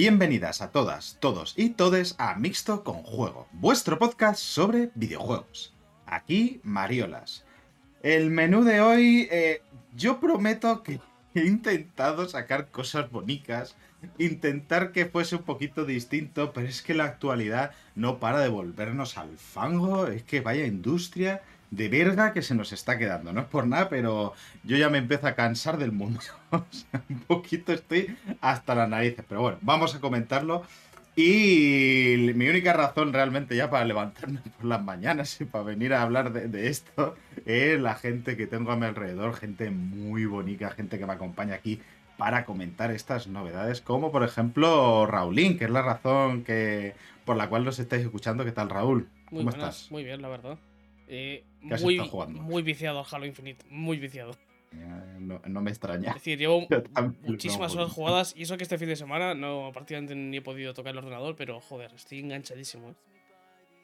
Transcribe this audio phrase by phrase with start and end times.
[0.00, 5.74] bienvenidas a todas, todos y todes a Mixto con Juego, vuestro podcast sobre videojuegos.
[6.06, 7.44] Aquí, Mariolas.
[8.02, 9.60] El menú de hoy, eh,
[9.94, 11.00] yo prometo que
[11.34, 13.76] he intentado sacar cosas bonitas,
[14.16, 19.18] intentar que fuese un poquito distinto, pero es que la actualidad no para de volvernos
[19.18, 23.32] al fango, es que vaya industria de verga que se nos está quedando.
[23.32, 26.20] No es por nada, pero yo ya me empiezo a cansar del mundo.
[26.52, 29.24] O sea, un poquito estoy hasta las narices.
[29.28, 30.64] Pero bueno, vamos a comentarlo.
[31.14, 36.02] Y mi única razón realmente ya para levantarme por las mañanas y para venir a
[36.02, 37.14] hablar de, de esto
[37.46, 41.54] es la gente que tengo a mi alrededor, gente muy bonita, gente que me acompaña
[41.54, 41.80] aquí
[42.16, 47.48] para comentar estas novedades, como por ejemplo Raulín, que es la razón que por la
[47.48, 48.44] cual nos estáis escuchando.
[48.44, 49.08] ¿Qué tal, Raúl?
[49.30, 49.90] Muy ¿Cómo buenas, estás?
[49.90, 50.58] Muy bien, la verdad.
[51.12, 52.40] Eh, ¿Qué has muy, estado jugando?
[52.40, 54.32] muy viciado al Halo Infinite, muy viciado.
[55.18, 56.10] No, no me extraña.
[56.10, 56.68] Es decir, llevo
[57.26, 60.72] muchísimas horas jugadas y eso que este fin de semana no prácticamente ni he podido
[60.72, 62.90] tocar el ordenador, pero joder, estoy enganchadísimo.
[62.90, 62.94] ¿eh?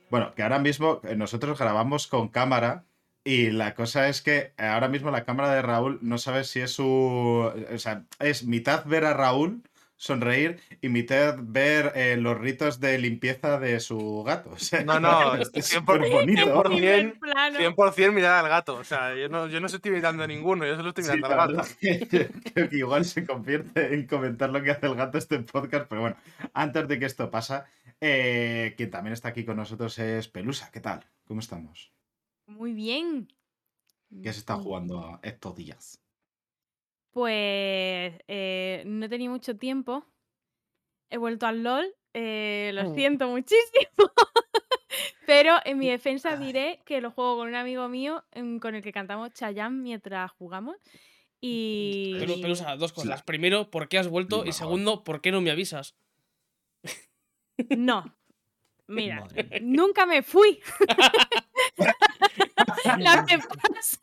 [0.09, 2.84] Bueno, que ahora mismo eh, nosotros grabamos con cámara
[3.25, 6.60] y la cosa es que eh, ahora mismo la cámara de Raúl no sabe si
[6.60, 6.84] es su...
[6.86, 9.62] O sea, es mitad ver a Raúl
[9.97, 14.51] sonreír y mitad ver eh, los ritos de limpieza de su gato.
[14.51, 16.62] O sea, No, no, es 100%, súper bonito.
[16.62, 17.59] 100%, Primer plano.
[17.59, 18.77] 100% mirar al gato.
[18.77, 21.55] O sea, yo no, yo no estoy imitando a ninguno, yo solo estoy mirando al
[21.55, 21.69] gato.
[21.81, 22.07] que
[22.55, 26.03] creo que igual se convierte en comentar lo que hace el gato este podcast, pero
[26.03, 26.17] bueno,
[26.53, 27.67] antes de que esto pasa,
[28.01, 30.71] eh, quien también está aquí con nosotros es Pelusa.
[30.71, 31.05] ¿Qué tal?
[31.25, 31.93] ¿Cómo estamos?
[32.47, 33.28] Muy bien.
[34.23, 36.06] ¿Qué se está jugando estos días?
[37.16, 40.04] Pues eh, no he tenido mucho tiempo.
[41.09, 41.87] He vuelto al LOL.
[42.12, 42.94] eh, lo Mm.
[42.94, 43.56] siento muchísimo.
[45.27, 48.82] Pero en mi defensa diré que lo juego con un amigo mío mm, con el
[48.82, 50.77] que cantamos Chayanne mientras jugamos.
[51.41, 52.16] Y.
[52.19, 52.97] Pero, pero, o sea, dos Sí.
[52.97, 53.22] cosas.
[53.22, 54.44] Primero, ¿por qué has vuelto?
[54.44, 55.97] Y segundo, ¿por qué no me avisas?
[57.71, 58.15] No.
[58.88, 59.27] Mira,
[59.62, 60.60] nunca me fui.
[62.86, 64.00] lo, que pasa,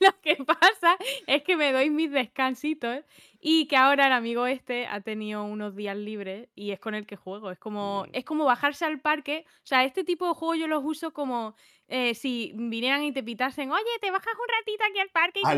[0.00, 3.04] lo que pasa es que me doy mis descansitos
[3.40, 7.06] y que ahora el amigo este ha tenido unos días libres y es con el
[7.06, 7.50] que juego.
[7.50, 9.44] Es como, es como bajarse al parque.
[9.58, 11.54] O sea, este tipo de juegos yo los uso como
[11.88, 15.42] eh, si vinieran y te pitasen, oye, te bajas un ratito aquí al parque y
[15.44, 15.56] Ah,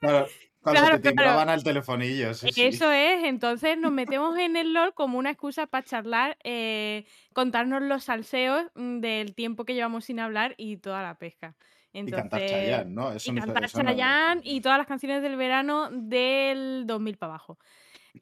[0.00, 0.26] claro,
[0.64, 1.50] cuando Claro, te claro.
[1.50, 2.62] al telefonillo, sí, sí.
[2.62, 7.82] Eso es, entonces nos metemos en el LOL como una excusa para charlar, eh, contarnos
[7.82, 11.54] los salseos mm, del tiempo que llevamos sin hablar y toda la pesca.
[11.94, 13.12] Y Entonces, cantar Chayanne, ¿no?
[13.12, 17.34] Eso y cantar eso no- Chayanne y todas las canciones del verano del 2000 para
[17.34, 17.56] abajo.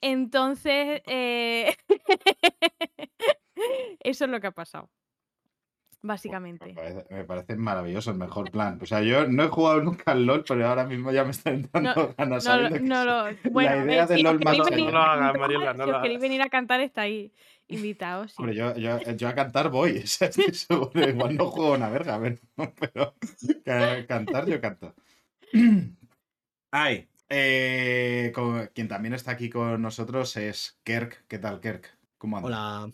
[0.03, 1.75] Entonces, eh,
[4.01, 4.91] eso es lo que ha pasado,
[6.03, 6.75] Me básicamente.
[6.75, 8.77] parece, me parece maravilloso, el mejor plan.
[8.83, 11.55] O sea, yo no he jugado nunca al LOL, pero ahora mismo ya me están
[11.73, 13.07] entrando ganas No, no sí.
[13.07, 15.41] lo- bueno, a idea ver, del si LOL más venir No lo a hagas, cantar,
[15.41, 17.31] Mariela, no si os queréis venir a cantar, estáis
[17.69, 18.33] invitados.
[18.33, 18.37] sí.
[18.39, 20.29] Hombre, yo, yo, yo a cantar voy, o sea,
[21.09, 22.41] igual no juego una verga, a ver,
[22.81, 23.15] pero
[23.65, 24.95] ca- cantar yo canto.
[26.73, 31.25] Ay, eh, con- quien también está aquí con nosotros es Kerk.
[31.29, 31.97] ¿Qué tal, Kerk?
[32.19, 32.51] ¿Cómo andas?
[32.51, 32.93] Hola.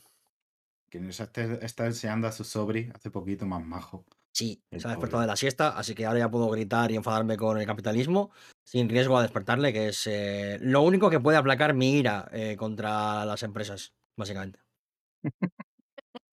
[0.90, 4.04] Que nos está, está enseñando a su sobri hace poquito más majo.
[4.32, 5.26] Sí, El se ha despertado pobre.
[5.26, 8.30] de la siesta, así que ahora ya puedo gritar y enfadarme con el capitalismo
[8.64, 12.56] sin riesgo a despertarle, que es eh, lo único que puede aplacar mi ira eh,
[12.56, 14.60] contra las empresas, básicamente.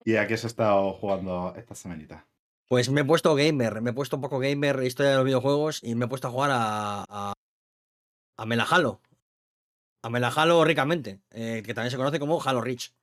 [0.04, 2.28] ¿Y a qué se ha estado jugando esta semanita?
[2.68, 5.84] Pues me he puesto gamer, me he puesto un poco gamer, historia de los videojuegos,
[5.84, 7.34] y me he puesto a jugar a, a,
[8.38, 9.02] a Melahalo.
[10.04, 12.94] A Melahalo ricamente, eh, que también se conoce como Halo Reach.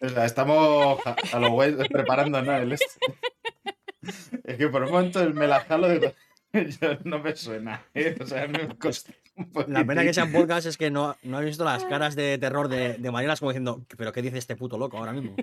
[0.00, 2.56] Estamos a, a lo güey preparando, ¿no?
[2.56, 2.86] El este.
[4.44, 6.14] Es que por un momento el me la jalo de...
[6.80, 8.16] Yo no me suena, ¿eh?
[8.20, 11.44] O sea, me costó un La pena que sean podcast es que no, no he
[11.44, 14.78] visto las caras de terror de, de Marielas como diciendo, ¿pero qué dice este puto
[14.78, 15.34] loco ahora mismo?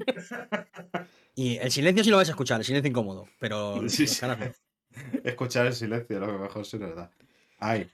[1.36, 4.22] Y el silencio sí lo vais a escuchar, el silencio incómodo, pero Sí, sí.
[4.22, 4.56] caras.
[5.24, 7.12] Escuchar el silencio, lo que mejor sí, verdad.
[7.60, 7.90] Ay.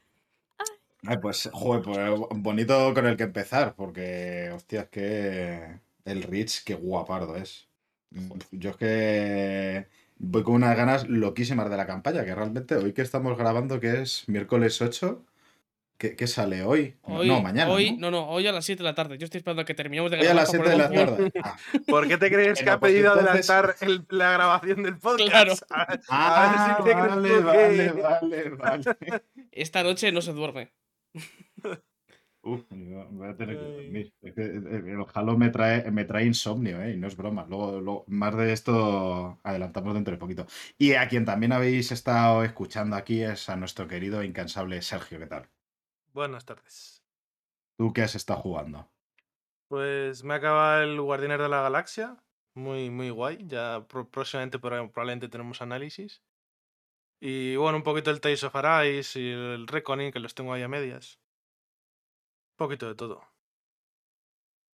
[1.05, 5.79] Ay, pues, joder, pues bonito con el que empezar, porque, hostia, es que
[6.09, 7.67] el Rich, qué guapardo es.
[8.51, 13.01] Yo es que voy con unas ganas loquísimas de la campaña, que realmente hoy que
[13.03, 15.23] estamos grabando, que es miércoles 8,
[15.97, 16.95] ¿qué, qué sale hoy?
[17.03, 17.71] Hoy, no, mañana.
[17.71, 18.09] Hoy, ¿no?
[18.09, 19.17] no, no, hoy a las 7 de la tarde.
[19.19, 21.05] Yo estoy esperando a que terminemos de Hoy a grabar las para 7 de la
[21.05, 21.31] tarde.
[21.43, 21.57] Ah,
[21.87, 25.29] ¿Por qué te crees que ha pues pedido entonces- adelantar el- la grabación del podcast?
[25.29, 25.53] Claro.
[25.69, 28.83] A, a Ah, ver si te crees vale, tú que- vale, vale, vale.
[29.51, 30.71] Esta noche no se duerme.
[32.41, 34.13] Uf, voy a tener que dormir.
[34.21, 36.93] Es que el Halo me trae, me trae insomnio, ¿eh?
[36.93, 37.45] Y no es broma.
[37.49, 40.45] Luego, luego, más de esto adelantamos dentro de poquito.
[40.77, 45.19] Y a quien también habéis estado escuchando aquí es a nuestro querido e incansable Sergio.
[45.19, 45.49] ¿Qué tal?
[46.13, 47.01] Buenas tardes.
[47.77, 48.91] ¿Tú qué has estado jugando?
[49.67, 52.17] Pues me acaba el Guardianes de la Galaxia.
[52.55, 53.39] Muy, muy guay.
[53.47, 56.21] Ya próximamente proba- probablemente tenemos análisis.
[57.21, 60.63] Y bueno, un poquito el Tales of Arise y el Reckoning, que los tengo ahí
[60.63, 61.19] a medias.
[62.59, 63.21] Poquito de todo.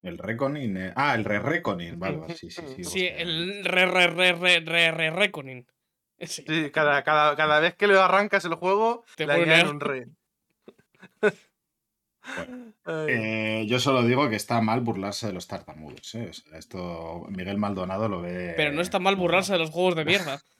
[0.02, 0.76] El Reconin.
[0.78, 1.98] eh, Ah, el Re-Reconin.
[1.98, 2.74] Vale, vale, sí, sí, sí.
[2.76, 3.16] Sí, hostia.
[3.18, 5.66] el re, re, re, re, re, re, Reckoning.
[6.20, 6.44] Sí.
[6.46, 9.70] Sí, cada, cada, cada vez que lo arrancas el juego, Te le pone añaden R.
[9.70, 10.08] un re.
[12.84, 13.06] Ay.
[13.08, 16.14] Eh, yo solo digo que está mal burlarse de los tartamudos.
[16.14, 16.28] ¿eh?
[16.30, 18.54] O sea, esto Miguel Maldonado lo ve.
[18.56, 20.40] Pero no está mal burlarse de los juegos de mierda.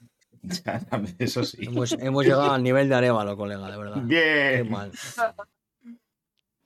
[0.63, 0.79] Ya,
[1.17, 1.57] Eso sí.
[1.65, 4.03] Hemos, hemos llegado al nivel de Arevalo, colega, de verdad.
[4.07, 4.69] Qué Bien.
[4.69, 4.91] mal.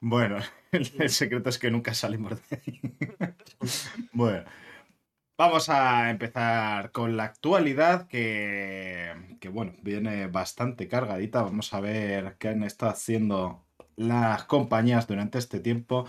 [0.02, 0.38] Bueno,
[0.72, 2.82] el, el secreto es que nunca salimos de ahí.
[4.14, 4.46] bueno,
[5.38, 11.42] vamos a empezar con la actualidad que, que, bueno, viene bastante cargadita.
[11.42, 13.66] Vamos a ver qué han estado haciendo
[13.96, 16.06] las compañías durante este tiempo.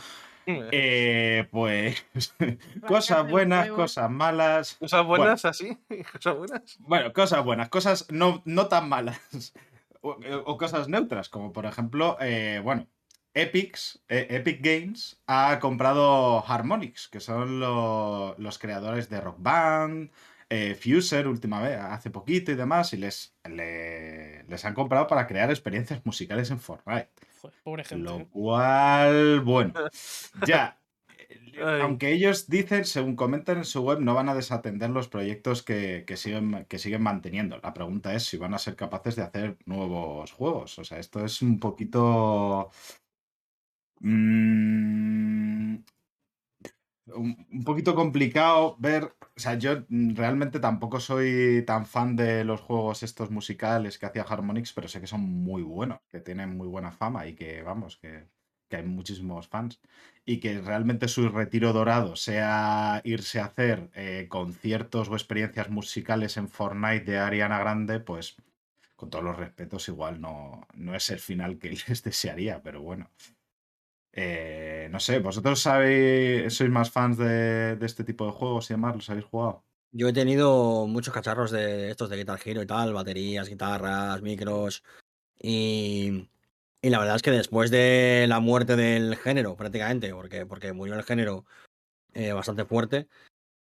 [0.46, 2.04] Eh, pues
[2.86, 4.74] cosas buenas, cosas malas.
[4.74, 5.78] Cosas buenas así,
[6.12, 6.78] cosas buenas.
[6.80, 9.52] Bueno, cosas buenas, cosas no, no tan malas.
[10.00, 10.16] O,
[10.46, 12.88] o cosas neutras, como por ejemplo, eh, bueno,
[13.34, 20.10] Epics, eh, Epic Games ha comprado Harmonix, que son lo- los creadores de Rock Band,
[20.48, 25.26] eh, Fuser última vez, hace poquito y demás, y les, le- les han comprado para
[25.28, 27.08] crear experiencias musicales en Fortnite.
[27.40, 28.04] Joder, pobre gente.
[28.04, 28.28] Lo ¿eh?
[28.30, 29.74] cual, bueno,
[30.46, 30.76] ya.
[31.82, 36.04] Aunque ellos dicen, según comentan en su web, no van a desatender los proyectos que,
[36.06, 37.58] que siguen, que siguen manteniendo.
[37.62, 40.78] La pregunta es si van a ser capaces de hacer nuevos juegos.
[40.78, 42.70] O sea, esto es un poquito.
[44.00, 45.76] Mm,
[47.14, 49.14] un, poquito complicado ver.
[49.36, 54.22] O sea, yo realmente tampoco soy tan fan de los juegos estos musicales que hacía
[54.22, 57.96] Harmonix, pero sé que son muy buenos, que tienen muy buena fama y que, vamos,
[57.96, 58.26] que,
[58.68, 59.80] que hay muchísimos fans.
[60.24, 66.36] Y que realmente su retiro dorado sea irse a hacer eh, conciertos o experiencias musicales
[66.36, 68.36] en Fortnite de Ariana Grande, pues
[68.96, 73.10] con todos los respetos, igual no, no es el final que les desearía, pero bueno.
[74.12, 78.96] Eh, no sé, ¿vosotros sabéis, sois más fans de, este tipo de juegos y demás?
[78.96, 79.64] ¿Los habéis jugado?
[79.92, 84.84] Yo he tenido muchos cacharros de estos de Guitar Hero y tal, baterías, guitarras, micros.
[85.38, 86.28] Y,
[86.82, 90.94] y la verdad es que después de la muerte del género, prácticamente, porque, porque murió
[90.94, 91.44] el género
[92.14, 93.08] eh, bastante fuerte,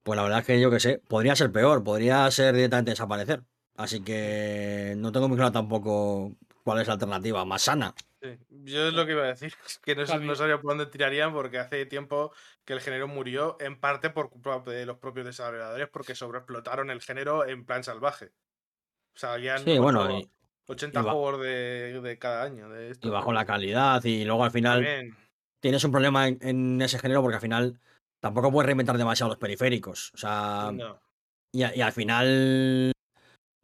[0.02, 3.44] pues la verdad es que yo que sé, podría ser peor, podría ser directamente desaparecer.
[3.76, 7.94] Así que no tengo muy claro tampoco cuál es la alternativa más sana.
[8.23, 10.87] Sí, Yo es lo que iba a decir, es que no, no sabía por dónde
[10.87, 12.33] tirarían porque hace tiempo
[12.65, 17.00] que el género murió, en parte por culpa de los propios desarrolladores, porque sobreexplotaron el
[17.00, 18.33] género en plan salvaje.
[19.15, 20.31] O sea, ya Sí, bueno, y,
[20.67, 22.69] 80 y juegos de, de cada año.
[22.69, 23.09] De esto.
[23.09, 25.17] y bajo la calidad y luego al final También.
[25.61, 27.81] tienes un problema en, en ese género porque al final
[28.21, 30.12] tampoco puedes reinventar demasiado los periféricos.
[30.15, 31.00] O sea, No.
[31.53, 32.93] y, a- y al final,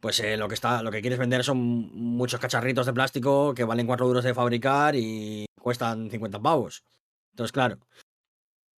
[0.00, 3.64] pues eh, lo que está, lo que quieres vender son muchos cacharritos de plástico que
[3.64, 6.84] valen 4 duros de fabricar y cuestan 50 pavos.
[7.30, 7.78] Entonces, claro.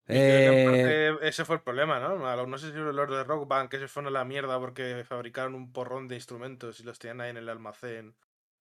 [0.09, 2.47] Eh, ese fue el problema, ¿no?
[2.47, 5.55] No sé si los de Rock Band que se fueron a la mierda porque fabricaron
[5.55, 8.15] un porrón de instrumentos y los tenían ahí en el almacén.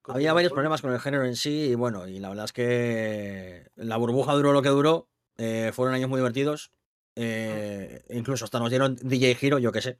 [0.08, 3.70] había varios problemas con el género en sí y bueno, y la verdad es que
[3.76, 5.08] la burbuja duró lo que duró.
[5.38, 6.72] eh, fueron años muy divertidos.
[7.16, 10.00] eh, incluso hasta nos dieron DJ Hero, yo qué sé.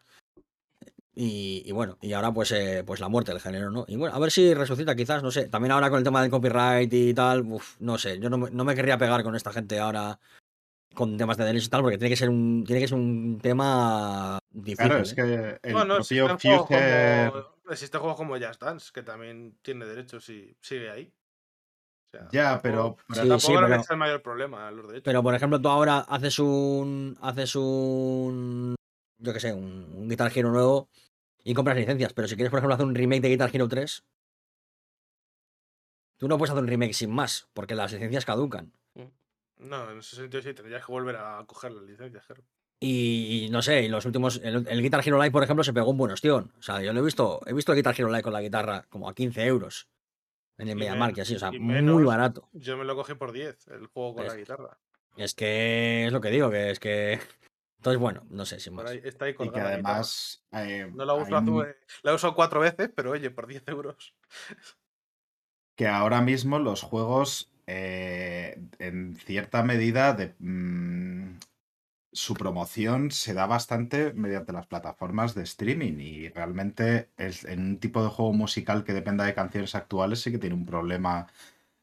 [1.18, 3.86] Y, y bueno, y ahora pues, eh, pues la muerte del género, ¿no?
[3.88, 5.48] Y bueno, a ver si resucita quizás, no sé.
[5.48, 8.20] También ahora con el tema del copyright y tal, uf, no sé.
[8.20, 10.20] Yo no me, no me querría pegar con esta gente ahora
[10.94, 13.40] con temas de derechos y tal, porque tiene que ser un, tiene que ser un
[13.42, 14.88] tema difícil.
[14.88, 15.16] Claro, es ¿eh?
[15.16, 17.32] que el Bueno, propio existen juegos, Future...
[17.32, 21.14] como, existen juegos como Just Dance, que también tiene derechos y sigue ahí.
[22.14, 22.98] O sea, Ya, tampoco- pero...
[23.08, 25.04] pero Sí, tampoco sí, pero- sea el mayor problema, los derechos.
[25.06, 27.18] Pero por ejemplo, tú ahora haces un.
[27.22, 28.76] haces un.
[29.18, 30.90] yo qué sé, un, un Guitar Hero nuevo
[31.46, 32.12] y compras licencias.
[32.12, 34.04] Pero si quieres, por ejemplo, hacer un remake de Guitar Hero 3,
[36.18, 38.74] tú no puedes hacer un remake sin más, porque las licencias caducan.
[39.58, 42.44] No, en ese sentido sí, tendrías que volver a coger las licencias, claro.
[42.82, 44.42] Y, no sé, y los últimos.
[44.44, 46.52] El, el Guitar Hero Live, por ejemplo, se pegó un buen ostión.
[46.60, 47.40] O sea, yo lo he visto.
[47.46, 49.88] He visto el Guitar Hero Live con la guitarra como a 15 euros.
[50.58, 52.50] En el MediaMarkt y así, o sea, muy barato.
[52.54, 54.78] Yo me lo cogí por 10, el juego con la guitarra.
[55.16, 57.20] Es que es lo que digo, que es que.
[57.86, 58.92] Entonces, bueno, no sé, Por más.
[58.94, 60.44] ahí, está ahí Y que además.
[60.54, 61.68] eh, No la uso, un-
[62.02, 64.16] la he usado cuatro veces, pero oye, por 10 euros.
[65.76, 71.38] que ahora mismo los juegos, eh, en cierta medida, de, mm,
[72.14, 77.80] su promoción se da bastante mediante las plataformas de streaming y realmente es, en un
[77.80, 81.28] tipo de juego musical que dependa de canciones actuales sí que tiene un problema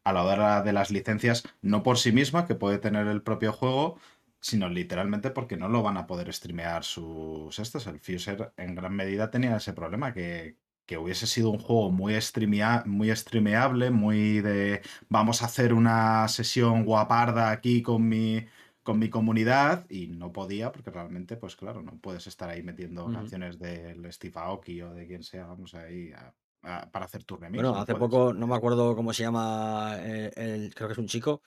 [0.05, 3.53] a la hora de las licencias, no por sí misma, que puede tener el propio
[3.53, 3.99] juego,
[4.43, 7.87] sino literalmente porque no lo van a poder streamear sus estos.
[7.87, 12.15] El Fuser en gran medida tenía ese problema, que, que hubiese sido un juego muy,
[12.17, 18.45] streamea- muy streameable, muy de vamos a hacer una sesión guaparda aquí con mi,
[18.83, 23.11] con mi comunidad y no podía porque realmente, pues claro, no puedes estar ahí metiendo
[23.13, 27.37] canciones del Steve Aoki o de quien sea, vamos ahí a- a- para hacer tu
[27.37, 27.63] remix.
[27.63, 28.11] Bueno, no hace puedes.
[28.11, 31.43] poco, no me acuerdo cómo se llama, eh, el, creo que es un chico,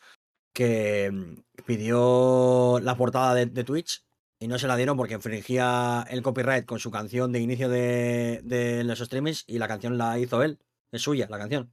[0.55, 4.03] que mm, pidió la portada de, de Twitch
[4.39, 8.41] y no se la dieron porque infringía el copyright con su canción de inicio de,
[8.43, 10.59] de los streamings y la canción la hizo él,
[10.91, 11.71] es suya la canción.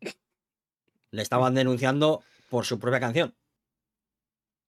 [1.11, 3.35] Le estaban denunciando por su propia canción.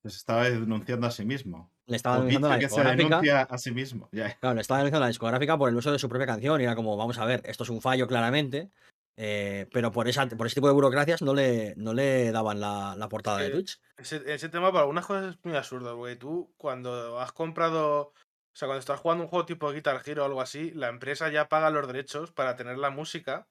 [0.04, 1.70] Se estaba denunciando a sí mismo.
[1.86, 3.08] Le estaban O denunciando la se discográfica.
[3.08, 4.08] denuncia a sí mismo.
[4.40, 6.74] Claro, le estaba denunciando la discográfica por el uso de su propia canción y era
[6.76, 8.70] como, vamos a ver, esto es un fallo claramente,
[9.16, 12.94] eh, pero por, esa, por ese tipo de burocracias no le, no le daban la,
[12.96, 13.80] la portada de que- Twitch.
[13.96, 18.12] Ese, ese tema para algunas cosas es muy absurdo, porque tú cuando has comprado, o
[18.52, 21.48] sea, cuando estás jugando un juego tipo Guitar Hero o algo así, la empresa ya
[21.48, 23.46] paga los derechos para tener la música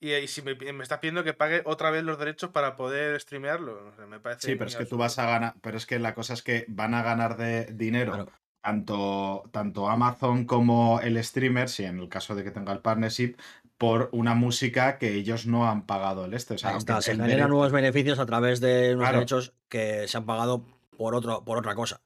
[0.00, 3.20] y, y si me, me estás pidiendo que pague otra vez los derechos para poder
[3.20, 5.54] streamearlo, no sé, me parece Sí, pero es que tú vas a ganar.
[5.60, 8.32] Pero es que la cosa es que van a ganar de dinero Claro.
[8.60, 13.36] tanto, tanto Amazon como el streamer, si en el caso de que tenga el partnership,
[13.78, 16.54] por una música que ellos no han pagado el este.
[16.54, 19.16] O sea, está, se generan nuevos beneficios a través de unos Claro.
[19.18, 20.64] derechos que se han pagado
[20.96, 22.00] por, otro, por otra cosa.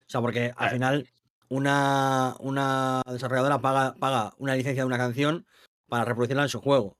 [0.00, 0.72] O sea, porque al Claro.
[0.72, 1.08] final
[1.48, 5.46] una, una desarrolladora paga, paga una licencia de una canción
[5.88, 6.98] para reproducirla en su juego.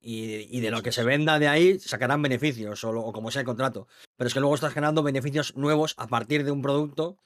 [0.00, 3.30] Y, y de lo que se venda de ahí sacarán beneficios o, lo- o como
[3.30, 3.88] sea el contrato.
[4.16, 7.18] Pero es que luego estás generando beneficios nuevos a partir de un producto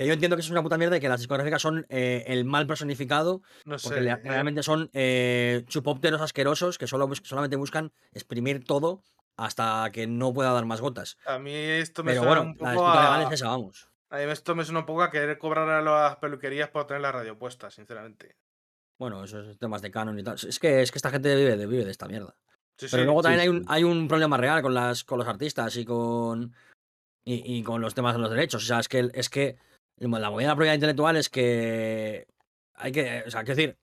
[0.00, 2.46] que yo entiendo que es una puta mierda y que las discográficas son eh, el
[2.46, 7.92] mal personificado No sé, porque eh, realmente son eh, chupópteros asquerosos que solo, solamente buscan
[8.12, 9.02] exprimir todo
[9.36, 11.18] hasta que no pueda dar más gotas.
[11.26, 13.24] a mí esto me Pero suena bueno, un la poco legal a...
[13.24, 13.90] es esa, vamos.
[14.08, 17.02] a mí esto me suena un poco a querer cobrar a las peluquerías por tener
[17.02, 18.36] la radio puesta, sinceramente.
[18.98, 20.36] Bueno, esos temas de canon y tal.
[20.36, 22.34] Es que, es que esta gente vive de, vive de esta mierda.
[22.78, 25.18] Sí, Pero sí, luego sí, también hay, un, hay un problema real con, las, con
[25.18, 26.54] los artistas y con,
[27.22, 28.62] y, y con los temas de los derechos.
[28.62, 29.58] O sea, es que, es que
[30.00, 32.26] la movida de la propiedad intelectual es que
[32.74, 33.78] hay que, o sea, quiero decir,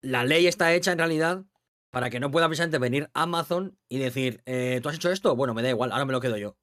[0.00, 1.44] la ley está hecha en realidad
[1.90, 5.36] para que no pueda precisamente venir Amazon y decir, eh, ¿tú has hecho esto?
[5.36, 6.56] Bueno, me da igual, ahora me lo quedo yo.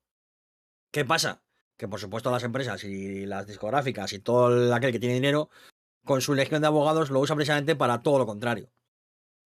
[0.91, 1.43] ¿Qué pasa?
[1.77, 5.49] Que por supuesto las empresas y las discográficas y todo aquel que tiene dinero,
[6.03, 8.71] con su legión de abogados lo usa precisamente para todo lo contrario.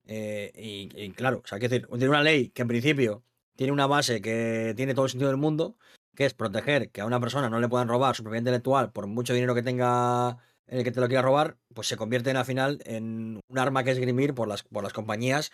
[0.06, 3.24] Eh, y, y claro, o sea, quiero decir, tiene una ley que en principio
[3.56, 5.76] tiene una base que tiene todo el sentido del mundo,
[6.20, 9.08] que es proteger que a una persona no le puedan robar su propiedad intelectual por
[9.08, 12.46] mucho dinero que tenga el que te lo quiera robar, pues se convierte en al
[12.46, 15.52] final en un arma que esgrimir por las, por las compañías,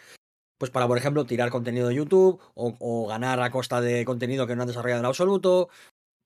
[0.57, 4.47] pues para, por ejemplo, tirar contenido de YouTube o, o ganar a costa de contenido
[4.47, 5.69] que no han desarrollado en absoluto.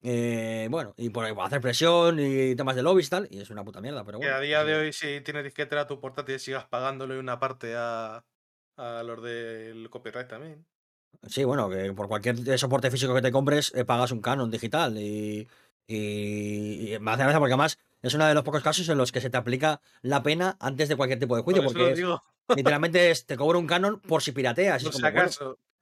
[0.04, 3.64] eh, bueno, y por hacer presión y temas de lobbies y tal, y es una
[3.66, 4.38] puta mierda, pero Que bueno.
[4.38, 4.78] a día de es.
[4.78, 8.26] hoy, si tienes disquetera tu portátil, sigas pagándole una parte a,
[8.78, 10.68] a los del copyright también.
[11.28, 14.98] Sí, bueno, que por cualquier soporte físico que te compres eh, pagas un canon digital
[14.98, 15.48] y,
[15.88, 19.12] y- y me hace gracia porque además es uno de los pocos casos en los
[19.12, 22.00] que se te aplica la pena antes de cualquier tipo de juicio, Por porque es-
[22.56, 24.82] literalmente es, te cobro un canon por si pirateas.
[24.84, 25.30] es como, bueno,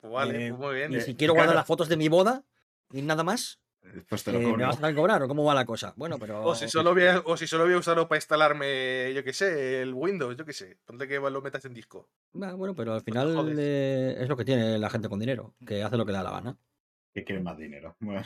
[0.01, 0.91] vale, eh, pues muy bien.
[0.93, 2.43] y eh, si quiero guardar las fotos de mi boda
[2.91, 3.59] y nada más,
[4.09, 4.67] Pues te lo eh, ¿me cobro.
[4.67, 5.93] vas a cobrar o cómo va la cosa?
[5.95, 6.43] Bueno, pero...
[6.43, 9.33] O si, solo voy a, o si solo voy a usarlo para instalarme, yo qué
[9.33, 10.77] sé, el Windows, yo qué sé.
[10.85, 12.09] Ponte que lo metas en disco.
[12.41, 13.57] Ah, Bueno, pero al final jodes.
[13.59, 16.23] eh, es lo que tiene la gente con dinero, que hace lo que le da
[16.23, 16.57] la gana.
[17.13, 17.95] Que quieren más dinero.
[17.99, 18.21] Bueno,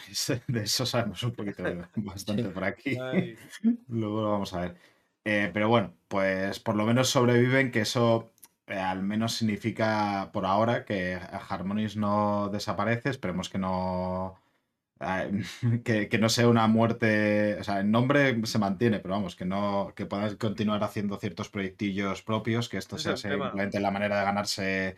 [0.47, 1.63] de eso sabemos un poquito
[1.95, 2.49] bastante Sí.
[2.49, 2.97] por aquí.
[2.99, 3.35] Ay,
[3.87, 4.75] Luego lo vamos a ver.
[5.23, 8.31] Eh, pero bueno, pues por lo menos sobreviven, que eso
[8.67, 11.15] eh, al menos significa por ahora que
[11.47, 13.09] Harmonix no desaparece.
[13.09, 14.40] Esperemos que no.
[15.01, 15.41] Eh,
[15.83, 17.57] que, que no sea una muerte.
[17.59, 19.93] O sea, el nombre se mantiene, pero vamos, que no.
[19.95, 24.97] que puedan continuar haciendo ciertos proyectillos propios, que esto sea simplemente la manera de ganarse.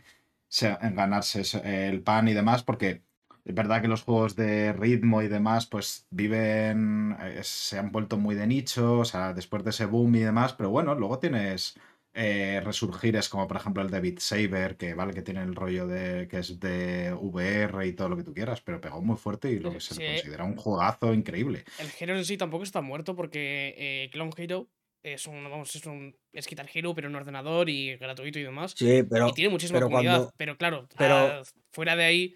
[0.93, 1.41] ganarse
[1.89, 3.03] el pan y demás, porque
[3.45, 8.17] Es verdad que los juegos de ritmo y demás, pues viven, eh, se han vuelto
[8.17, 11.77] muy de nicho, o sea, después de ese boom y demás, pero bueno, luego tienes
[12.13, 15.87] eh, resurgires como por ejemplo el de Beat Saber, que vale que tiene el rollo
[15.87, 19.51] de que es de VR y todo lo que tú quieras, pero pegó muy fuerte
[19.51, 20.13] y lo Sí, que se sí, le eh.
[20.15, 21.63] considera un juegazo increíble.
[21.79, 24.69] El Hero en sí tampoco está muerto porque eh, Clone Hero
[25.01, 28.73] es un, vamos, es un es Guitar Hero, pero en ordenador y gratuito y demás.
[28.77, 30.15] Sí, pero, y tiene muchísima pero comunidad.
[30.17, 31.41] cuando, Pero claro, pero- ah,
[31.71, 32.35] fuera de ahí,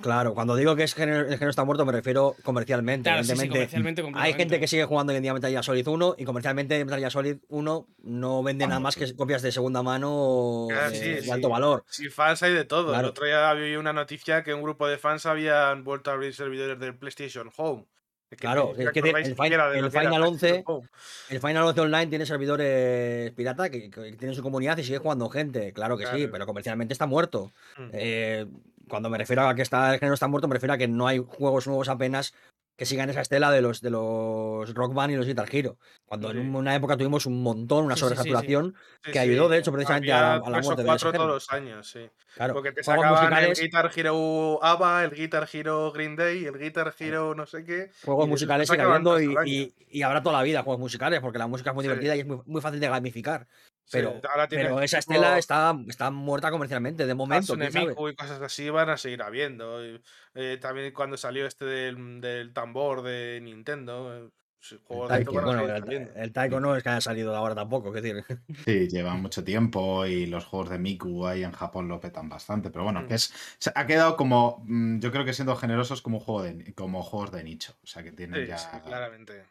[0.00, 3.08] claro, cuando digo que es género, el género está muerto, me refiero comercialmente.
[3.10, 5.64] claro, sí, sí, Evidentemente, comercialmente hay gente que sigue jugando hoy en día Metal Gear
[5.64, 9.52] Solid 1 y comercialmente Metal Gear Solid 1 no vende nada más que copias de
[9.52, 11.30] segunda mano Ah, de, sí, de sí.
[11.30, 11.84] alto valor.
[11.88, 12.86] Sí, fans hay de todo.
[12.88, 13.08] El Claro.
[13.08, 16.78] otro día había una noticia que un grupo de fans habían vuelto a abrir servidores
[16.78, 17.84] del PlayStation Home.
[18.30, 20.88] Que Claro, es que el fin- siquiera de el Final PlayStation 11 Home.
[21.28, 25.28] El Final 11 Online tiene servidores pirata que, que tienen su comunidad y sigue jugando
[25.28, 25.74] gente.
[25.74, 26.32] Claro que sí, Claro.
[26.32, 27.52] pero comercialmente está muerto.
[27.76, 27.88] Mm.
[27.92, 28.46] Eh,
[28.92, 31.06] cuando me refiero a que está, el género está muerto, me refiero a que no
[31.06, 32.34] hay juegos nuevos apenas
[32.76, 35.78] que sigan esa estela de los de los Rock Band y los Guitar Hero.
[36.04, 36.36] Cuando Sí.
[36.36, 40.12] en una época tuvimos un montón, una Sí, sobresaturación, Sí, que ayudó, de hecho, precisamente
[40.12, 41.24] a la- a la muerte de cuatro género.
[41.24, 42.06] todos los años, sí.
[42.34, 46.44] claro, Porque te juegos sacaban musicales, el Guitar Hero ABBA, el Guitar Hero Green Day,
[46.44, 47.90] el Guitar Hero no sé qué.
[48.04, 51.38] juegos de musicales sigue habiendo y, y- y habrá toda la vida juegos musicales, porque
[51.38, 53.46] la música es muy divertida y es muy, muy fácil de gamificar.
[53.84, 57.56] Sí, Pero, ahora tienes pero esa tipo estela está, está muerta comercialmente, de momento.
[57.56, 59.84] Miku y cosas así van a seguir habiendo.
[59.84, 60.00] y,
[60.34, 65.60] eh, también cuando salió este del, del tambor de Nintendo, sí, El de Taiko, bueno,
[65.66, 68.24] el, el Taiko no es que haya salido ahora tampoco, es decir.
[68.64, 72.70] Sí, lleva mucho tiempo y los juegos de Miku ahí en Japón lo petan bastante,
[72.70, 73.06] pero bueno, Mm.
[73.08, 76.42] que es se ha quedado como, mm, yo creo que siendo generosos como un juego
[76.44, 79.44] de, como juegos de nicho, o sea que tienen Sí, ya, sí, claramente.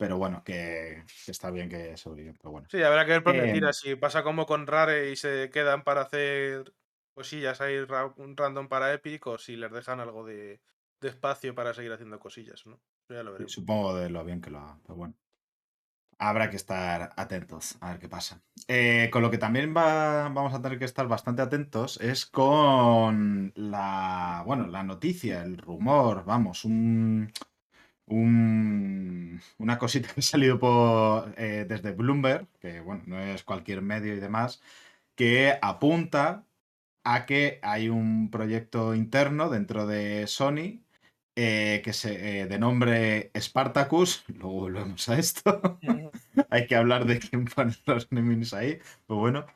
[0.00, 2.68] Pero bueno, que, que está bien que sobreviven, pero bueno.
[2.68, 3.72] Sí, habrá que ver por qué Em, tira.
[3.72, 6.72] Si pasa como con Rare y se quedan para hacer
[7.14, 7.76] cosillas ahí
[8.16, 10.62] un random para Epic o si les dejan algo de,
[11.00, 12.80] de espacio para seguir haciendo cosillas, ¿no?
[13.08, 13.54] Ya lo veremos.
[13.54, 15.14] Supongo de lo bien que lo haga, pero bueno.
[16.18, 18.42] Habrá que estar atentos a ver qué pasa.
[18.68, 23.52] Eh, con lo que también va- vamos a tener que estar bastante atentos es con
[23.56, 27.32] la, bueno, la noticia, el rumor, vamos, un,
[28.10, 33.82] un- una cosita que ha salido por, eh, desde Bloomberg, que bueno, no es cualquier
[33.82, 34.62] medio y demás,
[35.16, 36.46] que apunta
[37.04, 40.82] a que hay un proyecto interno dentro de Sony
[41.36, 45.78] eh, que se eh, de nombre Spartacus, luego volvemos a esto,
[46.50, 49.46] hay que hablar de quién pone los enemigos ahí, pero bueno,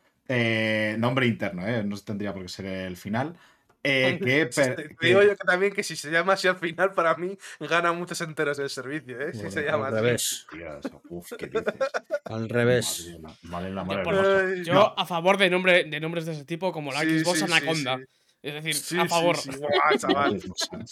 [0.99, 3.37] nombre interno, no tendría por qué ser el final,
[3.85, 6.93] eh, que, per- Te digo yo que también que si se llama así al final,
[6.93, 9.33] para mí gana muchos enteros el servicio, ¿eh?
[9.33, 10.05] Si se llama al así.
[10.05, 10.47] revés.
[10.53, 11.65] Dios, uf, ¿qué dices?
[12.25, 13.17] Al revés.
[13.43, 14.95] Madre, la- madre la Yo, madre No.
[14.97, 17.99] a favor de, nombre, de nombres de ese tipo, como la Sí, Xbox sí, Anaconda.
[17.99, 18.05] sí.
[18.43, 19.37] Es decir, Sí, a favor.
[19.99, 20.41] chaval.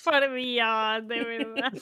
[0.05, 1.72] Por Dios, de verdad.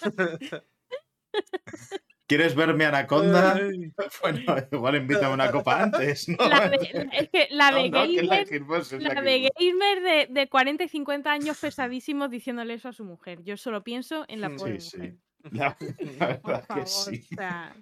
[2.30, 3.58] ¿Quieres verme Anaconda?
[4.22, 4.40] Bueno,
[4.70, 6.36] igual invítame una copa antes, ¿no?
[6.48, 10.28] La de- es que la de No, no, que la gamer, la la de gamer
[10.28, 13.42] de, de 40 y 50 años pesadísimos diciéndole eso a su mujer.
[13.42, 14.96] Yo solo pienso en la Sí, pobre sí.
[14.96, 15.16] mujer.
[15.50, 15.76] La,
[16.18, 17.26] la Por verdad favor, que sí.
[17.32, 17.74] o sea,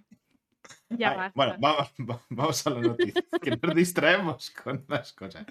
[0.88, 1.32] ya Ay, basta.
[1.34, 5.44] bueno, vamos, va- vamos a la noticia, que nos distraemos con las cosas.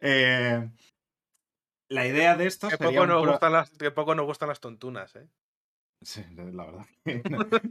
[0.00, 0.68] Eh,
[1.88, 4.48] la idea de esto Que poco, un nos pro- gustan las, que poco nos gustan
[4.50, 5.26] las tontunas, ¿eh?
[6.02, 6.86] Sí, la verdad.
[7.04, 7.22] que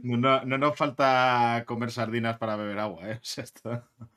[0.02, 3.14] No, no- no- no nos falta comer sardinas para beber agua, ¿eh?
[3.14, 3.82] O sea, esto-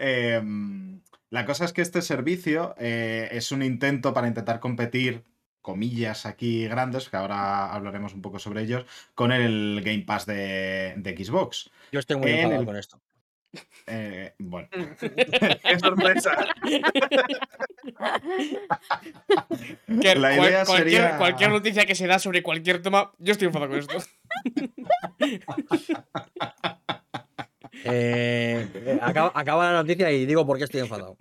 [0.00, 5.24] Em, la cosa es que este servicio eh, es un intento para intentar competir,
[5.60, 10.94] comillas aquí grandes, que ahora hablaremos un poco sobre ellos, con el Game Pass de,
[10.96, 11.70] de Xbox.
[11.90, 13.00] Yo estoy muy En enfadado el- con esto.
[13.86, 14.68] Eh, bueno,
[15.00, 16.46] ¡Qué sorpresa!
[20.00, 23.32] Que La cual- idea cualquier, sería- cualquier noticia que se da sobre cualquier tema, yo
[23.32, 23.96] estoy enfadado con esto.
[27.84, 31.16] Eh, eh, acaba, acaba la noticia y digo por qué estoy enfadado.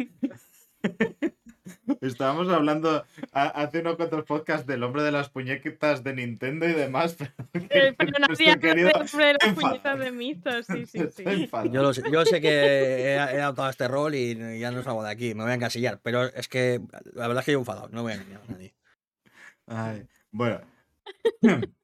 [2.01, 6.73] Estábamos hablando ha- hace unos cuantos podcasts del hombre de las puñetas de Nintendo y
[6.73, 7.31] demás, pero
[7.69, 9.55] Eh, pero nada querido de- las enfadado.
[9.55, 11.23] puñetas de Misto, sí, sí, sí.
[11.71, 15.03] Yo, lo sé, yo sé que he, he adoptado este rol y ya no salgo
[15.03, 16.79] de aquí, me voy a encasillar, pero es que
[17.13, 18.73] la verdad es que yo enfadado, no voy a engañar a nadie.
[19.67, 20.61] Ay, bueno.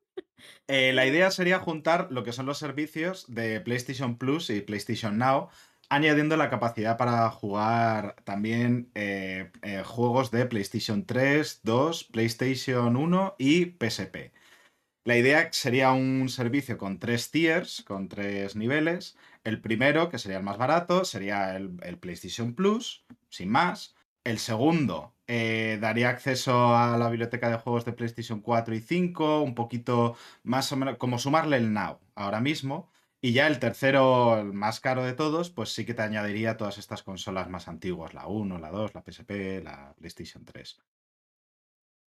[0.67, 5.17] Eh, la idea sería juntar lo que son los servicios de PlayStation Plus y PlayStation
[5.17, 5.49] Now,
[5.89, 13.35] añadiendo la capacidad para jugar también eh, eh, juegos de PlayStation 3, 2, PlayStation 1
[13.37, 14.31] y PSP.
[15.05, 19.17] La idea sería un servicio con tres tiers, con tres niveles.
[19.43, 23.95] El primero, que sería el más barato, sería el, PlayStation Plus, sin más.
[24.23, 29.41] El segundo eh, daría acceso a la biblioteca de juegos de PlayStation 4 y 5,
[29.41, 32.89] un poquito más o menos como sumarle el Now ahora mismo.
[33.25, 36.77] Y ya el tercero, el más caro de todos, pues sí que te añadiría todas
[36.77, 40.77] estas consolas más antiguas, la 1, la 2, la PSP, la PlayStation 3.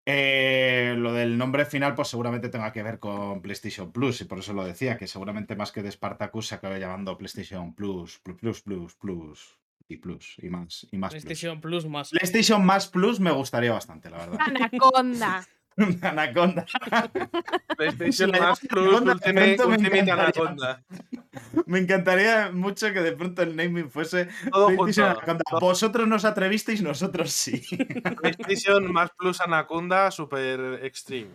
[0.05, 4.41] Eh, lo del nombre final, pues seguramente tenga que ver con PlayStation Plus, y por
[4.41, 8.37] eso lo decía, que seguramente más que de Spartacus se acabe llamando PlayStation Plus, Plus,
[8.37, 11.25] Plus, Plus, Plus y Plus, y más, y más Plus.
[11.25, 12.11] PlayStation Plus más.
[12.11, 14.39] PlayStation más Plus me gustaría bastante, la verdad.
[14.39, 15.49] Anaconda.
[16.03, 16.67] Anaconda.
[17.77, 20.15] PlayStation La más Plus Anaconda Ultimate, me Ultimate encantaría.
[20.15, 20.85] Anaconda.
[21.67, 25.21] Me encantaría mucho que de pronto el naming fuese Todo PlayStation junto.
[25.21, 25.45] Anaconda.
[25.61, 27.63] Vosotros no os atrevisteis, nosotros sí.
[28.21, 31.31] PlayStation más Plus Anaconda Super Extreme.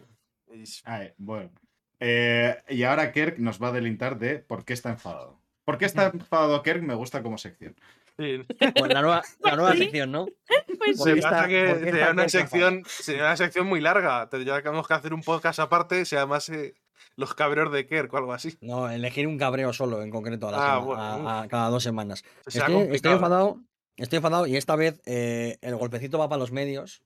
[0.83, 1.51] Ay, bueno.
[1.99, 5.39] Eh, y ahora Kirk nos va a delintar de por qué está enfadado.
[5.63, 6.81] ¿Por qué está enfadado Kirk?
[6.81, 7.75] Me gusta como sección.
[8.21, 8.45] Sí.
[8.79, 9.77] Bueno, la nueva, la nueva Sí.
[9.79, 10.25] sección, ¿no?
[10.77, 14.29] Pues ¿Por Se pasa que sería una sección, sería una sección muy larga.
[14.29, 16.73] Tendríamos que hacer un podcast aparte, se llamase
[17.15, 18.57] Los cabreos de Kerk o algo así.
[18.61, 21.69] No, elegir un cabreo solo, en concreto, a, la Ah, sema- bueno, a- a cada
[21.69, 22.23] dos semanas.
[22.47, 23.59] Estoy, enfadado,
[23.97, 27.03] estoy enfadado y esta vez eh, el golpecito va para los medios.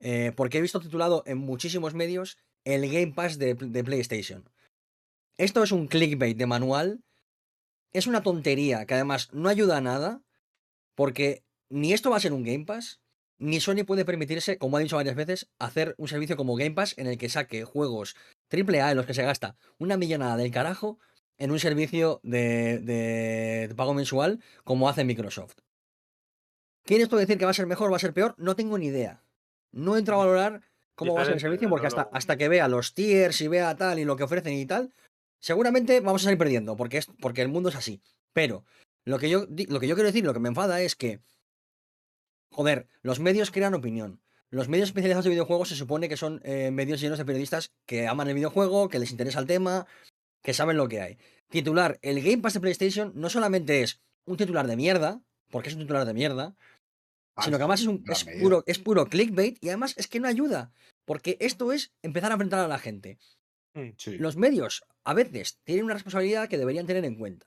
[0.00, 4.48] eh, porque he visto titulado en muchísimos medios el Game Pass de, de PlayStation.
[5.38, 7.00] Esto es un clickbait de manual.
[7.92, 10.20] Es una tontería que además no ayuda a nada.
[10.94, 13.00] Porque ni esto va a ser un Game Pass,
[13.38, 16.94] ni Sony puede permitirse, como ha dicho varias veces, hacer un servicio como Game Pass
[16.98, 18.14] en el que saque juegos
[18.50, 20.98] AAA en los que se gasta una millonada del carajo
[21.36, 25.56] en un servicio de, de- de pago mensual como hace Microsoft.
[26.84, 28.34] ¿Quiere esto decir que va a ser mejor o va a ser peor?
[28.38, 29.22] No tengo ni idea.
[29.72, 30.60] No entro a valorar
[30.94, 33.74] cómo va a ser el servicio porque hasta, hasta que vea los tiers y vea
[33.76, 34.92] tal y lo que ofrecen y tal,
[35.40, 38.00] seguramente vamos a salir perdiendo porque, es, porque el mundo es así.
[38.32, 38.64] Pero
[39.04, 41.20] lo que, yo, lo que yo quiero decir, lo que me enfada es que,
[42.50, 44.20] joder, los medios crean opinión.
[44.50, 48.06] Los medios especializados de videojuegos se supone que son eh, medios llenos de periodistas que
[48.06, 49.86] aman el videojuego, que les interesa el tema,
[50.42, 51.18] que saben lo que hay.
[51.50, 55.74] Titular, el Game Pass de PlayStation no solamente es un titular de mierda, porque es
[55.74, 56.54] un titular de mierda,
[57.42, 60.28] sino que además es, un, es, puro, es puro clickbait y además es que no
[60.28, 60.72] ayuda,
[61.04, 63.18] porque esto es empezar a enfrentar a la gente.
[63.96, 64.18] Sí.
[64.18, 67.46] Los medios a veces tienen una responsabilidad que deberían tener en cuenta.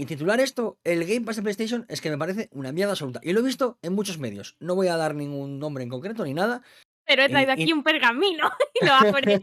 [0.00, 3.20] Y titular esto, el Game Pass de PlayStation, es que me parece una mierda absoluta.
[3.22, 4.56] Y lo he visto en muchos medios.
[4.58, 6.62] No voy a dar ningún nombre en concreto ni nada.
[7.06, 9.42] Pero he traído aquí un pergamino y lo voy a poner.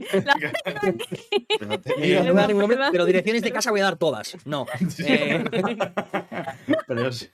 [1.60, 3.84] Pero te- no voy a dar ningún nombre, perdón, pero direcciones de casa voy a
[3.84, 4.36] dar todas.
[4.46, 4.65] No.
[5.06, 5.43] Eh,
[6.88, 7.28] Pero sí.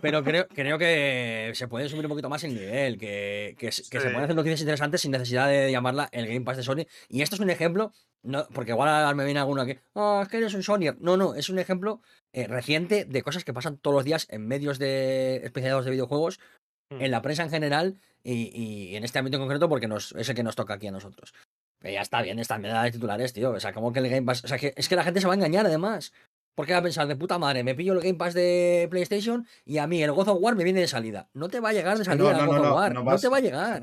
[0.00, 3.84] Pero creo, creo que se puede subir un poquito más el nivel, que, que, se-
[3.90, 6.86] pueden hacer noticias interesantes sin necesidad de llamarla el Game Pass de Sony.
[7.08, 10.38] Y esto es un ejemplo, no, porque igual me viene alguno que, ah, es que
[10.38, 10.96] eres un Sonyer.
[11.00, 12.00] No, no, es un ejemplo
[12.32, 16.40] eh, reciente de cosas que pasan todos los días en medios de especializados de videojuegos,
[16.90, 17.00] Mm.
[17.00, 20.28] en la prensa en general y, y en este ámbito en concreto porque nos, es
[20.28, 21.32] el que nos toca aquí a nosotros.
[21.82, 23.52] Ya está bien esta mierda de titulares, tío.
[23.52, 24.44] O sea, como que el Game Pass.
[24.44, 26.12] O sea, que es que la gente se va a engañar además.
[26.54, 29.78] Porque va a pensar, de puta madre, me pillo el Game Pass de PlayStation y
[29.78, 31.28] a mí el God of War me viene de salida.
[31.34, 32.94] No te va a llegar de salida el God of War.
[32.94, 33.82] No, vas- te va a llegar.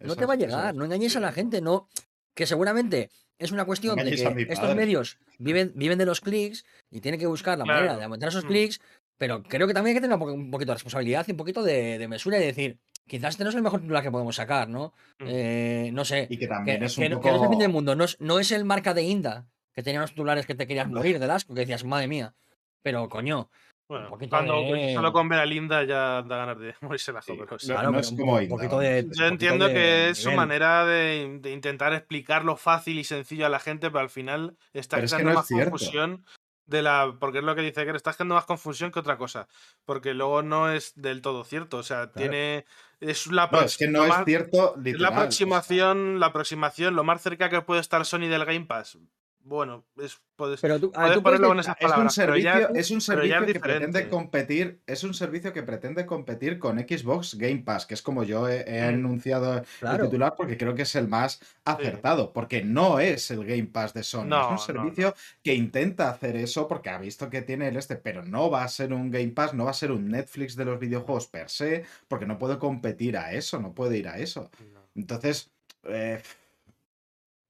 [0.00, 0.74] No te va a llegar.
[0.74, 1.60] No engañéis a la gente.
[1.60, 1.88] No.
[2.34, 7.00] Que seguramente es una cuestión de que estos medios viven, viven de los clics y
[7.00, 8.48] tienen que buscar la manera de aumentar esos Mm.
[8.48, 8.80] clics.
[9.16, 11.36] Pero creo que también hay que tener un po- un poquito de responsabilidad y un
[11.36, 14.36] poquito de, de mesura y decir, quizás este no es el mejor titular que podemos
[14.36, 14.92] sacar, ¿no?
[15.18, 15.24] Mm.
[15.26, 16.28] Eh, no sé.
[16.30, 17.24] Y que Que, también es que un no, poco...
[17.24, 19.48] que no es el fin del mundo, no es, no es el marca de Inda,
[19.78, 22.34] que tenía unos titulares que te querías morir del asco, que decías, madre mía.
[22.82, 23.48] Pero coño,
[23.88, 27.32] Bueno, cuando de- solo con ver a Linda ya da ganas de morirse la Sí,
[27.38, 29.26] pero claro, no pero es un como po- Inda, poquito vamos, de- es- un Yo
[29.26, 33.60] entiendo de que es su manera de, de intentar explicarlo fácil y sencillo a la
[33.60, 36.24] gente, pero al final está Pero es que creando no más confusión
[36.66, 37.16] de la.
[37.20, 39.46] Porque es lo que dice que estás creando más confusión que otra cosa.
[39.86, 41.76] Porque luego no es del todo cierto.
[41.78, 42.64] O sea, tiene.
[43.00, 45.02] Es la No, es que no lo es más- cierto, es literal.
[45.02, 48.66] la o sea, aproximación, la aproximación, lo más cerca que puede estar Sony del Game
[48.66, 48.98] Pass.
[49.44, 51.84] Bueno, es, puedes, Pero tú, a ver, puedes tú puedes ponerlo con decir- esas Es
[51.84, 52.16] un palabras.
[52.16, 56.04] pero ya- servicio, es un servicio es que pretende competir, es un servicio que pretende
[56.04, 58.88] competir con Xbox Game Pass, que es como yo he, he Mm.
[58.94, 60.04] anunciado Claro.
[60.04, 63.94] el titular porque creo que es el más acertado, porque no es el Game Pass
[63.94, 67.40] de Sony, No, es un no, servicio que intenta hacer eso porque ha visto que
[67.40, 69.92] tiene el este, pero no va a ser un Game Pass, no va a ser
[69.92, 73.96] un Netflix de los videojuegos per se, porque no puede competir a eso, no puede
[73.96, 74.50] ir a eso.
[74.94, 75.50] Entonces,
[75.84, 76.20] eh,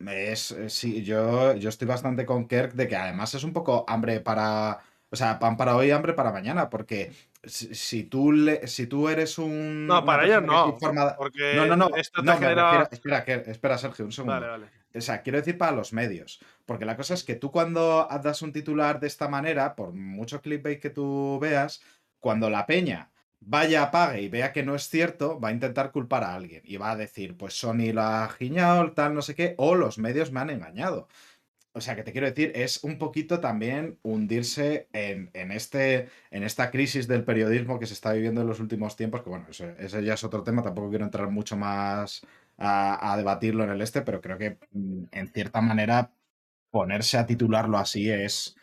[0.06, 3.84] es, eh, sí, yo, yo estoy bastante con Kirk de que además es un poco
[3.88, 4.78] hambre para,
[5.10, 7.12] o sea, pan para hoy, hambre para mañana, porque
[7.44, 9.86] si, si tú, le, si tú eres un...
[9.86, 10.76] No, para ellos no.
[11.16, 12.70] Porque No, no, no, esto te no, me genera.
[12.84, 13.18] refiero- espera,
[13.50, 14.34] espera, Sergio, un segundo.
[14.34, 14.66] Vale, vale.
[14.94, 16.40] O sea, quiero decir para los medios.
[16.64, 20.40] Porque la cosa es que tú cuando das un titular de esta manera, por mucho
[20.40, 21.82] clickbait que tú veas,
[22.20, 26.24] cuando la peña vaya, pague y vea que no es cierto, va a intentar culpar
[26.24, 29.54] a alguien y va a decir, pues Sony lo ha giñado, tal, no sé qué,
[29.58, 31.08] o los medios me han engañado.
[31.72, 36.42] O sea, que te quiero decir, es un poquito también hundirse en, en este, en
[36.42, 40.04] esta crisis del periodismo que se está viviendo en los últimos tiempos, que bueno, ese,
[40.04, 42.22] ya es otro tema, tampoco quiero entrar mucho más
[42.56, 46.10] a, a debatirlo en el este, pero creo que mm, en cierta manera
[46.70, 48.57] ponerse a titularlo así es,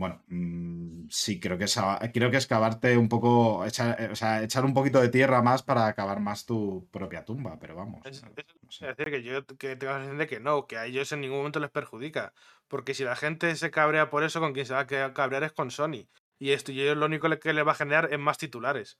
[0.00, 1.78] bueno, mm, sí, creo que es,
[2.14, 5.42] creo que es cavarte un poco, echar, eh, o sea, echar un poquito de tierra
[5.42, 8.00] más para cavar más tu propia tumba, pero vamos.
[8.06, 8.88] Es, no- es- no sé.
[8.90, 11.20] es decir, que yo que tengo la sensación de que no, que a ellos en
[11.20, 12.32] ningún momento les perjudica.
[12.66, 15.52] Porque si la gente se cabrea por eso, con quien se va a cabrear es
[15.52, 16.08] con Sony.
[16.38, 18.98] Y esto y ellos lo único le- que les va a generar es más titulares.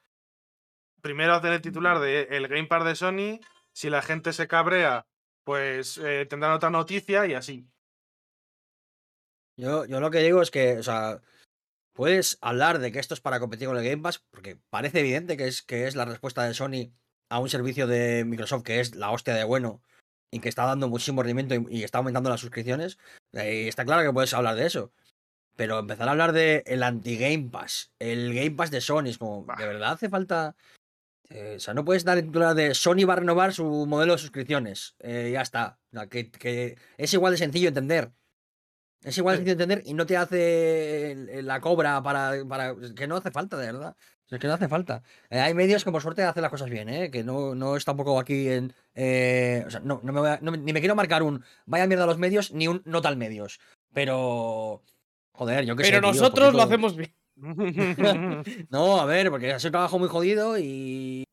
[1.01, 3.41] Primero hacen el titular de el Game Pass de Sony.
[3.73, 5.07] Si la gente se cabrea,
[5.45, 7.67] pues eh, tendrán otra noticia y así.
[9.61, 11.21] Yo, yo lo que digo es que, o sea,
[11.93, 15.37] puedes hablar de que esto es para competir con el Game Pass, porque parece evidente
[15.37, 16.93] que es, que es la respuesta de Sony
[17.29, 19.83] a un servicio de Microsoft que es la hostia de bueno
[20.33, 22.99] y que está dando muchísimo rendimiento y, y está aumentando las suscripciones.
[23.35, 24.93] eh, está claro que puedes hablar de eso.
[25.57, 29.45] Pero empezar a hablar de el anti-Game Pass, el Game Pass de Sony, es como.
[29.59, 30.57] ¿de verdad hace falta?
[31.29, 34.15] Eh, o sea, no puedes dar el titular de Sony va a renovar su modelo
[34.15, 34.97] de suscripciones.
[35.01, 35.79] eh, ya está.
[35.93, 38.11] O sea, que, que es igual de sencillo entender.
[39.03, 39.47] Es igual de Sí.
[39.49, 42.75] sencillo entender y no te hace la cobra para, para.
[42.83, 43.97] es Que no hace falta, de verdad.
[44.31, 45.03] Es que no hace falta.
[45.29, 47.11] Eh, hay medios que por suerte hacen las cosas bien, ¿eh?
[47.11, 48.73] Que no, no es tampoco aquí en.
[48.95, 51.87] eh, o sea, no, no me voy a- no ni me quiero marcar un vaya
[51.87, 53.59] mierda a los medios ni un no tal medios.
[53.93, 54.83] Pero.
[55.33, 55.83] Joder, yo sé.
[55.83, 57.15] Pero tío, nosotros lo hacemos bien.
[58.71, 61.25] No, a ver, porque es un trabajo muy jodido y,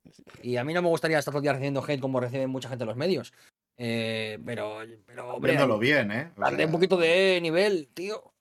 [0.42, 2.70] y a mí no me gustaría estar todo el día recibiendo hate como reciben mucha
[2.70, 3.34] gente en los medios.
[3.78, 6.32] Eh, pero, pero, hombre, Viéndolo bien, ¿eh?
[6.36, 8.34] O darle sea, un poquito de nivel, tío.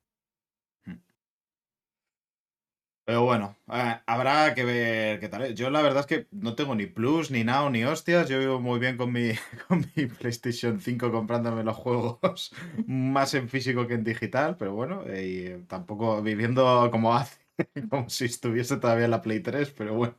[3.07, 5.55] Pero bueno, eh, habrá que ver qué tal.
[5.55, 8.29] Yo la verdad es que no tengo ni Plus, ni Now, ni hostias.
[8.29, 9.31] Yo vivo muy bien con mi,
[9.69, 12.53] con mi PlayStation 5 comprándome los juegos
[12.89, 17.39] más en físico que en digital, pero bueno, eh, y tampoco viviendo como hace,
[17.91, 20.17] como si estuviese todavía en la Play 3, pero bueno.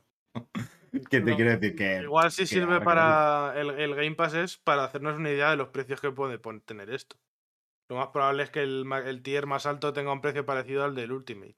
[1.10, 1.74] ¿Qué te No, quiero decir?
[1.76, 3.54] Que, Igual sí que sirve que para.
[3.56, 6.90] El, el Game Pass es para hacernos una idea de los precios que puede tener
[6.90, 7.16] esto.
[7.88, 10.94] Lo más probable es que el, el tier más alto tenga un precio parecido al
[10.94, 11.56] del Ultimate.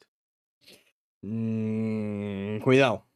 [1.23, 3.07] Mm, cuidado.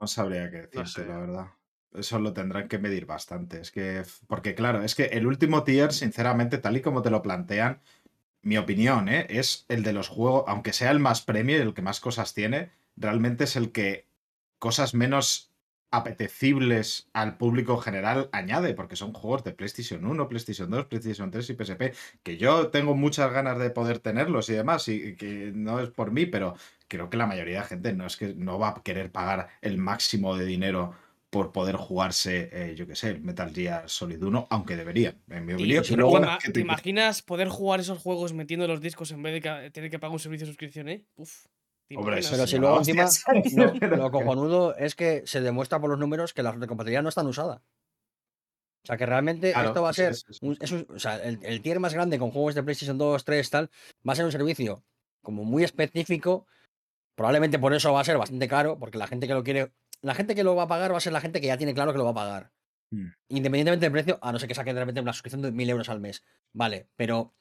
[0.00, 1.06] No sabría qué decirte, sé.
[1.06, 1.46] la verdad.
[1.92, 3.60] Eso lo tendrán que medir bastante.
[3.60, 7.22] Es que, porque claro, es que el último tier, sinceramente, tal y como te lo
[7.22, 7.80] plantean,
[8.42, 9.26] mi opinión, ¿eh?
[9.30, 12.34] es el de los juegos, aunque sea el más premio y el que más cosas
[12.34, 14.07] tiene, realmente es el que
[14.58, 15.52] cosas menos
[15.90, 21.50] apetecibles al público general añade, porque son juegos de PlayStation 1, PlayStation 2, PlayStation 3
[21.50, 25.80] y PSP, que yo tengo muchas ganas de poder tenerlos y demás, y que no
[25.80, 26.56] es por mí, pero
[26.88, 29.78] creo que la mayoría de gente no es que no va a querer pagar el
[29.78, 30.94] máximo de dinero
[31.30, 35.44] por poder jugarse, eh, yo qué sé, el Metal Gear Solid 1, aunque deberían, en
[35.44, 35.84] mi opinión.
[35.84, 39.10] si pero luego- bueno, Ima- ¿qué ¿Te imaginas poder jugar esos juegos metiendo los discos
[39.10, 41.04] en vez de tener que pagar un servicio de suscripción, eh?
[41.16, 41.44] Uf.
[41.88, 45.88] Pero Sí, si no, luego hostia, encima sí, lo, cojonudo es que se demuestra por
[45.90, 47.62] los números que la retrocompatibilidad no está usada.
[48.84, 50.14] O sea que realmente Claro, esto va a sí, ser.
[50.14, 50.38] sí, sí.
[50.42, 53.24] un- es un- o sea, el, el tier más grande con juegos de PlayStation 2,
[53.24, 53.70] 3, tal,
[54.06, 54.84] va a ser un servicio
[55.22, 56.46] como muy específico.
[57.16, 59.72] Probablemente por eso va a ser bastante caro, porque la gente que lo quiere.
[60.00, 61.74] La gente que lo va a pagar va a ser la gente que ya tiene
[61.74, 62.52] claro que lo va a pagar.
[62.92, 63.08] Mm.
[63.30, 65.88] Independientemente del precio, a no ser que saque de repente una suscripción de 1000 euros
[65.88, 66.22] al mes.
[66.54, 67.34] Vale, pero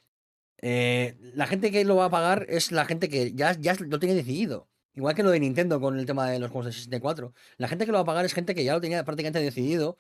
[0.62, 4.00] eh, la gente que lo va a pagar es la gente que ya, ya lo
[4.00, 4.68] tiene decidido.
[4.94, 7.34] Igual que lo de Nintendo con el tema de los juegos de 64.
[7.58, 9.98] La gente que lo va a pagar es gente que ya lo tenía prácticamente decidido.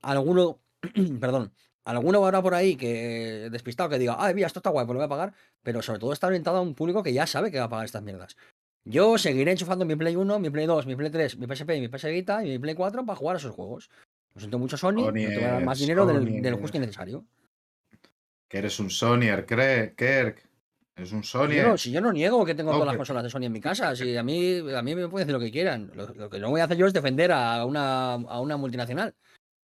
[0.00, 0.60] Alguno,
[1.20, 1.52] perdón,
[1.84, 5.00] alguno habrá por ahí que despistado que diga, ah, mira, esto está guay, pues lo
[5.00, 5.34] voy a pagar.
[5.62, 7.84] Pero sobre todo está orientado a un público que ya sabe que va a pagar
[7.84, 8.36] estas mierdas.
[8.84, 11.88] Yo seguiré enchufando mi Play 1, mi Play 2, mi Play 3, mi PSP mi
[11.88, 13.90] PS Vita y mi Play 4 para jugar a esos juegos.
[14.34, 16.80] Lo siento mucho, Sony, no te voy a dar más dinero del, del justo y
[16.80, 17.26] necesario.
[18.48, 20.42] Que eres un Sonyer, cree, Kirk.
[20.96, 21.62] Eres un Sonyer.
[21.62, 23.60] yo, no, si yo no niego que tengo todas las consolas de Sony en mi
[23.60, 25.92] casa, si a mí, a mí me pueden decir lo que quieran.
[25.94, 29.14] Lo, lo que no voy a hacer yo es defender a una, a una multinacional.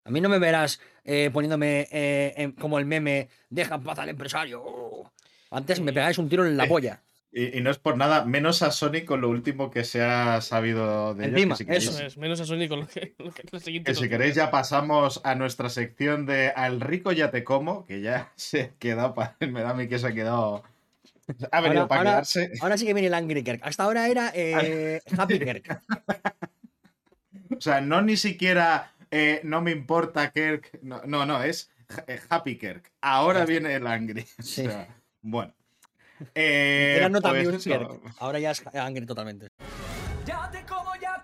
[0.04, 3.98] A mí no me verás eh, poniéndome eh, en- como el meme, deja en paz
[3.98, 4.62] al empresario.
[4.64, 5.10] Oh.
[5.50, 7.02] Antes me pegáis un tiro en la Eh, polla.
[7.36, 10.40] Y, y no es por nada, menos a Sony con lo último que se ha
[10.40, 13.14] sabido de ellos, Encima, que si queréis, Eso es, menos a Sony con lo que,
[13.18, 17.10] lo que la siguiente que si queréis ya pasamos a nuestra sección de Al rico
[17.10, 20.12] ya te como, que ya se ha quedado, me da a mí que se ha
[20.14, 20.62] quedado...
[21.50, 22.52] Ha venido Ahora- para ahora- quedarse.
[22.60, 23.60] Ahora sí que viene el Angry Kirk.
[23.64, 25.80] Hasta ahora era eh, Happy Kirk.
[27.56, 30.78] O sea, no ni siquiera eh, no me importa Kirk.
[30.82, 31.70] No, no, no, es
[32.06, 32.90] eh, Happy Kirk.
[33.00, 34.22] Ahora viene el Angry.
[34.38, 34.64] O Sí.
[34.66, 34.86] sea,
[35.22, 35.52] bueno.
[36.34, 38.00] Eh, Era no pues también.
[38.18, 39.48] Ahora ya es Angry totalmente.
[40.24, 41.22] Ya te como, ya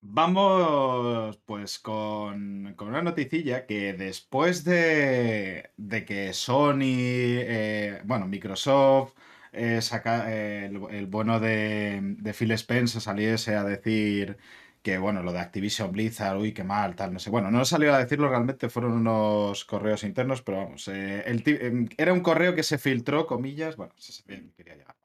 [0.00, 9.12] Vamos pues con, con una noticilla que después de, de que Sony, eh, bueno, Microsoft,
[9.52, 14.38] eh, saca, eh, el, el bueno de, de Phil Spencer saliese a decir
[14.82, 17.30] que, bueno, lo de Activision Blizzard, uy, qué mal, tal, no sé.
[17.30, 21.88] Bueno, no salió a decirlo realmente, fueron unos correos internos, pero vamos, eh, el em,
[21.96, 24.96] era un correo que se filtró, comillas, bueno, se sabía que quería llegar.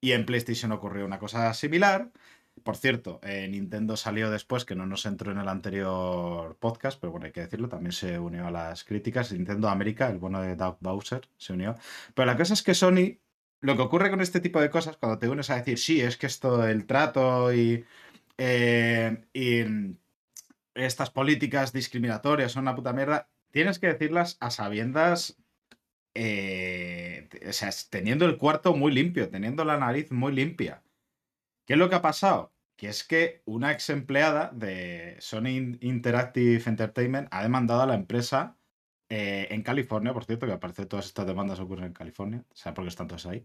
[0.00, 2.10] Y en PlayStation ocurrió una cosa similar.
[2.62, 7.12] Por cierto, eh, Nintendo salió después, que no nos entró en el anterior podcast, pero
[7.12, 9.32] bueno, hay que decirlo, también se unió a las críticas.
[9.32, 11.76] Nintendo América, el bueno de Doug Bowser, se unió.
[12.14, 13.18] Pero la cosa es que Sony,
[13.60, 16.16] lo que ocurre con este tipo de cosas, cuando te unes a decir, sí, es
[16.16, 17.84] que esto, el trato y,
[18.38, 19.64] eh, y
[20.74, 25.36] estas políticas discriminatorias son una puta mierda, tienes que decirlas a sabiendas
[26.20, 30.82] eh, o sea, teniendo el cuarto muy limpio, teniendo la nariz muy limpia.
[31.64, 32.52] ¿Qué es lo que ha pasado?
[32.76, 38.56] Que es que una ex empleada de Sony Interactive Entertainment ha demandado a la empresa
[39.08, 42.56] eh, en California, por cierto, que al parecer todas estas demandas ocurren en California, o
[42.56, 43.44] sea, porque están todos ahí,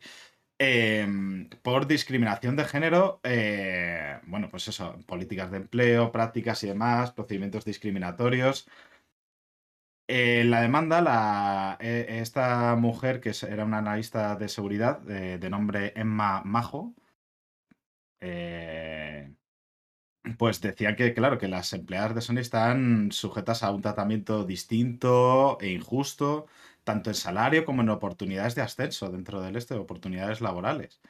[0.63, 7.12] em, por discriminación de género, eh, bueno, pues eso, políticas de empleo, prácticas y demás,
[7.12, 8.67] procedimientos discriminatorios.
[10.08, 15.49] Eh, la demanda, la, eh, esta mujer, que era una analista de seguridad de, de
[15.49, 16.93] nombre Emma Majo,
[18.21, 19.34] eh,
[20.38, 25.58] pues decía que, claro, que las empleadas de Sony están sujetas a un tratamiento distinto
[25.62, 26.47] e injusto,
[26.84, 31.02] tanto en salario como en oportunidades de ascenso dentro del este, oportunidades laborales.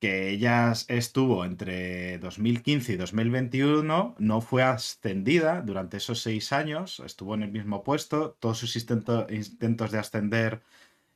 [0.00, 7.34] Que ella estuvo entre 2015 y 2021, no fue ascendida durante esos seis años, estuvo
[7.34, 10.62] en el mismo puesto, todos sus intento- intentos de ascender,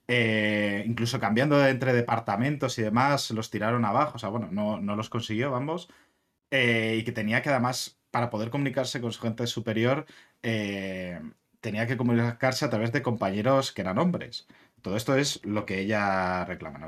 [0.08, 4.80] eh, incluso cambiando de entre departamentos y demás, los tiraron abajo, o sea, bueno, no,
[4.80, 5.88] no los consiguió, vamos
[6.50, 10.06] eh, y que tenía que además, para poder comunicarse con su gente superior,
[10.42, 11.20] eh,
[11.64, 14.46] tenía que comunicarse a través de compañeros que eran hombres.
[14.82, 16.78] Todo esto es lo que ella reclama,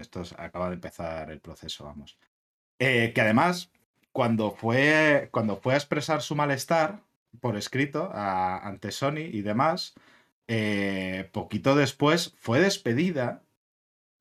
[0.00, 2.18] Esto es- acaba de empezar el proceso, vamos.
[2.80, 3.70] Eh, que además,
[4.12, 7.02] cuando fue, cuando fue a expresar su malestar
[7.42, 9.94] por escrito ante Sony y demás,
[10.48, 13.42] eh, poquito después fue despedida,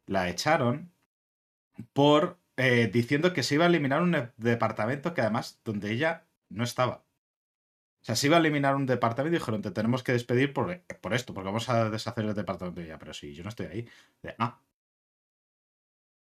[0.08, 0.91] la echaron
[1.93, 6.63] por eh, diciendo que se iba a eliminar un departamento que además donde ella no
[6.65, 7.04] estaba.
[8.05, 10.81] O sea, se iba a eliminar un departamento y dijeron, te tenemos que despedir por,
[11.01, 12.99] por esto, porque vamos a deshacer el departamento de ella.
[12.99, 13.87] Pero si yo no estoy ahí.
[14.21, 14.61] De, ah.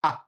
[0.03, 0.25] Ah.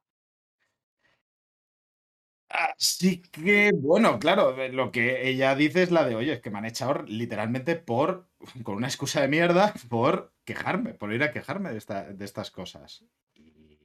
[2.50, 6.52] Así que, bueno, claro, eh, lo que ella dice es la de, oye, es que
[6.52, 8.30] me han echado literalmente por,
[8.64, 12.52] con una excusa de mierda, por quejarme, por ir a quejarme de, esta- de estas
[12.52, 13.04] cosas.
[13.34, 13.80] Y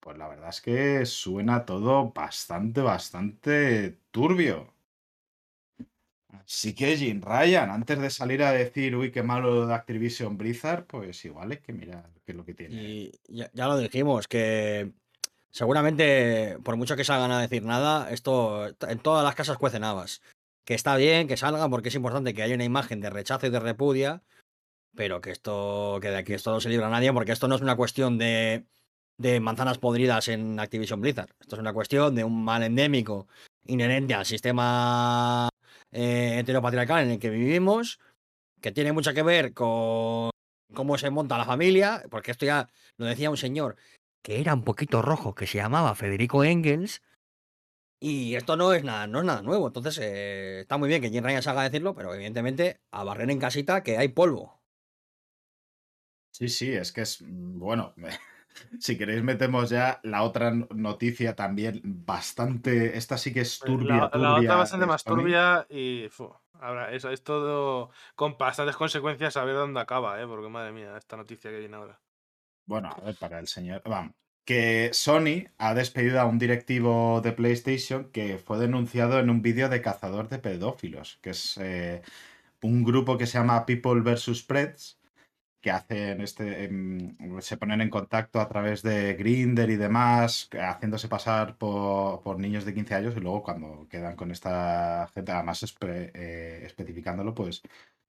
[0.00, 4.74] pues la verdad es que suena todo bastante, bastante turbio.
[6.46, 11.52] Jim Ryan, antes de salir a decir, uy, qué malo de Activision Blizzard, pues igual
[11.52, 12.74] es que mira qué es lo que tiene.
[12.74, 14.92] Y ya, ya lo dijimos, que
[15.50, 20.20] seguramente, por mucho que salgan a decir nada, esto en todas las casas cuecen habas.
[20.64, 23.50] Que está bien que salgan porque es importante que haya una imagen de rechazo y
[23.50, 24.22] de repudia,
[24.94, 27.54] pero que esto, que de aquí esto no se libra a nadie, porque esto no
[27.54, 28.66] es una cuestión de,
[29.18, 31.30] de manzanas podridas en Activision Blizzard.
[31.40, 33.26] Esto es una cuestión de un mal endémico
[33.66, 35.48] inherente al sistema
[35.96, 37.98] eh, en el que vivimos,
[38.60, 40.30] que tiene mucho que ver con
[40.74, 43.76] cómo se monta la familia, porque esto ya lo decía un señor
[44.26, 47.00] que era un poquito rojo, que se llamaba Federico Engels,
[48.00, 49.68] y esto no es nada, no es nada nuevo.
[49.68, 53.30] Entonces, eh, está muy bien que Jim Ryan salga a decirlo, pero evidentemente a barrer
[53.30, 54.60] en casita que hay polvo.
[56.32, 57.94] Sí, sí, es que es, mm, bueno,
[58.78, 64.08] si queréis metemos ya la otra no- noticia también bastante, esta sí que es turbia,
[64.08, 68.36] la, la turbia otra bastante de más turbia y fu, ahora eso es todo con
[68.38, 70.26] bastantes consecuencias a ver dónde acaba, ¿eh?
[70.26, 72.00] porque madre mía, esta noticia que viene ahora.
[72.64, 74.14] Bueno, a ver, para el señor, vamos,
[74.44, 79.68] que Sony ha despedido a un directivo de PlayStation que fue denunciado en un vídeo
[79.68, 82.02] de cazador de pedófilos, que es eh,
[82.62, 84.42] un grupo que se llama People vs.
[84.44, 84.95] Preds,
[85.66, 91.08] que hacen este, em, se ponen en contacto a través de Grinder y demás, haciéndose
[91.08, 96.62] pasar por, niños de 15 años y luego cuando quedan con esta gente, además eh,
[96.64, 97.62] especificándolo, pues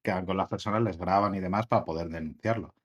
[0.03, 2.75] quedan con las personas, les graban y demás para poder denunciarlo.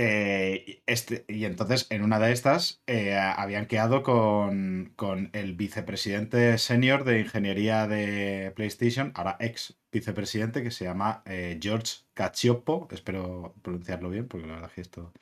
[0.00, 5.54] Eh, y este, y entonces, en una de estas, eh, habían quedado con, con el
[5.56, 12.88] vicepresidente senior de ingeniería de PlayStation, ahora ex vicepresidente, que se llama eh, George Cacioppo,
[12.92, 15.12] espero pronunciarlo bien, porque la verdad es que esto...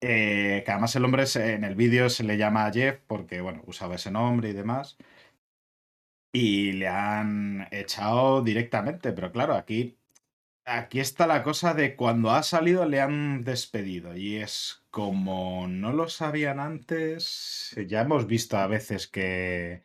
[0.00, 4.10] Que además el hombre en el vídeo se le llama Jeff porque, bueno, usaba ese
[4.10, 4.96] nombre y demás.
[6.32, 9.12] y le han echado directamente.
[9.12, 9.96] Pero claro, aquí,
[10.68, 14.16] aquí está la cosa de cuando ha salido le han despedido.
[14.16, 19.84] Y es como no lo sabían antes, ya hemos visto a veces que,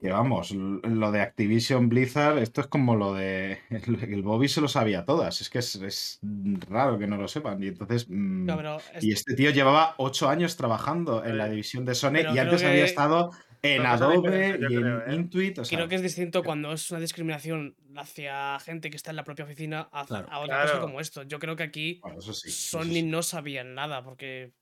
[0.00, 4.68] que vamos, lo de Activision Blizzard, esto es como lo de el Bobby se lo
[4.68, 5.40] sabía todas.
[5.40, 6.20] Es que es, es
[6.68, 7.62] raro que no lo sepan.
[7.62, 8.08] Y entonces...
[8.08, 12.12] mm, No, y este tío llevaba ocho años trabajando en la Eh, división de Sony
[12.12, 13.30] pero y antes había estado
[13.64, 15.14] en Adobe y en ¿eh?
[15.14, 15.58] Intuit.
[15.58, 19.16] O sea, creo que es distinto cuando es una discriminación hacia gente que está en
[19.16, 20.28] la propia oficina a, Claro.
[20.30, 21.22] a otra cosa como esto.
[21.22, 22.50] Yo creo que aquí bueno, sí.
[22.50, 23.02] Sony sí.
[23.02, 24.52] no sabían nada porque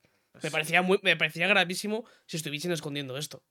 [0.42, 3.42] me parecía muy me parecía gravísimo si estuviesen escondiendo esto.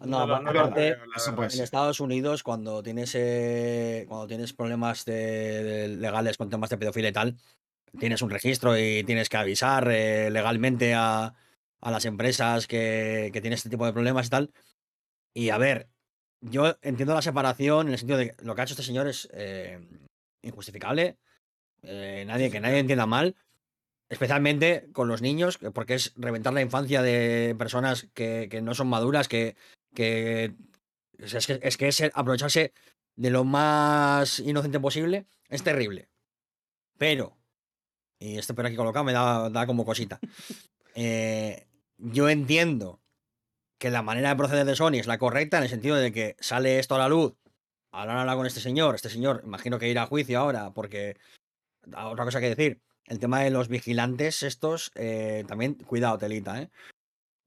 [0.00, 1.64] No, No no aparte, eso pues en.
[1.64, 7.08] Estados Unidos, cuando tienes, eh, cuando tienes problemas de- de legales con temas de pedofilia
[7.08, 7.36] y tal,
[7.98, 11.32] tienes un registro y tienes que avisar eh, legalmente a,
[11.80, 14.50] a las empresas que, que tienen este tipo de problemas y tal.
[15.34, 15.88] Y a ver,
[16.40, 19.06] yo entiendo la separación en el sentido de que lo que ha hecho este señor
[19.08, 19.80] es eh,
[20.42, 21.16] injustificable.
[21.82, 23.36] eh, nadie, que nadie entienda mal.
[24.08, 28.74] Especialmente con los niños, que- porque es reventar la infancia de personas que, que no
[28.74, 29.56] son maduras, que,
[29.94, 30.54] que
[31.18, 32.72] es que es que es aprovecharse
[33.16, 35.26] de lo más inocente posible.
[35.48, 36.08] Es terrible.
[36.98, 37.36] Pero,
[38.20, 40.20] y esto pero aquí colocado me da, da como cosita.
[40.96, 41.68] Eh,
[41.98, 43.00] yo entiendo
[43.78, 46.36] que la manera de proceder de Sony es la correcta en el sentido de que
[46.40, 47.34] sale esto a la luz.
[47.92, 48.94] Hablará con este señor.
[48.94, 51.18] Este señor, imagino que irá a juicio ahora porque
[51.92, 52.82] ah, otra cosa que decir.
[53.04, 56.70] El tema de los vigilantes estos, eh, también, cuidado, telita, ¿eh?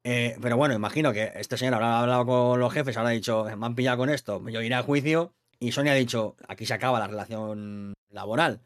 [0.05, 3.65] Eh, pero bueno, imagino que este señor habrá hablado con los jefes, habrá dicho, me
[3.65, 5.33] han pillado con esto, yo iré a juicio.
[5.59, 8.61] Y Sony ha dicho, aquí se acaba la relación laboral.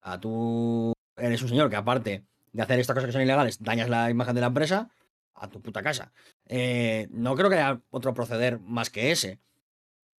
[0.00, 2.24] A tú eres un señor que aparte
[2.58, 4.90] de hacer estas cosas que son ilegales, dañas la imagen de la empresa,
[5.32, 6.12] a tu puta casa.
[6.46, 9.38] Eh, no creo que haya otro proceder más que ese.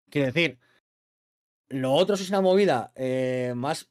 [0.10, 0.58] Quiero decir,
[1.68, 3.90] lo otro es una movida eh, más,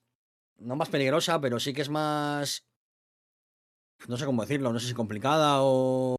[0.57, 2.65] no más peligrosa, pero sí que es más,
[4.07, 6.17] no sé cómo decirlo, no sé si complicada o...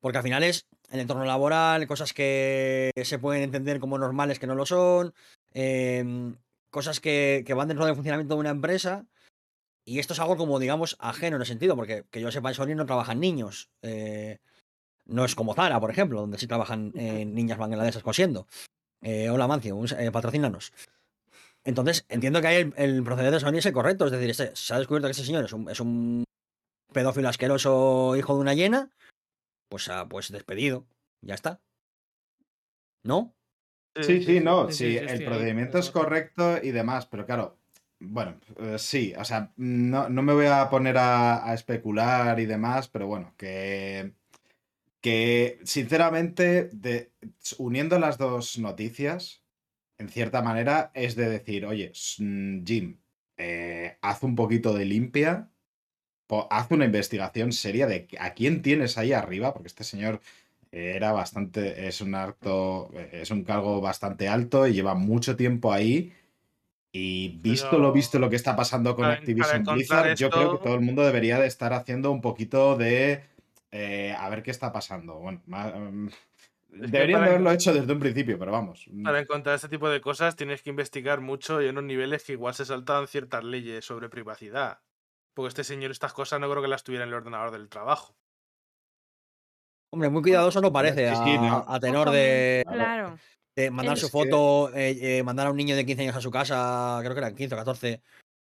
[0.00, 4.46] Porque al final es el entorno laboral, cosas que se pueden entender como normales que
[4.46, 5.14] no lo son,
[5.54, 6.36] em,
[6.68, 9.06] cosas que van dentro del funcionamiento de una empresa.
[9.88, 12.54] Y esto es algo como, digamos, ajeno en el sentido, porque que yo sepa, en
[12.56, 13.70] Sony no trabajan niños.
[13.82, 14.38] eh,
[15.04, 18.48] no es como Zara, por ejemplo, donde sí trabajan eh, niñas bangladesas cosiendo.
[19.00, 20.72] Eh, hola, Mancio, un- eh, patrocínanos.
[21.62, 24.06] Entonces, entiendo que ahí el, el proceder de Sony es el correcto.
[24.06, 26.24] Es decir, este- se ha descubierto que este señor es un, es un
[26.92, 28.90] pedófilo asqueroso hijo de una hiena.
[29.68, 30.84] Pues, ah, pues despedido.
[31.22, 31.60] Ya está.
[33.04, 33.32] ¿No?
[33.96, 37.56] Sí, sí, no, sí, sí, sí, el procedimiento es correcto y demás, pero claro,
[37.98, 42.88] bueno, eh, sí, o sea, no, no me voy a poner a, especular y demás,
[42.88, 44.12] pero bueno, que,
[45.00, 46.70] que sinceramente,
[47.58, 49.42] uniendo las dos noticias,
[49.98, 52.98] en cierta manera, es de decir, oye, mm, Jim,
[53.38, 55.50] eh, haz un poquito de limpia,
[56.50, 60.20] haz una investigación seria de a quién tienes ahí arriba, porque este señor
[60.72, 66.12] era bastante, es un alto, es un cargo bastante alto y lleva mucho tiempo ahí.
[66.98, 70.16] Y visto Pero lo visto lo que está pasando con para- para Activision encontrar Blizzard,
[70.16, 73.22] yo creo que todo el mundo debería de estar haciendo un poquito de
[73.72, 75.16] eh, a ver qué está pasando.
[75.16, 76.08] Bueno, ma- mm,
[76.70, 78.86] deberían de para- haberlo hecho desde un principio, pero vamos.
[78.90, 82.24] mm, Para encontrar este tipo de cosas tienes que investigar mucho y en unos niveles
[82.24, 84.78] que igual se saltan ciertas leyes sobre privacidad.
[85.34, 88.16] Porque este señor estas cosas no creo que las tuviera en el ordenador del trabajo.
[89.92, 91.64] Hombre, muy cuidadoso no parece Sí, sí, a, no.
[91.68, 93.18] a tenor de, Claro.
[93.56, 96.16] De mandar Es su que- foto, eh, eh, mandar a un niño de 15 años
[96.16, 98.02] a su casa, creo que eran 15 o 14.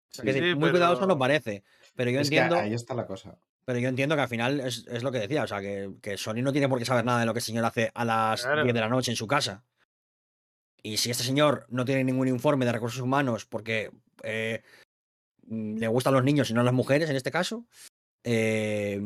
[0.09, 1.63] sí, Es decir, sí, muy cuidadoso no pero- parece.
[1.95, 2.55] Pero yo es entiendo.
[2.55, 3.37] ahí está la cosa.
[3.65, 6.17] Pero yo entiendo que al final es, es lo que decía, o sea, que, que
[6.17, 8.41] Sony no tiene por qué saber nada de lo que el señor hace a las
[8.41, 8.63] Claro.
[8.63, 9.63] 10 de la noche en su casa.
[10.81, 13.91] Y si este señor no tiene ningún informe de recursos humanos porque
[14.23, 14.63] eh,
[15.45, 17.65] mm, le gustan los niños y no las mujeres, en este caso,
[18.23, 18.99] eh,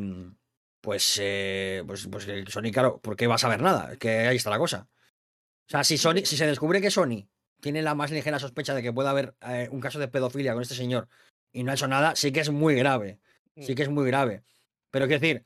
[0.80, 3.92] pues, eh, pues, pues Sony, claro, ¿por qué va a saber nada?
[3.92, 4.88] Es que ahí está la cosa.
[5.68, 7.28] O sea, si, Sony, si se descubre que Sony
[7.60, 10.62] tiene la más ligera sospecha de que pueda haber eh, un caso de pedofilia con
[10.62, 11.08] este señor
[11.52, 13.18] y no ha hecho nada, sí que es muy grave
[13.66, 14.42] sí que es muy grave.
[14.90, 15.44] Pero quiero decir,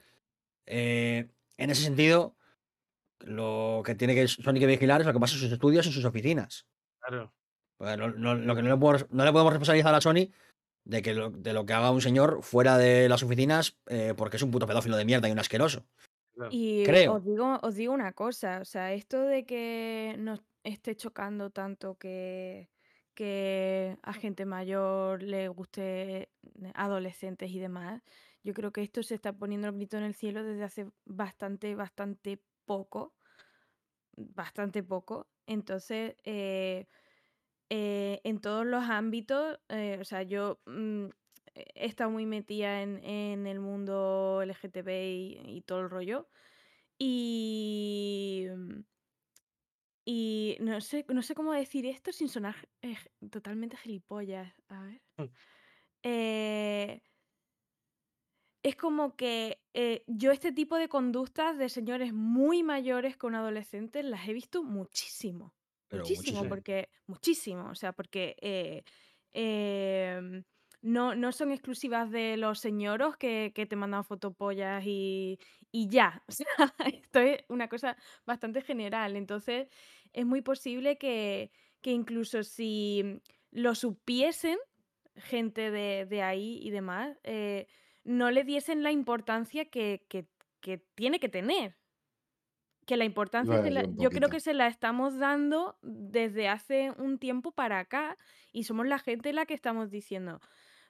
[0.66, 2.36] eh, en ese sentido,
[3.20, 5.88] lo que tiene que Sony que vigilar es lo que pasa en sus estudios y
[5.88, 6.66] en sus oficinas.
[7.00, 7.32] Claro.
[7.78, 10.28] Pues no- no- lo que no le, puedo- no le podemos responsabilizar a Sony
[10.84, 14.36] de que lo, de lo que haga un señor fuera de las oficinas eh, porque
[14.36, 15.84] es un puto pedófilo de mierda y un asqueroso.
[16.34, 16.54] Claro.
[16.54, 17.14] Y Creo.
[17.14, 21.96] os digo, os digo una cosa, o sea, esto de que nos esté chocando tanto
[21.98, 22.70] que,
[23.14, 26.32] que a gente mayor le guste
[26.74, 28.02] adolescentes y demás,
[28.44, 31.74] yo creo que esto se está poniendo el grito en el cielo desde hace bastante,
[31.74, 33.14] bastante poco,
[34.16, 36.86] bastante poco, Entonces, eh,
[37.70, 41.06] eh, en todos los ámbitos, eh, o sea, yo mm,
[41.54, 46.28] he estado muy metida en, en el mundo LGTB y, y todo el rollo.
[46.98, 48.80] Y, mm,
[50.04, 52.96] y no sé, no sé cómo decir esto sin sonar eh,
[53.30, 54.52] totalmente gilipollas.
[54.68, 55.02] A ver.
[55.18, 55.24] Mm.
[56.04, 57.02] Eh,
[58.64, 64.04] es como que eh, yo este tipo de conductas de señores muy mayores con adolescentes
[64.04, 65.54] las he visto muchísimo.
[65.90, 66.48] Muchísimo, muchísimo.
[66.48, 66.88] porque.
[67.06, 67.68] Muchísimo.
[67.70, 68.36] O sea, porque.
[68.40, 68.84] eh,
[69.32, 70.44] em,
[70.82, 75.38] no, no son exclusivas de los señoros que, que te mandan fotopollas y,
[75.70, 76.22] y ya.
[76.28, 76.46] O sea,
[76.92, 79.16] esto es una cosa bastante general.
[79.16, 79.68] Entonces,
[80.12, 83.20] es muy posible que, que incluso si
[83.52, 84.58] lo supiesen,
[85.16, 87.66] gente de, de ahí y demás, eh,
[88.04, 90.26] no le diesen la importancia que, que-
[90.60, 91.76] que tiene que tener.
[92.86, 97.52] Que la importancia la- yo creo que se la estamos dando desde hace un tiempo
[97.52, 98.18] para acá
[98.52, 100.40] y somos la gente la que estamos diciendo,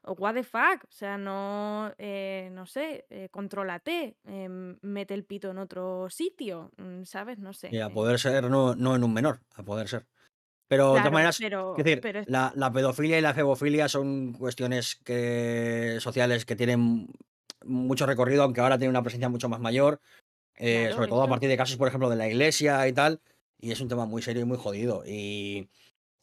[0.05, 5.25] "Oh, what the fuck, o sea, no, eh, no sé, eh, contrólate, em, mete el
[5.25, 7.39] pito en otro sitio, mm, ¿sabes?
[7.39, 7.69] No sé.
[7.69, 10.07] Y a eh, poder ser, no, no en un menor, a poder ser.
[10.69, 13.35] Pero de todas claro, maneras, pero, es decir, pero es- la, la pedofilia y la
[13.35, 17.09] febofilia son cuestiones que, sociales que tienen
[17.65, 20.01] mucho recorrido, aunque ahora tienen una presencia mucho más mayor,
[20.57, 21.31] eh, Claro, sobre todo a eso.
[21.31, 23.21] partir de casos, por ejemplo, de la iglesia y tal,
[23.59, 25.05] y es un tema muy serio y muy jodido.
[25.07, 25.71] Y,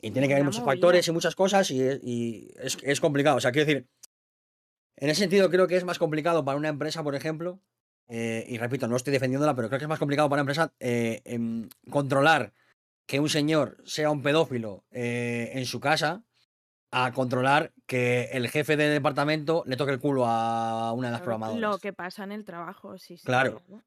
[0.01, 3.37] y tiene que haber muchos factores y muchas cosas, y, es- y es, es complicado.
[3.37, 3.87] O sea, quiero decir,
[4.97, 7.59] en ese sentido creo que es más complicado para una empresa, por ejemplo,
[8.07, 10.73] eh, y repito, no estoy defendiéndola, pero creo que es más complicado para una empresa
[10.79, 12.53] eh, em, controlar
[13.05, 16.23] que un señor sea un pedófilo eh, en su casa
[16.91, 21.21] a controlar que el jefe de departamento le toque el culo a una de las
[21.21, 21.61] programadoras.
[21.61, 23.25] Lo que pasa en el trabajo, sí, sí.
[23.25, 23.61] Claro.
[23.69, 23.81] O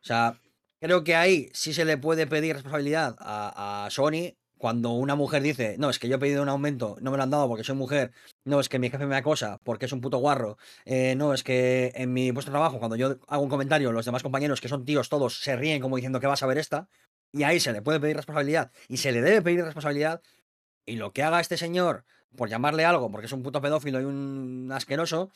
[0.00, 0.40] sea,
[0.80, 5.42] creo que ahí sí se le puede pedir responsabilidad a, a Sony cuando una mujer
[5.42, 7.64] dice, no, es que yo he pedido un aumento, no me lo han dado porque
[7.64, 8.12] soy mujer,
[8.44, 11.44] no, es que mi jefe me acosa porque es un puto guarro, eh, no, es
[11.44, 14.68] que en mi puesto de trabajo, cuando yo hago un comentario, los demás compañeros que
[14.68, 16.88] son tíos todos se ríen como diciendo que vas a ver esta,
[17.32, 20.22] y ahí se le puede pedir responsabilidad y se le debe pedir responsabilidad,
[20.84, 22.04] y lo que haga este señor,
[22.36, 25.30] por llamarle algo, porque es un puto pedófilo y un asqueroso,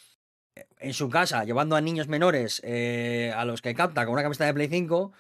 [0.55, 4.23] eh, en su casa, llevando a niños menores eh, a los que capta con una
[4.23, 5.13] camiseta de Play 5,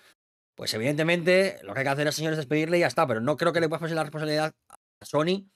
[0.55, 3.07] pues evidentemente lo que hay que hacer, señor, es despedirle y ya está.
[3.07, 5.49] Pero no creo que le puedas pasar la responsabilidad a Sony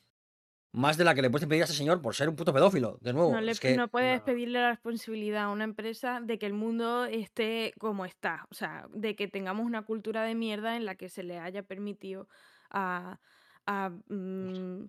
[0.73, 2.99] más de la que le puedes pedir a este señor por ser un puto pedófilo.
[3.01, 4.25] De nuevo, No, le, es que no puedes No.
[4.27, 8.47] pedirle la responsabilidad a una empresa de que el mundo esté como está.
[8.51, 11.63] O sea, de que tengamos una cultura de mierda en la que se le haya
[11.63, 12.29] permitido
[12.71, 13.19] a.
[13.67, 14.85] a, mm,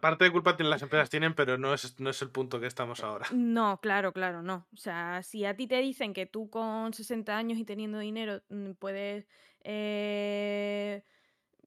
[0.00, 3.02] parte de culpa las empresas tienen, pero no es, no es el punto que estamos
[3.02, 3.26] ahora.
[3.32, 4.66] No, claro, claro, no.
[4.72, 8.40] O sea, si a ti te dicen que tú con 60 años y teniendo dinero
[8.48, 9.26] mm, puedes
[9.62, 11.02] eh,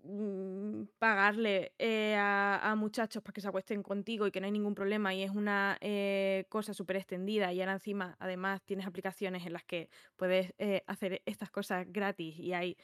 [0.03, 4.75] mm, pagarle eh, a, muchachos para que se acuesten contigo y que no hay ningún
[4.75, 9.53] problema y es una eh, cosa súper extendida y ahora encima además tienes aplicaciones en
[9.53, 10.53] las que puedes
[10.85, 12.77] hacer estas cosas gratis y hay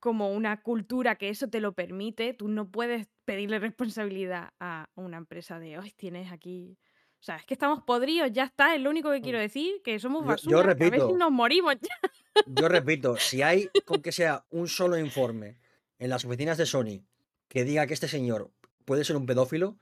[0.00, 5.16] como una cultura que eso te lo permite, tú no puedes pedirle responsabilidad a una
[5.16, 6.78] empresa de, hoy tienes aquí...
[7.20, 9.98] O sea, es que estamos podridos, ya está, es lo único que quiero decir, que
[9.98, 11.18] somos Yo- yo basura, que a repito.
[11.18, 12.44] nos morimos ya.
[12.46, 15.58] yo repito, si hay con que sea un solo informe
[15.98, 17.02] en las oficinas de Sony
[17.48, 18.52] que diga que este señor
[18.84, 19.76] puede ser un pedófilo,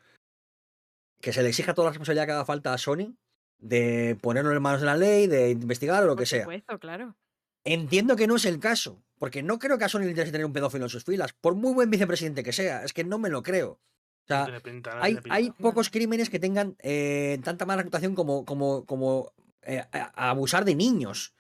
[1.21, 3.15] que se le exija toda la responsabilidad que haga falta a Sony
[3.59, 6.41] de ponerlo en manos de la ley, de investigar o lo Por que sea.
[6.45, 7.17] supuesto, claro.
[7.65, 10.45] Entiendo que no es el caso, porque no creo que a Sony le interese tener
[10.47, 13.29] un pedófilo en sus filas, por muy buen vicepresidente que sea, es que no me
[13.29, 13.71] lo creo.
[13.73, 18.45] O sea, tiene pinta, no hay, pocos crímenes que tengan eh, tanta mala reputación como,
[18.45, 21.33] como, como eh, a- a abusar de niños,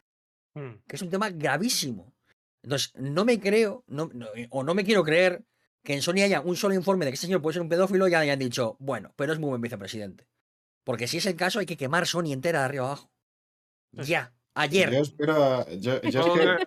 [0.54, 0.76] Mm.
[0.86, 2.14] que es un tema gravísimo.
[2.62, 5.44] Entonces, no me creo, no- no- o no me quiero creer,
[5.84, 8.08] que en Sony haya un solo informe de que este señor puede ser un pedófilo
[8.08, 10.26] y ya hayan dicho, bueno, pero es muy buen vicepresidente.
[10.82, 13.12] Porque si es el caso, hay que quemar Sony entera de arriba abajo.
[13.92, 14.90] Ya, ayer.
[14.92, 15.68] Yo espero.
[15.78, 16.66] Yo, yo es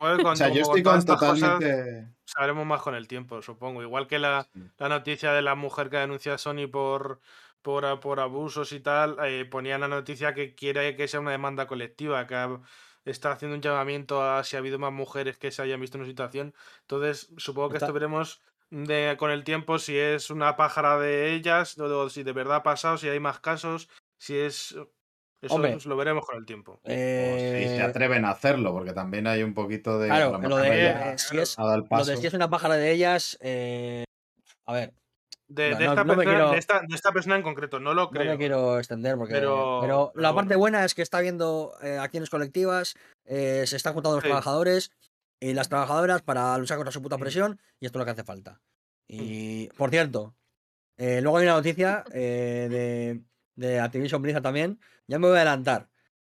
[0.00, 2.08] Que O sea, yo estoy con cosas totalmente.
[2.24, 3.82] sabremos más con el tiempo, supongo.
[3.82, 4.60] Igual que la, Sí.
[4.78, 7.20] la noticia de la mujer que denuncia a Sony por,
[7.62, 11.66] por, por abusos y tal, eh, ponían la noticia que quiere que sea una demanda
[11.66, 12.60] colectiva, que ha-
[13.04, 16.02] está haciendo un llamamiento a si ha habido más mujeres que se hayan visto en
[16.02, 16.54] una situación.
[16.80, 21.78] Entonces, supongo que esto veremos de, con el tiempo si es una pájara de ellas,
[21.78, 24.76] o, o si de verdad ha pasado, si hay más casos, si es...
[25.42, 25.76] Eso Hombre.
[25.84, 26.72] lo veremos con el tiempo.
[26.82, 30.06] O si se Eh, atreven a hacerlo, porque también hay un poquito de.
[30.10, 31.42] a Claro, lo lo de ella eh, si claro.
[31.42, 34.04] es, lo de si es una pájara de ellas, eh,
[34.66, 34.94] a ver,
[35.48, 37.78] De, No, de no- esta no persona, quiero- de, esta, de esta persona en concreto,
[37.78, 38.32] no lo no creo.
[38.32, 39.34] me quiero extender porque...
[39.34, 40.58] Pero- Pero, la pero parte bueno.
[40.58, 44.28] buena es que está habiendo eh, acciones colectivas, eh, se están juntando los Sí.
[44.28, 44.90] trabajadores
[45.38, 47.20] y las trabajadoras para luchar contra su puta Mm.
[47.20, 48.60] presión y esto es lo que hace falta.
[49.06, 50.34] Y, por cierto,
[50.98, 53.20] eh, luego hay una noticia eh, de,
[53.54, 54.80] de Activision Blizzard también.
[55.08, 55.88] Ya me voy a adelantar.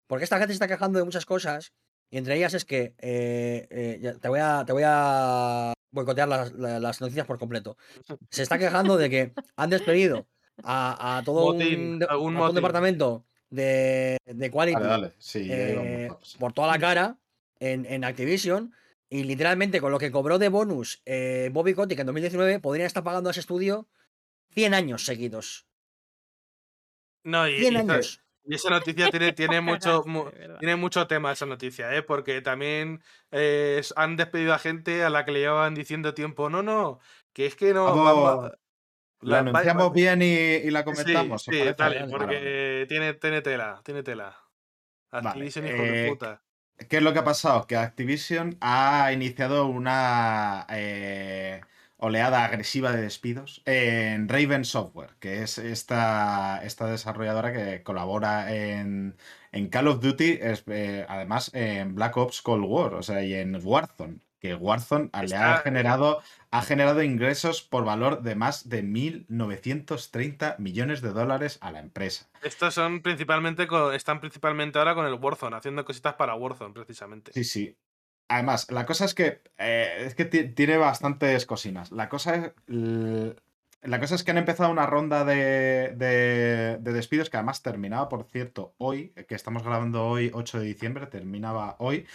[0.07, 1.74] Porque esta gente se está quejando de muchas cosas.
[2.09, 6.51] Y entre ellas es que eh, eh, te, voy a, te voy a boicotear las,
[6.53, 7.78] la- las noticias por completo.
[8.30, 10.28] Se está quejando de que han despedido
[10.63, 15.13] a, a todo Motín, un, a departamento de, de quality Dale, dale.
[15.19, 16.09] Sí, eh,
[16.39, 17.17] por toda la cara
[17.59, 18.74] en, en Activision.
[19.09, 23.03] Y literalmente con lo que cobró de bonus eh, Bobby Kotick en 2019, podrían estar
[23.03, 23.88] pagando a ese estudio
[24.53, 25.65] 100 años seguidos.
[27.24, 28.22] No, y, 100 y esa- años.
[28.44, 30.30] Y esa noticia tiene, tiene mucho, mu-
[30.60, 32.02] tiene mucho tema esa noticia, ¿eh?
[32.04, 36.64] Porque también eh, han despedido a gente a la que le llevaban diciendo tiempo, no,
[36.64, 37.00] no,
[37.34, 37.86] que es que no...
[37.86, 38.58] va- Vamos, va-
[39.22, 41.48] La anunciamos va- bien y, y la comentamos.
[41.48, 42.12] ¿os sí, dale, Vale, vale.
[42.12, 44.36] porque tiene, tiene tela, tiene tela.
[45.12, 46.42] Vale, Activision, hijo de eh, puta.
[46.89, 47.68] ¿Qué es lo que ha pasado?
[47.68, 51.62] Que Activision ha iniciado una eh,
[52.02, 59.16] oleada agresiva de despidos en Raven Software, que es esta, esta desarrolladora que colabora en,
[59.52, 63.36] en Call of Duty, es, eh, además en Black Ops Cold War, o sea, y
[63.36, 64.18] en Warzone.
[64.39, 71.02] Que Warzone le ha generado, ha generado ingresos por valor de más de 1.930 millones
[71.02, 72.28] de dólares a la empresa.
[72.41, 77.32] Estos son principalmente, están principalmente ahora con el Warzone, haciendo cositas para Warzone, precisamente.
[77.34, 77.78] Sí, sí.
[78.32, 81.92] Además, la cosa es que eh, es que ti- tiene bastantes cocinas.
[81.92, 82.52] La cosa es.
[82.68, 83.36] l-
[83.84, 88.10] La cosa es que han empezado una ronda de, de- de despidos que además terminaba,
[88.10, 92.06] por cierto, hoy, que estamos grabando hoy, 8 de diciembre, terminaba hoy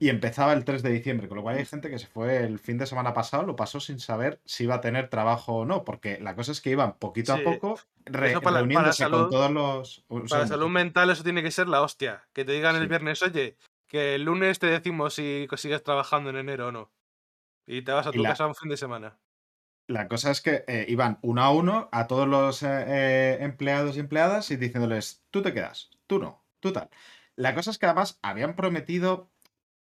[0.00, 2.58] y empezaba el 3 de diciembre, con lo cual hay gente que se fue el
[2.58, 5.84] fin de semana pasado, lo pasó sin saber si iba a tener trabajo o no,
[5.84, 9.30] porque la cosa es que iban poquito Sí, a poco re- para- para reuniéndose con
[9.30, 10.04] todos los...
[10.28, 12.24] Para salud mental eso tiene que ser la hostia.
[12.32, 13.56] Que te digan el viernes, oye,
[13.92, 16.92] que el lunes te decimos si sigues trabajando en enero o no.
[17.66, 19.20] Y te vas a tu la- casa un fin de semana.
[19.88, 23.96] La cosa es que eh, iban uno a uno a todos los eh, eh, empleados
[23.96, 26.88] y empleadas y diciéndoles, tú te quedas, tú no, tú tal.
[27.36, 29.30] La cosa es que además habían prometido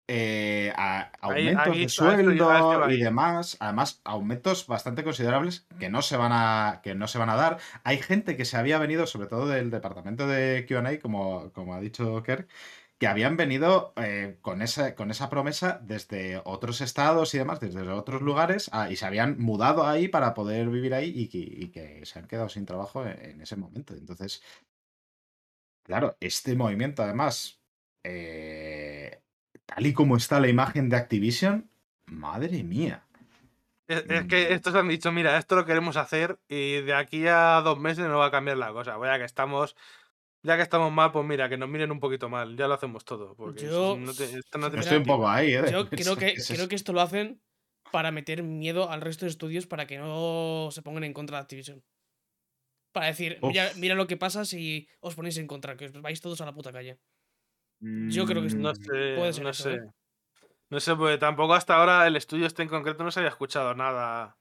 [0.09, 6.17] eh, a- aumentos ahí- de sueldo y demás, además aumentos bastante considerables que no se
[6.17, 7.59] van a que no se van a dar.
[7.85, 11.81] Hay gente que se había venido, sobre todo del departamento de Q&A, como, como ha
[11.81, 12.49] dicho Kerr,
[12.99, 17.83] que habían venido eh, con, esa, con esa promesa desde otros estados y demás, desde
[17.91, 21.69] otros lugares, ah, y se habían mudado ahí para poder vivir ahí y que, y
[21.71, 23.95] que se han quedado sin trabajo en, en ese momento.
[23.95, 24.43] Entonces,
[25.83, 27.61] claro, este movimiento además,
[28.05, 29.21] eh,
[29.67, 31.71] tal y como está la imagen de Activision,
[32.07, 33.03] madre mía.
[33.89, 34.29] Es, es Mm.
[34.29, 38.07] que estos han dicho, mira, esto lo queremos hacer y de aquí a dos meses
[38.09, 38.97] no va a cambiar la cosa.
[38.97, 39.77] Pues ya que estamos,
[40.47, 42.57] ya que estamos mal, pues mira, que nos miren un poquito mal.
[42.57, 43.35] Ya lo hacemos todo.
[43.35, 45.63] Porque Yo- no te- esto no Yo tiene estoy un poco ahí, ¿eh?
[45.71, 47.43] Yo creo que, creo que esto lo hacen
[47.93, 51.43] para meter miedo al resto de estudios para que no se pongan en contra de
[51.43, 51.85] Activision.
[52.93, 56.21] Para decir, mira, mira lo que pasa si os ponéis en contra, que os vais
[56.21, 56.99] todos a la puta calle.
[58.09, 59.75] Yo creo que Mm, No sé, Puede ser no eso, sé.
[59.75, 59.81] ¿eh?
[60.71, 63.75] No sé, porque tampoco hasta ahora el estudio este en concreto no se había escuchado
[63.75, 64.39] nada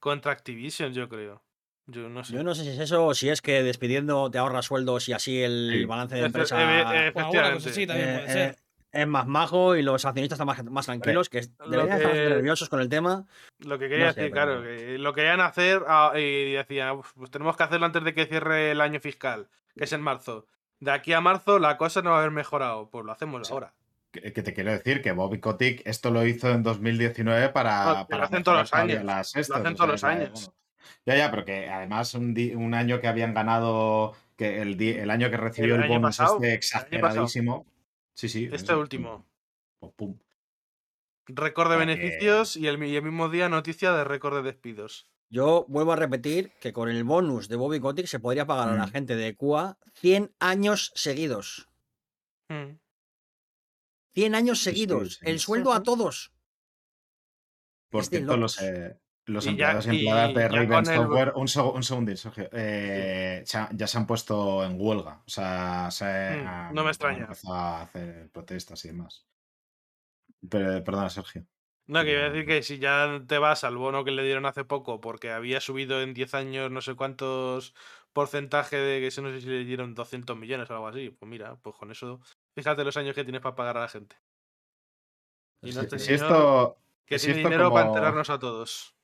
[0.00, 1.44] contra Activision, yo creo.
[1.90, 2.34] Yo no sé.
[2.34, 5.14] Yo no sé si es eso o si es que despidiendo te ahorras sueldos y
[5.14, 5.84] así el Sí.
[5.86, 7.54] balance de empresa eve- O alguna efectivamente.
[7.54, 8.56] cosa así también eh, puede eh, ser.
[8.92, 12.80] es más majo y los accionistas están más, más tranquilos, que deberían estar nerviosos con
[12.80, 13.26] el tema.
[13.60, 17.12] Lo que quería No sé, decir, claro, que lo querían hacer ah, y decían, "Uf,
[17.14, 20.46] pues tenemos que hacerlo antes de que cierre el año fiscal, que es en marzo.
[20.80, 23.52] De aquí a marzo la cosa no va a haber mejorado, pues lo hacemos Sí.
[23.54, 23.72] ahora.
[24.12, 27.98] Que, te quiero decir que Bobby Kotick esto lo hizo en 2019 para, No, que
[28.00, 30.52] lo para hacen todos los años, las lo hacen o todos sea, los años.
[31.06, 34.90] Ya, ya, pero que además un, di- un año que habían ganado, que el, di-
[34.90, 37.66] el año que recibió El el, bonus pasado, este exageradísimo.
[38.14, 38.48] Sí, sí.
[38.52, 39.26] Este último.
[39.78, 40.18] pum, pum.
[41.26, 45.08] Récord de beneficios y el, mi- y el mismo día noticia de récord de despidos.
[45.30, 48.74] Yo vuelvo a repetir que con el bonus de Bobby Kotick se podría pagar a
[48.76, 48.90] la Mm.
[48.90, 51.68] gente de QA 100 años seguidos.
[52.48, 52.78] Mm.
[54.14, 55.14] 100 años Sí, sí, seguidos.
[55.16, 55.18] sí.
[55.30, 56.32] El sueldo a todos.
[57.90, 58.98] Por cierto, los, eh,
[59.28, 62.48] los Y empleados y y empleadas de Raven el- Software, un, seg- un segundín, Sergio,
[62.52, 65.22] eh, ya se han puesto en huelga.
[65.26, 67.28] O sea, se Mm, han- no me extraña.
[67.50, 69.24] a hacer protestas y demás.
[70.50, 71.46] Pero, perdona, Sergio.
[71.86, 74.44] No, que iba a decir que si ya te vas al bono que le dieron
[74.46, 77.74] hace poco, porque había subido en 10 años no sé cuántos
[78.12, 81.56] porcentaje de que no sé si le dieron 200 millones o algo así, pues mira,
[81.62, 82.20] pues con eso,
[82.54, 84.16] fíjate los años que tienes para pagar a la gente.
[85.62, 86.76] Y no Si- este si esto,
[87.06, 88.94] que si tiene esto dinero para enterrarnos a todos.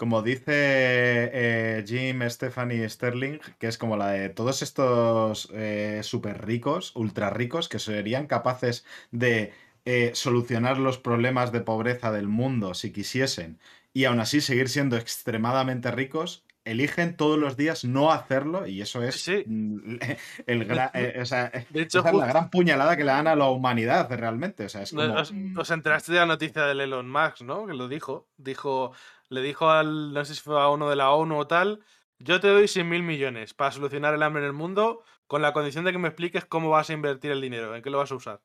[0.00, 6.46] Como dice eh, Jim, Stephanie Sterling, que es como la de todos estos eh, súper
[6.46, 9.52] ricos, ultra ricos, que serían capaces de
[9.84, 13.58] eh, solucionar los problemas de pobreza del mundo si quisiesen
[13.92, 19.02] y aún así seguir siendo extremadamente ricos, eligen todos los días no hacerlo y eso
[19.02, 19.44] es Sí.
[20.46, 23.26] el gra- eh, o sea, De hecho, esa es la gran puñalada que le dan
[23.26, 24.64] a la humanidad realmente.
[24.64, 25.20] O sea, es No, como...
[25.20, 27.66] Os, os enteraste de la noticia del Elon Musk, ¿no?
[27.66, 28.28] Que lo dijo.
[28.36, 28.92] Dijo,
[29.30, 31.82] le dijo al, no sé si fue a uno de la ONU o tal,
[32.18, 35.52] yo te doy 100 mil millones para solucionar el hambre en el mundo con la
[35.52, 38.12] condición de que me expliques cómo vas a invertir el dinero, en qué lo vas
[38.12, 38.42] a usar.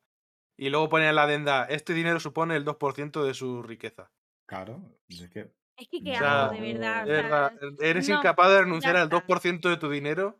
[0.58, 4.12] Y luego pone en la adenda, este dinero supone el 2% de su riqueza.
[4.46, 5.52] Claro, es que...
[5.76, 7.04] Es que qué O sea, asco, de verdad.
[7.04, 9.18] o De verdad, sea, eres no, incapaz de renunciar al está.
[9.18, 10.40] 2% de tu dinero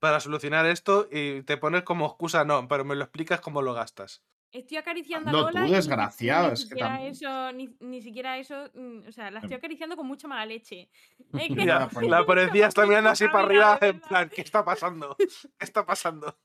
[0.00, 3.74] para solucionar esto y te pones como excusa, no, pero me lo explicas cómo lo
[3.74, 4.24] gastas.
[4.52, 5.66] Estoy acariciando Hazlo a Lola.
[5.66, 8.70] tú, desgraciado, Ni, es que siquiera eso, ni, ni siquiera eso.
[8.74, 9.58] mm, O sea, la estoy Em.
[9.58, 10.90] acariciando con mucha mala leche.
[11.48, 14.42] Es que Ya, Mira, pues- la policía está mirando así para arriba en plan, ¿qué
[14.42, 15.16] está pasando?
[15.58, 16.38] ¿Qué está pasando?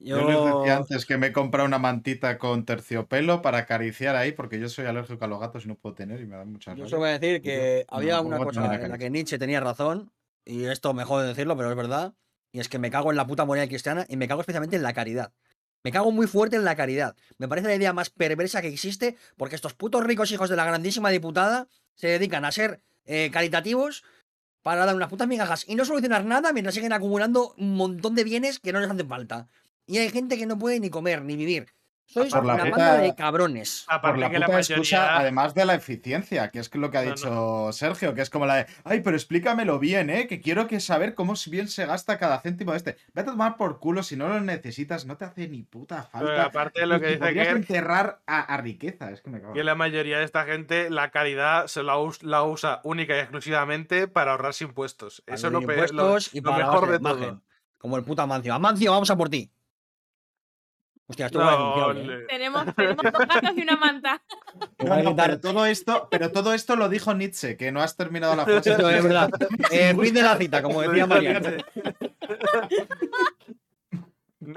[0.00, 4.16] Yo les decía Yo, antes que me he comprado una mantita con terciopelo para acariciar
[4.16, 6.44] ahí, porque yo soy alérgico a los gatos y no puedo tener y me da
[6.44, 9.08] mucha yo solo voy a decir que yo había no una cosa en la que
[9.10, 10.12] Nietzsche tenía razón,
[10.44, 12.14] y esto me jode decirlo, pero es verdad,
[12.52, 14.82] y es que me cago en la puta moneda cristiana y me cago especialmente en
[14.82, 15.32] la caridad.
[15.84, 17.14] Me cago muy fuerte en la caridad.
[17.36, 20.64] Me parece la idea más perversa que existe, porque estos putos ricos hijos de la
[20.64, 24.02] grandísima diputada se dedican a ser eh, caritativos
[24.62, 28.24] para dar unas putas migajas y no solucionar nada mientras siguen acumulando un montón de
[28.24, 29.48] bienes que no les hacen falta.
[29.86, 31.66] Y hay gente que no puede ni comer ni vivir.
[32.06, 33.86] Sois Por la una puta- banda de cabrones.
[34.02, 37.02] Por la que la puta excusa, además de la eficiencia, que es lo que ha
[37.02, 37.14] No, no.
[37.14, 40.26] dicho Sergio, que es como la de, ay, pero explícamelo bien, ¿eh?
[40.28, 42.96] Que quiero que saber cómo bien se gasta cada céntimo de este.
[43.14, 46.26] Vete a tomar por culo, si no lo necesitas, no te hace ni puta Pero
[46.26, 46.44] falta.
[46.44, 49.30] aparte de lo Y- que y dice podrías Kerr, enterrar a, a riqueza, es que
[49.30, 49.54] me cago.
[49.54, 53.20] que la mayoría de esta gente, la caridad se la, us- la usa única y
[53.20, 55.22] exclusivamente para ahorrarse impuestos.
[55.26, 57.28] Eso es lo, pe- lo- impuestos y lo para mejor de la imagen.
[57.30, 57.42] todo.
[57.78, 58.54] Como el puto Amancio.
[58.54, 59.50] Amancio, vamos a por ti.
[61.06, 62.18] Hostia, esto va a No, denunciable, ¿eh?
[62.20, 64.22] le- Tenemos, tenemos dos gatos y una manta.
[64.78, 68.36] No, no, pero todo esto, pero todo esto lo dijo Nietzsche, que no has terminado
[68.36, 68.70] la frase.
[68.70, 69.30] Esto es verdad.
[69.70, 71.06] Eh, fin de la cita, como decía.
[71.06, 71.64] Nietzsche.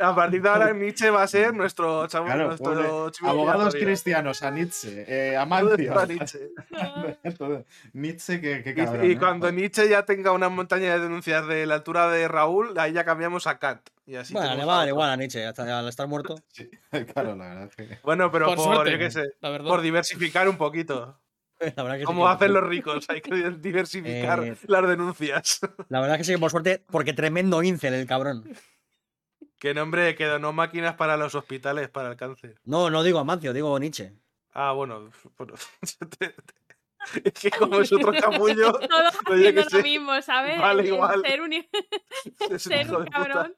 [0.02, 4.52] A partir de ahora Nietzsche va a ser nuestro chavo, Claro, nuestro abogados cristianos a
[4.52, 5.98] Nietzsche, eh, Amancio.
[6.00, 6.40] a Nietzsche.
[7.94, 9.12] Nietzsche, que, que Y- cabrón.
[9.12, 12.94] y, cuando Nietzsche ya tenga una montaña de denuncias de la altura de Raúl, ahí
[12.94, 13.82] ya cambiamos a Kant.
[14.06, 16.36] Y así Bueno, le va a dar igual a Nietzsche, hasta al estar muerto.
[16.52, 16.70] Sí,
[17.14, 18.00] claro, la verdad es que.
[18.04, 19.68] Bueno, pero Por por, suerte, yo qué sé, la verdad.
[19.68, 21.20] por diversificar un poquito.
[21.60, 25.60] La verdad que sí Como que- hacen los ricos, hay que diversificar Eh, las denuncias.
[25.90, 28.44] La verdad que sí que por suerte, porque tremendo incel el cabrón.
[29.60, 32.60] Que nombre, que donó máquinas para los hospitales para el cáncer.
[32.64, 34.14] No, no digo Amancio, digo Nietzsche.
[34.54, 35.10] Ah, bueno.
[35.38, 35.54] bueno,
[37.24, 40.60] es que como es otro capullo, Todos que haciendo lo mismo, ¿sabes?
[40.60, 41.22] Vale, igual.
[41.26, 43.56] Ser un, ser un cabrón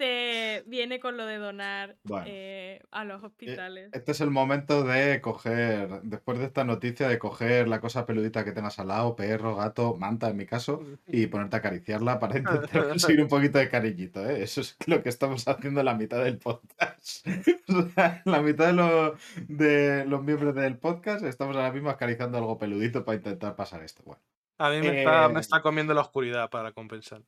[0.00, 2.24] te viene con lo de donar Bueno.
[2.26, 3.90] eh, a los hospitales.
[3.92, 8.42] Este es el momento de coger, después de esta noticia, de coger la cosa peludita
[8.42, 12.38] que tengas al lado, perro, gato, manta en mi caso, y ponerte a acariciarla para
[12.38, 14.42] intentar conseguir un poquito de cariñito, ¿eh?
[14.42, 17.26] Eso es lo que estamos haciendo en la mitad del podcast.
[18.24, 19.16] La mitad de, lo-
[19.48, 24.02] de los miembros del podcast estamos ahora mismo acariciando algo peludito para intentar pasar esto.
[24.04, 24.22] Bueno,
[24.58, 27.20] A mí me, está, Eh, me está comiendo la oscuridad para compensar.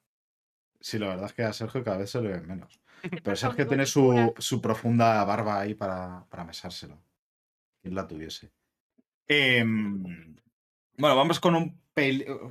[0.82, 2.80] Sí, la verdad es que a Sergio cada vez se le ve menos.
[3.22, 7.02] Pero Sergio tiene su, su profunda barba ahí para, para mesárselo.
[7.80, 8.52] Quien la tuviese.
[9.26, 10.36] Em,
[10.96, 11.82] bueno, vamos con un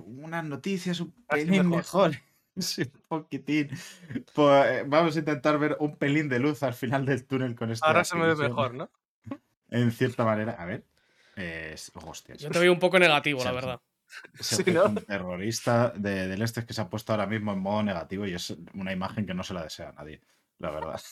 [0.05, 2.11] unas noticias un pelín mejor.
[2.11, 2.11] mejor.
[2.57, 3.69] Sí, un poquitín.
[4.35, 7.71] Pues, eh, vamos a intentar ver un pelín de luz al final del túnel con
[7.71, 8.91] esta Ahora se me ve mejor, ¿no?
[9.69, 10.51] En cierta manera.
[10.59, 10.83] A ver.
[11.37, 11.75] Eh.
[12.37, 13.81] Yo te veo un poco negativo, la verdad.
[14.39, 14.85] Sergio Sí, es ¿no?
[14.85, 18.33] un terrorista de, del este que se ha puesto ahora mismo en modo negativo y
[18.33, 20.21] es una imagen que no se la desea a nadie,
[20.59, 21.01] la verdad.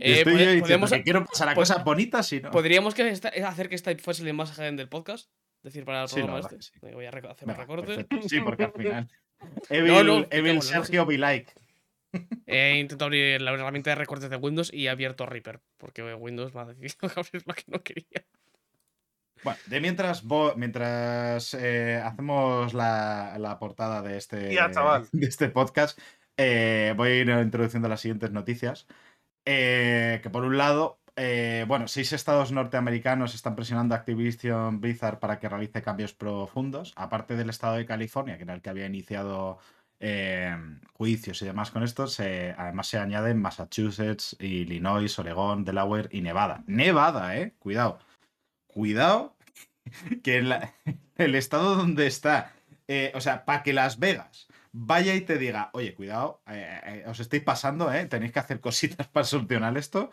[0.00, 2.50] Eh, estoy pode- yo diciendo podemos- que quiero pasar a pod- cosas bonitas y no.
[2.50, 5.30] ¿Podríamos que esta- hacer que esta fuese la imagen del podcast?
[5.58, 6.56] Es decir, para el Sí, la programa este.
[6.56, 6.72] que sí.
[6.82, 7.86] Venga, Voy a hacer un recorte.
[7.86, 8.28] perfecto.
[8.28, 9.08] Sí, porque al final.
[9.70, 11.52] Evil, No, Evil Sergio be like.
[12.46, 15.60] He intentado abrir la herramienta de recortes de Windows y he abierto Reaper.
[15.76, 18.24] Porque Windows me ha decidido abrir lo que no quería.
[19.42, 20.22] Bueno, de mientras,
[20.56, 24.68] mientras eh, hacemos la, la portada de este, Ya,
[25.12, 25.98] de este podcast,
[26.36, 28.86] eh, voy a ir introduciendo las siguientes noticias.
[29.46, 31.00] Eh, que por un lado,
[31.66, 37.36] bueno, seis estados norteamericanos están presionando a Activision Blizzard para que realice cambios profundos, aparte
[37.36, 39.58] del estado de California, que era el que había iniciado
[40.94, 46.62] juicios y demás con esto, se- además se añaden Massachusetts, Illinois, Oregón, Delaware y Nevada.
[46.66, 47.98] Nevada, eh, cuidado.
[48.72, 49.36] Cuidado,
[50.22, 50.74] que la-
[51.16, 52.52] el estado donde está,
[52.88, 57.04] eh, o sea, para que Las Vegas vaya y te diga, oye, cuidado, eh, eh,
[57.08, 57.90] os estáis pasando.
[58.08, 60.10] Tenéis que hacer cositas para solucionar esto.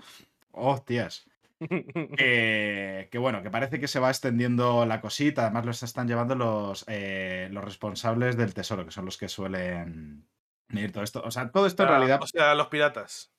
[0.52, 1.26] Hostias.
[2.18, 5.44] que, que bueno, que parece que se va extendiendo la cosita.
[5.44, 10.28] Además, los están llevando los, los responsables del tesoro, que son los que suelen
[10.70, 11.22] medir todo esto.
[11.24, 12.20] O sea, todo esto en Ah, realidad.
[12.22, 13.32] O sea, los piratas.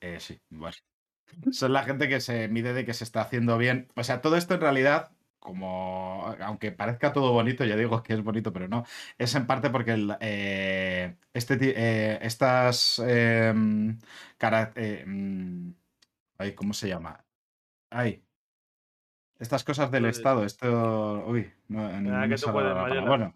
[0.00, 0.76] Eh, sí, bueno.
[1.50, 3.88] Son la gente que se mide de que se está haciendo bien.
[3.96, 5.10] O sea, todo esto en realidad,
[5.40, 6.34] como.
[6.40, 8.84] Aunque parezca todo bonito, ya digo que es bonito, pero no.
[9.18, 13.00] Es en parte porque el, eh, este, eh, estas.
[13.04, 13.98] em,
[14.38, 15.70] cara- eh, mm,
[16.38, 17.24] ay, ¿cómo se llama?
[17.90, 18.22] Ay.
[19.38, 21.24] Estas cosas del Estado, esto.
[21.26, 23.08] Uy, no, no Ah, me que tú sale la palabra.
[23.08, 23.34] Bueno,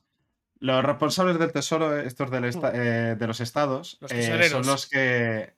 [0.61, 4.89] los responsables del tesoro, estos del esta- eh, de los estados, Los eh, son los
[4.89, 5.56] que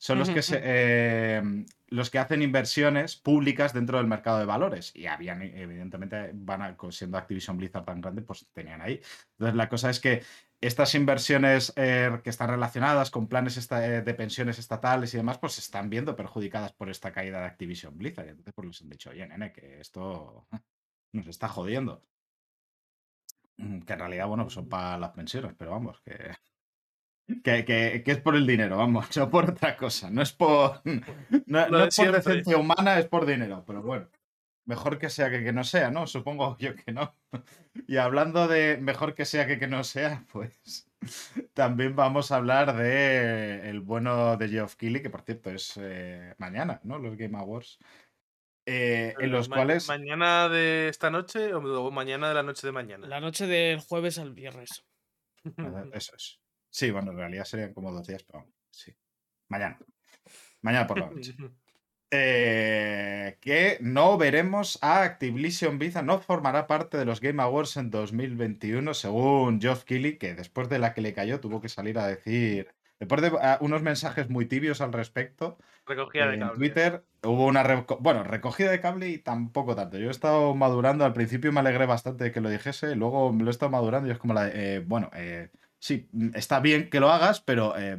[0.00, 1.42] son los que se, eh,
[1.88, 4.94] los que hacen inversiones públicas dentro del mercado de valores.
[4.96, 9.00] Y habían, evidentemente, van a, siendo Activision Blizzard tan grande, pues tenían ahí.
[9.32, 10.22] Entonces, la cosa es que
[10.60, 15.38] estas inversiones eh, que están relacionadas con planes esta- eh, de pensiones estatales y demás,
[15.38, 18.26] pues se están viendo perjudicadas por esta caída de Activision Blizzard.
[18.26, 20.48] Y entonces, pues les han dicho, oye, nene, que esto
[21.12, 22.06] nos está jodiendo.
[23.56, 26.14] Mm, Que en realidad, bueno, pues son para las pensiones, pero vamos, que,
[27.44, 30.10] que, que- que es por el dinero, vamos, no por otra cosa.
[30.10, 30.80] No es por,
[31.46, 34.08] no, es por decencia humana, es por dinero, pero bueno.
[34.66, 36.06] Mejor que sea que que no sea, ¿no?
[36.06, 37.16] Supongo yo que no.
[37.88, 40.86] Y hablando de mejor que sea que que no sea, pues
[41.54, 46.34] también vamos a hablar de el bueno de Geoff Keighley, que por cierto es eh,
[46.38, 46.98] mañana, ¿no?
[46.98, 47.78] Los Game Awards.
[48.66, 49.88] eh, en los Ma- cuales...
[49.88, 53.08] ¿Mañana de esta noche o mañana de la noche de mañana?
[53.08, 54.84] La noche del jueves al viernes.
[55.44, 56.38] Eh, Eso es.
[56.70, 58.94] Sí, bueno, en realidad serían como dos días, pero sí.
[59.48, 59.78] Mañana.
[60.62, 61.34] Mañana por la noche.
[62.12, 67.90] Eh, que no veremos a Activision Blizzard, no formará parte de los Game Awards en
[67.90, 72.08] 2021, según Geoff Keighley, que después de la que le cayó tuvo que salir a
[72.08, 72.68] decir,
[72.98, 75.56] después de ah, unos mensajes muy tibios al respecto,
[75.86, 76.58] Recogida de en cable.
[76.58, 79.96] Twitter hubo una reco- bueno, recogida de cable y tampoco tanto.
[79.98, 83.44] Yo he estado madurando, al principio me alegré bastante de que lo dijese, luego me
[83.44, 85.50] lo he estado madurando y es como la de, eh, bueno, eh,
[85.80, 87.98] sí, está bien que lo hagas, pero eh,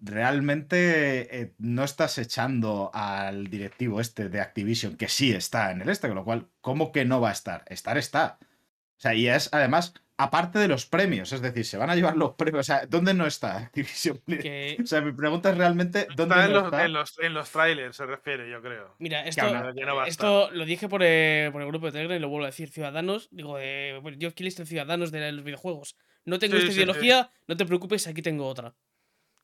[0.00, 5.88] realmente eh, no estás echando al directivo este de Activision, que sí está en el
[5.88, 7.64] este, con lo cual, ¿cómo que no va a estar?
[7.68, 8.38] Estar está.
[8.40, 12.16] O sea, y es además, aparte de los premios, es decir, se van a llevar
[12.16, 14.20] los premios, o sea, ¿dónde no está Activision?
[14.26, 16.84] Que, O sea, mi pregunta es realmente, ¿dónde Está en no los, está?
[16.84, 18.94] en, los, en los trailers, se refiere, yo creo.
[18.98, 22.28] mira, esto, no esto lo dije por, eh, por el grupo de Telegram y lo
[22.28, 22.68] vuelvo a decir.
[22.68, 23.52] Ciudadanos, digo,
[24.00, 25.96] bueno, yo quiero de Ciudadanos de los videojuegos.
[26.24, 26.80] No tengo Sí, esta sí, sí.
[26.82, 28.74] ideología, no te preocupes, aquí tengo otra.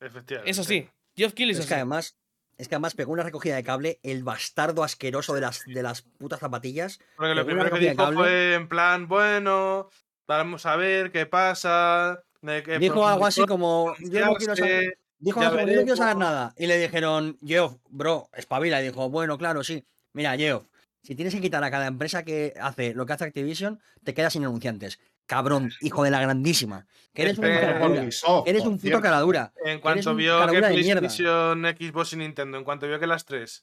[0.00, 0.50] Efectivamente.
[0.50, 1.80] Eso sí, Geoff Keighley es Es que así.
[1.80, 2.16] además,
[2.56, 6.02] es que además pegó una recogida de cable, el bastardo asqueroso de las, de las
[6.02, 6.98] putas zapatillas.
[7.16, 8.16] Porque lo primero que dijo cable.
[8.16, 9.90] fue en plan, bueno,
[10.26, 12.22] vamos a ver qué pasa.
[12.40, 15.96] de que Dijo algo así como, yo no quiero saber, dijo algo yo no quiero
[15.96, 16.32] saber veremos".
[16.32, 16.54] nada.
[16.56, 18.80] Y le dijeron, Geoff, bro, espabila.
[18.80, 19.84] Y dijo, bueno, claro, sí.
[20.14, 20.66] Mira, Geoff,
[21.02, 24.32] si tienes que quitar a cada empresa que hace lo que hace Activision, te quedas
[24.32, 24.98] sin anunciantes.
[25.30, 26.86] Cabrón, hijo de la grandísima.
[27.14, 28.02] Que eres un Este, cara dura.
[28.02, 29.00] Ubisoft, Eres por un puto cierto.
[29.02, 29.52] cara dura.
[29.64, 30.68] En cuanto vio que caradura.
[30.70, 33.62] PlayStation, Xbox y Nintendo, en cuanto vio que las tres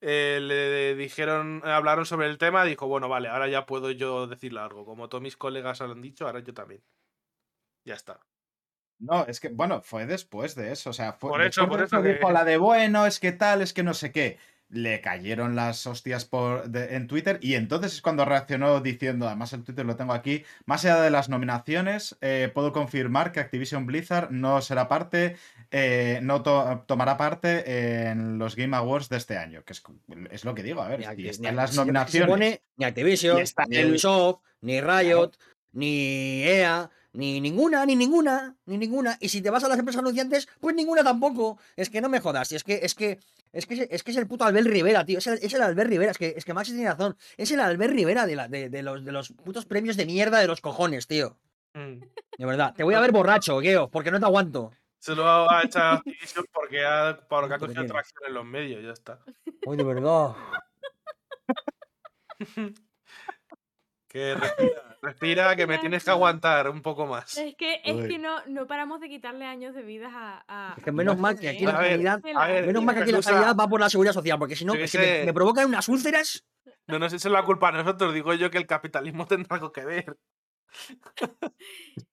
[0.00, 4.58] eh, le dijeron, hablaron sobre el tema, dijo, bueno, vale, ahora ya puedo yo decirle
[4.60, 4.84] algo.
[4.84, 6.82] Como todos mis colegas lo han dicho, ahora yo también.
[7.84, 8.18] Ya está.
[8.98, 10.90] No, es que, bueno, fue después de eso.
[10.90, 13.62] O sea, fue Por eso, por eso que- dijo la de bueno, es que tal,
[13.62, 14.38] es que no sé qué.
[14.70, 19.52] Le cayeron las hostias por, de- en Twitter y entonces es cuando reaccionó diciendo, además
[19.52, 23.86] el Twitter lo tengo aquí, más allá de las nominaciones, eh, puedo confirmar que Activision
[23.86, 25.36] Blizzard no será parte,
[25.70, 29.82] eh, no to- tomará parte en los Game Awards de este año, que es,
[30.30, 32.28] es lo que digo, a ver, Ni si están ni- las nominaciones.
[32.28, 35.32] pone ni Activision, está ni el- Ubisoft, ni Riot,
[35.72, 39.16] ni EA, ni ninguna, ni ninguna, ni ninguna.
[39.20, 41.58] Y si te vas a las empresas anunciantes, pues ninguna tampoco.
[41.76, 42.50] Es que no me jodas.
[42.52, 43.20] y Es que, es que,
[43.52, 45.18] es que, es que es el puto Albert Rivera, tío.
[45.18, 46.10] Es el, es el Albert Rivera.
[46.10, 47.16] Es que, es que Maxi tiene razón.
[47.36, 50.40] Es el Albert Rivera de, la, de, de los, de los putos premios de mierda
[50.40, 51.38] de los cojones, tío.
[51.74, 52.00] Mm.
[52.38, 52.74] De verdad.
[52.74, 54.72] Te voy a ver borracho, Geo, porque no te aguanto.
[54.98, 56.02] Se lo ha echado
[56.52, 59.20] porque ha, porque ha ¿Cuánto cogido tracción en los medios, ya está.
[59.66, 60.34] Uy, de verdad.
[64.14, 67.36] Que respira, respira, que me tienes que aguantar un poco más.
[67.36, 70.44] Es que, es que no, no paramos de quitarle años de vidas a.
[70.46, 72.20] a- Es que menos mal que aquí la sanidad.
[72.64, 74.78] Menos mal que aquí la sanidad va por la seguridad social, porque si no, que
[74.82, 75.22] me, sé.
[75.26, 76.44] me provocan unas úlceras.
[76.86, 79.84] No nos echen la culpa a nosotros, digo yo que el capitalismo tendrá algo que
[79.84, 80.16] ver.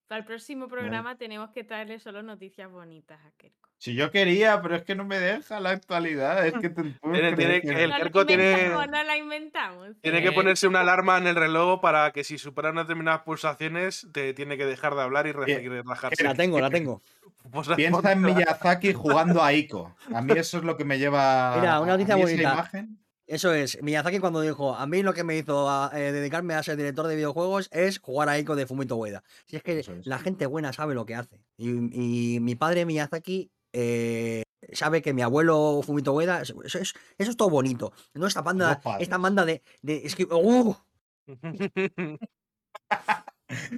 [0.07, 3.69] Para el próximo programa tenemos que traerle solo noticias bonitas a Kerko.
[3.77, 6.45] Si yo quería, pero es que no me deja la actualidad.
[6.45, 9.87] Es que Tiene- tiene que- que- El no Kerko la tiene- inventamos, no la inventamos.
[10.01, 14.05] Tiene que ponerse una alarma en el reloj para que si supera unas determinadas pulsaciones,
[14.13, 16.23] te tiene que dejar de hablar y re- y relajarse.
[16.23, 17.01] La tengo, la tengo.
[17.51, 19.95] Pues Piensa en Miyazaki jugando a Ico.
[20.13, 21.55] A mí eso es lo que me lleva.
[21.59, 22.53] Mira, una a- a noticia esa bonita.
[22.53, 22.97] imagen-
[23.31, 26.63] Eso es, Miyazaki cuando dijo, a mí lo que me hizo a, eh, dedicarme a
[26.63, 29.23] ser director de videojuegos es jugar a Ico de Fumito Ueda.
[29.45, 29.89] Si es que es.
[30.05, 31.39] la gente buena sabe lo que hace.
[31.55, 31.69] Y,
[32.35, 37.31] y mi padre Miyazaki eh, sabe que mi abuelo Fumito Ueda, eso, eso es, eso
[37.31, 37.93] es todo bonito.
[38.13, 40.75] No esta banda, esta banda de, de- es que, ¡uh!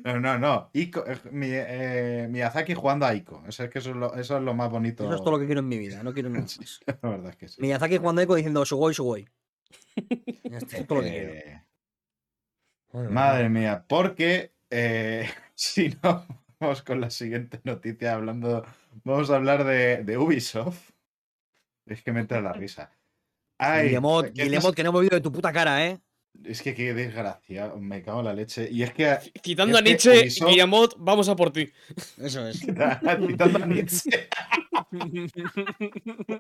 [0.03, 0.69] No, no, no.
[0.73, 3.43] Ico, eh, Mi- eh, Miyazaki jugando a Ico.
[3.47, 5.03] O sea, es que eso es lo, eso es lo más bonito.
[5.03, 6.79] Eso es todo lo que quiero en mi vida, no quiero nada más.
[7.01, 7.61] La verdad es que sí.
[7.61, 9.21] Miyazaki jugando a Ico diciendo Sugoi, Sugoi.
[9.21, 9.42] Ya está,
[11.05, 11.61] Eh,
[13.09, 16.25] Madre mía, porque eh, si no,
[16.59, 18.65] vamos con la siguiente noticia hablando.
[19.03, 20.91] Vamos a hablar de, de Ubisoft.
[21.85, 22.91] Es que me entra la risa.
[23.57, 25.99] Ay, Guillemot, que Guillemot, no me olvido de tu puta cara, ¿eh?
[26.43, 28.67] Es que qué desgracia, me cago en la leche.
[28.69, 29.17] Y es que.
[29.41, 31.71] Quitando es a Nietzsche, Ubisoft- Guillemot, vamos a por ti.
[32.17, 32.59] Eso es.
[33.27, 34.29] Citando a Nietzsche.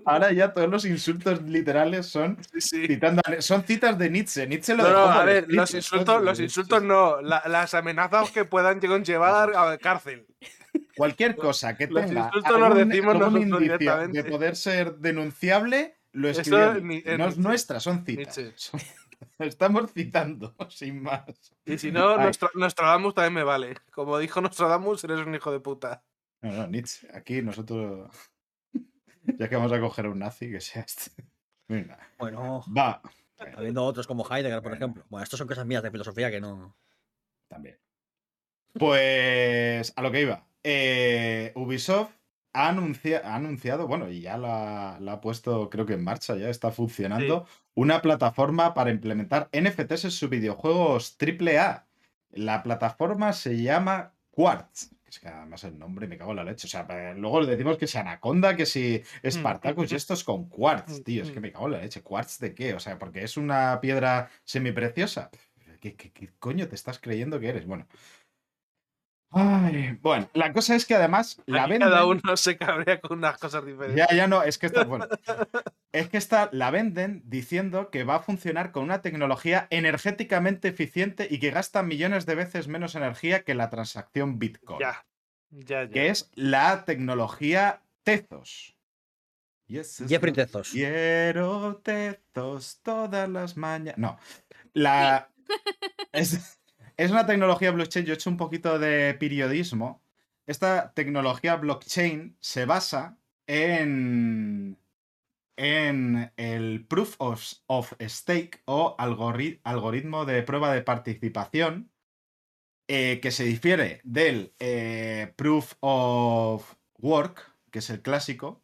[0.05, 4.47] Ahora ya todos los insultos literales son Sí, citando a- son citas de Nietzsche.
[4.47, 8.79] Nietzsche lo No, a ver, los insultos, los insultos no, la- las amenazas que puedan
[8.79, 10.25] llevar a cárcel.
[10.95, 16.29] Cualquier cosa que Los tenga insultos los decimos algún indicio de poder ser denunciable, lo
[16.29, 16.73] escribió.
[16.73, 18.39] es no es nuestra, son citas.
[18.55, 18.79] Son-
[19.39, 21.23] Estamos citando, sin más.
[21.65, 22.17] Y si no.
[22.17, 23.75] Nostra- Nostradamus también me vale.
[23.91, 26.03] Como dijo Nostradamus, eres un hijo de puta.
[26.41, 27.07] No, no, Nietzsche.
[27.13, 28.11] Aquí nosotros.
[29.37, 31.11] Ya que vamos a coger a un nazi, que sea este.
[31.67, 31.97] Venga.
[32.19, 33.01] Bueno, Va.
[33.57, 34.75] habiendo otros como Heidegger, por Bueno.
[34.75, 35.05] ejemplo.
[35.09, 36.75] Bueno, estas son cosas mías de filosofía que no.
[37.47, 37.77] También.
[38.73, 40.45] Pues a lo que iba.
[40.63, 42.11] Eh, Ubisoft
[42.53, 46.35] ha, anuncia- ha anunciado, bueno, y ya la, la ha puesto, creo que en marcha,
[46.35, 47.45] ya está funcionando,
[47.75, 51.85] una plataforma para implementar NFTs en sus videojuegos AAA.
[52.31, 54.89] La plataforma se llama Quartz.
[55.13, 56.65] Es que además el nombre me cago en la leche.
[56.65, 60.23] O sea, eh, luego le decimos que si Anaconda, que si Spartacus y esto es
[60.23, 61.21] con Quartz, tío.
[61.21, 62.01] Es que me cago en la leche.
[62.01, 62.73] ¿Quartz de qué?
[62.73, 65.29] O sea, porque es una piedra semipreciosa.
[65.79, 67.67] ¿Qué, qué, qué coño te estás creyendo que eres?
[67.67, 67.85] Bueno.
[69.35, 71.89] Ay, bueno, la cosa es que además la venden.
[71.89, 74.05] cada uno se cabrea con unas cosas diferentes.
[74.07, 75.07] Ya, ya no, es que está bueno.
[75.91, 81.27] Es que esta la venden diciendo que va a funcionar con una tecnología energéticamente eficiente
[81.29, 84.79] y que gasta millones de veces menos energía que la transacción Bitcoin.
[84.79, 85.05] Ya.
[85.51, 85.89] Ya, ya.
[85.89, 88.75] Que es la tecnología Tezos.
[89.67, 90.71] Y ese es Jeffrey Tezos.
[90.71, 93.97] Quiero Tezos todas las mañanas.
[93.97, 94.17] No.
[94.73, 95.29] La.
[96.11, 96.59] Es,
[97.03, 98.05] es una tecnología blockchain.
[98.05, 100.01] Yo he hecho un poquito de periodismo.
[100.45, 104.77] Esta tecnología blockchain se basa en.
[105.55, 111.91] En el Proof of, Stake o algori- algoritmo de prueba de participación,
[112.87, 118.63] eh, que se difiere del eh, Proof of Work, que es el clásico,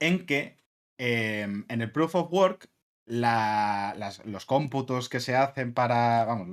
[0.00, 0.56] en que
[0.98, 2.68] em, en el Proof of Work
[3.06, 6.48] los cómputos que se hacen para, vamos,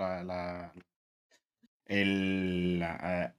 [1.86, 3.32] eh,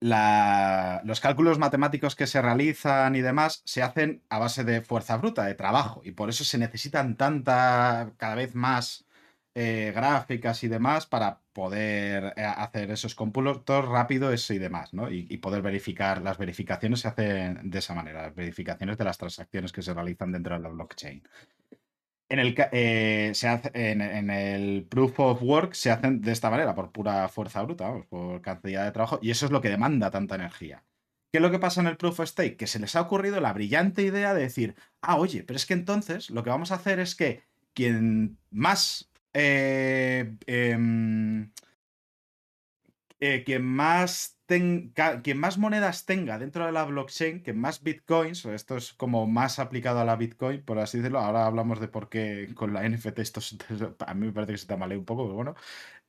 [0.00, 5.16] la- los cálculos matemáticos que se realizan y demás se hacen a base de fuerza
[5.16, 9.06] bruta, de trabajo, y por eso se necesitan tanta, cada vez más
[9.54, 15.10] eh, gráficas y demás para poder eh, hacer esos cómputos rápidos y demás, ¿no?
[15.10, 19.72] Y poder verificar, las verificaciones se hacen de esa manera, las verificaciones de las transacciones
[19.72, 21.22] que se realizan dentro de la blockchain.
[22.32, 26.74] En el, eh, se hace, en, el proof of work se hacen de esta manera,
[26.74, 30.36] por pura fuerza bruta, por cantidad de trabajo, y eso es lo que demanda tanta
[30.36, 30.82] energía.
[31.30, 32.56] ¿Qué es lo que pasa en el proof of stake?
[32.56, 35.74] Que se les ha ocurrido la brillante idea de decir, ah, oye, pero es que
[35.74, 37.42] entonces lo que vamos a hacer es que
[37.74, 41.52] quien más eh, em,
[43.20, 44.38] eh, quien más
[45.22, 49.58] quien más monedas tenga dentro de la blockchain, que más bitcoins, esto es como más
[49.58, 51.20] aplicado a la bitcoin, por así decirlo.
[51.20, 53.40] Ahora hablamos de por qué con la NFT esto
[54.06, 55.54] a mí me parece que se tambalea un poco, pero bueno.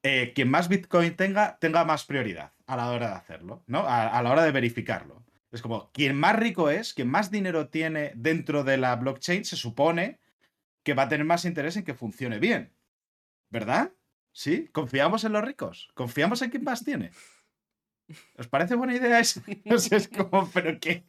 [0.04, 3.80] Eh, quien más bitcoin tenga, tenga más prioridad a la hora de hacerlo, ¿no?
[3.80, 5.24] A, a la hora de verificarlo.
[5.52, 9.56] Es como, quien más rico es, quien más dinero tiene dentro de la blockchain, se
[9.56, 10.20] supone
[10.84, 12.74] que va a tener más interés en que funcione bien.
[13.50, 13.94] ¿Verdad?
[14.32, 14.68] ¿Sí?
[14.72, 15.90] ¿Confiamos en los ricos?
[15.94, 17.12] ¿Confiamos en quien más tiene?
[18.38, 19.42] ¿Os parece buena idea eso?
[19.66, 21.06] No sé, es como, ¿pero qué?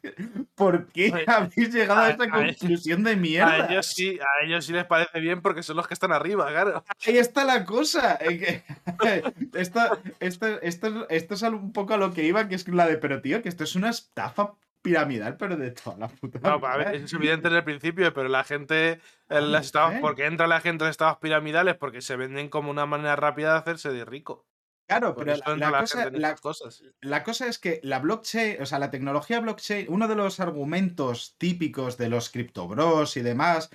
[0.55, 3.67] ¿Por qué Oye, habéis llegado a a- esta a- conclusión de A mierda?
[3.71, 6.85] ellos sí, a ellos sí les parece bien porque son los que están arriba, claro.
[7.07, 8.19] Ahí está la cosa.
[8.21, 8.63] eh,
[9.55, 9.81] esto,
[10.21, 13.21] esto, esto, esto es un poco a lo que iba, que es la de, pero
[13.21, 16.95] tío, que esto es una estafa piramidal, pero de toda la puta No, a ver,
[16.95, 19.01] es evidente en el principio, pero la gente, en
[19.31, 20.01] Ah, las estafas, ok.
[20.03, 23.59] porque entra la gente en estados piramidales porque se venden como una manera rápida de
[23.61, 24.47] hacerse de rico.
[24.87, 26.83] Claro, pero la, entra la la, cosa, la, cosas.
[27.01, 31.37] la cosa es que la blockchain, o sea, la tecnología blockchain, uno de los argumentos
[31.39, 33.71] típicos de los criptobros y demás,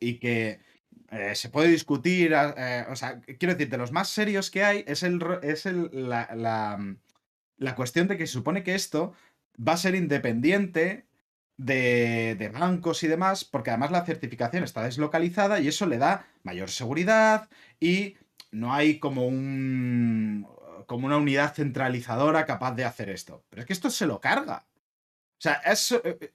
[0.00, 0.60] y que
[1.10, 4.64] eh, se puede discutir, a- eh, o sea, quiero decir, de los más serios que
[4.64, 6.98] hay, es, el, es el, la, la, mm,
[7.58, 9.14] la cuestión de que se supone que esto
[9.56, 11.06] va a ser independiente
[11.56, 16.26] de, de bancos y demás, porque además la certificación está deslocalizada y eso le da
[16.42, 17.48] mayor seguridad
[17.80, 18.16] y
[18.50, 20.46] no hay como un
[20.86, 23.42] como una unidad centralizadora capaz de hacer esto.
[23.50, 24.64] Pero es que esto se lo carga.
[24.66, 26.32] O sea, eso eh, eh,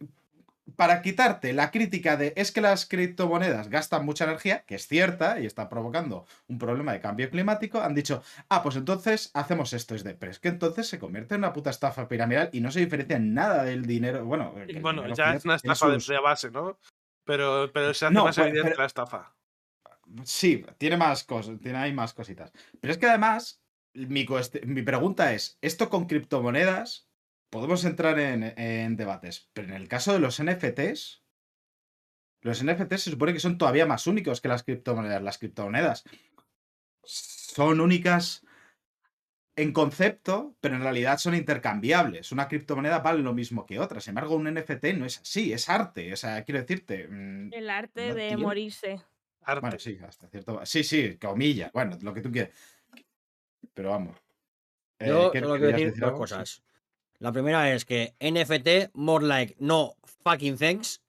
[0.76, 5.40] para quitarte la crítica de es que las criptomonedas gastan mucha energía, que es cierta
[5.40, 9.96] y está provocando un problema de cambio climático, han dicho, ah, pues entonces hacemos esto.
[9.96, 12.70] Es de, pero es que entonces se convierte en una puta estafa piramidal y no
[12.72, 14.24] se diferencia en nada del dinero.
[14.26, 16.78] Bueno, el Bueno, dinero ya es una estafa de, sus- de base, ¿no?
[17.26, 19.34] Pero, pero se hace No, más pero- evidente pero- la estafa.
[20.24, 22.52] Sí, tiene más cosas, tiene ahí más cositas.
[22.82, 23.62] Pero es que además,
[23.94, 24.24] mi,
[24.84, 27.10] pregunta es, ¿esto con criptomonedas?
[27.50, 31.24] Podemos entrar en, en debates, pero en el caso de los NFTs,
[32.42, 35.22] los NFTs se supone que son todavía más únicos que las criptomonedas.
[35.22, 36.04] Las criptomonedas
[37.04, 38.46] son únicas
[39.56, 42.32] en concepto, pero en realidad son intercambiables.
[42.32, 44.00] Una criptomoneda vale lo mismo que otra.
[44.00, 46.14] Sin embargo, un NFT no es así, es arte.
[46.14, 47.08] O sea, quiero decirte...
[47.10, 49.02] mm, El arte No de tiene- morirse.
[49.42, 49.62] Arte.
[49.62, 50.62] bueno, sí, hasta cierto.
[50.66, 51.72] Sí, sí, comillas.
[51.74, 52.52] Bueno, lo que tú quieras.
[53.80, 54.18] Pero vamos.
[55.00, 56.18] Eh, Yo ¿qué- solo quiero decir dos algo?
[56.18, 56.20] Sí.
[56.20, 56.64] cosas.
[57.20, 61.02] La primera es que NFT, more like no fucking thanks.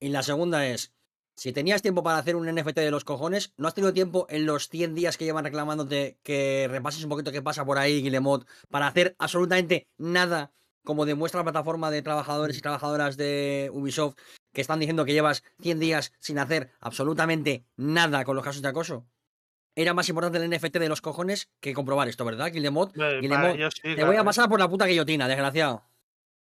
[0.00, 0.92] Y la segunda es,
[1.36, 4.46] si tenías tiempo para hacer un NFT de los cojones, ¿no has tenido tiempo en
[4.46, 8.48] los 100 días que llevan reclamándote que repases un poquito qué pasa por ahí, Guillemot,
[8.68, 10.50] para hacer absolutamente nada,
[10.84, 14.16] como demuestra la plataforma de trabajadores y trabajadoras de Ubisoft,
[14.52, 18.68] que están diciendo que llevas 100 días sin hacer absolutamente nada con los casos de
[18.70, 19.06] acoso?
[19.78, 22.96] Era más importante el NFT de los cojones que comprobar esto, ¿verdad, Guillemot?
[22.96, 25.84] Eh, sí, Te claro, voy a pasar por la puta guillotina, desgraciado.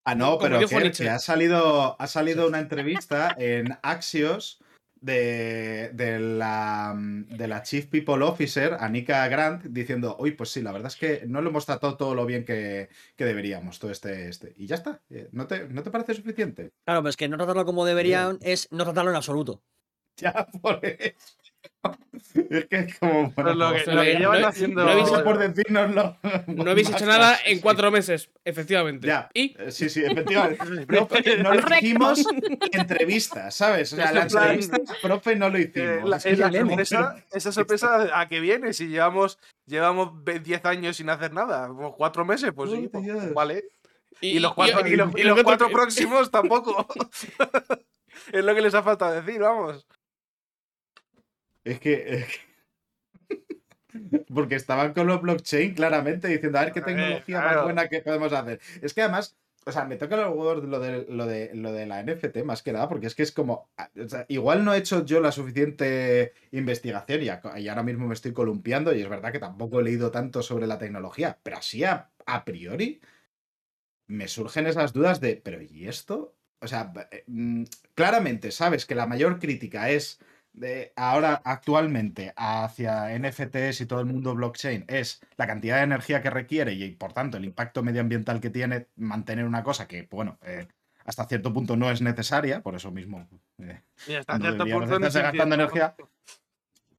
[0.05, 4.63] Ah, no, pero que ha salido, ha salido una entrevista en Axios
[5.03, 10.73] de, de la, de la Chief People Officer, Anika Grant, diciendo, uy, pues sí, la
[10.73, 14.31] verdad es que no lo hemos tratado todo lo bien que, que deberíamos, todo este,
[14.31, 14.55] este.
[14.57, 15.03] Y ya está.
[15.11, 16.73] Eh, ¿No te, ¿No te parece suficiente?
[16.87, 19.63] Claro, pero es que no tratarlo como deberían es no tratarlo en absoluto.
[20.21, 21.37] Ya, por eso.
[22.51, 24.85] Es que es como, bueno, lo que, lo no- llevan no- haciendo.
[24.85, 26.17] no habéis Gracias por decírnoslo.
[26.49, 27.63] No habéis hecho nada en sí.
[27.63, 29.07] cuatro meses, efectivamente.
[29.07, 29.29] Ya.
[29.33, 30.59] Y Eh, Sí, sí, efectivamente.
[30.87, 32.25] Profe, no lo hicimos
[32.73, 33.93] en entrevistas, ¿sabes?
[33.93, 36.09] O sea, la en plan, entrevista, profe, no lo Eh, hicimos.
[36.11, 39.39] la, Es que es la ya hemos- sorpresa, esa sorpresa a que viene, si llevamos,
[39.67, 43.65] llevamos ve- 10 años sin hacer nada, cuatro meses, pues sí, pues, vale.
[44.21, 46.87] Y, los cuatro, y, los, y y los lo que- cuatro próximos tampoco.
[48.33, 49.87] es lo que les ha faltado decir, vamos.
[51.71, 52.15] Es que.
[52.19, 52.49] es que-
[54.35, 58.33] Porque estaban con los blockchain claramente diciendo a ver qué tecnología más buena que podemos
[58.33, 58.61] hacer.
[58.83, 61.87] Es que además, o sea, me toca los huevos lo de, lo, de, lo de
[61.87, 63.71] la NFT más que nada, porque es que es como.
[64.03, 68.07] o sea, igual no he hecho yo la suficiente investigación y, a- y ahora mismo
[68.07, 71.57] me estoy columpiando y es verdad que tampoco he leído tanto sobre la tecnología, pero
[71.57, 73.01] así a, a priori
[74.07, 76.35] me surgen esas dudas de, pero ¿y esto?
[76.61, 77.65] O sea, eh, mm,
[77.95, 80.21] claramente sabes que la mayor crítica es
[80.59, 86.21] de ahora actualmente hacia NFTs y todo el mundo blockchain es la cantidad de energía
[86.23, 90.39] que requiere y por tanto el impacto medioambiental que tiene mantener una cosa que, bueno,
[90.43, 90.67] eh,
[91.05, 93.27] hasta cierto punto no es necesaria, por eso mismo
[93.59, 95.95] eh, Y hasta no cierto punto estarse gastando energía.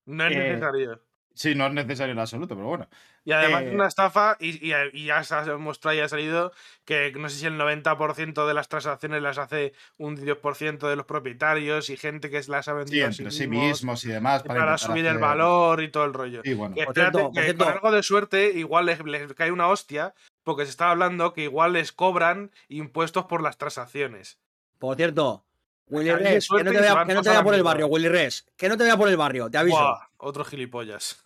[0.05, 1.03] No es Eh, necesario.
[1.39, 2.89] Sí, no es necesario en absoluto, pero bueno.
[3.23, 6.09] Y además eh, es una estafa y, y- y ya se ha demostrado y ha
[6.09, 6.51] salido
[6.83, 11.05] que no sé si el 90% de las transacciones las hace un 10% de los
[11.05, 14.43] propietarios y gente que las ha Sí, vendido a entre sí mismos mismos y demás.
[14.43, 16.41] para, intentar subir el valor y todo el rollo.
[16.43, 16.75] Sí, bueno.
[16.75, 17.63] Que Por espérate, cierto, que cierto.
[17.63, 20.13] con algo de suerte igual les, les cae una hostia
[20.43, 24.39] porque se está hablando que igual les cobran impuestos por las transacciones.
[24.77, 25.45] Por cierto,
[25.89, 28.45] Willy Res, que no te vea, que no te por el barrio, Willy Res.
[28.55, 29.77] Que no te vea por el barrio, te aviso.
[29.77, 31.21] Buah, otro gilipollas.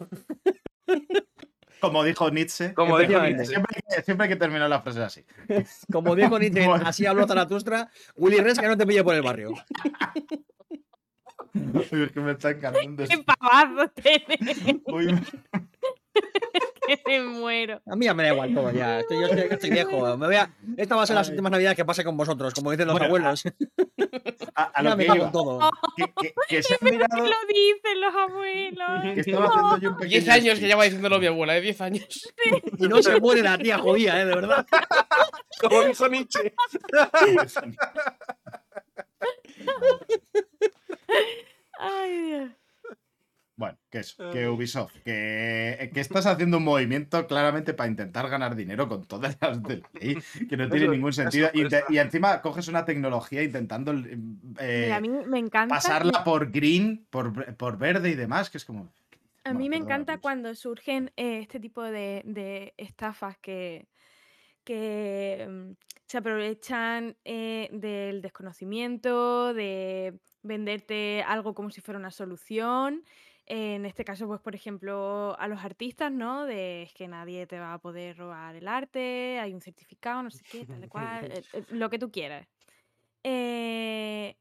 [1.81, 2.73] Como dijo Nietzsche.
[2.73, 3.19] Como dijo.
[3.21, 3.45] Nietzsche.
[3.45, 5.25] Siempre hay, que, siempre hay que terminar la frase así.
[5.91, 6.87] Como dijo Nietzsche, Bueno.
[6.87, 7.91] así habló Zaratustra.
[8.15, 9.49] Willy Res, que no te pille por el barrio.
[11.53, 13.03] Uy, es que me está encantando.
[13.05, 14.81] ¡Qué pavazo tiene!
[14.85, 15.21] Uy, me
[17.23, 17.81] muero.
[17.89, 18.99] A mí ya me da igual todo ya.
[18.99, 20.17] Estoy, yo estoy, estoy viejo.
[20.17, 20.53] Me voy a...
[20.77, 23.05] Esta va a ser las últimas navidades que pase con vosotros, como dicen los Bueno,
[23.07, 23.43] abuelos.
[24.55, 25.69] A, a lo me que iba, todo.
[25.95, 29.13] que, que- que se han mirado, Lo dicen los abuelos.
[29.13, 31.61] que estaba haciendo yo un pequeño 10 años que lleva diciéndolo mi abuela, ¿eh?
[31.61, 32.33] 10 años.
[32.79, 34.25] Y no se muere la tía jodida, ¿eh?
[34.25, 34.65] De verdad.
[35.61, 36.53] Como dijo Nietzsche.
[41.79, 42.51] Ay, Dios.
[43.55, 44.47] Bueno, que eso, que.
[44.49, 49.61] Ubisoft, que, que estás haciendo un movimiento claramente para intentar ganar dinero con todas las
[49.63, 50.17] de ley,
[50.49, 51.49] que no tiene ningún sentido.
[51.53, 51.93] Y, te- cuesta.
[51.93, 54.17] y encima coges una tecnología intentando eh,
[54.57, 55.75] Mira, a mí me encanta.
[55.75, 58.85] pasarla por green, por, por verde y demás, que es como...
[59.45, 63.87] A Bueno, mí me encanta cuando surgen eh, este tipo de, de estafas que,
[64.63, 65.71] que mm,
[66.07, 73.03] se aprovechan eh, del desconocimiento, de venderte algo como si fuera una solución.
[73.45, 76.45] En este caso, pues, por ejemplo, a los artistas, ¿no?
[76.45, 80.31] De es que nadie te va a poder robar el arte, hay un certificado, no
[80.31, 82.47] sé qué, tal cual, eh, eh, lo que tú quieras.
[83.23, 84.37] Eh,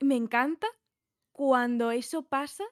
[0.00, 0.66] me encanta
[1.32, 2.64] cuando eso pasa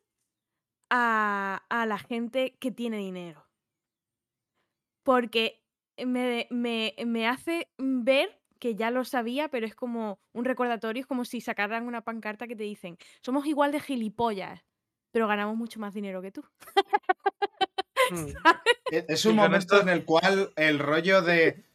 [0.91, 3.45] a, a la gente que tiene dinero.
[5.03, 5.65] Porque
[6.07, 11.07] me, me, me hace ver que ya lo sabía, pero es como un recordatorio, es
[11.07, 14.63] como si sacaran una pancarta que te dicen, somos igual de gilipollas,
[15.13, 16.43] pero ganamos mucho más dinero que tú.
[18.11, 18.27] Mm.
[19.09, 21.65] Es- un momento en el cual el rollo de.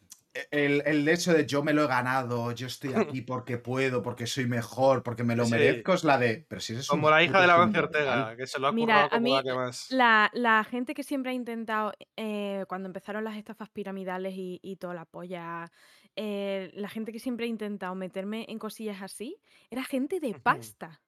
[0.51, 4.27] El, el hecho de yo me lo he ganado, yo estoy aquí porque puedo, porque
[4.27, 5.51] soy mejor, porque me lo Sí.
[5.51, 6.45] merezco, es la de.
[6.47, 7.83] Pero si eres un Como la hija de la subnormal".
[7.85, 9.87] Ortega, que se lo ha Mira, currado a como mí la que más.
[9.89, 14.75] La, la gente que siempre ha intentado, eh, cuando empezaron las estafas piramidales y, y
[14.75, 15.71] toda la polla,
[16.15, 19.41] eh, la gente que siempre ha intentado meterme en cosillas así,
[19.71, 21.01] era gente de pasta.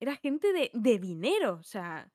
[0.00, 2.08] Era gente de, de dinero, o sea,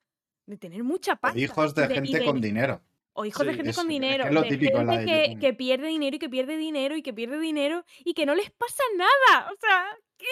[0.45, 1.39] de tener mucha O pasta.
[1.39, 2.81] hijos y de gente con dinero.
[3.13, 4.25] O hijos de gente es- con es dinero.
[4.25, 6.95] es lo típico en la gente de que, que pierde dinero y que pierde dinero
[6.95, 9.51] y que pierde dinero y que no les pasa nada.
[9.51, 10.25] O sea, ¿qué?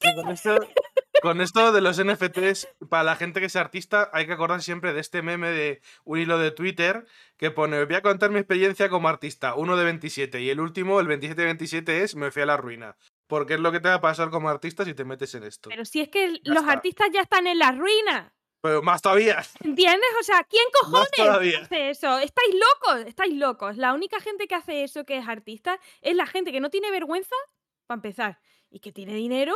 [0.00, 0.58] Sí, con, esto,
[1.22, 4.92] con esto de los NFTs, para la gente que sea artista, hay que acordarse siempre
[4.92, 7.06] de este meme de un hilo de Twitter
[7.38, 11.00] que pone: Voy a contar mi experiencia como artista, uno de 27, y el último,
[11.00, 12.96] el 27-27, es Me fui a la ruina.
[13.26, 15.70] Porque es lo que te va a pasar como artista si te metes en esto.
[15.70, 16.72] Pero si es que Ya los está.
[16.72, 18.34] artistas ya están en la ruina.
[18.60, 19.42] Pero más todavía.
[19.62, 20.08] ¿Entiendes?
[20.20, 22.18] O sea, ¿quién cojones hace eso?
[22.18, 23.76] Estáis locos, estáis locos.
[23.76, 26.90] La única gente que hace eso, que es artista, es la gente que no tiene
[26.90, 27.34] vergüenza,
[27.86, 28.40] para empezar,
[28.70, 29.54] y que tiene dinero.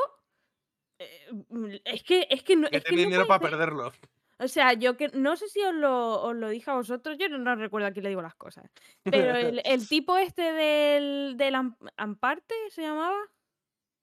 [0.98, 2.68] eh, mm, es que, es que no.
[2.68, 3.50] Que es tiene dinero para ser.
[3.50, 3.92] perderlo.
[4.40, 7.28] O sea, yo que no sé si os lo, os lo dije a vosotros, yo
[7.28, 8.70] no, no recuerdo a quién le digo las cosas.
[9.02, 13.18] Pero el, el tipo este del, del Am- Amparte, ¿se llamaba?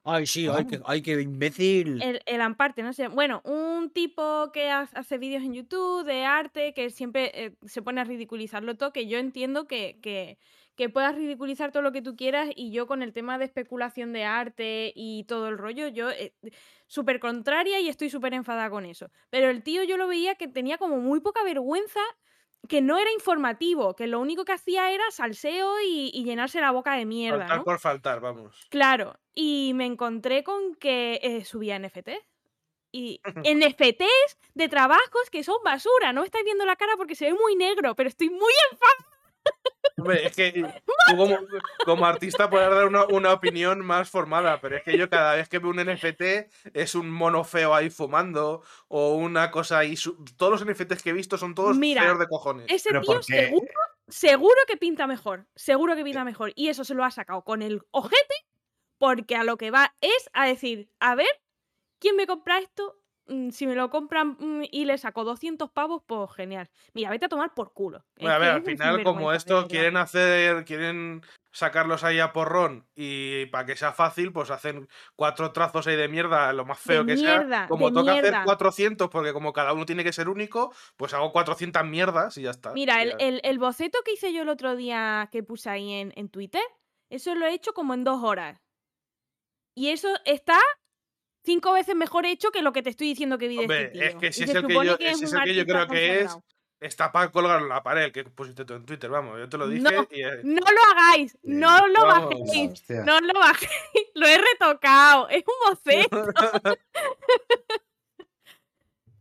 [0.08, 2.00] Ay, sí, ay, que, ay, qué imbécil.
[2.02, 3.08] El, el Amparte, no sé.
[3.08, 7.82] Bueno, un tipo que ha- hace vídeos en YouTube de arte, que siempre eh, se
[7.82, 10.38] pone a ridiculizarlo todo, que yo entiendo que, que,
[10.76, 14.14] que puedas ridiculizar todo lo que tú quieras y yo con el tema de especulación
[14.14, 16.36] de arte y todo el rollo, yo eh,
[16.86, 19.10] súper contraria y estoy súper enfadada con eso.
[19.32, 22.02] Pero el tío yo lo veía que tenía como muy poca vergüenza,
[22.68, 26.72] que no era informativo, que lo único que hacía era salseo y, y llenarse la
[26.72, 27.64] boca de mierda, Faltar ¿no?
[27.64, 28.68] por faltar, vamos.
[28.70, 32.10] Claro, y me encontré con que eh, subía NFT.
[32.92, 36.14] Y NFTs de trabajos que son basura.
[36.14, 38.54] No estáis viendo la cara porque se ve muy negro, pero estoy muy
[39.98, 41.38] Hombre, es que tú como,
[41.86, 45.48] como artista puedes dar una, una opinión más formada, pero es que yo cada vez
[45.48, 49.96] que veo un NFT es un mono feo ahí fumando o una cosa ahí.
[49.96, 52.66] su- Todos los NFTs que he visto son todos Mira, feos de cojones.
[52.70, 53.68] Ese Pero tío seguro,
[54.10, 55.46] seguro que pinta mejor.
[55.56, 56.52] Seguro que pinta mejor.
[56.56, 58.36] Y eso se lo ha sacado con el ojete,
[58.98, 61.30] porque a lo que va es a decir, a ver,
[62.00, 62.98] ¿quién me compra esto?
[63.28, 66.70] Mm, Si me lo compran mm, y le saco 200 pavos, pues genial.
[66.94, 68.06] Mira, vete a tomar por culo.
[68.18, 71.22] Bueno, a ver, al final, como esto quieren hacer, quieren
[71.52, 76.10] sacarlos ahí a porrón y para que sea fácil, pues hacen cuatro trazos ahí de
[76.10, 77.68] mierda, lo más De feo que mierda, sea.
[77.68, 78.44] Como toca hacer mierda.
[78.44, 82.52] 400, porque como cada uno tiene que ser único, pues hago 400 mierdas y ya
[82.52, 82.74] está.
[82.74, 86.12] Mira, el, el- el boceto que hice yo el otro día que puse ahí en,
[86.18, 86.62] en Twitter,
[87.10, 88.60] eso lo he hecho como en dos horas.
[89.76, 90.60] Y eso está
[91.46, 94.02] cinco veces mejor hecho que lo que te estoy diciendo que vi de este tío.
[94.04, 96.38] es que si es el que yo, que es el que yo creo que es,
[96.82, 99.68] está para colgar en la pared, que pusiste tú en Twitter, vamos, yo te lo
[99.68, 100.22] dije No, y...
[100.22, 102.30] eh, No lo hagáis, no lo vamos.
[102.46, 103.04] bajéis, Hostia.
[103.04, 103.72] no lo bajéis,
[104.16, 106.26] lo he retocado, es un boceto.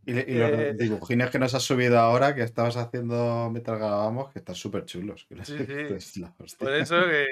[0.07, 4.31] Y, y los Eh, dibujines que nos has subido ahora, que estabas haciendo mientras grabábamos,
[4.31, 5.25] que están súper chulos.
[5.27, 5.93] que los- Sí, sí.
[5.95, 6.59] es la hostia.
[6.67, 7.31] Por eso que...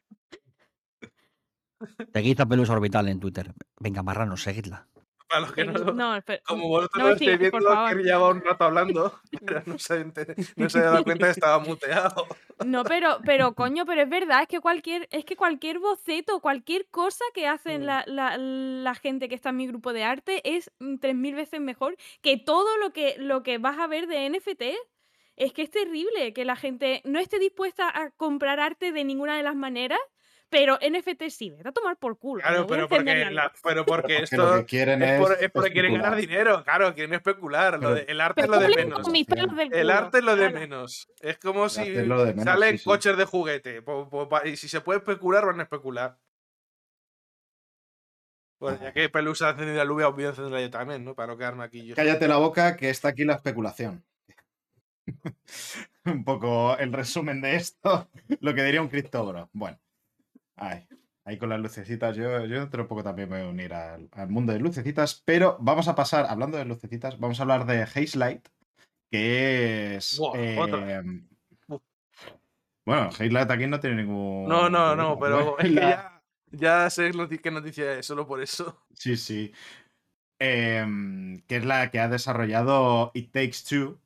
[2.11, 3.51] Te quita Pelusa Orbital en Twitter.
[3.79, 4.87] Venga, marrano, seguidla.
[5.27, 5.73] Para los que no...
[5.93, 9.19] No, pero- Como vosotros no estáis viendo, que lleva un rato hablando.
[9.45, 10.05] Pero no se,
[10.55, 12.27] no se había dado cuenta que estaba muteado.
[12.65, 16.87] No, pero, pero coño, pero es verdad, es que cualquier, es que cualquier boceto, cualquier
[16.89, 17.85] cosa que hacen Mm.
[17.85, 21.59] la, la- la gente que está en mi grupo de arte es mm, 3.000 veces
[21.61, 24.63] mejor que todo lo que, lo que vas a ver de NFT.
[25.35, 29.35] Es que es terrible que la gente no esté dispuesta a comprar arte de ninguna
[29.35, 29.97] de las maneras,
[30.53, 32.43] pero NFT sí, vete a tomar por culo.
[32.43, 35.37] Claro, pero porque, la la- pero porque Porque esto lo que quieren es, es, por-
[35.43, 37.73] es porque quieren ganar dinero, claro, quieren especular.
[37.73, 39.07] lo Pero- de- el arte es lo de menos.
[39.71, 40.59] El arte es lo de claro.
[40.59, 41.09] menos.
[41.19, 42.83] Es como si arte es lo de menos, salen sí, sí.
[42.85, 43.81] coches de juguete.
[43.81, 46.17] po- po- pa- y si se puede especular, van a especular.
[48.59, 51.15] Bueno, ya que Pelusa ha encendido la lluvia, voy a encenderla yo también, ¿no?
[51.15, 51.95] Para no quedarme aquí yo.
[51.95, 54.05] Cállate la boca, que está aquí la especulación.
[56.05, 58.09] un poco el resumen de esto,
[58.39, 59.49] lo que diría un criptóbro.
[59.51, 59.77] Bueno,
[60.55, 60.87] ay,
[61.25, 64.09] ahí con las lucecitas, yo, yo dentro de poco también me voy a unir al,
[64.11, 67.81] al mundo de lucecitas, pero vamos a pasar, hablando de lucecitas, vamos a hablar de
[67.83, 68.47] Haze Light,
[69.11, 70.19] que es...
[70.19, 70.99] Otra.
[70.99, 71.03] eh,
[71.67, 71.81] Uf.
[72.85, 74.47] bueno, Haze Light aquí no tiene ningún...
[74.47, 77.11] No, no, no, pero es que ya, ya sé
[77.41, 78.85] qué noticia es, solo por eso.
[78.93, 79.51] Sí, sí.
[80.39, 83.97] Em, que es la que ha desarrollado It Takes Two.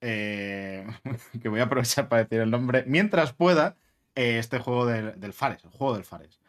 [0.00, 0.86] eh,
[1.42, 2.84] que voy a aprovechar para decir el nombre.
[2.86, 3.76] Mientras pueda,
[4.16, 6.40] eh, este juego del, del Fares, el juego del Fares.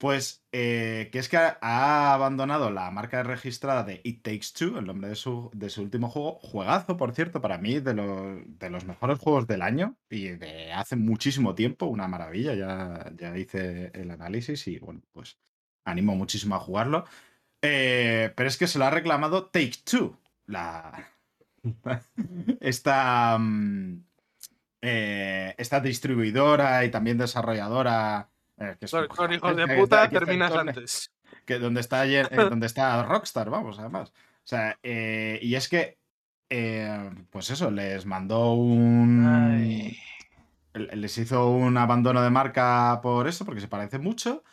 [0.00, 4.86] Pues eh, que es que ha, abandonado la marca registrada de It Takes Two, el
[4.86, 6.38] nombre de su, de su último juego.
[6.40, 10.72] Juegazo, por cierto, para mí, de los, de los mejores juegos del año y de
[10.72, 11.84] hace muchísimo tiempo.
[11.84, 15.36] Una maravilla, ya, ya hice el análisis y bueno, pues
[15.84, 17.04] animo muchísimo a jugarlo.
[17.60, 21.10] Eh, pero es que se lo ha reclamado Take Two, la.
[22.60, 23.38] esta.
[24.82, 28.28] Eh, esta distribuidora y también desarrolladora.
[28.58, 31.12] eh, que hijos de puta que terminas antes.
[31.44, 34.10] que donde está, eh, donde está Rockstar, vamos, además.
[34.10, 35.98] O sea, eh, y es que,
[37.30, 39.26] pues eso, les mandó un...
[39.26, 39.98] Ay.
[40.72, 44.44] Les hizo un abandono de marca por eso, porque se parece mucho.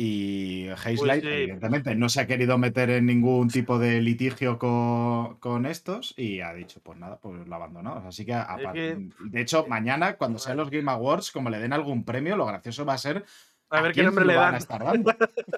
[0.00, 1.26] Y Haze Pues sí.
[1.26, 6.40] evidentemente, no se ha querido meter en ningún tipo de litigio con, con estos y
[6.40, 8.04] ha dicho, pues nada, pues lo abandonamos.
[8.06, 11.50] Así que, a Es par- que- de hecho, mañana, cuando sean los Game Awards, como
[11.50, 13.24] le den algún premio, lo gracioso va a ser
[13.70, 14.54] A ver qué quién nombre se le van dan.
[14.54, 15.14] a estar dando.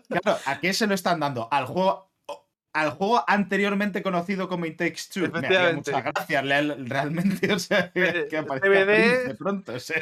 [0.09, 1.47] Claro, ¿a qué se lo están dando?
[1.53, 2.10] Al juego,
[2.73, 5.23] al juego anteriormente conocido como It Takes Two.
[5.23, 5.91] Me haría Efectivamente.
[5.93, 8.69] mucha gracia leal- realmente, o sea, que, Eh, que Prince
[9.29, 9.75] de pronto.
[9.75, 10.01] o sea,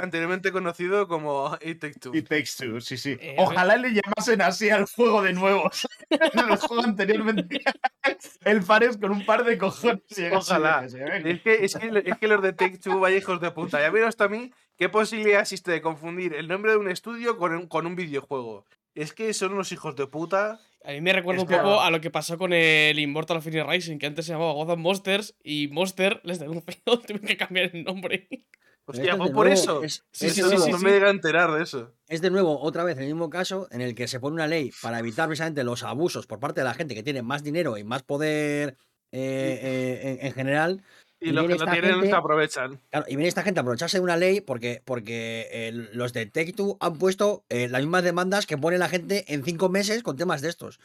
[0.00, 2.14] anteriormente conocido como It Take Two.
[2.14, 3.16] It Takes Two, sí, sí.
[3.20, 3.34] Eh.
[3.38, 5.70] Ojalá le llamasen así al juego de nuevo.
[6.10, 7.60] el juego anteriormente.
[8.44, 10.02] el Fares con un par de cojones.
[10.32, 10.84] Ojalá.
[10.84, 10.94] Es
[11.42, 13.80] que, es, que, es que los de Take Two, vaya hijos de puta.
[13.80, 17.36] Ya vieron hasta a mí qué posibilidad existe de confundir el nombre de un estudio
[17.36, 18.64] con un, con un videojuego.
[18.94, 20.60] Es que son unos hijos de puta.
[20.88, 23.66] A mí me recuerda Es un poco a lo que pasó con el Immortal Phoenix
[23.66, 26.64] Rising, que antes se llamaba God of Monsters y Monster les denunció,
[27.06, 28.26] tuvieron que cambiar el nombre.
[28.86, 29.82] Hostia, fue por nuevo eso.
[29.82, 30.84] Es, Sí, es sí, sí, no sí.
[30.84, 31.92] me llega a enterar de eso.
[32.08, 34.72] es de nuevo otra vez el mismo caso en el que se pone una ley
[34.80, 37.84] para evitar precisamente los abusos por parte de la gente que tiene más dinero y
[37.84, 38.78] más poder
[39.12, 40.82] eh, eh, en, en general.
[41.20, 42.80] Y los que esta tienen gente- se aprovechan.
[42.90, 46.26] Claro, y viene esta gente a aprovecharse de una ley porque, porque eh, los de
[46.26, 50.16] Take-Two han puesto eh, las mismas demandas que pone la gente en cinco meses con
[50.16, 50.78] temas de estos.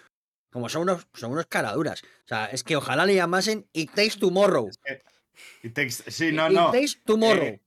[0.51, 2.01] Como son unos, son unos caraduras.
[2.03, 4.69] O sea, es que ojalá le llamasen It Takes Tomorrow.
[5.63, 6.71] It Takes- sí, no, It no.
[6.71, 7.43] Takes Tomorrow.
[7.45, 7.61] Eh,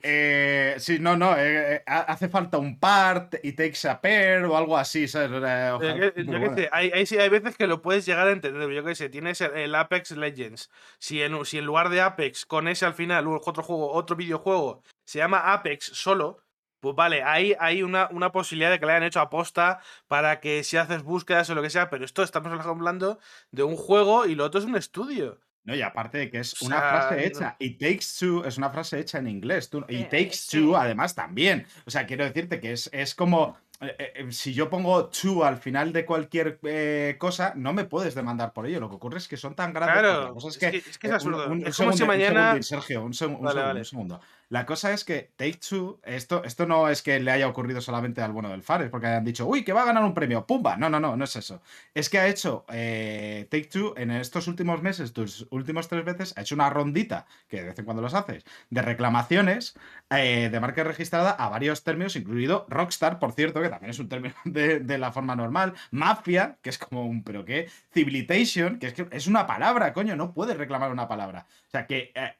[0.00, 4.44] Eh, sí, no, no, eh, eh, ha- hace falta un part y takes a pair
[4.44, 5.30] o algo así, ¿sabes?
[5.44, 8.32] Eh, Yo que- yo sé, hay, hay, sí, hay veces que lo puedes llegar a
[8.32, 8.70] entender.
[8.70, 10.70] Yo qué sé, tienes el, Apex Legends.
[10.98, 14.82] Si en, si en lugar de Apex, con ese al final, otro juego, otro videojuego,
[15.04, 16.44] se llama Apex solo,
[16.80, 20.62] pues vale, ahí hay una, una posibilidad de que le hayan hecho aposta para que
[20.62, 23.18] si haces búsquedas o lo que sea, pero esto estamos hablando
[23.50, 25.40] de un juego y lo otro es un estudio.
[25.68, 27.56] No, y aparte de que es O una sea, frase hecha.
[27.58, 29.68] It takes two es una frase hecha en inglés.
[29.68, 30.58] Tú, y Eh, takes sí.
[30.62, 31.66] two, además, también.
[31.84, 33.54] O sea, quiero decirte que es, es como.
[33.80, 38.14] Eh, eh, si yo pongo two al final de cualquier eh, cosa, no me puedes
[38.14, 38.80] demandar por ello.
[38.80, 39.98] Lo que ocurre es que son tan grandes.
[40.00, 41.46] Claro, cosa es es que, es, que es absurdo.
[41.46, 42.62] un- un es como si segundo, un mañana.
[42.62, 43.78] Sergio, un, seg- Vale, segundo, vale.
[43.80, 44.20] un segundo.
[44.50, 48.22] La cosa es que Take Two, esto, esto no es que le haya ocurrido solamente
[48.22, 50.74] al bueno del Fares, porque hayan dicho, uy, que va a ganar un premio, ¡pumba!
[50.78, 51.60] No, no, no, no es eso.
[51.92, 56.40] Es que ha hecho Take Two en estos últimos meses, tus últimos tres veces, ha
[56.40, 59.74] hecho una rondita, que de vez en cuando los haces, de reclamaciones
[60.08, 64.34] de marca registrada a varios términos, incluido Rockstar, por cierto, que también es un término
[64.44, 68.94] de, de la forma normal, Mafia, que es como un, pero qué, Civilization, que es
[68.94, 71.46] que es una palabra, coño, no puedes reclamar una palabra.
[71.66, 72.36] O sea que, eh,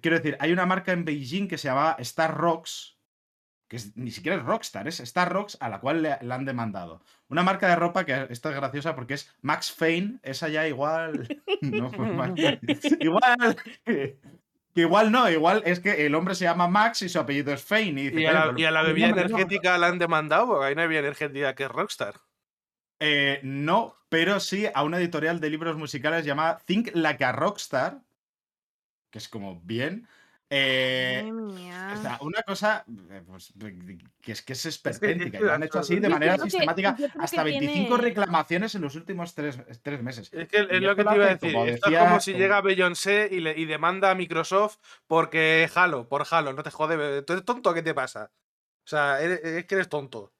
[0.00, 2.98] quiero decir, hay una marca en Beijing que se llama Star Rocks,
[3.68, 6.44] que es- ni siquiera es Rockstar, es Star Rocks a la cual le, le han
[6.44, 7.02] demandado.
[7.28, 11.26] Una marca de ropa que esta es graciosa porque es Max Fane, esa ya igual.
[11.62, 12.10] No, pues
[13.00, 13.56] igual.
[14.74, 17.62] Que igual no, igual es que el hombre se llama Max y su apellido es
[17.62, 17.88] Fane.
[18.00, 19.36] Y, dice, Y a "Coño, la, pero- y a la bebida no, pero no".
[19.36, 22.14] energética la han demandado, porque hay una bebida energética que es Rockstar.
[23.00, 27.98] Eh, no, pero sí a una editorial de libros musicales llamada Think Like a Rockstar,
[29.10, 30.08] que es como bien.
[30.54, 31.30] Eh,
[31.96, 33.52] o sea, una cosa eh, pues,
[34.20, 35.38] que es que es esperpéntica.
[35.38, 36.96] y lo han hecho así de manera que- sistemática.
[37.18, 40.30] Hasta que 25 tiene- reclamaciones en los últimos tres, tres meses.
[40.32, 41.52] Es que es Y lo que te iba a decir.
[41.52, 44.76] como Esto es como si como- llega Beyoncé y, le, y demanda a Microsoft
[45.06, 47.22] porque Halo, por Halo, no te jode.
[47.22, 47.72] ¿Tú eres tonto?
[47.72, 48.30] ¿Qué te pasa?
[48.84, 50.32] O sea, eres- es que eres tonto.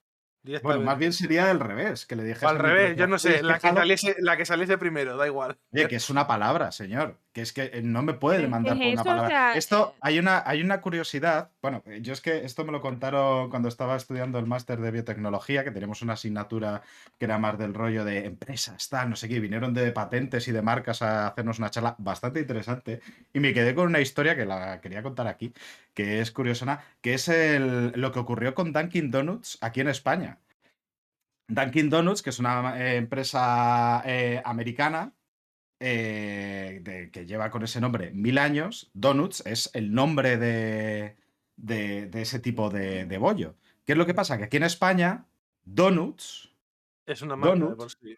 [0.65, 3.45] Bueno, más bien sería del revés, que le dije O al revés, yo no sé,
[3.45, 5.57] la que, saliese, la que saliese primero, da igual.
[5.73, 7.17] Oye, que es una palabra, señor.
[7.33, 9.29] Que es que eh, no me puede demandar por una o palabra.
[9.29, 11.51] sea, esto, eh, hay una, hay una curiosidad.
[11.63, 14.91] Bueno, eh, yo es que esto me lo contaron cuando estaba estudiando el máster de
[14.91, 16.83] biotecnología, que teníamos una asignatura
[17.19, 19.41] que era más del rollo de empresas, tal, no sé qué.
[19.41, 23.01] Vinieron de patentes y de marcas a hacernos una charla bastante interesante.
[23.33, 25.55] Y me quedé con una historia que la quería contar aquí,
[25.95, 30.39] que es curiosona, que es el, lo que ocurrió con Dunkin' Donuts aquí en España.
[31.49, 35.13] Dunkin' Donuts, que es una eh, empresa eh, americana
[35.83, 41.17] eh, de- que lleva con ese nombre mil años, Donuts es el nombre de,
[41.57, 43.57] de- de ese tipo de, de bollo.
[43.85, 44.39] ¿Qué es lo que pasa?
[44.39, 45.27] Que aquí en España,
[45.65, 46.51] Donuts
[47.07, 47.77] Es una marca de Donut.
[47.79, 48.17] por sí.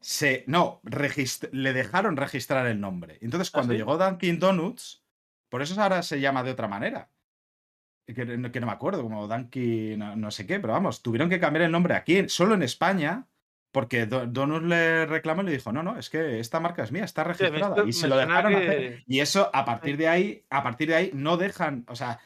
[0.00, 0.44] se.
[0.46, 3.18] No, regist- le dejaron registrar el nombre.
[3.22, 3.78] Entonces, ¿Ah, cuando sí?
[3.78, 5.02] llegó Dunkin' Donuts,
[5.48, 7.08] por eso ahora se llama de otra manera.
[8.06, 11.28] Que, no- que no me acuerdo, como Dunkin' no, no sé qué, pero vamos, tuvieron
[11.30, 13.26] que cambiar el nombre aquí, solo en España,
[13.76, 16.92] porque Do- Donuts le reclamó y le dijo, no, no, es que esta marca es
[16.92, 17.84] mía, está registrada.
[17.86, 19.04] y se lo dejaron hacer.
[19.06, 22.18] Y eso, a partir de ahí, a partir de ahí, no dejan, o sea,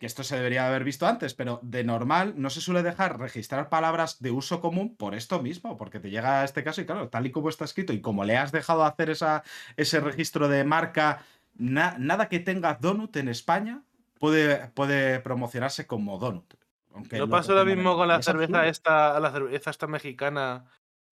[0.00, 3.68] que esto se debería haber visto antes, pero de normal no se suele dejar registrar
[3.68, 7.24] palabras de uso común por esto mismo, porque te llega este caso y claro, tal
[7.26, 9.44] y como está escrito y como le has dejado hacer esa,
[9.76, 11.22] ese registro de marca,
[11.54, 13.82] na- nada que tenga donut en España
[14.18, 16.52] puede, puede promocionarse como donut.
[16.92, 18.70] aunque ¿No pasó lo mismo con la cerveza absurdo.
[18.70, 20.64] esta, la cerveza esta mexicana?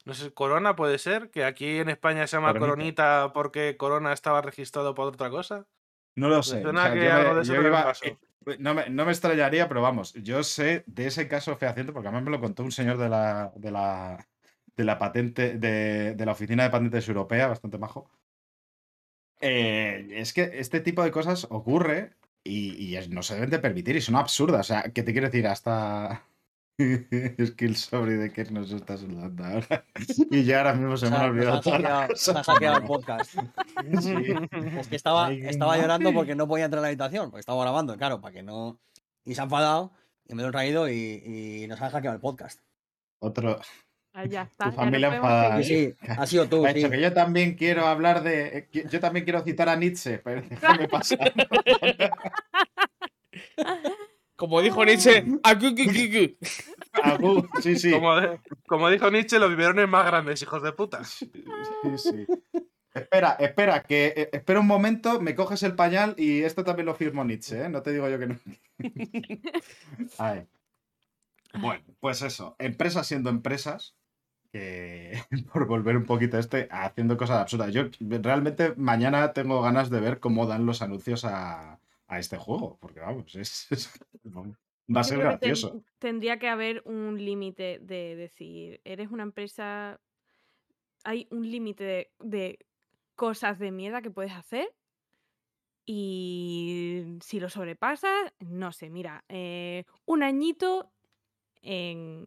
[0.05, 2.69] No sé, Corona puede ser, que aquí en España se llama Coronita.
[2.69, 5.67] Coronita porque Corona estaba registrado por otra cosa.
[6.15, 6.63] No lo sé.
[8.03, 8.19] eh,
[8.59, 12.25] no, me, no me extrañaría, pero vamos, yo sé de ese caso fehaciente porque además
[12.25, 14.29] me lo contó un señor de la, de la,
[14.77, 18.11] de la patente, de, de la Oficina de Patentes Europea, bastante majo.
[19.41, 22.13] Eh, es que este tipo de cosas ocurre
[22.45, 24.61] y, y no se deben de permitir y son absurdas.
[24.71, 25.47] O sea, ¿qué te quiero decir?
[25.47, 26.25] Hasta.
[27.39, 29.85] es que el sobre de que nos está saludando ahora.
[30.31, 33.35] Y ya ahora mismo se me han ha- olvidado nos ha hackeado el podcast.
[34.01, 34.15] Sí.
[34.79, 37.97] Es que estaba, estaba llorando porque no podía entrar a la habitación, porque estaba grabando,
[37.97, 38.79] claro, para que no.
[39.25, 39.93] Y se ha enfadado
[40.27, 40.95] y me lo he traído y,
[41.63, 42.61] y nos han hackeado el podcast.
[43.21, 43.61] Otro.
[44.13, 44.67] Ah, ya está.
[44.67, 45.63] ya no familia podemos enfadada.
[45.63, 46.89] Sí, sí, ha sido tú, Ha sí.
[46.89, 48.69] que yo también quiero hablar de.
[48.73, 51.33] eh, Yo también quiero citar a Nietzsche, pero déjame pasar.
[54.37, 56.47] Como dijo Nietzsche, "Aku, ku, ku, ku".
[57.03, 57.91] Agu, sí, sí.
[57.91, 61.05] Como, de- como dijo Nietzsche, los biberones más grandes, hijos de puta.
[61.05, 61.31] Sí,
[61.97, 62.27] sí.
[62.95, 66.95] Espera, espera, que eh, espera un momento, me coges el pañal y esto también lo
[66.95, 67.69] firmo Nietzsche, ¿eh?
[67.69, 68.39] No te digo yo que no.
[71.61, 73.95] Bueno, pues eso, empresas siendo empresas,
[74.53, 75.21] que
[75.53, 77.73] por volver un poquito a este, haciendo cosas absurdas.
[77.73, 82.79] Yo realmente mañana tengo ganas de ver cómo dan los anuncios a, a este juego,
[82.81, 83.93] porque vamos, es, es-
[84.25, 85.83] va a ser ten- gracioso.
[85.99, 90.01] tendría que haber un límite de decir, eres una empresa,
[91.05, 92.59] hay un límite de, de
[93.15, 94.75] cosas de mierda que puedes hacer
[95.87, 100.93] y si lo sobrepasas, no sé, mira, eh, un añito
[101.63, 102.27] en...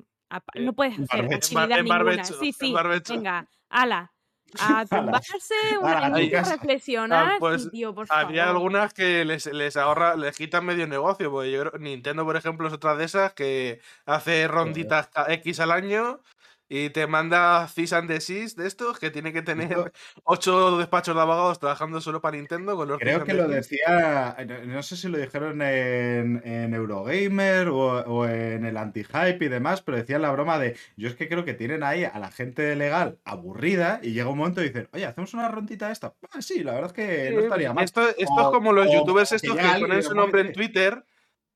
[0.53, 1.35] Eh, No puedes en hacer barbecho.
[1.37, 2.03] actividad En en ninguna.
[2.03, 2.73] barbecho, Sí, en sí,
[3.13, 4.13] venga, ala.
[4.59, 6.53] A tumbarse un ala, a tu añito a casa.
[6.55, 7.31] reflexionar.
[7.33, 8.57] sí, pues, tío, por Había favor.
[8.57, 12.67] algunas que les, les ahorra, les quitan medio negocio, porque yo creo, Nintendo, por ejemplo,
[12.67, 16.21] es otra de esas que hace ronditas X al año
[16.69, 19.91] y te manda cease and desist de estos que tiene que tener
[20.23, 24.65] ocho despachos de abogados trabajando solo para Nintendo con los Creo que lo decía, no,
[24.73, 29.81] no sé si lo dijeron en, en Eurogamer o, o en el anti-hype y demás,
[29.81, 32.75] pero decían la broma de, yo es que creo que tienen ahí a la gente
[32.75, 36.13] legal aburrida y llega un momento y dicen, oye, ¿hacemos una rondita esta?
[36.31, 37.83] Ah, sí, la verdad es que no estaría mal.
[37.83, 41.03] Esto, esto es como los youtubers que estos que ponen su nombre en "Oye, Twitter.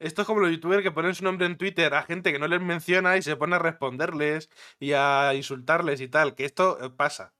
[0.02, 2.48] Esto es como los youtubers que ponen su nombre en Twitter a gente que no
[2.48, 4.50] les menciona y se pone a responderles
[4.80, 6.36] y a insultarles y tal.
[6.36, 7.34] Que esto eh, pasa.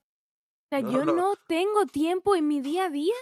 [0.66, 1.12] O sea, No, yo no.
[1.14, 3.14] no tengo tiempo en mi día a día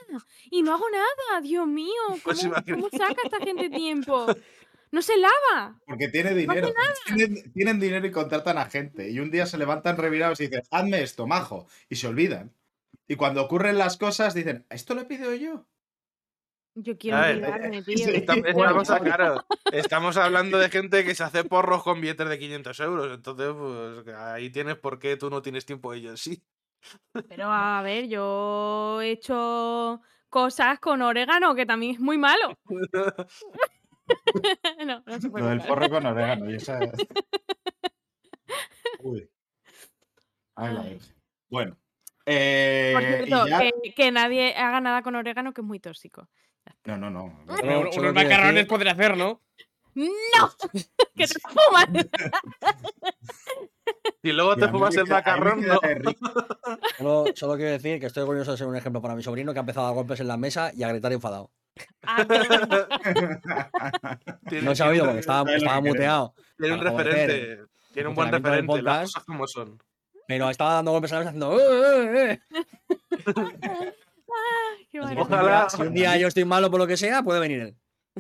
[0.51, 1.91] y no hago nada, Dios mío.
[2.09, 4.27] ¿Cómo, Pues cómo saca esta gente tiempo?
[4.93, 5.81] No se lava.
[5.87, 6.69] Porque tiene dinero.
[7.15, 9.11] Tienen, tienen dinero y contratan a gente.
[9.11, 11.67] Y un día se levantan revirados y dicen, hazme esto, majo.
[11.89, 12.55] Y se olvidan.
[13.09, 15.67] Y cuando ocurren las cosas, dicen, ¿esto lo he pedido yo?
[16.75, 18.07] Yo quiero A ver, olvidarme, tío.
[18.55, 22.81] Bueno, estamos, claro, estamos hablando de gente que se hace porros con billetes de 500
[22.81, 23.13] euros.
[23.15, 26.43] Entonces, pues ahí tienes por qué tú no tienes tiempo ellos sí.
[27.29, 32.57] Pero a ver, yo he hecho cosas con orégano que también es muy malo.
[34.87, 35.45] no, no se puede.
[35.45, 36.51] Lo del porro con orégano.
[36.51, 36.79] Y esa...
[39.01, 39.29] Uy.
[40.55, 40.85] Ay, la.
[41.49, 41.77] Bueno.
[42.27, 46.29] eh, Por cierto, ya- que, que nadie haga nada con orégano, que es muy tóxico.
[46.85, 47.25] No, no, no.
[47.47, 49.41] Unos macarrones decir- podría hacer, ¿no?
[49.95, 50.07] ¡No!
[51.17, 51.87] ¡Que te fumas!
[54.23, 55.81] Y luego te fumas el macarrón, no.
[56.99, 59.59] Solo, solo quiero decir que estoy orgulloso de ser un ejemplo para mi sobrino que
[59.59, 61.51] ha empezado a dar golpes en la mesa y a gritar enfadado.
[62.07, 62.25] Ah,
[64.63, 65.45] No se ha oído porque estaba,
[65.81, 67.59] muteado, Tiene un referente.
[67.95, 68.83] Tiene un buen referente.
[68.83, 69.05] Las podcast.
[69.15, 69.79] cosas como son.
[70.29, 71.59] pero estaba dando golpes en la mesa haciendo.
[71.59, 73.95] "Eh, eh, eh".
[74.93, 77.61] Un Ojalá- día- Si un día yo estoy malo por lo que sea, puede venir
[77.61, 77.77] él.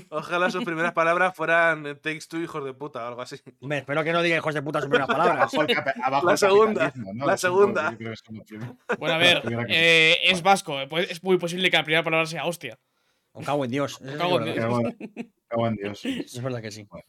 [0.09, 3.37] Ojalá sus primeras palabras fueran eh, Takes Two, hijos de puta, o algo así.
[3.61, 5.09] Hombre, espero que no diga hijos de puta sus primeras
[5.49, 5.53] palabras.
[6.05, 6.93] Abajo La segunda,
[7.27, 7.97] la segunda.
[8.99, 10.81] Bueno, a ver, eh, es vasco.
[10.81, 12.79] eh, pues Es muy posible que la primera palabra sea hostia.
[13.35, 13.99] Me cago en Dios.
[13.99, 14.63] Cago es en verdad.
[14.63, 16.05] Cago en- cago en Dios.
[16.05, 16.85] Es verdad que sí.
[16.89, 17.05] Bueno.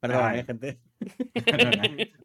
[0.00, 0.80] Perdón, eh, gente.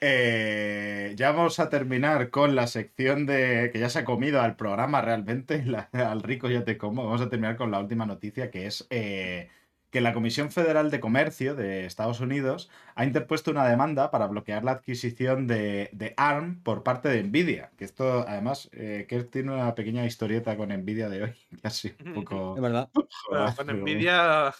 [0.00, 4.56] Eh, ya vamos a terminar con la sección de que ya se ha comido al
[4.56, 7.04] programa realmente, la- al rico ya te como.
[7.04, 9.50] Vamos a terminar con la última noticia que es eh,
[9.90, 14.64] que la Comisión Federal de Comercio de Estados Unidos ha interpuesto una demanda para bloquear
[14.64, 17.70] la adquisición de, de ARM por parte de Nvidia.
[17.78, 22.14] Que esto, además, eh, que tiene una pequeña historieta con Nvidia de hoy, casi un
[22.14, 22.56] poco.
[22.56, 22.90] Es verdad.
[23.30, 24.54] Bueno, con envidia.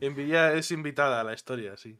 [0.00, 1.98] Envidia es invitada a la historia, sí.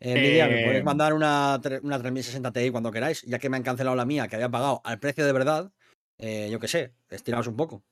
[0.00, 0.16] Eh,
[0.48, 3.96] me Eh, podéis mandar una, una 3060 Ti cuando queráis, ya que me han cancelado
[3.96, 5.72] la mía, que había pagado al precio de verdad.
[6.18, 7.82] eh, yo qué sé, estiraos un poco.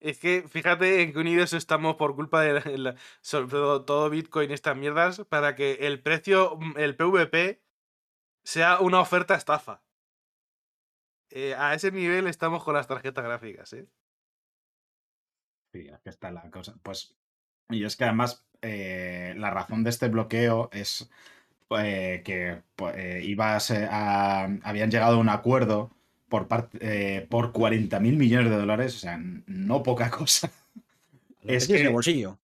[0.00, 2.62] Es que fíjate en qué unidos estamos por culpa de la-
[2.92, 7.62] la- sobre todo, todo Bitcoin y estas mierdas para que el precio, el PVP,
[8.44, 9.82] sea una oferta estafa.
[11.30, 13.88] Eh, a ese nivel estamos con las tarjetas gráficas, ¿eh?
[15.72, 16.74] Sí, aquí está la cosa.
[16.82, 17.16] Pues,
[17.70, 21.10] y es que además eh, la razón de este bloqueo es
[21.78, 25.90] eh, que pues, eh, iba a ser- a- habían llegado a un acuerdo
[26.28, 30.50] por, parte, eh, por 40 mil millones de dólares, o sea, no poca cosa.
[31.42, 32.38] Es que el bolsillo.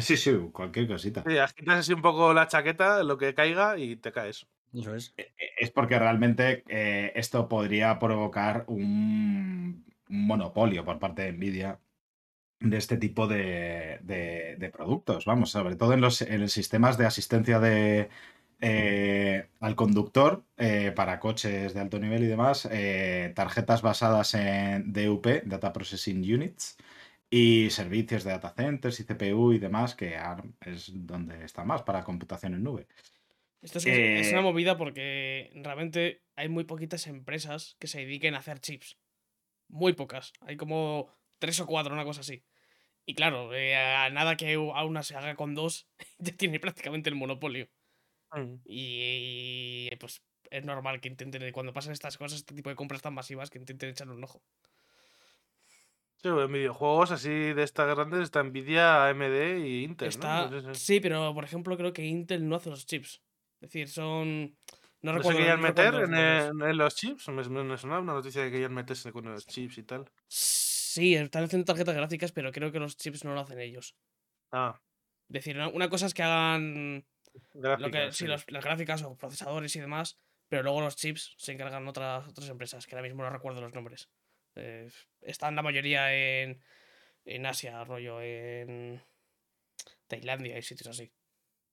[0.00, 1.24] Sí, sí, cualquier cosita.
[1.26, 4.46] Sí, agitas así un poco la chaqueta, lo que caiga y te caes.
[4.74, 5.14] Eso es.
[5.58, 11.78] Es porque realmente eh, esto podría provocar un, un monopolio por parte de Nvidia
[12.60, 15.24] de este tipo de, de- de productos.
[15.26, 18.08] Vamos, sobre todo en los, en los sistemas de asistencia de,
[18.60, 24.92] eh, al conductor eh, para coches de alto nivel y demás, eh, tarjetas basadas en
[24.92, 26.76] DUP, Data Processing Units,
[27.28, 31.82] y servicios de data centers y CPU y demás, que ARM es donde está más
[31.82, 32.86] para computación en nube.
[33.62, 38.38] Esto es, es una movida porque realmente hay muy poquitas empresas que se dediquen a
[38.38, 38.96] hacer chips.
[39.68, 40.32] Muy pocas.
[40.40, 42.42] Hay como tres o cuatro, una cosa así.
[43.04, 45.86] Y claro, eh, a nada que a una se haga con dos,
[46.18, 47.68] ya tiene prácticamente el monopolio.
[48.32, 48.54] Mm.
[48.64, 53.14] Y, pues es normal que intenten, cuando pasan estas cosas, este tipo de compras tan
[53.14, 54.42] masivas, que intenten echarle un ojo.
[56.16, 61.00] Sí, en videojuegos así de estas grandes está Nvidia, AMD y Intel, Está, si- sí,
[61.00, 63.22] pero por ejemplo creo que Intel no hace los chips.
[63.60, 64.56] Es decir, son...
[65.02, 67.28] No, ¿No se recuerdo, querían no meter recuerdo en, en los chips?
[67.28, 70.10] Me, me- me sonaba una noticia de que querían meterse con los chips y tal.
[70.26, 70.65] Sí,
[70.98, 73.96] están haciendo tarjetas gráficas, pero creo que los chips no lo hacen ellos.
[74.52, 74.80] Ah,
[75.28, 77.06] Es decir, una, cosa es que hagan
[77.54, 78.16] lo que, gráficas.
[78.16, 78.28] sí, sí.
[78.30, 80.18] los- las gráficas o procesadores y demás,
[80.48, 83.74] pero luego los chips se encargan otras, otras empresas, que ahora mismo no recuerdo los
[83.74, 84.10] nombres.
[84.54, 84.88] Eh,
[85.20, 86.62] están la mayoría en,
[87.24, 89.02] en Asia, rollo, en
[90.06, 91.12] Tailandia y sitios así.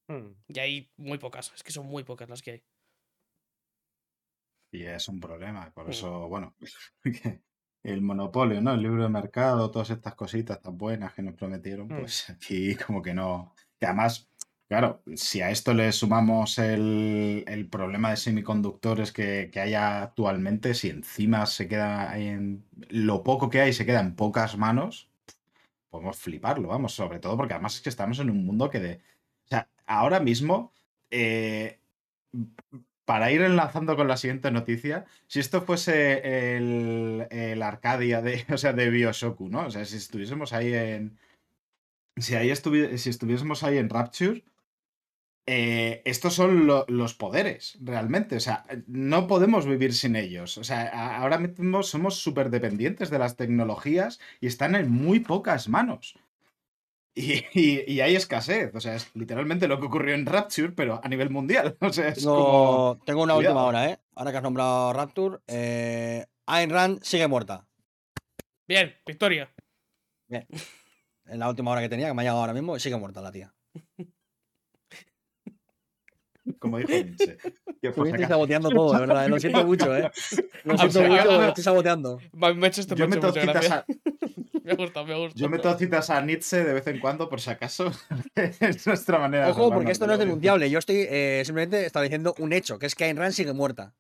[0.08, 0.32] Mm.
[0.48, 2.64] Y hay muy pocas, es que son muy pocas las que hay.
[4.72, 5.92] Y es un problema, por Mm.
[5.92, 6.56] eso, bueno,
[7.84, 8.74] el monopolio, ¿no?
[8.74, 12.00] El libro de mercado, todas estas cositas tan buenas que nos prometieron, Mm.
[12.00, 13.54] pues aquí como que no.
[13.80, 14.30] Que además,
[14.70, 20.74] claro, si a esto le sumamos el, el problema de semiconductores que, que hay actualmente,
[20.74, 22.66] si encima se queda en.
[22.90, 25.10] Lo poco que hay se queda en pocas manos,
[25.90, 28.96] podemos fliparlo, vamos, sobre todo porque además es que estamos en un mundo que de.
[29.46, 30.72] O sea, ahora mismo.
[31.12, 31.80] eh,
[33.06, 38.58] para ir enlazando con la siguiente noticia, si esto fuese el, el Arcadia de, o
[38.58, 38.90] sea, de
[39.50, 39.68] ¿no?
[39.68, 41.18] O sea, si estuviésemos ahí en,
[42.18, 44.44] si ahí estuvi- si estuviésemos ahí en Rapture,
[45.46, 48.38] eh, estos son lo- los poderes, realmente.
[48.38, 50.58] O sea, no podemos vivir sin ellos.
[50.58, 55.68] O sea, ahora mismo somos súper dependientes de las tecnologías y están en muy pocas
[55.68, 56.16] manos.
[57.16, 58.74] Y, y- y hay escasez.
[58.74, 61.78] O sea, es literalmente lo que ocurrió en Rapture, pero a nivel mundial.
[61.82, 62.96] O sea, es como.
[62.96, 64.00] Tengo, tengo una última hora, ¿eh?
[64.16, 67.68] Ahora que has nombrado Rapture, eh, Ayn Rand sigue muerta.
[68.68, 69.54] Bien, victoria.
[70.30, 73.32] En la última hora que tenía, que me ha llegado ahora mismo, sigue muerta la
[73.32, 73.54] tía.
[76.64, 77.38] Como dijo Nietzsche.
[77.82, 79.26] Estoy saboteando todo, de verdad.
[79.26, 80.10] eh, Lo siento mucho, ¿eh?
[80.64, 82.22] Lo siento mucho, lo estoy saboteando.
[82.32, 83.86] Me me ha hecho este Yo mucho, meto, citas a,
[84.64, 85.38] Me gusta, me gusta.
[85.38, 87.92] yo meto citas a Nietzsche de vez en cuando, por si acaso.
[88.36, 90.70] es nuestra manera de Ojo, porque esto no es denunciable.
[90.70, 93.94] Yo estoy eh, simplemente estableciendo un hecho, que es que Ayn Rand sigue muerta.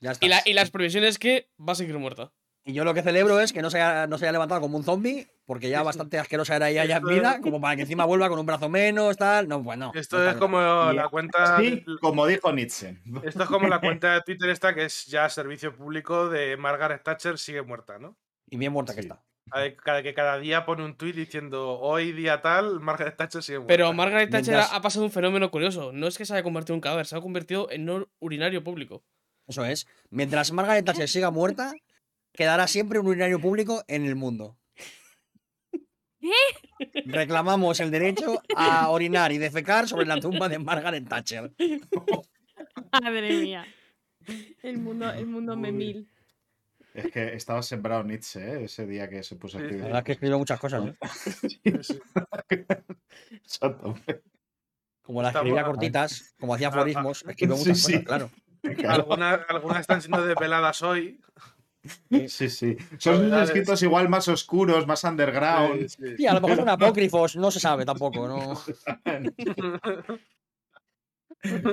[0.00, 0.26] Ya está.
[0.26, 2.32] Y, la- y las previsiones que va a seguir muerta.
[2.66, 4.78] Y yo lo que celebro es que no se haya, no se haya levantado como
[4.78, 8.06] un zombie, porque ya bastante asquerosa era ella ya en vida, como para que encima
[8.06, 9.46] vuelva con un brazo menos, tal.
[9.48, 9.92] No, bueno.
[9.94, 10.58] Esto no es como
[10.92, 11.58] la cuenta.
[11.58, 12.96] Sí, como dijo Nietzsche.
[13.22, 17.02] Esto es como la cuenta de Twitter esta que es ya servicio público de Margaret
[17.02, 18.16] Thatcher sigue muerta, ¿no?
[18.48, 19.22] Y bien muerta que está.
[19.50, 23.58] Cada- Cada, que cada día pone un tuit diciendo hoy día tal, Margaret Thatcher sigue
[23.58, 23.74] muerta.
[23.74, 25.92] Pero Margaret Thatcher Mientras- ha pasado un fenómeno curioso.
[25.92, 28.64] No es que se haya convertido en un cadáver, se ha convertido en un urinario
[28.64, 29.04] público.
[29.46, 29.86] Eso es.
[30.08, 31.74] Mientras Margaret Thatcher siga muerta,
[32.34, 34.58] quedará siempre un urinario público en el mundo.
[37.06, 41.52] Reclamamos el derecho a orinar y defecar sobre la tumba de Margaret Thatcher.
[43.02, 43.66] Madre mía.
[44.62, 46.08] El mundo, el mundo memil.
[46.94, 48.64] Es que estaba sembrado Nietzsche ¿eh?
[48.64, 49.84] ese día que se puso a Sí, La escribir.
[49.84, 50.94] verdad es que escribió muchas cosas, ¿eh?
[51.48, 52.00] Sí, sí.
[55.02, 57.92] Como las escribía cortitas, como hacía Ah, ah, aforismos, escribió sí, muchas sí.
[57.92, 58.30] cosas, claro.
[58.76, 58.90] Claro.
[58.94, 61.20] Algunas, algunas están siendo desveladas hoy.
[62.28, 62.76] Sí, sí.
[62.98, 65.88] Son unos escritos igual más oscuros, más underground.
[65.88, 66.16] Sí, sí.
[66.16, 68.54] Sí, a lo mejor son apócrifos, no se sabe tampoco, ¿no?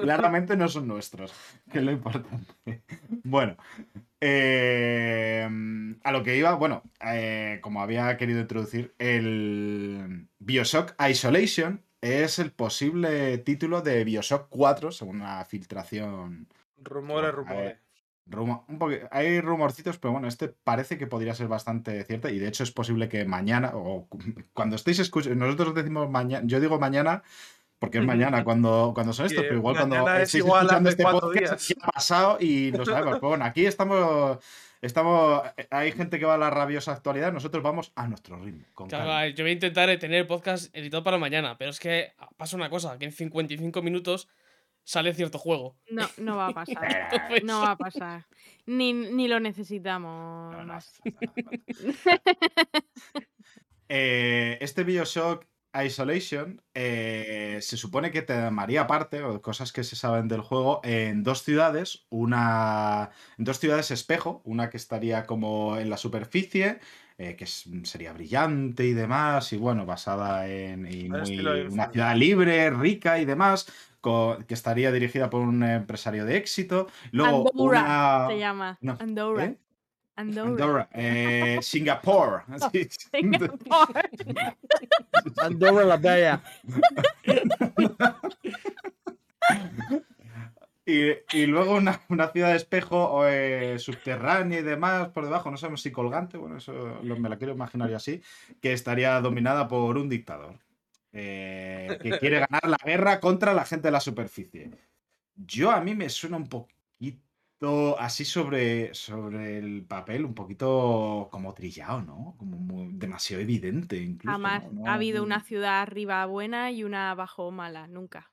[0.01, 1.33] Claramente no son nuestros,
[1.71, 2.83] que es lo importante.
[3.23, 3.55] Bueno,
[4.19, 5.47] eh,
[6.03, 12.51] a lo que iba, bueno, eh, como había querido introducir, el Bioshock Isolation es el
[12.51, 16.49] posible título de Bioshock 4, según una filtración.
[16.77, 17.77] Rumores, rumores.
[18.27, 18.79] Rumo- un
[19.11, 22.71] hay rumorcitos, pero bueno, este parece que podría ser bastante cierto y de hecho es
[22.71, 24.19] posible que mañana o cu-
[24.53, 27.23] cuando estéis escuchando, nosotros decimos mañana, yo digo mañana
[27.79, 31.03] porque es mañana cuando, cuando son estos, pero igual cuando es estéis igual escuchando este
[31.03, 31.73] podcast días.
[31.81, 33.15] ha pasado y lo sabemos.
[33.15, 34.37] Pero bueno, aquí estamos,
[34.83, 35.41] estamos,
[35.71, 38.65] hay gente que va a la rabiosa actualidad, nosotros vamos a nuestro ritmo.
[38.75, 42.13] Con Claro, yo voy a intentar tener el podcast editado para mañana, pero es que
[42.37, 44.27] pasa una cosa, que en 55 minutos
[44.83, 45.77] sale cierto juego.
[45.89, 47.09] No, no va a pasar.
[47.11, 48.25] Entonces, No va a pasar.
[48.65, 50.53] Ni, ni lo necesitamos.
[50.53, 51.01] No, no, más.
[53.93, 55.45] Eh, este Bioshock
[55.85, 60.79] Isolation eh, se supone que te daría parte, o cosas que se saben del juego,
[60.83, 66.79] en dos ciudades, una en dos ciudades espejo, una que estaría como en la superficie,
[67.17, 71.39] eh, que es- sería brillante y demás, y bueno, basada en y muy-
[71.69, 73.67] una ciudad libre, rica y demás,
[74.01, 76.87] que estaría dirigida por un empresario de éxito.
[77.11, 78.27] Luego Andorra una...
[78.29, 78.77] se llama.
[78.81, 79.45] no, Andorra.
[79.45, 79.57] ¿eh?
[80.15, 80.49] Andorra.
[80.51, 81.57] Andorra, eh.
[81.61, 81.67] Sí.
[81.71, 82.43] Singapur.
[85.41, 86.41] Andorra la bella.
[90.85, 95.57] Y, y luego una, una ciudad de espejo eh, subterránea y demás por debajo, no
[95.57, 98.21] sabemos si colgante, bueno, eso lo- me la quiero imaginar yo así,
[98.61, 100.57] que estaría dominada por un dictador
[101.13, 104.71] eh, que quiere ganar la guerra contra la gente de la superficie.
[105.35, 111.53] Yo a mí me suena un poquito así sobre, sobre el papel, un poquito como
[111.53, 112.35] trillado, ¿no?
[112.37, 114.31] Como muy- demasiado evidente incluso.
[114.31, 114.85] Jamás ¿no?
[114.87, 117.87] ha habido una ciudad arriba buena y una abajo mala.
[117.87, 118.31] Nunca.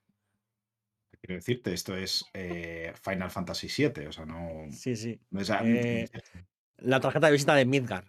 [1.20, 4.66] Quiero decirte, esto es eh, Final Fantasy VII, o sea, no...
[4.70, 5.20] Sí, sí.
[5.34, 6.08] o sea, Eh,
[6.78, 8.04] La tarjeta de visita de Midgar.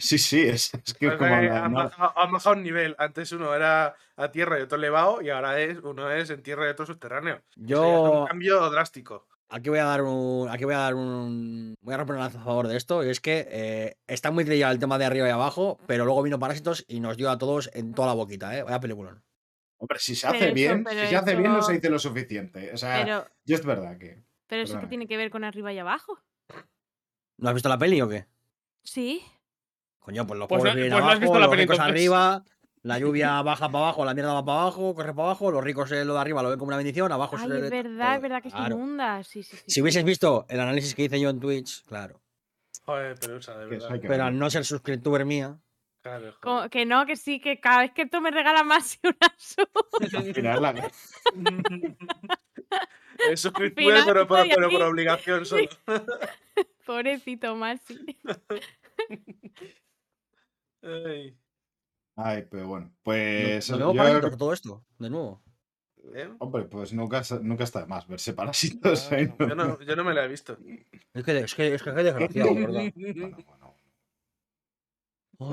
[0.00, 2.56] Sí, sí, es, es que es Es como que la- han, no- bajado, han bajado
[2.56, 2.96] un nivel.
[2.98, 6.66] Antes uno era a tierra y otro elevado, y ahora es uno es en tierra
[6.66, 7.34] y otro subterráneo.
[7.36, 9.26] Eso ya es Yo un cambio drástico.
[9.48, 10.48] aquí voy a dar un.
[10.48, 11.74] Aquí voy a dar un.
[11.82, 13.04] Voy a romper un lanza a favor de esto.
[13.04, 16.22] Y es que eh, está muy trillado el tema de arriba y abajo, pero luego
[16.22, 18.62] vino Parásitos y nos dio a todos en toda la boquita, ¿eh?
[18.62, 19.22] Vaya peliculón.
[19.78, 21.72] Hombre, si se Pero hace eso- bien, pero si se hace bien no se eso-
[21.72, 22.70] dice lo suficiente.
[22.72, 24.22] O sea, Pero, yo es verdad que.
[24.46, 26.18] pero eso que tiene que ver con arriba y abajo.
[27.38, 28.26] ¿No has visto la peli o qué?
[28.82, 29.22] Sí.
[30.00, 31.78] Coño, pues los Pues pobres no- vienen pues no has abajo, visto la los ricos
[31.78, 32.44] arriba,
[32.82, 35.90] la lluvia baja para abajo, la mierda va para abajo, corre para abajo, los ricos
[35.92, 38.16] eh, lo de arriba lo ven como una bendición, abajo Ay, se es le- verdad,
[38.16, 38.74] es verdad que se Claro.
[38.76, 39.22] inunda.
[39.24, 39.64] Sí, sí, sí.
[39.66, 42.20] Si hubieses visto el análisis que hice yo en Twitch, claro.
[42.86, 44.26] Joder, pero de verdad.
[44.26, 45.58] al no ser suscriptor mía,
[46.02, 46.34] Claro,
[46.70, 49.68] que no, que sí, que cada vez que tú me regalas más y una sub.
[49.90, 50.62] Puede, final
[54.06, 55.68] pero, pero, pero por obligación solo.
[56.86, 58.18] Pobrecito Marci.
[60.82, 61.36] Ay,
[62.16, 62.92] Ay, pero bueno.
[63.02, 63.70] Pues.
[63.70, 65.42] nos vemos yo- parásitos a todo esto, de nuevo.
[66.14, 66.28] ¿eh?
[66.38, 69.08] Hombre, pues nunca, nunca está de más verse parásitos.
[69.38, 70.58] Yo no, yo no me la he visto.
[71.14, 72.92] Es que, es que, es que desgraciado, ¿verdad?
[72.96, 73.74] Bueno, bueno.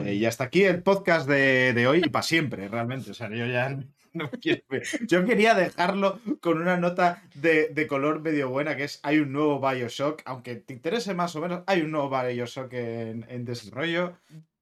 [0.04, 0.10] Ay.
[0.10, 3.12] Eh, y hasta aquí el podcast de, de hoy y para siempre, realmente.
[3.12, 3.70] O sea, yo ya
[4.14, 4.84] no quiero ver.
[5.08, 9.32] Yo quería dejarlo con una nota de, de color medio buena, que es hay un
[9.32, 14.18] nuevo Bioshock, aunque te interese más o menos, hay un nuevo Bioshock en, en desarrollo.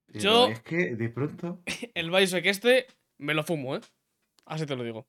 [0.06, 1.60] Pero Yo- Es que de pronto
[1.94, 2.86] El Bioshock este
[3.18, 3.80] me lo fumo, ¿eh?
[4.44, 5.06] Así te lo digo.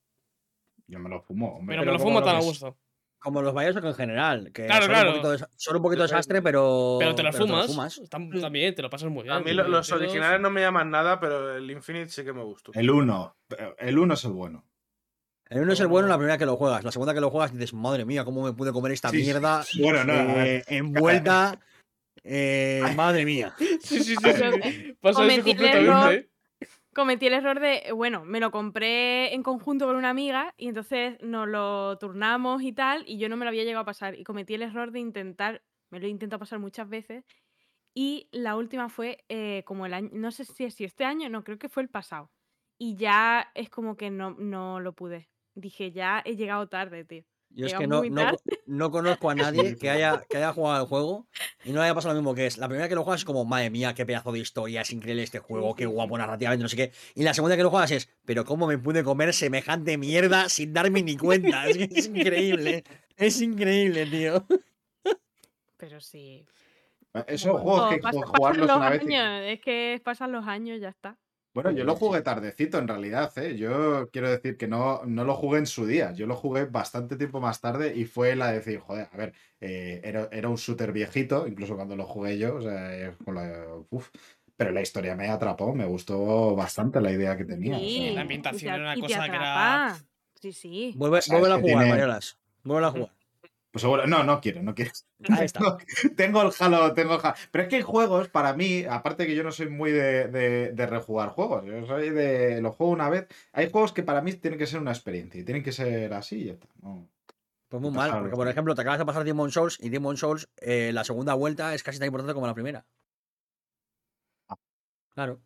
[0.88, 1.74] yo me lo fumo, hombre.
[1.76, 2.78] Pero, me pero lo fumo tan a gusto.
[3.20, 5.10] Como los Bioshock en general, que Claro, son, claro.
[5.16, 6.98] Un poquito son un poquito desastre, pero.
[7.00, 8.02] Pero te lo pero fumas.
[8.10, 9.36] También, te lo pasas muy bien.
[9.36, 12.72] A mí los originales no me llaman nada, pero el Infinite sí que me gustó.
[12.74, 13.36] El 1.
[13.80, 14.64] El 1 es el bueno.
[15.50, 16.84] El uno es el bueno la primera que lo juegas.
[16.84, 19.24] La segunda que lo juegas dices, madre mía, ¿cómo me pude comer esta Sí, sí.
[19.24, 21.58] mierda Bueno, no, eh, envuelta?
[22.28, 23.56] eh, madre mía.
[23.82, 24.30] Sí, sí, sí.
[24.30, 24.44] Eso
[25.02, 25.52] completamente.
[25.52, 26.14] error.
[26.14, 26.30] ¿eh?
[26.94, 31.18] Cometí el error de, bueno, me lo compré en conjunto con una amiga y entonces
[31.22, 34.18] nos lo turnamos y tal, y yo no me lo había llegado a pasar.
[34.18, 37.24] Y cometí el error de intentar, me lo he intentado pasar muchas veces,
[37.94, 41.44] y la última fue eh, como el año, no sé si, si este año, no,
[41.44, 42.32] creo que fue el pasado.
[42.78, 45.30] Y ya es como que no, no lo pude.
[45.56, 47.24] Dije, ya he llegado tarde, tío.
[47.50, 48.32] Yo es que no, no,
[48.68, 49.36] no conozco a
[49.72, 51.28] nadie que haya, que haya jugado el juego
[51.64, 52.58] y no le haya pasado lo mismo que es.
[52.58, 55.24] La primera que lo juegas es como, madre mía, qué pedazo de historia, es increíble
[55.24, 56.92] este juego, qué guapo narrativamente, no sé qué.
[57.16, 60.74] Y la segunda que lo juegas es, pero cómo me pude comer semejante mierda sin
[60.74, 61.68] darme ni cuenta.
[61.68, 62.84] Es que es increíble.
[63.16, 64.46] Es increíble, tío.
[65.78, 66.46] Pero sí.
[67.28, 69.02] Esos Bueno, juegos que pasa- pasan jugarlos los una vez.
[69.08, 69.16] y-
[69.54, 71.18] Es que pasan los años, ya está.
[71.54, 73.56] Bueno, yo lo jugué tardecito en realidad, ¿eh?
[73.58, 77.16] Yo quiero decir que no, no lo jugué en su día, yo lo jugué bastante
[77.18, 80.56] tiempo más tarde y fue la de decir, joder, a ver, eh, era, era un
[80.58, 84.10] shooter viejito, incluso cuando lo jugué yo, o sea, con la- uf,
[84.56, 87.76] pero la historia me atrapó, me gustó bastante la idea que tenía.
[87.78, 89.98] o Sí, sea, La ambientación era una cosa que era-.
[90.40, 90.94] Sí, sí.
[90.96, 92.38] Vuelve, sea, vuelve a jugar, tiene- Mariolas.
[92.64, 93.17] Vuelve a jugar.
[93.78, 94.90] Pues seguro, no, no quiero, no quiero.
[95.30, 95.60] Ahí está.
[95.60, 95.78] Tengo,
[96.16, 97.36] tengo el Halo, tengo el Halo.
[97.52, 100.72] Pero es que hay juegos, para mí, aparte que yo no soy muy de, de,
[100.72, 103.28] de rejugar juegos, yo soy de los juego una vez.
[103.54, 106.38] Hay juegos que para mí tienen que ser una experiencia y tienen que ser así
[106.38, 106.68] y ya está.
[106.82, 107.08] no.
[107.70, 110.50] Pues muy mal, porque por ejemplo te acabas de pasar Demon Souls y Demon Souls,
[110.56, 112.86] eh, la segunda vuelta es casi tan importante como la primera.
[115.14, 115.42] Claro.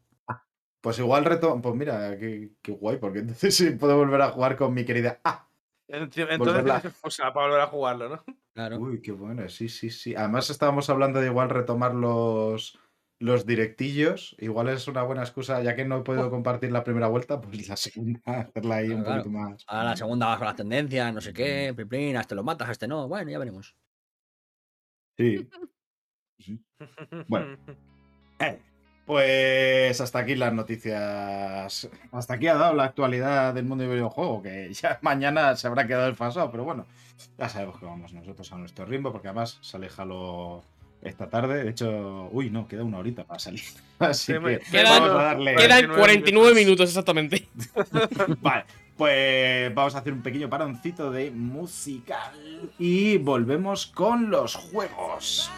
[0.82, 1.62] Pues igual reto.
[1.62, 5.20] Pues mira, qué, qué guay, porque entonces sí puedo volver a jugar con mi querida.
[5.26, 5.51] ¡Ah!
[5.92, 6.82] Entonces, Volverla.
[6.82, 8.24] tienes para volver a jugarlo, ¿no?
[8.54, 8.80] Claro.
[8.80, 10.16] Uy, qué bueno, sí, sí, sí.
[10.16, 12.80] Además estábamos hablando de igual retomar los,
[13.20, 14.36] los directillos.
[14.40, 17.68] Igual es una buena excusa, ya que no he podido compartir la primera vuelta, pues
[17.68, 19.64] la segunda, hacerla ahí un Claro, poquito más.
[19.68, 22.70] Ahora la segunda vas con las tendencias, no sé qué, piplín, a este lo matas,
[22.70, 23.08] a este no.
[23.08, 23.76] Bueno, ya veremos.
[25.18, 25.48] Sí.
[27.28, 27.58] Bueno.
[28.40, 28.60] Eh,
[29.06, 31.90] Pues hasta aquí las noticias.
[32.12, 35.88] Hasta aquí ha dado la actualidad del mundo del videojuego, que ya mañana se habrá
[35.88, 36.86] quedado desfasado, pero bueno,
[37.38, 40.64] ya sabemos que vamos nosotros a nuestro ritmo, porque además sale Halo
[41.02, 41.64] esta tarde.
[41.64, 43.64] De hecho, uy, no, queda una horita para salir.
[44.00, 45.56] Así Sí, que Quedan- vamos a darle.
[45.56, 47.48] Quedan 49 49 minutos exactamente.
[48.42, 48.66] Vale,
[48.98, 52.34] pues vamos a hacer un pequeño paroncito de musical
[52.78, 55.50] y volvemos con los juegos.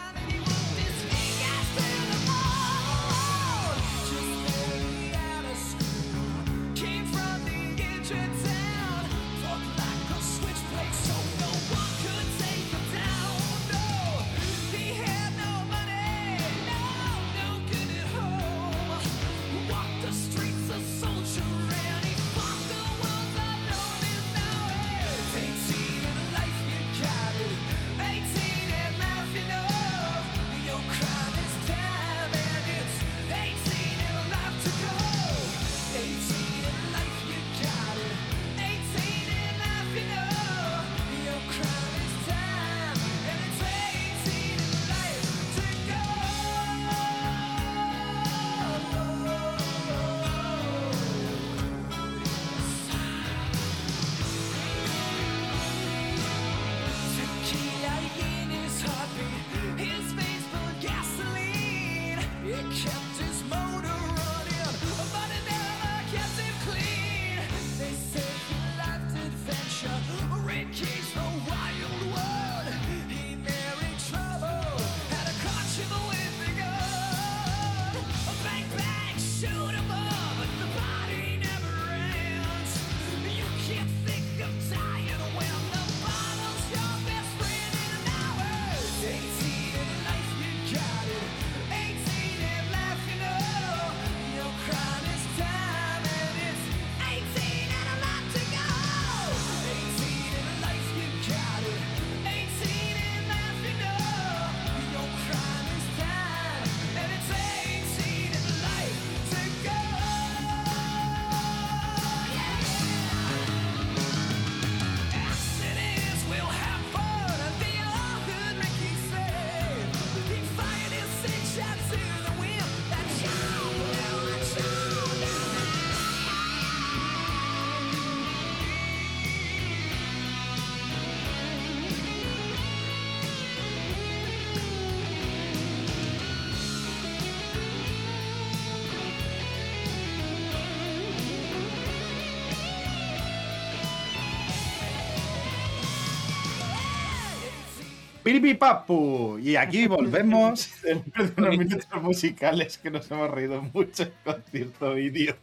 [148.24, 149.38] Piripipapu.
[149.40, 154.94] Y aquí volvemos después de unos minutos musicales que nos hemos reído mucho con cierto
[154.94, 155.36] vídeo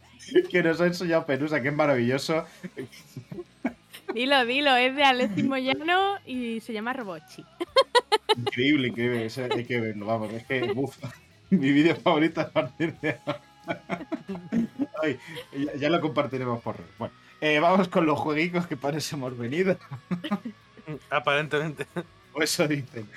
[0.49, 2.45] que nos ha enseñado Perusa, que es maravilloso.
[4.13, 7.43] Dilo, dilo, es de Alexis Moyano y se llama Robochi.
[8.37, 9.25] Increíble, increíble.
[9.25, 10.31] eso hay que verlo, vamos.
[10.33, 10.95] Es que, uf,
[11.49, 13.41] mi vídeo favorito a partir de ahora.
[15.01, 15.17] Ay,
[15.57, 16.91] ya, ya lo compartiremos por redes.
[16.97, 19.77] Bueno, eh, vamos con los jueguicos que parece hemos venido.
[21.09, 21.87] Aparentemente.
[22.33, 23.07] O eso dicen.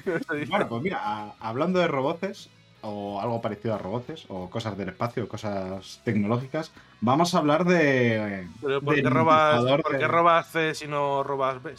[0.48, 2.48] Bueno, pues mira, a- hablando de roboces,
[2.82, 8.46] o algo parecido a roboces, o cosas del espacio, cosas tecnológicas, vamos a hablar de.
[8.60, 11.74] Pero ¿por qué robas, ¿por qué de- robas C si no robas B?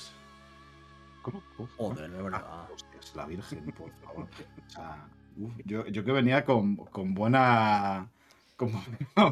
[1.21, 1.41] ¿Cómo?
[1.57, 2.43] Uf, Joder, de verdad.
[2.47, 4.27] Ah, hostias, la Virgen, por favor.
[4.67, 5.05] O sea,
[5.37, 8.07] uf, yo, yo que venía con, con buena.
[8.55, 8.71] con-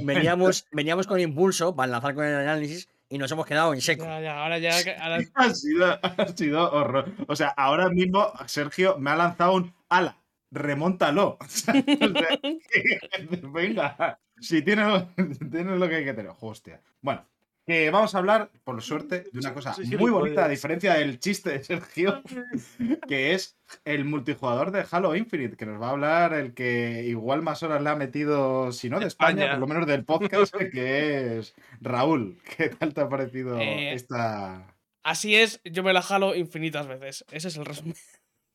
[0.03, 4.05] Veníamos, veníamos con impulso para lanzar con el análisis y nos hemos quedado en seco.
[4.05, 4.71] Ya, ya, ahora ya.
[4.99, 7.11] ahora- ha sido, ha sido horror.
[7.27, 10.17] O sea, ahora mismo Sergio me ha lanzado un ala,
[10.51, 11.37] remóntalo.
[11.41, 11.73] O sea,
[13.53, 15.03] venga, si tienes,
[15.51, 16.31] tienes lo que hay que tener.
[16.39, 16.81] Hostia.
[17.01, 17.23] Bueno,
[17.65, 21.49] que vamos a hablar, por suerte, de una cosa muy bonita, a diferencia del chiste
[21.51, 22.21] de Sergio,
[23.07, 27.41] que es el multijugador de Halo Infinite, que nos va a hablar el que igual
[27.41, 29.51] más horas le ha metido, si no de España, España.
[29.51, 32.37] por lo menos del podcast, que es Raúl.
[32.57, 37.25] ¿Qué tal te ha parecido Eh, esta, Así es, yo me la jalo infinitas veces.
[37.31, 37.95] Ese es el resumen.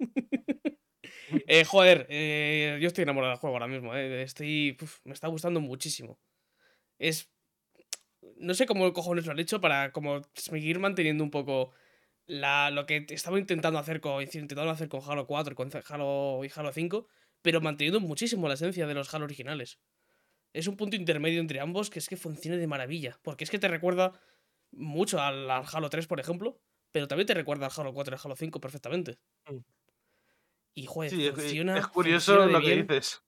[1.47, 3.95] Eh, joder, eh, yo estoy enamorado del juego ahora mismo.
[3.95, 4.79] eh, Estoy.
[4.81, 6.19] uf, me está gustando muchísimo.
[6.99, 7.31] Es.
[8.41, 11.73] No sé cómo cojones lo han hecho para como seguir manteniendo un poco
[12.27, 16.45] la, lo que estaba intentando hacer con intentando hacer con Halo 4 y con Halo
[16.45, 17.07] y Halo 5,
[17.43, 19.79] pero manteniendo muchísimo la esencia de los Halo originales.
[20.53, 23.19] Es un punto intermedio entre ambos que es que funciona de maravilla.
[23.23, 24.13] Porque es que te recuerda
[24.73, 26.61] mucho al, al Halo 3, por ejemplo,
[26.93, 29.19] pero también te recuerda al Halo 4 y al Halo 5 perfectamente.
[29.51, 29.59] Mm.
[30.75, 31.79] Y joder, Sí, funciona.
[31.79, 32.87] es curioso lo que bien.
[32.87, 33.23] dices.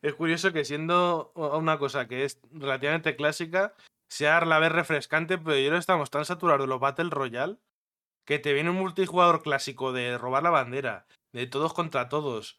[0.00, 3.74] Es curioso que siendo una cosa que es relativamente clásica,
[4.14, 7.10] sea a la vez refrescante, pero yo creo que estamos tan saturados de los Battle
[7.10, 7.56] Royale
[8.26, 12.56] que te viene un multijugador clásico de robar la bandera, de todos contra todos,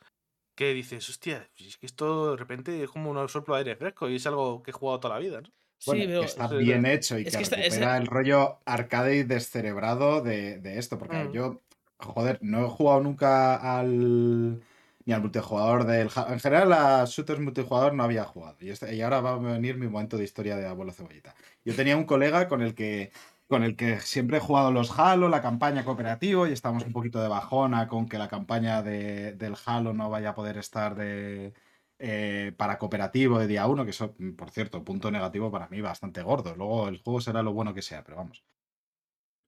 [0.56, 4.10] que dices, hostia, es que esto de repente es como un soplo de aire fresco
[4.10, 5.42] y es algo que he jugado toda la vida.
[5.42, 5.50] ¿no?
[5.86, 6.24] Bueno, sí, que veo.
[6.24, 9.24] está sí, bien hecho y Es que, que está- es- recupera el rollo arcade y
[9.24, 10.98] descerebrado de, de esto.
[11.00, 11.32] Porque Mm.
[11.32, 11.62] yo,
[12.00, 14.62] joder, no he jugado nunca al.
[15.06, 16.10] Ni al multijugador del.
[16.28, 18.58] En general, a shooters multijugador no había jugado.
[18.62, 21.36] Y, este- y ahora va a venir mi momento de historia de abuelo cebollita.
[21.64, 23.12] Yo tenía un colega con el que.
[23.48, 27.22] Con el que siempre he jugado los Halo, la campaña cooperativo, y estamos un poquito
[27.22, 31.54] de bajona con que la campaña de- del Halo no vaya a poder estar de,
[32.00, 36.24] eh, para cooperativo de día 1, que eso, por cierto, punto negativo para mí bastante
[36.24, 36.56] gordo.
[36.56, 38.44] Luego el juego será lo bueno que sea, pero vamos.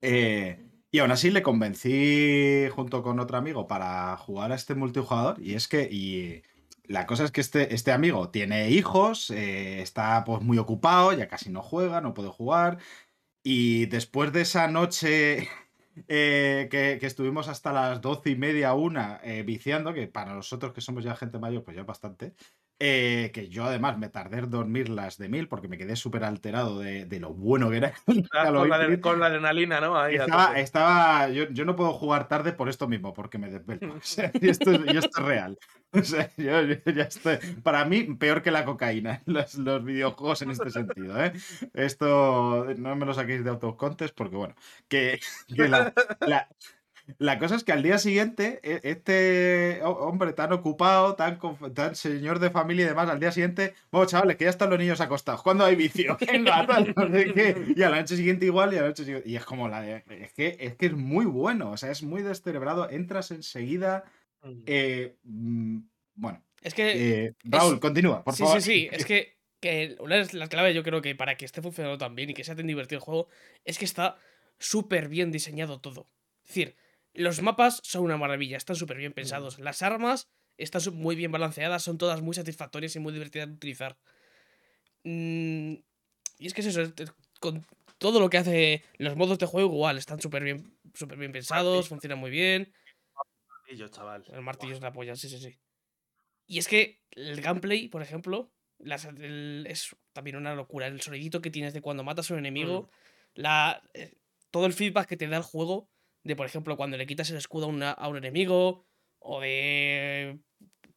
[0.02, 5.42] Eh, y aún así le convencí junto con otro amigo para jugar a este multijugador.
[5.42, 6.44] Y es que, y
[6.86, 11.28] la cosa es que este, este amigo tiene hijos, eh, está pues muy ocupado, ya
[11.28, 12.80] casi no juega, no puede jugar.
[13.44, 15.50] Y después de esa noche
[16.08, 20.74] eh, que, que estuvimos hasta las doce y media, una, eh, viciando, que para nosotros
[20.74, 22.34] que somos ya gente mayor, pues ya bastante,
[22.80, 26.24] eh, que yo además me tardé en dormir las de mil porque me quedé súper
[26.24, 27.94] alterado de, de lo bueno que era.
[28.06, 29.02] Con la, Infinite.
[29.02, 29.98] con la adrenalina, ¿no?
[29.99, 30.16] Ahí
[30.56, 33.95] Estaba, yo, yo no puedo jugar tarde por esto mismo, porque me desvelo.
[33.95, 35.58] O sea, esto, es- y esto es real.
[35.94, 37.38] O sea, yo, yo ya estoy.
[37.64, 41.24] Para mí, peor que la cocaína, los, los videojuegos en este sentido.
[41.24, 41.32] ¿eh?
[41.74, 44.54] Esto no me lo saquéis de autocontes, porque bueno,
[44.90, 45.20] que,
[45.56, 46.49] que la, la-
[47.20, 51.40] la cosa es que al día siguiente, e- este ho- hombre tan ocupado, tan,
[51.74, 54.80] tan señor de familia y demás, al día siguiente, bueno, chavales, que ya están los
[54.80, 55.42] niños acostados.
[55.42, 56.18] ¿Cuándo hay vicio?
[56.32, 57.74] Venga, tal, no sé qué.
[57.76, 59.30] Y a la noche siguiente igual, y a la noche siguiente.
[59.30, 60.04] Y es como la de.
[60.10, 62.90] Es que, es que es muy bueno, o sea, es muy descerebrado.
[62.90, 64.04] Entras enseguida.
[64.44, 64.64] Mm.
[64.66, 65.78] eh, mm,
[66.16, 67.24] bueno, Es que.
[67.26, 68.62] eh, Raúl, continúa, por sí, favor.
[68.62, 68.90] sí, sí.
[68.92, 72.16] Es que, que una de las claves, yo creo que para que esté funcionando tan
[72.16, 73.28] bien y que sea tan divertido el juego,
[73.66, 74.18] es que está
[74.60, 76.10] súper bien diseñado todo.
[76.44, 76.76] Es decir,
[77.18, 79.60] los mapas son una maravilla, están súper bien pensados.
[79.60, 83.98] Las armas están muy bien balanceadas, son todas muy satisfactorias y muy divertidas de utilizar.
[85.03, 85.73] Mm,
[86.39, 87.65] y es que es eso, es- es- con
[87.98, 91.88] todo lo que hace los modos de juego igual, están súper bien, súper bien pensados,
[91.89, 92.73] funcionan muy bien.
[93.69, 94.23] Y yo, chaval.
[94.31, 95.60] El martillo es la polla, sí, sí, sí.
[96.45, 100.88] Y es que el gameplay, por ejemplo, las- el- es también una locura.
[100.88, 102.89] El sonidito que tienes de cuando matas a un enemigo,
[103.34, 104.15] la, eh,
[104.52, 105.89] todo el feedback que te da el juego,
[106.28, 108.86] de por ejemplo, cuando le quitas el escudo a, una- a un enemigo,
[109.20, 110.40] o de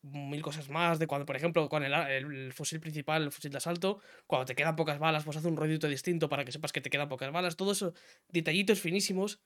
[0.02, 3.58] mil cosas más, de cuando, por ejemplo, con el, el fusil principal, el fusil de
[3.58, 6.80] asalto, cuando te quedan pocas balas, pues hace un ruidito distinto para que sepas que
[6.80, 7.56] te quedan pocas balas.
[7.56, 7.92] Todo eso,
[8.28, 9.40] detallitos finísimos,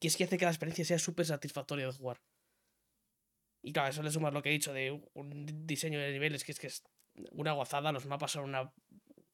[0.00, 2.18] que es que hace que la experiencia sea súper satisfactoria de jugar.
[3.62, 6.52] Y claro, eso le sumas lo que he dicho de un diseño de niveles que
[6.52, 6.84] es que es
[7.32, 8.72] una gozada, los mapas son una...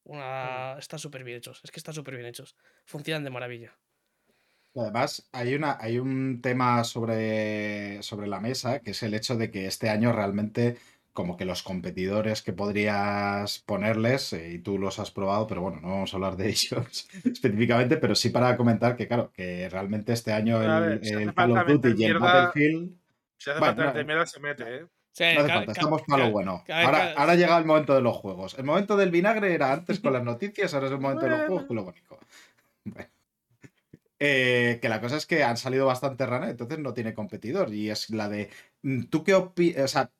[0.05, 0.77] una...
[0.79, 2.57] Están súper bien hechos, es que están súper bien hechos,
[2.87, 3.79] funcionan de maravilla.
[4.75, 9.51] Además, hay, una, hay un tema sobre, sobre la mesa, que es el hecho de
[9.51, 10.79] que este año realmente,
[11.13, 15.81] como que los competidores que podrías ponerles, eh, y tú los has probado, pero bueno,
[15.83, 20.15] no vamos a hablar de ellos específicamente, pero sí para comentar que, claro, que realmente
[20.15, 22.97] este año A el, ver, si hace el Call of Duty y el mierda, Battlefield.
[23.37, 24.87] Si hace Bueno, falta no, meter mierda, se mete, ¿eh?
[25.15, 26.63] Sea, No hace ca- falta, ca- estamos para lo ca- bueno.
[26.67, 28.55] ca- Ahora, ca- ahora llega el momento de los juegos.
[28.59, 31.43] El momento del vinagre era antes con las noticias, ahora es el momento de los
[31.43, 32.19] juegos con lo bonito.
[32.85, 33.11] Bueno.
[34.25, 37.75] Eh, que la cosa es que han salido bastante rana, entonces no tiene competidor.
[37.75, 38.51] Y es la de.
[38.83, 39.85] mm, ¿Tú qué opinas?
[39.85, 40.11] O sea,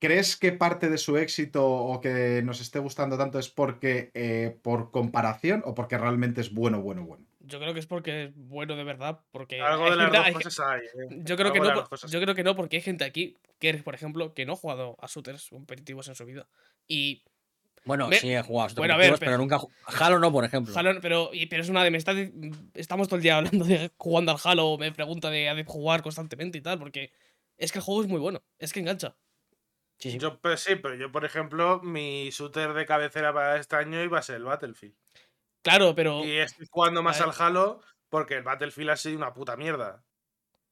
[0.00, 4.56] ¿crees que parte de su éxito o que nos esté gustando tanto es porque eh,
[4.62, 7.26] por comparación o porque realmente es bueno, bueno, bueno?
[7.44, 10.26] Yo creo que es porque es bueno de verdad, porque Algo de las gente- dos
[10.26, 10.80] hay cosas hay.
[10.80, 11.20] ¿eh?
[11.24, 12.76] Yo creo que Algo de no, las por- dos cosas yo creo que no, porque
[12.76, 16.24] hay gente aquí que, por ejemplo, que no ha jugado a shooters competitivos en su
[16.24, 16.48] vida.
[16.88, 17.24] Y
[17.84, 20.04] Bueno, Me- sí he jugado Bueno, a ver, competitivos, pero- pero nunca.
[20.04, 20.72] Halo no, por ejemplo.
[20.76, 22.12] Halo, pero, pero es una de me está
[22.74, 26.58] estamos todo el día hablando de jugando al Halo, me pregunta de, de jugar constantemente
[26.58, 27.12] y tal, porque
[27.58, 29.16] es que el juego es muy bueno, es que engancha.
[29.98, 30.18] Sí, sí.
[30.18, 34.18] Yo, pues sí, pero yo, por ejemplo, mi shooter de cabecera para este año iba
[34.18, 34.94] a ser el Battlefield.
[35.62, 39.56] Claro, pero Y estoy jugando más al Halo porque el Battlefield ha sido una puta
[39.56, 40.02] mierda.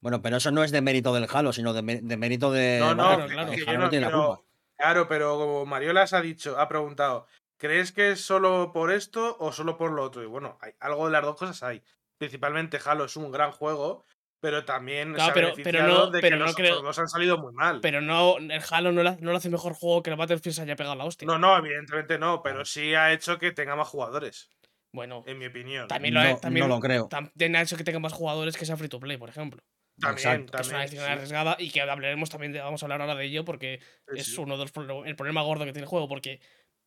[0.01, 2.79] Bueno, pero eso no es de mérito del Halo, sino de, de mérito de.
[2.81, 4.43] No, no, claro, yo Halo no no tiene la culpa.
[4.81, 7.27] Claro, pero como Mariolas ha dicho, ha preguntado,
[7.59, 10.23] ¿crees que es solo por esto o solo por lo otro?
[10.23, 11.83] Y bueno, hay, algo de las dos cosas hay.
[12.19, 14.05] Principalmente Halo es un gran juego,
[14.41, 16.81] pero también Claro, se ha pero- pero beneficiado no- de pero que no los creo-
[16.83, 17.81] dos han salido muy mal.
[17.83, 20.63] pero no el Halo no, la- no lo hace mejor juego que el Battlefield se
[20.63, 21.27] haya pegado la hostia.
[21.27, 24.49] No, no, evidentemente no, pero sí ha hecho que tenga más jugadores,
[24.95, 25.89] Bueno, en mi opinión.
[25.89, 27.09] también lo, No, también, no lo creo.
[27.09, 29.61] también ha hecho que tenga más jugadores que sea free to play, por ejemplo.
[30.01, 30.53] También, Exacto.
[30.53, 30.81] Que es una también.
[30.87, 31.13] decisión sí.
[31.13, 33.81] arriesgada y que hablaremos también, de- vamos a hablar ahora de ello porque
[34.13, 34.41] Sí, es sí.
[34.41, 34.73] uno de los
[35.07, 36.41] el problema gordo que tiene el juego porque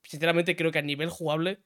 [0.03, 1.61] sinceramente creo que a nivel jugable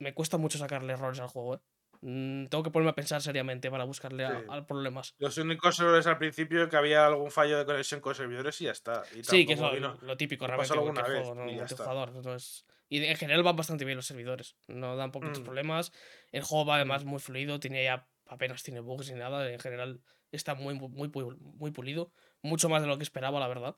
[0.00, 1.60] me cuesta mucho sacarle errores al juego, ¿eh?
[2.00, 4.46] Mm, tengo que ponerme a pensar seriamente para buscarle a, Sí.
[4.48, 5.14] a problemas.
[5.18, 8.70] Los únicos errores al principio que había algún fallo de conexión con servidores y ya
[8.70, 9.02] está.
[9.16, 11.44] Y Sí, que es lo, vino- lo típico me realmente pasó de cualquier alguna juego,
[11.46, 12.18] vez ¿no?
[12.18, 15.44] entonces- y en general van bastante bien los servidores, no dan poquitos Mm.
[15.44, 15.92] problemas.
[16.30, 20.00] El juego va además muy fluido, tiene ya apenas tiene bugs ni nada, en general
[20.32, 23.76] está muy, muy, muy, pu- muy pulido, mucho más de lo que esperaba, la verdad.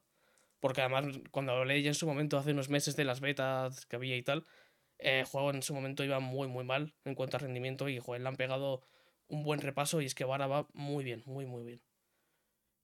[0.60, 3.96] Porque además, cuando hablé ya en su momento, hace unos meses de las betas que
[3.96, 4.46] había y tal,
[4.98, 7.98] eh, el juego en su momento iba muy, muy mal en cuanto a rendimiento y
[7.98, 8.82] joder, le han pegado
[9.28, 11.82] un buen repaso y es que ahora va muy bien, muy, muy bien.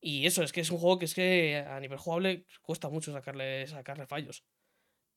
[0.01, 3.12] Y eso, es que es un juego que es que a nivel jugable cuesta mucho
[3.12, 4.44] sacarle, sacarle fallos.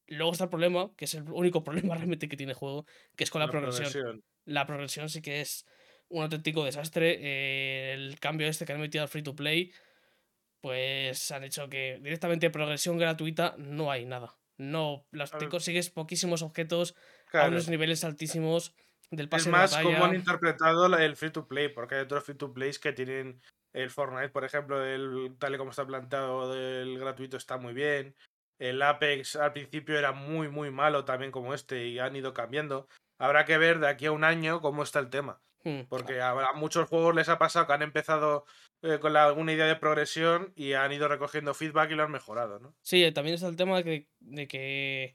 [0.07, 2.85] Luego está el problema, que es el único problema realmente que tiene el juego,
[3.15, 3.91] que es con la, progresión.
[3.91, 4.23] progresión.
[4.45, 5.65] La progresión sí que es
[6.09, 7.17] un auténtico desastre.
[7.19, 9.71] eh, el cambio este que han metido al free to play,
[10.61, 14.35] pues han hecho que directamente progresión gratuita no hay nada.
[14.57, 16.95] No, las, te consigues poquísimos objetos
[17.27, 17.51] a Claro.
[17.51, 18.75] unos niveles altísimos
[19.09, 22.25] del Es pase más de cómo han interpretado el free to play, porque hay otros
[22.25, 23.41] free to plays que tienen
[23.71, 28.15] el Fortnite, por ejemplo, el, tal y como está planteado del gratuito está muy bien.
[28.57, 32.87] El Apex al principio era muy, muy malo también como este y han ido cambiando.
[33.17, 35.41] Habrá que ver de aquí a un año cómo está el tema.
[35.63, 35.81] Hmm.
[35.89, 38.45] Porque a, a muchos juegos les ha pasado que han empezado
[38.81, 42.59] eh, con alguna idea de progresión y han ido recogiendo feedback y lo han mejorado,
[42.59, 42.75] ¿no?
[42.81, 45.13] Sí, también está el tema de que, de que.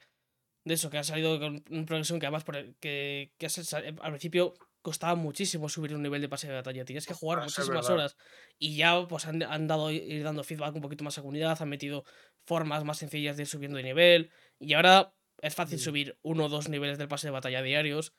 [0.67, 4.11] De eso, que ha salido con una progresión que además por el- que, que al
[4.13, 6.85] principio costaba muchísimo subir un nivel de pase de batalla.
[6.87, 8.17] Tienes que jugar Ah, muchísimas horas.
[8.59, 11.69] Y ya pues han, han dado ir dando feedback un poquito más a comunidad, han
[11.69, 12.05] metido
[12.47, 14.31] formas más sencillas de ir subiendo de nivel.
[14.59, 15.81] Y ahora es fácil Mm.
[15.81, 18.15] subir uno o dos niveles del pase de batalla diarios.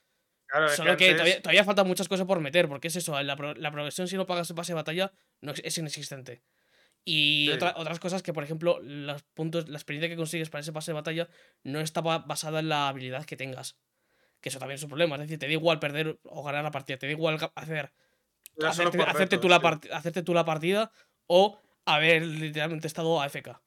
[0.47, 3.21] Claro, es Solo que, antes- todavía, todavía faltan muchas cosas por meter, porque es eso,
[3.23, 5.11] la, pro- la progresión si no pagas el pase de batalla
[5.41, 6.43] no es, es inexistente.
[7.03, 7.55] Y Sí.
[7.55, 10.91] otra- otras cosas que, por ejemplo, los puntos, la experiencia que consigues para ese pase
[10.91, 11.27] de batalla
[11.63, 13.77] no está ba- basada en la habilidad que tengas.
[14.41, 15.15] Que eso también es un problema.
[15.15, 17.91] Es decir, te da igual perder o ganar la partida, te da igual hacer,
[18.65, 20.91] hacerte, tú la part- hacerte tú la partida
[21.27, 23.59] o haber literalmente estado AFK.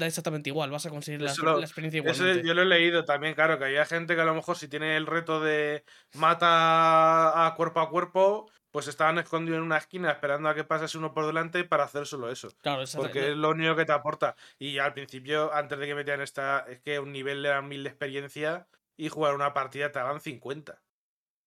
[0.00, 2.46] Da exactamente igual, vas a conseguir la, lo- la experiencia Eso igualmente.
[2.46, 4.96] yo lo he leído también, claro, que había gente que a lo mejor si tiene
[4.96, 5.84] el reto de
[6.14, 10.98] mata a cuerpo a cuerpo, pues estaban escondidos en una esquina esperando a que pasase
[10.98, 12.48] uno por delante para hacer solo eso.
[12.60, 14.34] Claro, Porque es lo único que te aporta.
[14.58, 17.84] Y al principio, antes de que metieran esta, es que un nivel le dan 1000
[17.84, 20.82] de experiencia y jugar una partida te daban 50.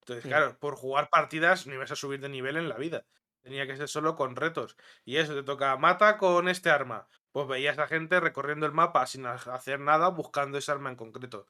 [0.01, 0.29] Entonces, Sí.
[0.29, 3.05] claro, por jugar partidas no ibas a subir de nivel en la vida.
[3.47, 4.75] Tenía que ser solo con retos.
[5.05, 7.07] Y eso te toca, mata con este arma.
[7.31, 10.95] Pues veías a gente recorriendo el mapa sin ha- hacer nada buscando ese arma en
[10.97, 11.47] concreto.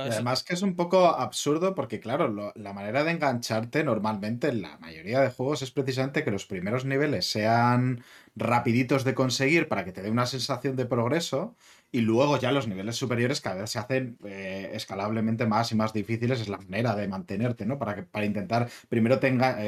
[0.00, 4.46] Y además que es un poco absurdo porque, claro, lo- la manera de engancharte normalmente
[4.48, 8.04] en la mayoría de juegos es precisamente que los primeros niveles sean
[8.36, 11.56] rapiditos de conseguir para que te dé una sensación de progreso
[11.90, 15.92] y luego ya los niveles superiores cada vez se hacen eh, escalablemente más y más
[15.92, 16.40] difíciles.
[16.40, 17.76] Es la manera de mantenerte, ¿no?
[17.78, 19.60] Para, que, para intentar, primero tenga...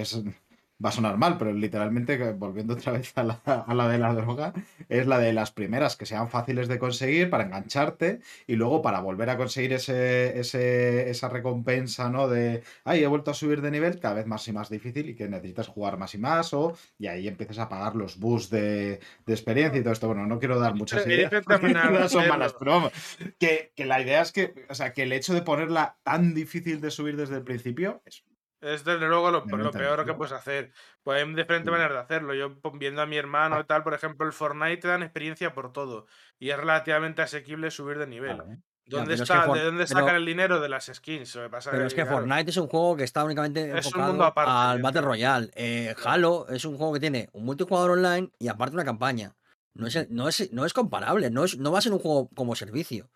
[0.82, 4.15] Va a sonar mal, pero literalmente, volviendo otra vez a la, a la de la
[4.15, 4.55] droga,
[4.89, 9.01] es la de las primeras que sean fáciles de conseguir para engancharte y luego para
[9.01, 12.28] volver a conseguir ese, ese, esa recompensa, ¿no?
[12.28, 15.15] De, ay, he vuelto a subir de nivel, cada vez más y más difícil y
[15.15, 19.01] que necesitas jugar más y más, o y ahí empiezas a pagar los boosts de,
[19.27, 20.07] de experiencia y todo esto.
[20.07, 21.31] Bueno, no quiero dar muchas ideas,
[22.11, 22.93] son malas, pero vamos,
[23.39, 26.81] que, que la idea es que, o sea, que el hecho de ponerla tan difícil
[26.81, 28.24] de subir desde el principio es
[28.60, 30.72] Es desde luego lo, lo Obviamente, peor que puedes hacer.
[31.02, 32.34] Pues hay diferentes maneras de hacerlo.
[32.34, 35.54] Yo po- viendo a mi hermano y tal, por ejemplo, el Fortnite te dan experiencia
[35.54, 36.06] por todo.
[36.38, 38.36] Y es relativamente asequible subir de nivel.
[38.36, 38.56] Claro.
[38.86, 40.60] ¿Dónde, pero es que está, For- ¿De dónde pero- sacan el dinero?
[40.60, 41.38] De las skins.
[41.50, 44.06] Pasa Pero es que claro, Fortnite es un juego que está únicamente Es un enfocado
[44.08, 45.00] mundo aparte, al Battle.
[45.02, 45.50] Royale.
[45.54, 49.32] Eh, Halo es un juego que tiene un multijugador online y aparte una campaña.
[49.74, 52.28] No es, no es, no es comparable, no, es, no va a ser un juego
[52.34, 53.08] como servicio.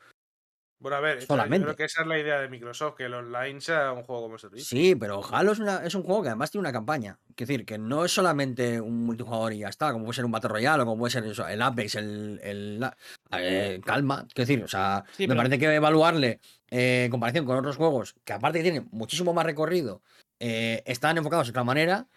[0.81, 1.65] Bueno, a ver, esa- yo Solamente.
[1.65, 4.39] creo que esa es la idea de Microsoft, que el online sea un juego como
[4.39, 4.67] servicio.
[4.67, 7.19] Sí, pero Halo es, una- es un juego que además tiene una campaña.
[7.31, 10.33] Es decir, que no es solamente un multijugador y ya está, como puede ser un
[10.33, 12.87] Battle Royale o como puede ser el Apex, el, el
[13.33, 14.25] eh, Calma.
[14.29, 16.41] Es decir, o sea, Sí, me pero- parece que evaluarle
[16.71, 20.03] eh, en comparación con otros juegos, que aparte que tienen muchísimo más recorrido,
[20.41, 22.09] eh, están enfocados de otra manera,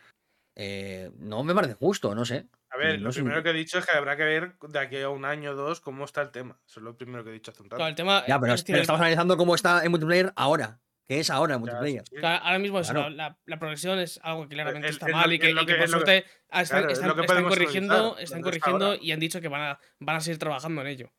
[0.56, 2.48] eh, no me parece justo, no sé.
[2.70, 4.80] A ver, no lo un- primero que he dicho es que habrá que ver de
[4.80, 6.60] aquí a un año o dos cómo está el tema.
[6.68, 7.78] Eso es lo primero que he dicho hace un rato.
[7.78, 8.24] claro, el tema.
[8.28, 10.80] Ya, pero, es decir, pero el- estamos analizando cómo está en multiplayer ahora.
[11.08, 12.04] Que es ahora en Ya, multiplayer.
[12.06, 12.20] sí, sí.
[12.20, 13.10] claro, ahora mismo Claro.
[13.10, 15.62] la, la- la progresión es algo que claramente es- está mal y que- y por
[15.62, 16.18] es lo que- suerte
[16.52, 19.80] están, están- lo que están podemos corrigiendo, están corrigiendo y han dicho que van a,
[20.00, 21.14] van a seguir trabajando en ello.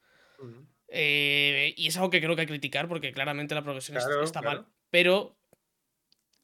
[0.89, 4.41] Eh, y es algo que creo que hay que criticar porque claramente la progresión está
[4.41, 4.63] claro.
[4.63, 4.67] mal.
[4.91, 5.38] Pero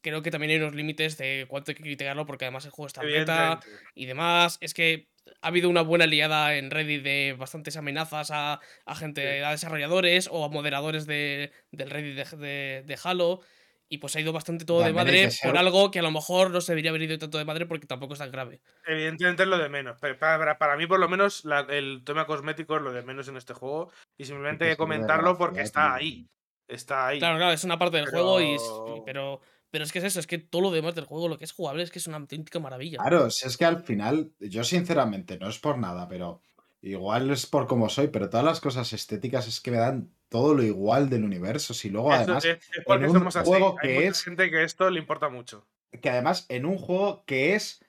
[0.09, 2.87] creo que también hay unos límites de cuánto hay que criticarlo porque además el juego
[2.87, 3.89] está beta Evidentemente.
[3.95, 4.57] y demás.
[4.61, 5.07] Es que
[5.41, 9.43] ha habido una buena liada en Reddit de bastantes amenazas a, a gente, Sí.
[9.43, 13.41] a desarrolladores o a moderadores de, del Reddit de, de- de Halo.
[13.87, 16.09] Y pues ha ido bastante todo de También madre ser- por algo que a lo
[16.09, 18.59] mejor no se debería haber ido tanto de madre porque tampoco es tan grave.
[18.87, 19.97] Evidentemente es lo de menos.
[20.01, 23.27] Pero para, para mí, por lo menos, la- el tema cosmético es lo de menos
[23.27, 23.91] en este juego.
[24.17, 26.27] Y simplemente que comentarlo porque está ahí.
[26.67, 27.19] Está ahí.
[27.19, 28.57] Claro, claro, es una parte del juego y
[29.05, 29.41] Pero-
[29.75, 31.51] pero, es que es eso, es que todo lo demás del juego, lo que es
[31.51, 32.97] jugable, es que es una auténtica maravilla.
[32.99, 36.41] Claro, si es que al final, yo sinceramente, no es por nada, pero
[36.81, 40.53] igual es por cómo soy, pero todas las cosas estéticas es que me dan todo
[40.53, 41.73] lo igual del universo.
[41.73, 43.49] Si luego Eso además, es, es porque un somos así.
[43.49, 45.67] juego Hay que mucha es- gente que esto le importa mucho.
[46.01, 47.83] que además en un juego que es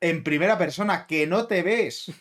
[0.00, 2.12] en primera persona, que no te ves,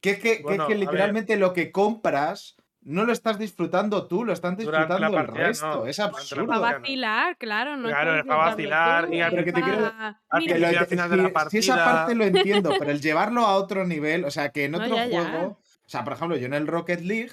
[0.00, 2.54] que es que, es literalmente lo que compras
[2.86, 5.66] no lo estás disfrutando tú, lo están la disfrutando el resto.
[5.66, 6.46] no, es absurdo.
[6.46, 7.76] Para vacilar, claro.
[7.76, 11.10] No Claro, es para vacilar y al Pero que te quiero- Que lo al final
[11.10, 12.24] de la si- si esa parte lo
[12.64, 15.04] entiendo, pero el llevarlo a otro nivel, o sea, que en No, otro ya.
[15.08, 17.32] juego, o sea, por ejemplo, yo en el Rocket League,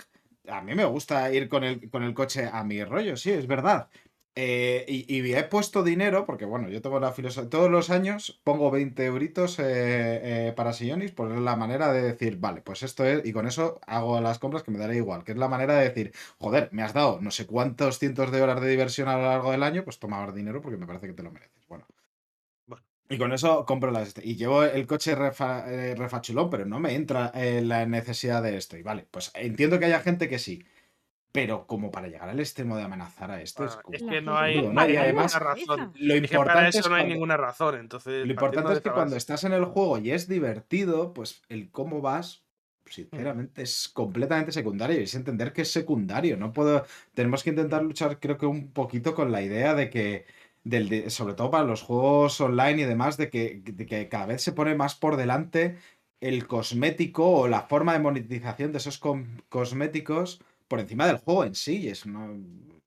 [0.49, 3.47] a mí me gusta ir con el, con el coche a mi rollo, sí, es
[3.47, 3.87] verdad.
[4.35, 8.41] Eh, y, y he puesto dinero, porque bueno, yo tengo la filosofía, todos los años
[8.43, 13.05] pongo 20 euritos eh, eh, para Sionis, por la manera de decir, vale, pues esto
[13.05, 15.75] es, y con eso hago las compras que me dará igual, que es la manera
[15.75, 19.17] de decir, joder, me has dado no sé cuántos cientos de horas de diversión a
[19.17, 21.67] lo largo del año, pues toma dinero porque me parece que te lo mereces.
[21.67, 21.85] Bueno.
[22.67, 22.83] Bueno.
[23.09, 24.25] Y con eso compro las este.
[24.27, 28.57] Y llevo el coche refa- eh, refachulón, pero no me entra eh, la necesidad de
[28.57, 28.77] esto.
[28.77, 30.63] Y vale, pues entiendo que haya gente que sí.
[31.33, 34.37] Pero como para llegar al extremo de amenazar a esto es Bueno, es que no
[34.37, 35.91] hay, no hay la ninguna razón.
[35.95, 37.75] Lo Es que para importante eso es no hay cuando- ninguna razón.
[37.79, 41.71] Entonces, Lo importante es que cuando estás en el juego y es divertido, pues el
[41.71, 42.43] cómo vas,
[42.85, 44.99] sinceramente, es completamente secundario.
[44.99, 46.37] Y es entender que es secundario.
[46.37, 46.85] No puedo.
[47.15, 50.25] Tenemos que intentar luchar, creo que un poquito con la idea de que.
[50.65, 54.27] Del, de- sobre todo para los juegos online y demás, de que, de que cada
[54.27, 55.75] vez se pone más por delante
[56.21, 60.39] el cosmético o la forma de monetización de esos com- cosméticos
[60.73, 61.87] por encima del juego en sí.
[61.87, 62.27] Es, una,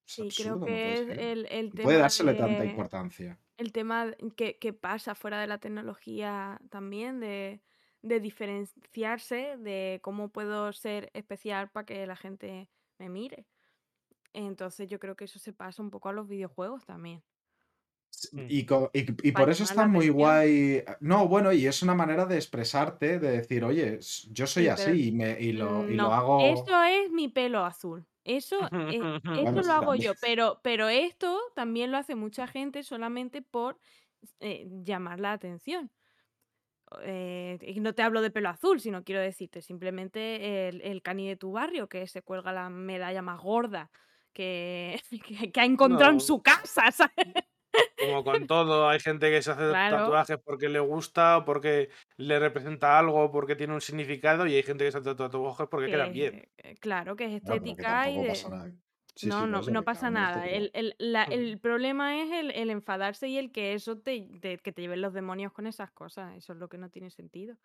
[0.06, 1.18] es Sí, absurdo, no que puede es ser.
[1.20, 3.38] el, el No tema dársele tanta de- importancia.
[3.58, 7.62] el tema que, que pasa fuera de la tecnología también, de,
[8.02, 13.46] de diferenciarse, de cómo puedo ser especial para que la gente me mire.
[14.34, 17.22] Entonces yo creo que eso se pasa un poco a los videojuegos también.
[18.32, 18.47] Mm.
[18.48, 20.16] Y, co- y- y por eso está muy atención.
[20.16, 20.84] guay.
[21.01, 23.98] No, bueno, y es una manera de expresarte, de decir, oye,
[24.30, 26.38] yo soy Sí, así y, me, y, lo, y lo hago.
[26.40, 28.06] Eso es mi pelo azul.
[28.24, 29.20] Eso, Bueno,
[29.52, 30.06] eso sí, lo hago también.
[30.06, 33.78] yo, pero, pero esto también lo hace mucha gente solamente por
[34.40, 35.90] eh, llamar la atención.
[37.02, 41.28] Eh, y no te hablo de pelo azul, sino quiero decirte simplemente el, el cani
[41.28, 43.90] de tu barrio que se cuelga la medalla más gorda
[44.32, 47.34] que, que, que ha encontrado en su casa, ¿sabes?
[48.06, 49.96] Como con todo, hay gente que se hace Claro.
[49.98, 54.84] tatuajes porque le gusta, porque le representa algo, porque tiene un significado, y hay gente
[54.84, 56.32] que se hace tatuajes porque quedan bien.
[56.56, 58.28] Que, eh, claro, que es que estética y tampoco de...
[58.28, 58.72] pasa nada.
[59.14, 60.46] Sí, no, sí, no, no que pasa nada.
[60.46, 61.32] El, el- la- Mm.
[61.32, 65.00] el problema es el, el enfadarse y el que eso te, te- que te lleven
[65.00, 66.36] los demonios con esas cosas.
[66.36, 67.56] Eso es lo que no tiene sentido.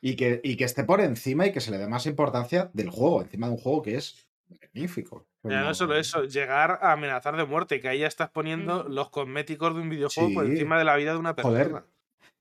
[0.00, 2.90] Y que, y que esté por encima y que se le dé más importancia del
[2.90, 5.26] juego, encima de un juego que es magnífico.
[5.50, 8.92] Ya no solo eso, llegar a amenazar de muerte, que ahí ya estás poniendo Mm.
[8.92, 11.62] los cosméticos de un videojuego por encima de la vida de una Joder.
[11.70, 11.86] persona.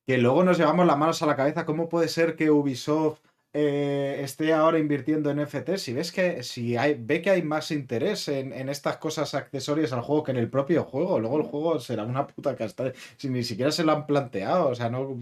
[0.07, 1.65] Que luego nos llevamos las manos a la cabeza.
[1.65, 3.19] ¿Cómo puede ser que Ubisoft
[3.53, 5.77] eh, esté ahora invirtiendo en NFT?
[5.77, 9.93] Si ves que si hay, ve que hay más interés en, en estas cosas accesorias
[9.93, 11.19] al juego que en el propio juego.
[11.19, 12.91] Luego el juego será una puta casta.
[13.17, 14.69] Si ni siquiera se lo han planteado.
[14.69, 15.17] O sea, no.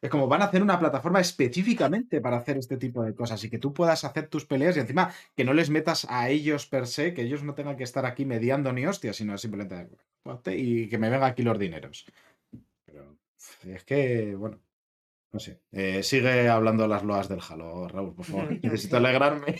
[0.00, 3.50] Es como van a hacer una plataforma específicamente para hacer este tipo de cosas y
[3.50, 6.86] que tú puedas hacer tus peleas y encima que no les metas a ellos per
[6.86, 9.88] se, que ellos no tengan que estar aquí mediando ni hostias, sino simplemente
[10.56, 12.06] y que me vengan aquí los dineros.
[12.86, 13.18] Pero
[13.64, 14.60] es que, bueno,
[15.32, 15.60] no sé.
[15.72, 18.58] Eh, sigue hablando las loas del Halo, Raúl, por favor.
[18.62, 19.56] Necesito alegrarme.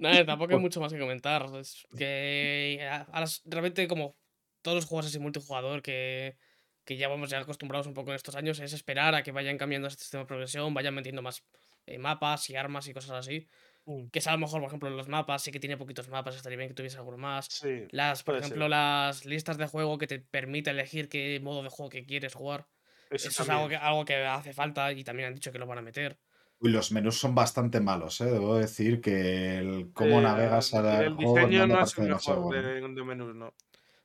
[0.00, 1.46] Nada, tampoco hay mucho más que comentar.
[1.60, 2.80] Es que
[3.12, 4.16] ahora s- realmente como
[4.62, 6.36] todos los juegos así multijugador que,
[6.84, 9.58] que ya vamos ya acostumbrados un poco en estos años, es esperar a que vayan
[9.58, 11.44] cambiando este sistema de progresión, vayan metiendo más
[11.86, 13.48] eh, mapas y armas y cosas así.
[13.84, 14.06] Mm.
[14.08, 16.36] Que sea a lo mejor, por ejemplo, en los mapas, sí que tiene poquitos mapas,
[16.36, 17.46] estaría bien que tuviese alguno más.
[17.46, 17.86] Sí.
[17.90, 18.70] Las, por ejemplo, ser.
[18.70, 22.66] las listas de juego que te permite elegir qué modo de juego que quieres jugar.
[23.10, 25.66] Eso, Eso, es algo que, algo que hace falta y también han dicho que lo
[25.66, 26.18] van a meter.
[26.60, 28.26] Uy, los menús son bastante malos, ¿eh?
[28.26, 32.54] Debo decir que el cómo Eh, navegas al el juego diseño no es el mejor
[32.54, 33.52] de, de menús, no.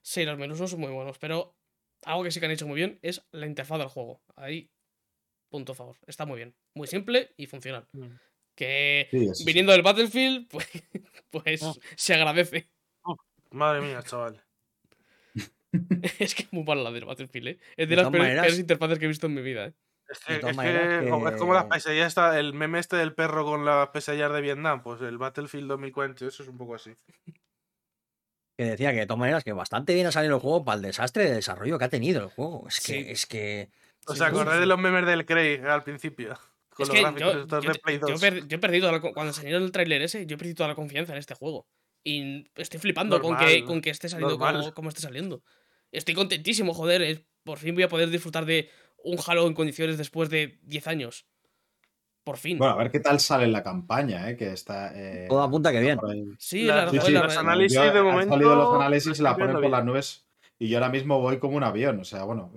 [0.02, 1.57] Sí, los menús no son muy buenos, pero
[2.06, 4.22] algo que sí que han hecho muy bien es la interfaz del juego.
[4.36, 4.70] Ahí,
[5.50, 5.98] punto a favor.
[6.08, 6.56] Está muy bien.
[6.74, 7.88] Muy simple y funcional.
[7.94, 8.08] Mm.
[8.56, 9.46] Que Sí, eso sí.
[9.46, 10.68] viniendo del Battlefield, pues,
[11.30, 11.74] pues Ah.
[11.96, 12.70] se agradece.
[13.52, 14.44] Madre mía, chaval.
[16.20, 17.60] es que es muy mala la del Battlefield, ¿eh?
[17.78, 19.74] Es de, De las peores, maneras- peores interfaces que he visto en mi vida, ¿eh?
[20.10, 23.66] Es que, es, que como- es como las pesadillas, el meme este del perro con
[23.66, 26.92] las pesadillas de Vietnam, pues el Battlefield 2048, es un poco así.
[28.58, 30.82] Que decía que de todas maneras que bastante bien ha salido el juego para el
[30.82, 32.66] desastre de desarrollo que ha tenido el juego.
[32.68, 33.06] Es que, Sí.
[33.08, 33.70] es que.
[34.08, 36.30] ¿Os acordáis de los memes del Craig al principio?
[36.70, 38.22] Con Es los que gráficos yo, estos yo de Play yo 2.
[38.22, 40.76] per- yo he perdido, la cuando enseñaron el tráiler ese, yo he perdido toda la
[40.76, 41.68] confianza en este juego.
[42.04, 45.44] Y estoy flipando con que, con que esté saliendo como, como esté saliendo.
[45.92, 47.02] Estoy contentísimo, joder.
[47.04, 50.88] es- por fin voy a poder disfrutar de un Halo en condiciones después de 10
[50.88, 51.26] años.
[52.28, 52.58] Por fin.
[52.58, 54.36] Bueno, a ver qué tal sale la campaña, ¿eh?
[54.36, 54.92] Que está.
[54.94, 55.98] eh, Todo apunta que bien.
[56.38, 59.18] sí, la- Sí, la- sí, la- los análisis Yo- de han momento salido los análisis
[59.18, 60.26] y la ponen por las nubes.
[60.60, 62.02] Y yo ahora mismo voy como un avión.
[62.02, 62.52] O sea, bueno,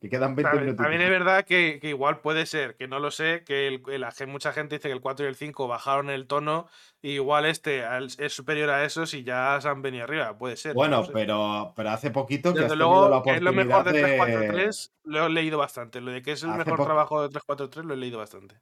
[0.00, 0.82] que quedan 20 También, minutos.
[0.82, 4.06] también es verdad que, que igual puede ser, que no lo sé, que el, el-
[4.28, 6.68] mucha gente dice que el 4 y el 5 bajaron el tono,
[7.02, 7.84] y igual este
[8.18, 10.70] es superior a esos y ya se han venido arriba, puede ser.
[10.72, 11.12] no Bueno, lo sé.
[11.12, 13.92] pero, pero hace poquito que has Desde tenido la luego, que es lo oportunidad mejor
[13.92, 15.12] de 343, de.
[15.12, 16.00] lo he leído bastante.
[16.00, 18.54] Lo de que es el Hace mejor trabajo de 343 lo he leído bastante.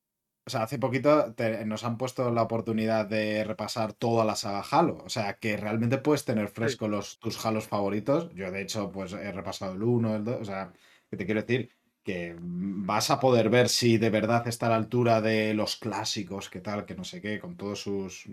[0.49, 4.63] O sea, hace poquito te- nos han puesto la oportunidad de repasar toda la saga
[4.71, 4.97] Halo.
[5.05, 8.31] O sea, que realmente puedes tener fresco los, tus Halos favoritos.
[8.35, 10.41] Yo, de hecho, pues he repasado el 1, el 2.
[10.41, 10.73] O sea,
[11.11, 11.71] que te quiero decir
[12.03, 15.77] que mm, vas a poder ver si de verdad está a la altura de los
[15.77, 18.25] clásicos, que tal, que no sé qué, con todos sus.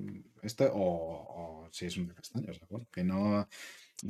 [0.41, 2.49] Este, o, o si es un castaño.
[2.49, 3.45] O sea, bueno, que no.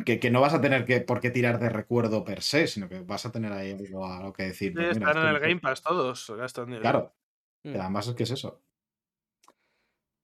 [0.06, 2.88] Que, que no vas a tener que por qué tirar de recuerdo per se, sino
[2.88, 4.74] que vas a tener ahí algo, algo que decir.
[4.74, 6.34] Sí, pues están en esto el Game Pass todos.
[6.38, 7.14] Gastón Claro,
[7.72, 7.80] Mm.
[7.80, 8.62] además es que es eso.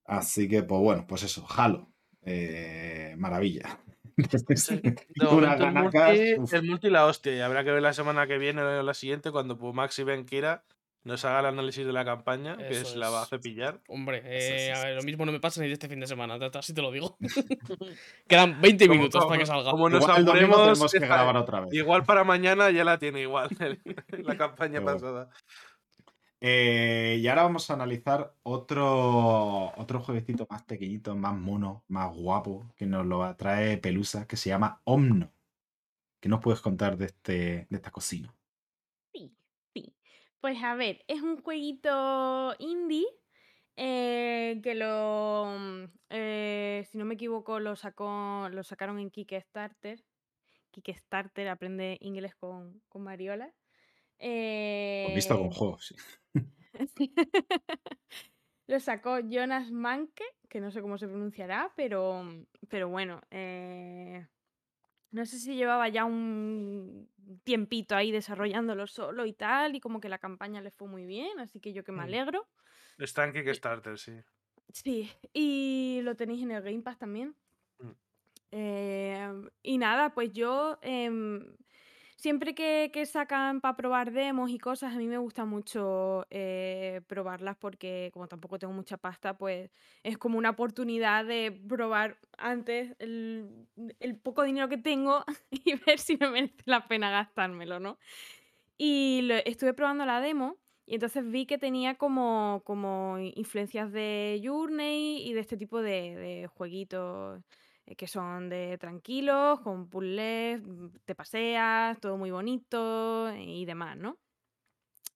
[0.05, 1.91] Así que, pues bueno, pues eso, Halo.
[2.23, 3.80] Eh, maravilla.
[4.55, 4.80] Sí,
[5.22, 5.97] momento el multi,
[6.55, 7.34] el multi la hostia.
[7.35, 10.26] Y habrá que ver la semana que viene o la siguiente cuando Pumax y Ben
[10.26, 10.63] Kira
[11.03, 13.30] nos haga el análisis de la campaña, que se la va a es.
[13.30, 13.81] cepillar.
[13.88, 16.05] Hombre, eh, eso, a ver, lo mismo no me pasa ni de este fin de
[16.05, 17.18] semana, así te lo digo.
[18.27, 19.72] Quedan 20 Como- minutos para como- que salga.
[19.72, 21.73] como nos Igual tenemos que grabar otra vez.
[21.73, 23.49] Igual para mañana ya la tiene igual
[24.11, 25.30] la campaña pasada.
[26.43, 32.68] Eh, y ahora vamos a analizar otro, otro jueguecito más pequeñito, más mono, más guapo,
[32.76, 35.34] que nos lo trae Pelusa, que se llama Omno.
[36.22, 37.34] ¿Qué nos puedes contar de, este,
[37.69, 38.35] de esta cocina?
[39.13, 39.38] Sí,
[39.73, 39.95] sí.
[40.39, 43.05] Pues a ver, es un jueguito indie
[43.76, 45.47] eh, que lo,
[46.09, 50.05] eh, si no me equivoco, lo sacó, lo sacaron en Kickstarter.
[50.72, 53.53] Kickstarter, aprende inglés con, con Mariola.
[55.01, 55.85] Con visto con Eh, juegos.
[55.88, 55.95] sí.
[58.68, 62.23] Lo sacó Jonas Manke, que no sé cómo se pronunciará, pero,
[62.69, 64.27] pero bueno, eh,
[65.11, 67.10] no sé si llevaba ya un
[67.43, 71.39] tiempito ahí desarrollándolo solo y tal, y como que la campaña le fue muy bien,
[71.39, 72.06] así que yo que me Mm.
[72.06, 72.48] alegro.
[72.98, 74.14] Está en Kickstarter, sí.
[74.73, 77.35] Sí, y lo tenéis en el Game Pass también.
[78.52, 81.56] Em, y nada, pues yo em,
[82.22, 87.57] siempre que, sacan para probar demos y cosas, a mí me gusta mucho eh, probarlas
[87.57, 89.72] porque como tampoco tengo mucha pasta, pues
[90.03, 93.68] es como una oportunidad de probar antes el,
[93.99, 97.98] el poco dinero que tengo y ver si me merece la pena gastármelo, ¿no?
[98.77, 104.41] Y lo- estuve probando la demo y entonces vi que tenía como, como influencias de
[104.43, 107.41] Journey y de este tipo de, de jueguitos
[107.86, 113.98] eh, que son de tranquilos, con puzzles, mm, te paseas, todo muy bonito y demás,
[113.98, 114.20] ¿no?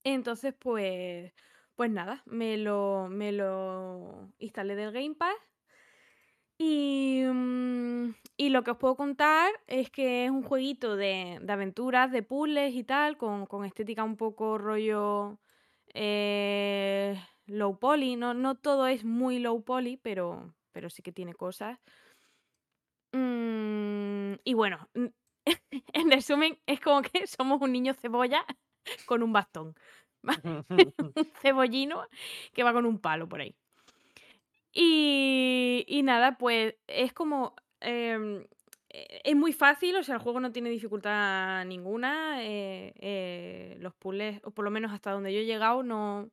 [0.04, 1.34] Entonces, pues,
[1.76, 5.36] pues nada, me lo, me lo instalé del Game Pass
[6.58, 11.54] y, mm, y lo que os puedo contar es que es un jueguito de, de
[11.54, 15.40] aventuras, de puzzles y tal, con, con estética un poco rollo
[15.94, 18.16] eh, low poly.
[18.16, 21.80] No, no todo es muy low poly, pero, pero sí que tiene cosas.
[23.16, 24.90] Mm, y bueno,
[25.94, 28.46] en resumen, es como que somos un niño cebolla
[29.06, 29.76] con un bastón.
[30.44, 32.08] un cebollino
[32.54, 33.56] que va con un palo por ahí.
[34.74, 37.56] Y, y nada, pues es como...
[37.80, 38.44] em,
[38.90, 42.44] eh, es muy fácil, o sea, el juego no tiene dificultad ninguna.
[42.44, 46.30] eh, eh, los puzzles, o por lo menos hasta donde yo he llegado, no,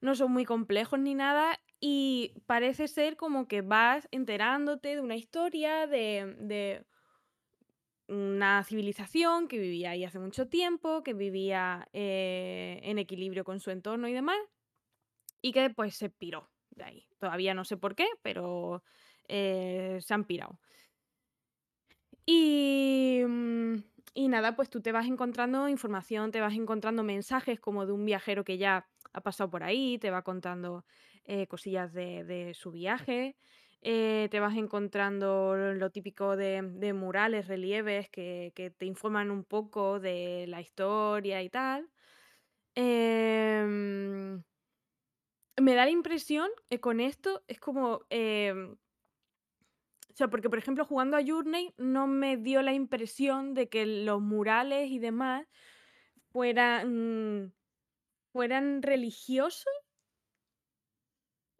[0.00, 1.58] no son muy complejos ni nada.
[1.80, 6.84] Y parece ser como que vas enterándote de una historia de, de
[8.08, 13.70] una civilización que vivía ahí hace mucho tiempo, que vivía eh, en equilibrio con su
[13.70, 14.38] entorno y demás,
[15.40, 17.06] y que pues se piró de ahí.
[17.18, 18.82] Todavía no sé por qué, pero
[19.28, 20.58] eh, se han pirado.
[22.26, 23.76] Y, mm,
[24.14, 28.04] y nada, pues tú te vas encontrando información, te vas encontrando mensajes como de un
[28.04, 30.84] viajero que ya ha pasado por ahí, te va contando
[31.24, 33.36] eh, cosillas de, su viaje,
[33.82, 40.00] eh, te vas encontrando lo típico de, murales, relieves que, que te informan un poco
[40.00, 41.88] de la historia y tal.
[42.74, 44.42] Em,
[45.60, 48.02] me da la impresión eh, con esto, es como...
[50.12, 53.86] o sea, porque por ejemplo jugando a Journey no me dio la impresión de que
[53.86, 55.46] los murales y demás
[56.32, 57.54] fueran,
[58.32, 59.66] fueran religiosos.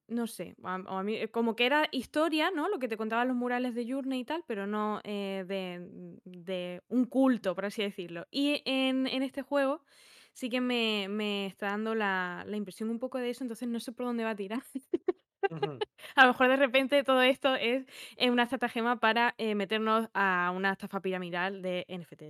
[0.09, 2.68] No sé, a, a mí, como que era historia, ¿no?
[2.68, 6.82] Lo que te contaban los murales de Journey y tal, pero no eh, de, de
[6.89, 8.27] un culto, por así decirlo.
[8.32, 9.85] Y en, en este juego
[10.32, 13.78] sí que me, me está dando la, la impresión un poco de eso, entonces no
[13.78, 14.64] sé por dónde va a tirar.
[16.16, 17.85] A lo mejor de repente todo esto es
[18.16, 22.22] eh, una estratagema para eh, meternos a una estafa piramidal de NFT.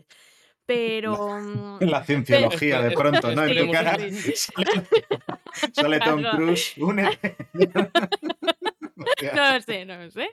[0.66, 1.16] Pero.
[1.40, 3.44] mm, La cienciología de pronto, ¿no?
[3.44, 4.86] En Sí, tu cara sí, sale,
[5.72, 6.22] sale Tom.
[6.36, 7.36] Cruise, únete.
[8.96, 9.32] Hostia.
[9.34, 10.30] No lo sé, no lo sé.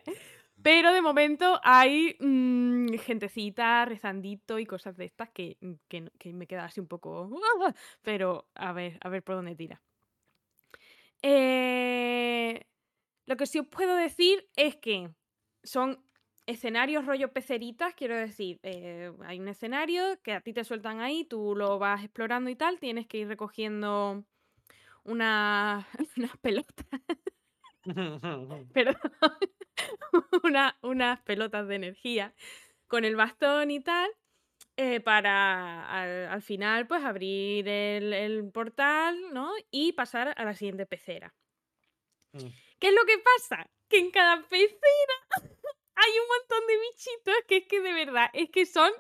[0.62, 6.12] Pero de momento hay mm, gentecita, rezandito y cosas de estas que, mm, que, no-
[6.20, 7.30] que me queda así un poco.
[8.02, 9.82] Pero a ver, a ver por dónde tira.
[11.22, 12.66] Eh,
[13.28, 15.12] lo que sí os puedo decir es que
[15.64, 16.04] son
[16.48, 21.26] escenarios rollo peceritas, quiero decir, eh, hay un escenario que a ti te sueltan ahí,
[21.26, 24.26] tú lo vas explorando y tal, tienes que ir recogiendo
[25.04, 25.88] una-
[26.18, 26.86] unas pelotas,
[28.74, 28.96] perdón,
[30.44, 32.34] una- unas pelotas de energía
[32.88, 34.10] con el bastón y tal,
[34.78, 39.52] eh, para al, al final pues abrir el, el portal, ¿no?
[39.72, 41.36] Y pasar a la siguiente pecera.
[42.34, 42.52] Mm.
[42.80, 43.70] ¿Qué es lo que pasa?
[43.90, 45.16] Que en cada pecera
[45.96, 48.92] hay un montón de bichitos que es que de verdad, es que son,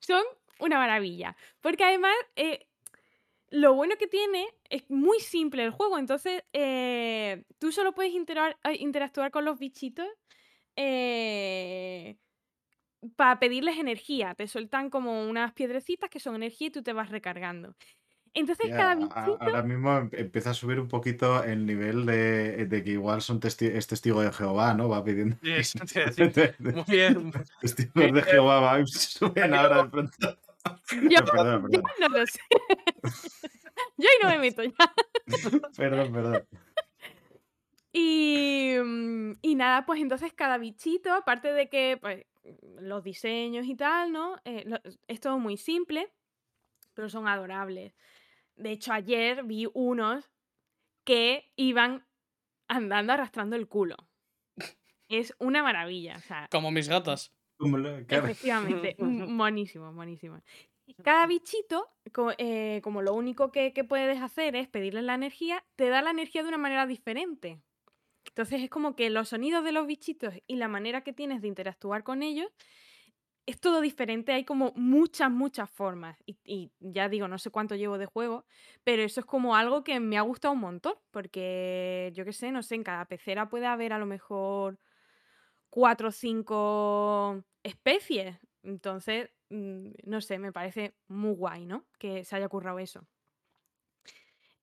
[0.00, 0.22] son
[0.60, 1.36] una maravilla.
[1.60, 2.66] Porque además, eh,
[3.50, 5.98] lo bueno que tiene es muy simple el juego.
[5.98, 10.08] Entonces, eh, tú solo puedes eh, interactuar con los bichitos
[13.16, 14.34] para pedirles energía.
[14.34, 17.74] Te sueltan como unas piedrecitas que son energía y tú te vas recargando.
[18.34, 19.38] Entonces, Ya, cada bichito.
[19.40, 23.40] ahora mismo em- empieza a subir un poquito el nivel de, de que igual son
[23.40, 24.88] testi- es testigo de Jehová, ¿no?
[24.88, 25.36] Va pidiendo.
[25.42, 25.78] Sí.
[26.58, 27.32] Muy bien.
[27.60, 30.38] Testigos de Jehová vibes suben ahora de pronto.
[31.08, 31.82] Yo, Perdón, yo perdón.
[32.00, 32.40] no lo sé.
[33.96, 34.72] yo ahí no me meto ya.
[35.76, 36.44] Perdón, perdón.
[37.92, 42.24] Y, mm, y nada, pues entonces cada bichito, aparte de que pues,
[42.80, 44.36] los diseños y tal, ¿no?
[44.44, 46.12] Eh, lo- es todo muy simple,
[46.98, 47.94] pero son adorables.
[48.56, 50.32] De hecho, ayer vi unos
[51.04, 52.04] que iban
[52.68, 53.94] andando arrastrando el culo.
[55.08, 57.32] Es una maravilla, o sea, Como mis gatas.
[57.56, 58.24] Como lo- claro.
[58.26, 60.40] Efectivamente, monísimo, monísimo.
[61.04, 61.88] Cada bichito,
[62.36, 66.10] eh, como lo único que, que puedes hacer es pedirle la energía, te da la
[66.10, 67.62] energía de una manera diferente.
[68.26, 71.48] Entonces es como que los sonidos de los bichitos y la manera que tienes de
[71.48, 72.48] interactuar con ellos
[73.48, 76.18] es todo diferente, hay como muchas, muchas formas.
[76.26, 78.44] Y, ya digo, no sé cuánto llevo de juego,
[78.84, 82.52] pero eso es como algo que me ha gustado un montón, porque yo qué sé,
[82.52, 84.78] no sé, en cada pecera puede haber a lo mejor
[85.70, 88.38] cuatro o cinco especies.
[88.62, 91.86] Entonces, mm, no sé, me parece muy guay, ¿no?
[91.98, 93.06] Que se haya currado eso.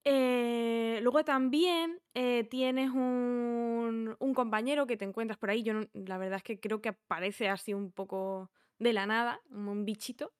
[0.03, 5.63] Eh, luego también eh, tienes un, un compañero que te encuentras por ahí.
[5.63, 9.41] Yo no- la verdad es que creo que aparece así un poco de la nada,
[9.49, 10.33] como un bichito,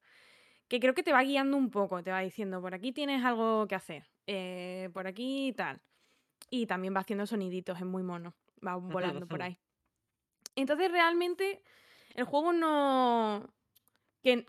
[0.68, 3.68] que creo que te va guiando un poco, te va diciendo, por aquí tienes algo
[3.68, 5.82] que hacer, eh, por aquí tal.
[6.49, 8.34] Y también va haciendo soniditos, es muy mono,
[8.66, 9.57] va volando por ahí.
[10.56, 11.62] Entonces realmente
[12.14, 13.53] el juego no...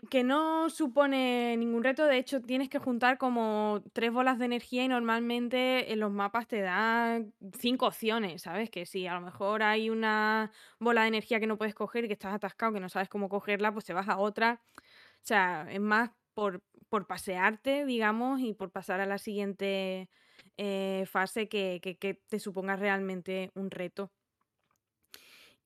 [0.09, 4.83] Que, no supone ningún reto, de hecho tienes que juntar como tres bolas de energía
[4.83, 8.71] y normalmente en los mapas te dan cinco opciones, ¿sabes?
[8.71, 12.07] Que si a lo mejor hay una bola de energía que no puedes coger y
[12.07, 14.63] que estás atascado, que no sabes cómo cogerla, pues te vas a otra.
[14.77, 20.09] O sea, es más por, por pasearte, digamos, y por pasar a la siguiente
[20.57, 24.11] eh, fase que, que- que te suponga realmente un reto.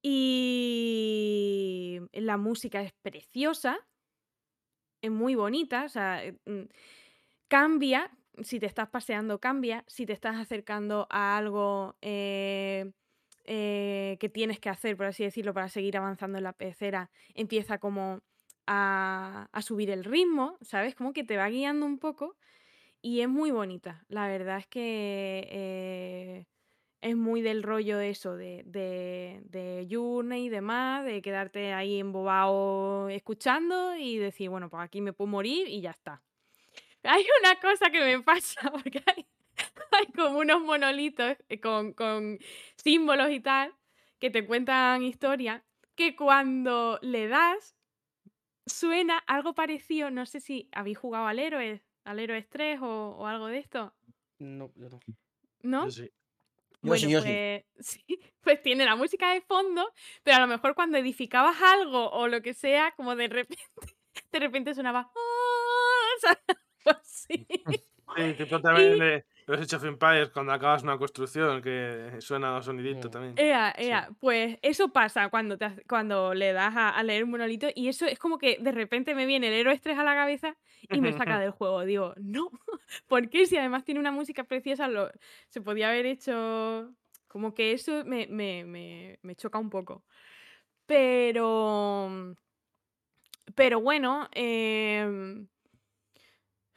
[0.01, 3.77] Y la música es preciosa,
[5.09, 6.63] muy bonita, o sea, eh, mm,
[7.47, 8.11] cambia,
[8.43, 12.91] si te estás paseando cambia, si te estás acercando a algo eh,
[13.45, 17.79] eh, que tienes que hacer, por así decirlo, para seguir avanzando en la pecera, empieza
[17.79, 18.21] como
[18.67, 20.95] a, a subir el ritmo, ¿sabes?
[20.95, 22.37] Como que te va guiando un poco
[23.01, 24.05] y es muy bonita.
[24.09, 26.47] La verdad es que
[27.01, 33.09] es muy del rollo eso, de, de, de Journey y demás, de quedarte ahí embobado
[33.09, 36.21] escuchando y decir, bueno, pues aquí me puedo morir y ya está.
[37.03, 39.25] Hay una cosa que me pasa, porque hay,
[39.91, 42.37] hay como unos monolitos eh, con, con
[42.75, 43.73] símbolos y tal,
[44.19, 45.63] que te cuentan historia,
[45.95, 47.75] que cuando le das,
[48.67, 53.25] suena algo parecido, no sé si habéis jugado al héroe, al héroe 3 o, o
[53.25, 53.93] algo de esto,
[54.39, 54.99] No, yo no.
[55.63, 55.85] ¿no?
[55.85, 56.11] Yo sí.
[56.81, 57.27] Yo sí, yo sí.
[57.27, 59.93] pues, sí, pues tiene la música de fondo,
[60.23, 63.63] pero a lo mejor cuando edificabas algo o lo que sea, como de repente,
[64.31, 65.11] de repente sonaba.
[66.85, 67.47] Algo así.
[68.17, 73.07] Sí, también de los Age of Empires cuando acabas una construcción que suena un sonidito
[73.07, 73.11] Mm.
[73.11, 73.33] también.
[73.37, 73.83] Ea, Sí.
[73.85, 77.87] ea, pues eso pasa cuando, te, cuando le das a, a leer un monolito y
[77.87, 80.55] eso es como que de repente me viene el héroe estrés a la cabeza
[80.89, 81.83] y me saca del juego.
[81.85, 82.49] Digo, no,
[83.07, 83.45] ¿por qué?
[83.45, 85.09] Si además tiene una música preciosa, lo,
[85.49, 86.91] se podía haber hecho...
[87.27, 90.03] Como que eso me, me, me, me choca un poco.
[90.85, 92.35] Pero...
[93.55, 95.47] Pero bueno, em,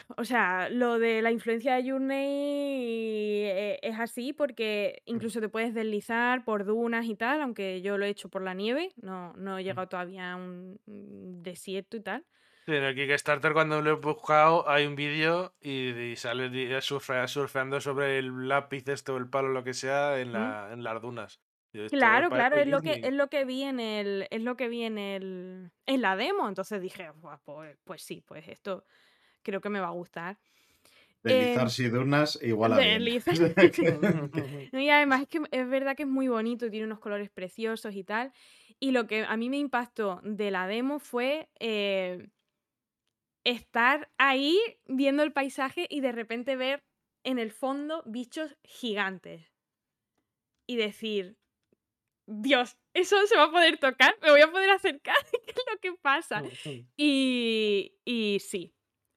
[0.17, 2.17] o sea, lo de la influencia de Journey
[3.47, 8.05] eh, es así porque incluso te puedes deslizar por dunas y tal, aunque yo lo
[8.05, 12.03] he hecho por la nieve, no, no he llegado todavía a un un desierto y
[12.03, 12.27] tal.
[12.67, 16.67] Sí, en el Kickstarter cuando lo he buscado hay un vídeo y, y sale di-
[16.81, 20.83] surfe- surfeando sobre el lápiz este o el palo lo que sea en, la, en
[20.83, 21.43] las dunas.
[21.75, 23.03] Esto Claro, parece claro, es lo que Disney.
[23.03, 26.49] es lo que vi en el es lo que vi en el en la demo,
[26.49, 28.85] entonces dije, "Buah, pues, pues sí, pues esto
[29.45, 30.37] creo que me va a gustar.
[31.23, 32.77] Deslizarse y dunas igual a.
[32.77, 33.35] Deslizar.
[34.73, 38.05] Y además es que es verdad que es muy bonito, tiene unos colores preciosos y
[38.05, 38.33] tal.
[38.81, 42.29] Y lo que a mí me impactó de la demo fue eh,
[43.45, 46.83] estar ahí viendo el paisaje y de repente ver
[47.23, 49.55] en el fondo bichos gigantes.
[50.67, 51.37] Y decir,
[52.27, 54.17] Dios, ¿eso se va a poder tocar?
[54.23, 55.17] ¿Me voy a poder acercar?
[55.31, 56.43] ¿Qué es lo que pasa?
[56.97, 58.74] Y, y sí.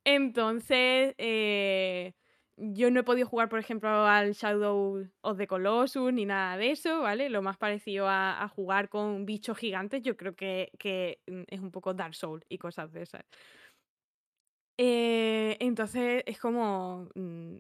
[0.10, 2.14] Entonces, eh,
[2.56, 6.72] yo no he podido jugar, por ejemplo, al Shadow of the Colossus ni nada de
[6.72, 7.30] eso, ¿vale?
[7.30, 11.60] Lo más parecido a, a jugar con bichos gigantes, yo creo que, que, mm, es
[11.60, 13.26] un poco Dark Souls y cosas de esas.
[14.78, 17.58] Eh, entonces, es como mm,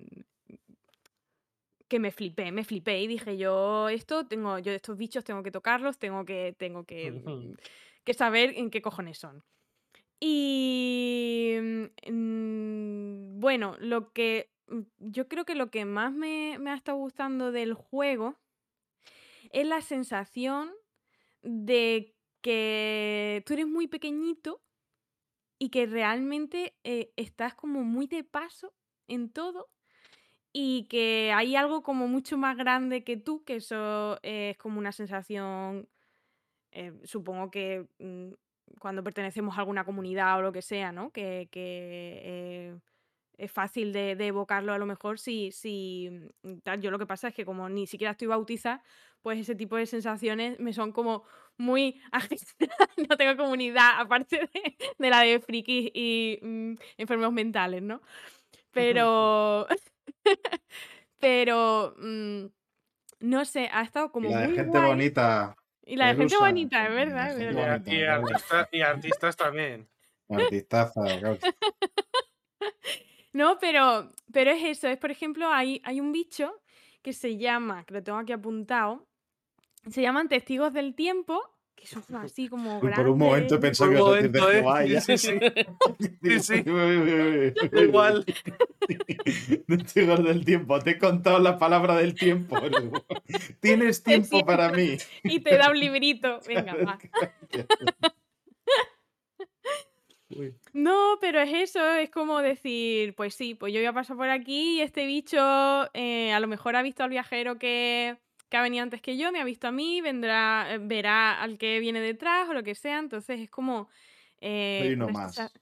[1.90, 5.52] que me flipé, me flipé y dije yo, esto tengo, yo estos bichos tengo que
[5.52, 7.56] tocarlos, tengo que, tengo que, mm,
[8.06, 9.44] que saber en qué cojones son.
[10.20, 11.56] Y
[12.10, 16.98] mm, bueno, lo que mm, yo creo que lo que más me, me ha estado
[16.98, 18.36] gustando del juego
[19.52, 20.72] es la sensación
[21.42, 24.62] de que tú eres muy pequeñito
[25.60, 28.74] y que realmente eh, estás como muy de paso
[29.08, 29.70] en todo
[30.54, 34.92] y que hay algo como mucho más grande que tú, que eso es como una
[34.92, 35.88] sensación,
[36.72, 38.34] eh, supongo que mm,
[38.80, 41.12] cuando pertenecemos a alguna comunidad o lo que sea, ¿no?
[41.12, 42.80] Que, que, eh,
[43.38, 46.10] es fácil de, de evocarlo a lo mejor si, si
[46.44, 46.82] mm, tal.
[46.82, 48.84] Yo lo que pasa es que como ni siquiera estoy bautizada,
[49.22, 51.24] pues ese tipo de sensaciones me son como
[51.58, 52.02] muy
[53.10, 58.02] no tengo comunidad aparte de, de la de frikis y mm, enfermos mentales, ¿no?
[58.72, 59.68] Pero...
[61.20, 61.96] pero...
[62.00, 62.46] mm,
[63.20, 64.90] no sé, ha estado Y como la de gente guay.
[64.90, 65.56] bonita.
[65.88, 67.72] Y la de gente bonita, es verdad, gente Y, verdad.
[67.80, 68.22] bonita, y claro.
[68.28, 69.88] artista- y artistas también.
[70.30, 71.40] Artistaza, claro.
[73.34, 76.60] No, pero, pero es eso, es por ejemplo, hay, hay un bicho
[77.04, 79.06] que se llama, que lo tengo aquí apuntado,
[79.90, 81.42] se llaman testigos del tiempo,
[81.78, 83.80] que son así como Uy, por un momento he grandes.
[83.80, 85.02] pensado que ibas a decir de.
[85.02, 85.40] Sí, sí.
[86.40, 86.64] Sí, sí.
[87.72, 88.26] Igual.
[89.68, 90.80] Testigos del tiempo.
[90.80, 92.58] Te he contado la palabra del tiempo.
[93.62, 94.98] Tienes tiempo para mí.
[95.24, 96.40] Y te da un librito.
[96.48, 97.00] Venga, va.
[100.30, 100.56] Uy.
[100.74, 104.30] No, pero es eso, es como decir, pues sí, pues yo voy a pasar por
[104.30, 105.38] aquí y este bicho
[105.94, 108.18] eh, a lo mejor ha visto al viajero que,
[108.50, 111.58] que ha venido antes que yo, me ha visto a mí, vendrá, eh, verá al
[111.58, 113.90] que viene detrás o lo que sea, entonces es como
[114.42, 115.54] eh, una, más.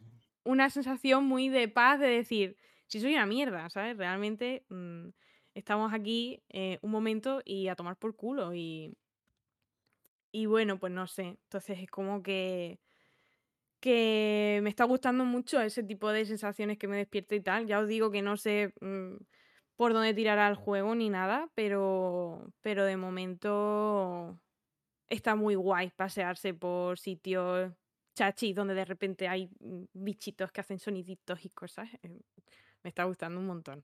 [0.43, 2.57] una sensación muy de paz de decir,
[2.87, 3.97] si soy una mierda, ¿sabes?
[3.97, 5.09] Realmente mm,
[5.53, 8.95] estamos aquí eh, un momento y a tomar por culo y,
[10.31, 12.79] y bueno, pues no sé, entonces es como que
[13.85, 17.67] que me está gustando mucho ese tipo de sensaciones que me despierta y tal.
[17.67, 19.17] Ya os digo que no sé mm,
[19.75, 24.39] por dónde tirará el juego ni nada, pero, pero de momento
[25.07, 27.73] está muy guay pasearse por sitios
[28.15, 29.49] chachis donde de repente hay
[29.93, 31.89] bichitos que hacen soniditos y cosas.
[32.03, 32.21] eh,
[32.83, 33.83] Me está gustando un montón.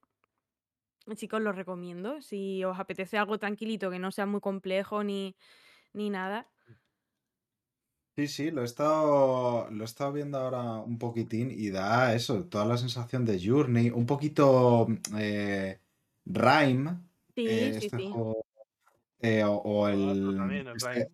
[1.08, 2.22] Así que os lo recomiendo.
[2.22, 5.36] Si os apetece algo tranquilito, que no sea muy complejo ni,
[5.94, 6.48] ni nada.
[8.18, 12.46] Sí, sí, lo he estado, lo he estado viendo ahora un poquitín y da eso,
[12.46, 14.86] toda la sensación de Journey, un poquito
[15.18, 15.81] eh,
[16.26, 17.00] Rime,
[17.36, 18.12] Sí, eh, sí, este sí.
[18.12, 18.46] juego,
[19.20, 21.08] eh, o, el también el este,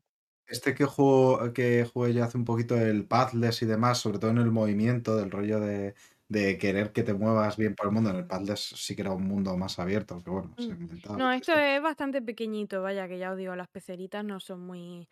[0.47, 4.31] este que juego, que jugué yo hace un poquito el Pathless y demás, sobre todo
[4.31, 5.95] en el movimiento, del rollo de,
[6.29, 8.11] de querer que te muevas bien por el mundo.
[8.11, 10.75] En el Pathless sí que era un mundo más abierto, que bueno, se Mm.
[10.75, 14.61] inventaba No, esto es bastante pequeñito, vaya, que ya os digo, las peceritas no son
[14.61, 15.07] muy,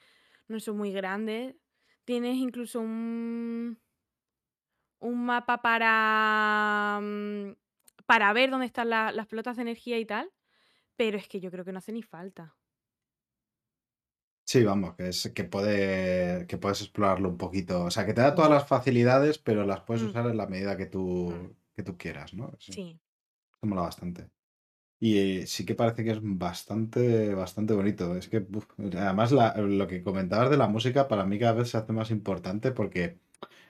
[0.47, 1.55] no son muy grandes.
[2.05, 3.79] Tienes incluso un,
[5.01, 7.51] un mapa para, mm,
[8.05, 10.31] para ver dónde están la- las pelotas de energía y tal,
[10.97, 12.57] pero es que yo creo que no hace ni falta.
[14.47, 17.83] Sí, vamos, que es que puede, que puedes explorarlo un poquito.
[17.85, 20.45] O sea, que te da todas las facilidades, pero las puedes Mm, usar en la
[20.45, 20.85] medida que
[21.27, 22.51] mm, tú, que tú quieras, ¿no?
[22.59, 22.99] Sí, sí.
[23.53, 24.31] eso mola bastante.
[24.99, 28.15] Y eh, sí que parece que es bastante, bastante bonito.
[28.17, 31.69] Es que, uf, además, la- lo que comentabas de la música para mí cada vez
[31.71, 33.19] se hace más importante porque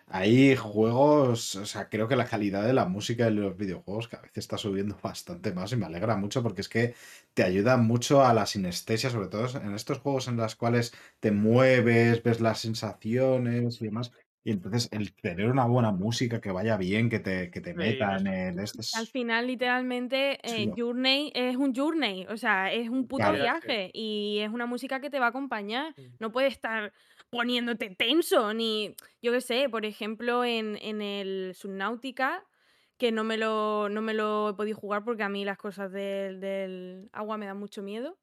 [0.08, 4.24] hay juegos, o sea, creo que la calidad de la música en los videojuegos cada
[4.24, 6.96] vez está subiendo bastante más y me alegra mucho porque es que
[7.34, 11.32] te ayuda mucho a la sinestesia, sobre todo en estos juegos en los cuales te
[11.32, 14.12] mueves, ves las sensaciones y demás.
[14.44, 17.80] Y entonces el tener una buena música que vaya bien, que te, que te Sí,
[17.80, 18.60] meta en el...
[18.92, 20.72] Al final, literalmente, eh.
[20.76, 23.34] Journey es un journey, o sea, es un puto Claro.
[23.34, 23.92] viaje.
[23.94, 25.96] y es una música que te va a acompañar.
[26.20, 26.94] No puede estar
[27.36, 32.46] poniéndote tenso, ni, yo qué sé, por ejemplo, en, en el Subnautica,
[32.98, 35.92] que no me, lo, no me lo he podido jugar porque a mí las cosas
[35.92, 38.18] del, del agua me dan mucho miedo,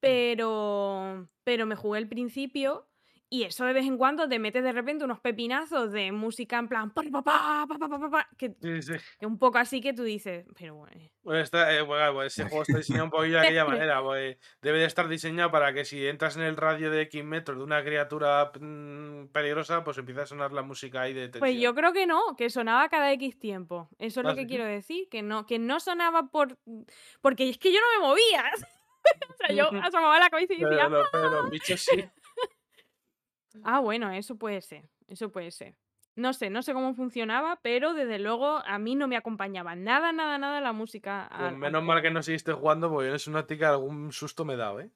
[0.00, 2.87] pero, pero me jugué el principio
[3.30, 6.68] y eso de vez en cuando te metes de repente unos pepinazos de música en
[6.68, 9.26] plan pa pa pa que sí, sí.
[9.26, 10.96] un poco así que tú dices, pero bueno.
[10.96, 11.12] Eh".
[11.22, 14.02] Pues eh, pues ese juego está diseñado un poquillo de aquella manera.
[14.02, 17.58] Pues debe de estar diseñado para que si entras en el radio de X metros
[17.58, 21.40] de una criatura mm, peligrosa, pues empieza a sonar la música ahí de tensión.
[21.40, 23.90] Pues yo creo que no, que sonaba cada X tiempo.
[23.98, 26.56] Eso es ah, lo que quiero decir, que no, que no sonaba por
[27.20, 28.50] porque es que yo no me movía.
[29.30, 30.88] o sea, yo asomaba la cabeza y decía.
[30.88, 31.76] Pero, pero, pero ah".
[31.76, 32.08] sí
[33.64, 35.74] ah, bueno, eso puede ser, eso puede ser.
[36.16, 40.10] No sé, no sé cómo funcionaba, pero desde luego a mí no me acompañaba nada,
[40.12, 41.28] nada, nada la música.
[41.30, 44.44] Pues al menos mal que no seguiste jugando, porque yo en una tica algún susto
[44.44, 44.90] me he dado, ¿eh?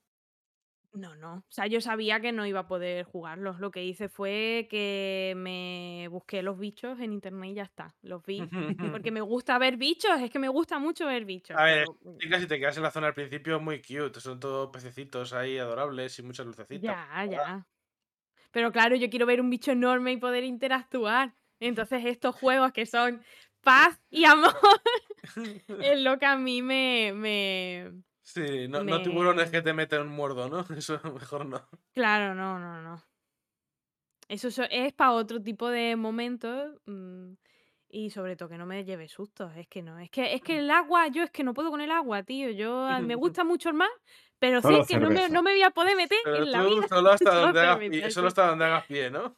[0.94, 1.36] No, no.
[1.36, 3.58] O sea, yo sabía que no iba a poder jugarlos.
[3.60, 7.94] Lo que hice fue que me busqué los bichos en internet y ya está.
[8.02, 8.40] Los vi.
[9.00, 11.56] Porque me gusta ver bichos, es que me gusta mucho ver bichos.
[11.56, 14.20] A ver, pero- Tica, si te quedas en la zona al principio es muy cute,
[14.20, 16.82] son todos pececitos ahí adorables y muchas lucecitas.
[16.82, 17.66] Ya, ya.
[18.52, 21.34] Pero claro, yo quiero ver un bicho enorme y poder interactuar.
[21.58, 23.22] Entonces estos juegos que son
[23.62, 24.54] paz y amor
[25.82, 27.12] es lo que a mí me...
[27.14, 27.92] me...
[28.22, 30.60] Sí, no, no tiburones que te meten un muerdo, ¿no?
[30.76, 31.68] Eso mejor no.
[31.92, 33.02] Claro, no, no, no.
[34.28, 36.74] Eso so- es para otro tipo de momentos.
[36.86, 37.32] mm,
[37.88, 39.54] Y sobre todo que no me lleve sustos.
[39.56, 39.98] Es que no.
[39.98, 42.50] Es que, es que el agua, yo es que no puedo con el agua, tío.
[42.50, 43.90] Yo me gusta mucho el mar,
[44.42, 46.68] pero sé que no me, no me voy a poder meter Pero en la tú
[46.74, 46.88] vida.
[46.88, 49.36] solo hasta, Solo donde hagas pie, solo hasta donde hagas pie, ¿no?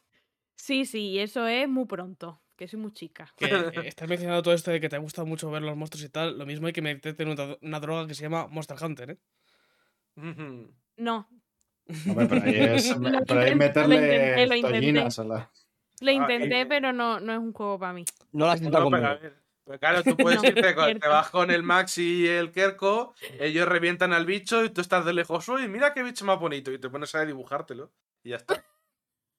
[0.57, 3.31] Sí, sí, y eso es muy pronto, que soy muy chica.
[3.37, 6.09] Que eh, estás mencionando todo esto de que te gusta mucho ver los monstruos y
[6.09, 6.39] tal.
[6.39, 9.19] Lo mismo hay que meterte en una, una droga que se llama Monster Hunter, ¿eh?
[10.97, 11.29] No,
[12.09, 14.79] Hombre, pero ahí es, Lo pero ahí intenté, lo meterle intenté, lo intenté.
[14.79, 15.51] tollinas a la...
[16.01, 18.05] lo Ah, intenté, pero no, no es un juego para mí.
[18.33, 19.35] No la has intentado No, conmigo.
[19.65, 23.15] Pero claro, tú puedes No, irte, con- te vas con el Maxi y el Kerko,
[23.41, 26.71] ellos revientan al bicho y tú estás de lejos, uy, mira qué bicho más bonito,
[26.73, 27.91] y te pones a dibujártelo.
[28.23, 28.65] Y ya está.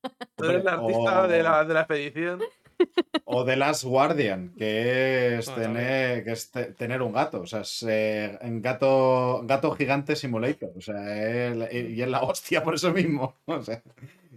[0.36, 2.42] Tú eres el artista de, la, de la expedición.
[3.28, 7.40] O The Last Guardian, que es, tener, que es te- tener un gato.
[7.42, 10.72] O sea, es eh, un gato, gato gigante simulator.
[10.76, 13.34] O sea, es la- y es la hostia por eso mismo.
[13.46, 13.82] O sea,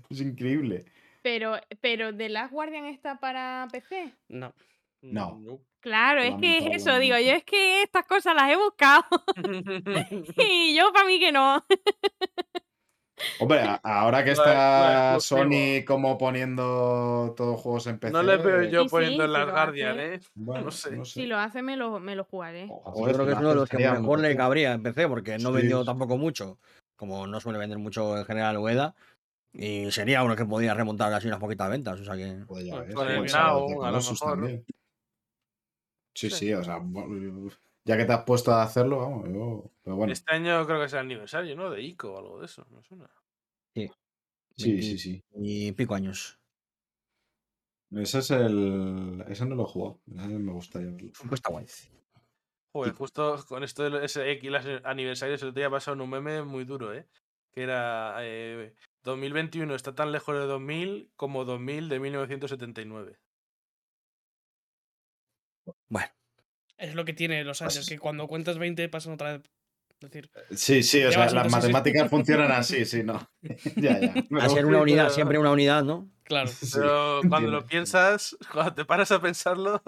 [0.09, 0.85] es increíble.
[1.23, 4.15] Pero, pero ¿The Last Guardian está para PC?
[4.29, 4.55] No.
[5.03, 5.61] No.
[5.81, 9.05] Claro, es que es eso, digo, yo es que estas cosas las he buscado
[10.37, 11.65] y yo para mí que no.
[13.41, 15.19] Hombre, ahora que está.
[15.21, 18.13] Sony como poniendo todos los juegos en PC.
[18.13, 20.15] No les veo yo Sí, poniendo sí, en las Guardian, hace.
[20.15, 20.21] ¿eh?
[20.35, 21.05] Bueno, no sé.
[21.05, 22.67] Si lo hace me lo, me lo jugaré.
[22.71, 25.39] Ojo, Yo creo que es uno de los que mejor le cabría en PC, porque
[25.39, 26.59] no Sí, vendió tampoco mucho,
[26.97, 28.95] como no suele vender mucho en general Ueda.
[29.53, 32.01] Y sería uno que podría remontar así unas poquitas ventas.
[32.01, 32.45] O sea que.
[32.47, 34.45] Joder, ya Con el Now, the a lo mejor, ¿no?
[34.45, 34.65] también.
[36.15, 36.37] Sí, Sí.
[36.37, 36.81] sí, o sea,
[37.85, 39.71] ya que te has puesto a hacerlo, vamos, yo.
[39.83, 41.71] Pero bueno, Este año creo que es el aniversario, ¿no?
[41.71, 43.09] De ICO o algo de eso, me suena.
[43.75, 43.91] sí,
[44.57, 45.25] 20 sí, sí.
[45.35, 46.39] Y pico años.
[47.91, 49.25] Ese es el.
[49.29, 50.01] Ese no lo he jugado.
[50.07, 51.11] Ese me gustaría verlo.
[51.19, 51.67] Pues está guay.
[52.75, 54.51] Joder, justo con esto del ese X
[54.85, 57.09] aniversario se lo tenía pasado en un meme muy duro, ¿eh?
[57.53, 63.19] Que era eh, 2021 está tan lejos de 2000 como 2000 de 1979.
[65.89, 66.09] Bueno,
[66.77, 69.43] Es lo que tiene los años, Pues- que cuando cuentas 20 pasan otra vez.
[70.01, 71.73] Decir, Sí, sí, o sea, las entonces, sí.
[71.73, 73.29] matemáticas funcionan así, sí, no.
[73.77, 74.15] ya, ya.
[74.41, 76.09] a ser una unidad, pero- siempre una unidad, ¿no?
[76.23, 76.47] claro.
[76.49, 79.83] sí, Pero cuando lo piensas, cuando te paras a pensarlo,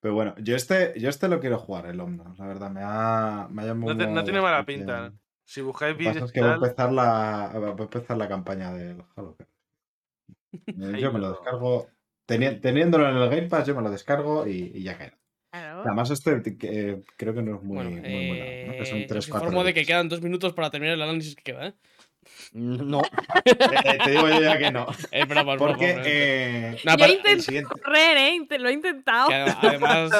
[0.00, 2.34] Pero bueno, yo este, yo este lo quiero jugar, el Omno.
[2.38, 5.12] La verdad, me ha, me ha llamado no, te- no tiene mala pinta.
[5.44, 9.02] Si buscáis vídeos es que voy a empezar la, voy a empezar la campaña del
[9.16, 9.36] Halo.
[10.66, 11.88] Yo me lo descargo.
[12.30, 15.12] Teni- teniéndolo en el Game Pass, yo me lo descargo y, y ya queda.
[15.52, 15.82] Claro.
[15.84, 18.66] Además, este que, creo que no es muy, Bueno, muy bueno.
[18.72, 18.78] ¿no?
[18.78, 21.02] Que son eh, 3, os 4 informo de que quedan dos minutos para terminar el
[21.02, 21.74] análisis que queda, ¿eh?
[22.52, 23.02] No.
[24.04, 24.86] te digo yo ya que no.
[25.10, 27.70] Es broma, es broma, Porque eh, Nah, Yo pero- el intenté siguiente.
[27.82, 28.58] correr, ¿eh?
[28.58, 29.28] Lo he intentado.
[29.28, 30.10] que ade- además.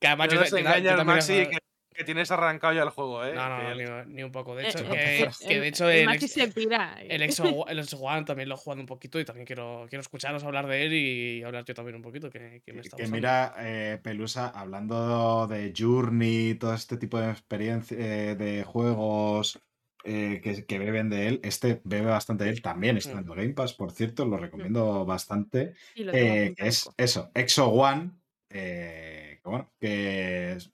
[0.00, 1.58] Que además no yo- yo- yo Maxi, que,
[1.94, 3.32] que tienes arrancado ya el juego, ¿eh?
[3.34, 4.54] No, no, Que- no, ni, ni un poco.
[4.54, 6.96] De Eh, hecho, eh, que, que el- de hecho el el, Maxi ex- se pira.
[7.00, 10.00] el Exo, el Exo One también lo he jugado un poquito y también quiero, quiero
[10.00, 13.54] escucharos hablar de él y hablar yo también un poquito, que, que me está mira,
[13.58, 19.60] eh, Pelusa, hablando de Journey, todo este tipo de experiencia eh, de juegos
[20.04, 23.34] eh, que, que beben de él, este bebe bastante de él, también está en el
[23.34, 25.74] Game Pass, por cierto, lo recomiendo bastante.
[25.94, 28.10] Y lo eh, es eso, Exo One,
[28.50, 30.73] eh, que bueno, que, es-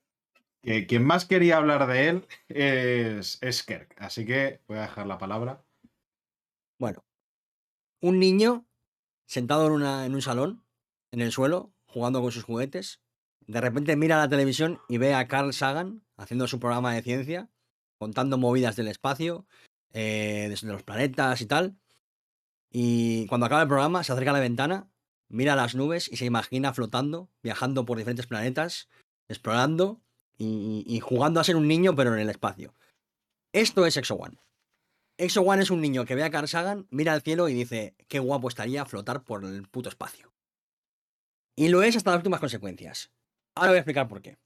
[0.62, 5.06] que quien más quería hablar de él es, es Kirk, así que voy a dejar
[5.06, 5.64] la palabra.
[6.78, 7.04] Bueno,
[8.00, 8.66] un niño
[9.26, 10.64] sentado en, una, en un salón,
[11.12, 13.00] en el suelo, jugando con sus juguetes.
[13.46, 17.50] De repente mira la televisión y ve a Carl Sagan haciendo su programa de ciencia,
[17.98, 19.46] contando movidas del espacio,
[19.92, 21.76] eh, de los planetas y tal.
[22.70, 24.90] Y cuando acaba el programa, se acerca a la ventana,
[25.28, 28.88] mira las nubes y se imagina flotando, viajando por diferentes planetas,
[29.28, 30.00] explorando
[30.44, 32.74] y, y jugando a ser un niño, pero en el espacio.
[33.52, 34.38] Esto es Exo One.
[35.18, 37.94] Exo One es un niño que ve a Carl Sagan, mira al cielo y dice,
[38.08, 40.32] qué guapo estaría flotar por el puto espacio.
[41.56, 43.10] Y lo es hasta las últimas consecuencias.
[43.54, 44.38] Ahora voy a explicar por qué.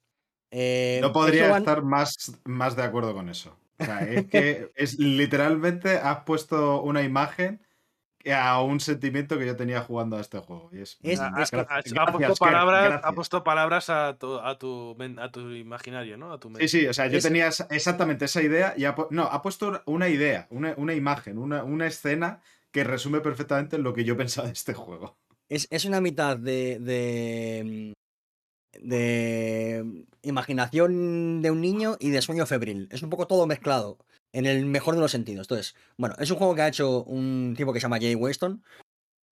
[0.50, 3.56] Eh, No podría Exo One- estar más, más de acuerdo con eso.
[3.78, 7.60] O sea, es que es literalmente has puesto una imagen
[8.32, 10.70] a un sentimiento que yo tenía jugando a este juego.
[10.72, 13.14] Y es, Es- ha, es- ha- ha- ha gracias, puesto palabras, ha gracias.
[13.14, 16.32] puesto palabras a tu, a tu, a tu imaginario, ¿no?
[16.32, 16.68] A tu Sí, mente.
[16.68, 20.08] sí, o sea, yo Es- tenía exactamente esa idea y ha, no, ha puesto una
[20.08, 24.54] idea, una, una imagen, una, una escena que resume perfectamente lo que yo pensaba de
[24.54, 25.16] este juego.
[25.48, 27.92] Es, es una mitad de, de.
[28.80, 32.88] de imaginación de un niño y de sueño febril.
[32.90, 33.98] Es un poco todo mezclado.
[34.34, 35.44] En el mejor de los sentidos.
[35.44, 38.62] Entonces, bueno, es un juego que ha hecho un tipo que se llama Jay Weston.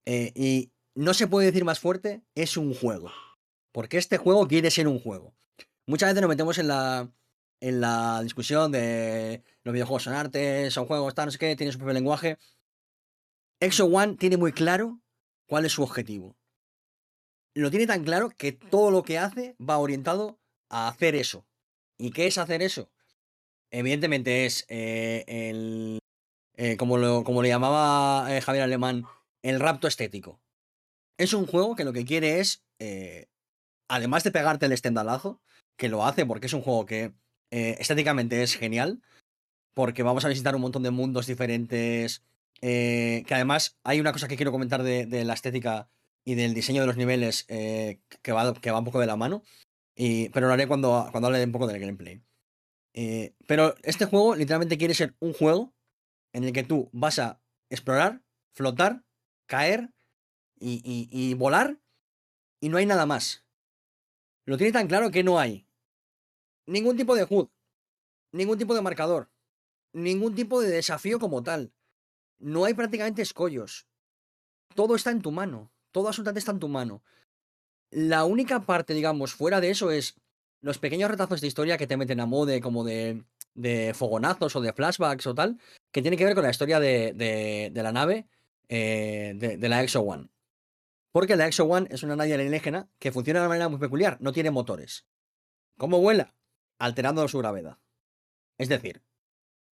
[0.07, 3.11] eh, y no se puede decir más fuerte, es un juego.
[3.73, 5.35] Porque este juego quiere ser un juego.
[5.87, 7.11] Muchas veces nos metemos en la,
[7.61, 11.73] en la discusión de los videojuegos son arte, son juegos, tal, no sé qué, tiene
[11.73, 12.39] su propio lenguaje.
[13.61, 15.01] Exo One tiene muy claro
[15.49, 16.37] cuál es su objetivo.
[17.55, 21.47] lo tiene tan claro que todo lo que hace va orientado a hacer eso.
[21.99, 22.91] ¿Y qué es hacer eso?
[23.73, 25.99] Evidentemente es eh, el.
[26.57, 29.05] eh, como, lo, como le llamaba eh, Javier Alemán,
[29.43, 30.41] el rapto estético.
[31.19, 32.63] Es un juego que lo que quiere es,
[33.89, 35.41] además de pegarte el estendalazo,
[35.77, 37.13] que lo hace porque es un juego que
[37.51, 39.03] estéticamente es genial,
[39.75, 42.25] porque vamos a visitar un montón de mundos diferentes,
[42.61, 45.89] que además hay una cosa que quiero comentar de, la estética
[46.25, 49.43] y del diseño de los niveles que, va, que va un poco de la mano,
[49.95, 52.23] y, pero lo haré cuando, cuando hable un poco del gameplay.
[52.95, 55.73] Eh, pero este juego literalmente quiere ser un juego
[56.33, 57.41] en el que tú vas a
[57.71, 58.23] explorar,
[58.53, 59.05] flotar,
[59.47, 59.93] caer
[60.59, 61.81] y, volar
[62.61, 63.45] y no hay nada más.
[64.45, 65.67] Lo tiene tan claro que no hay
[66.67, 67.49] ningún tipo de HUD,
[68.33, 69.31] ningún tipo de marcador,
[69.93, 71.73] ningún tipo de desafío como tal.
[72.39, 73.87] No hay prácticamente escollos.
[74.75, 75.73] Todo está en tu mano.
[75.93, 77.03] Todo absolutamente está en tu mano.
[77.91, 80.17] La única parte, digamos, fuera de eso es
[80.63, 83.25] los pequeños retazos de historia que te meten a mode como de,
[83.55, 85.59] de fogonazos o de flashbacks o tal,
[85.91, 88.27] que tiene que ver con la historia de, de- la nave
[88.69, 90.29] eh, de la Exo One.
[91.13, 94.17] Porque la Exo One es una nave alienígena que funciona de una manera muy peculiar,
[94.21, 95.05] no tiene motores.
[95.77, 96.35] ¿Cómo vuela?
[96.79, 97.79] Alterando su gravedad.
[98.57, 99.03] Es decir,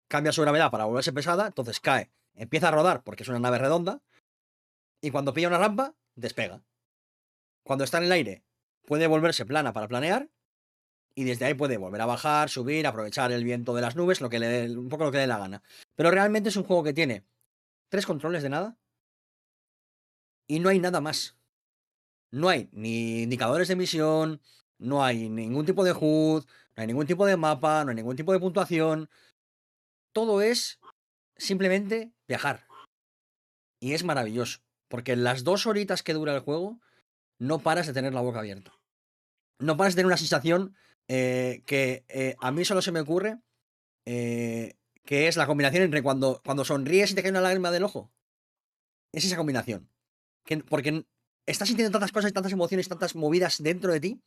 [0.08, 3.58] cambia su gravedad para volverse pesada, entonces cae, empieza a rodar porque es una nave
[3.58, 4.02] redonda,
[5.00, 6.62] y cuando pilla una rampa, despega.
[7.62, 8.42] Cuando está en el aire,
[8.86, 10.28] puede volverse plana para planear,
[11.14, 14.28] y desde ahí puede volver a bajar, subir, aprovechar el viento de las nubes, lo
[14.30, 15.62] que le dé- un poco lo que le dé la gana.
[15.94, 17.24] Pero realmente es un juego que tiene
[17.88, 18.76] tres controles de nada
[20.46, 21.36] y no hay nada más.
[22.30, 24.40] No hay ni indicadores de misión,
[24.78, 28.16] no hay ningún tipo de HUD, no hay ningún tipo de mapa, no hay ningún
[28.16, 29.08] tipo de puntuación.
[30.12, 30.80] Todo es
[31.36, 32.66] simplemente viajar.
[33.80, 36.80] Y es maravilloso, porque las dos horitas que dura el juego,
[37.38, 38.72] no paras de tener la boca abierta.
[39.60, 40.74] No paras de tener una sensación
[41.08, 43.38] eh, que eh, a mí solo se me ocurre,
[44.06, 44.74] eh,
[45.04, 48.10] que es la combinación entre cuando, cuando sonríes y te cae una lágrima del ojo.
[49.12, 49.88] Es esa combinación.
[50.44, 51.04] Que, porque
[51.46, 54.22] estás sintiendo tantas cosas, tantas emociones, tantas movidas dentro de ti,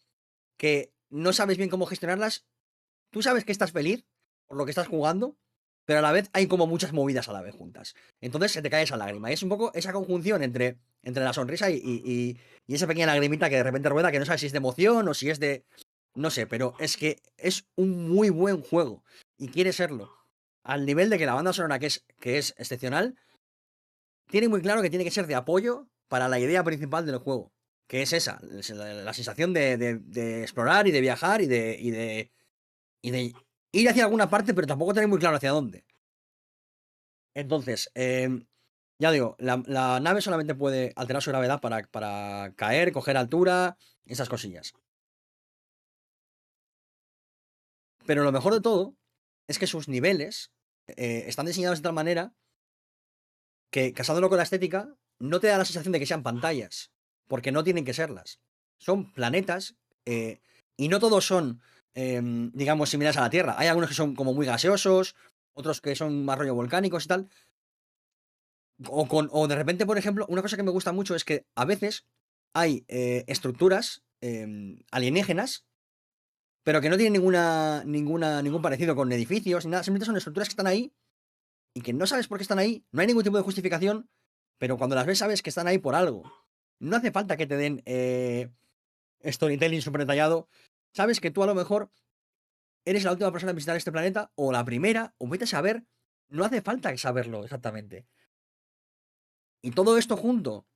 [0.57, 2.45] que no sabes bien cómo gestionarlas.
[3.11, 4.05] Tú sabes que estás feliz
[4.47, 5.37] por lo que estás jugando,
[5.85, 7.95] pero a la vez hay como muchas movidas a la vez juntas.
[8.21, 9.29] Entonces se te cae esa lágrima.
[9.29, 12.87] Y es un poco esa conjunción entre, entre la sonrisa y, y- y- y esa
[12.87, 15.29] pequeña lagrimita que de repente rueda, que no sabes si es de emoción o si
[15.29, 15.63] es de...
[16.17, 19.03] No sé, pero es que es un muy buen juego.
[19.37, 20.11] Y quiere serlo.
[20.63, 23.15] Al nivel de que la banda sonora, que es, que es excepcional,
[24.31, 27.53] tiene muy claro que tiene que ser de apoyo para la idea principal del juego.
[27.85, 31.91] Que es esa, es la, sensación de, de- explorar y de viajar y de, y
[31.91, 32.31] de,
[33.03, 33.33] y de
[33.71, 35.85] ir hacia alguna parte, pero tampoco tener muy claro hacia dónde.
[37.35, 38.47] Entonces, em,
[38.97, 43.77] ya digo, la, la nave solamente puede alterar su gravedad para, para caer, coger altura,
[44.05, 44.73] esas cosillas.
[48.07, 48.95] Pero lo mejor de todo
[49.47, 50.51] es que sus niveles
[50.87, 52.33] eh, están diseñados de tal manera
[53.69, 56.91] que, casándolo con la estética, no te da la sensación de que sean pantallas,
[57.27, 58.39] porque no tienen que serlas.
[58.79, 60.39] Son planetas eh,
[60.77, 61.61] y no todos son,
[61.95, 63.55] em, digamos, similares a la Tierra.
[63.57, 65.15] Hay algunos que son como muy gaseosos,
[65.53, 67.29] otros que son más rollo volcánicos y tal.
[68.87, 72.05] O, de repente, por ejemplo, una cosa que me gusta mucho es que a veces
[72.53, 75.66] hay eh, estructuras em, alienígenas,
[76.67, 79.83] pero que no tienen ninguna, ninguna, ningún parecido con edificios ni nada.
[79.83, 80.93] Simplemente son estructuras que están ahí
[81.73, 82.85] y que no sabes por qué están ahí.
[82.91, 84.09] No hay ningún tipo de justificación,
[84.57, 86.29] pero cuando las ves sabes que están ahí por algo.
[86.79, 88.49] No hace falta que te den eh,
[89.23, 90.49] storytelling súper detallado.
[90.93, 91.89] Sabes que tú a lo mejor
[92.83, 95.85] eres la última persona en visitar este planeta, o la primera, o vete a saber.
[96.27, 98.09] No hace falta saberlo exactamente.
[99.61, 100.67] Y todo esto junto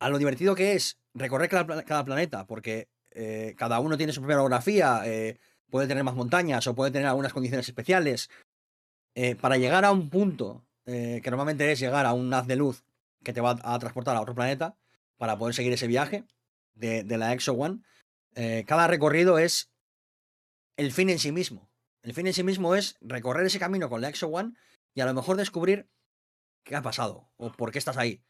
[0.00, 4.36] a lo divertido que es recorrer cada planeta, porque eh, cada uno tiene su propia
[4.36, 5.38] orografía, eh,
[5.70, 8.30] puede tener más montañas o puede tener algunas condiciones especiales.
[9.14, 12.84] eh, para llegar a un punto, que normalmente es llegar a un haz de luz
[13.22, 14.76] que te va a transportar a otro planeta,
[15.16, 16.24] para poder seguir ese viaje
[16.74, 17.80] de, de la Exo One,
[18.66, 19.70] cada recorrido es
[20.76, 21.70] el fin en sí mismo.
[22.02, 24.54] El fin en sí mismo es recorrer ese camino con la Exo One
[24.92, 25.88] y a lo mejor descubrir
[26.64, 28.20] qué ha pasado o por qué estás ahí.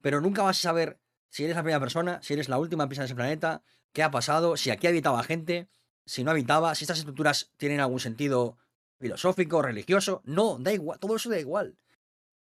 [0.00, 2.88] Pero nunca vas a saber si eres la primera persona, si eres la última en
[2.88, 5.68] pisar ese planeta, qué ha pasado, si aquí habitaba gente,
[6.04, 8.58] si no habitaba, si estas estructuras tienen algún sentido
[8.98, 10.22] filosófico, religioso.
[10.24, 11.78] No, da igual, todo eso da igual.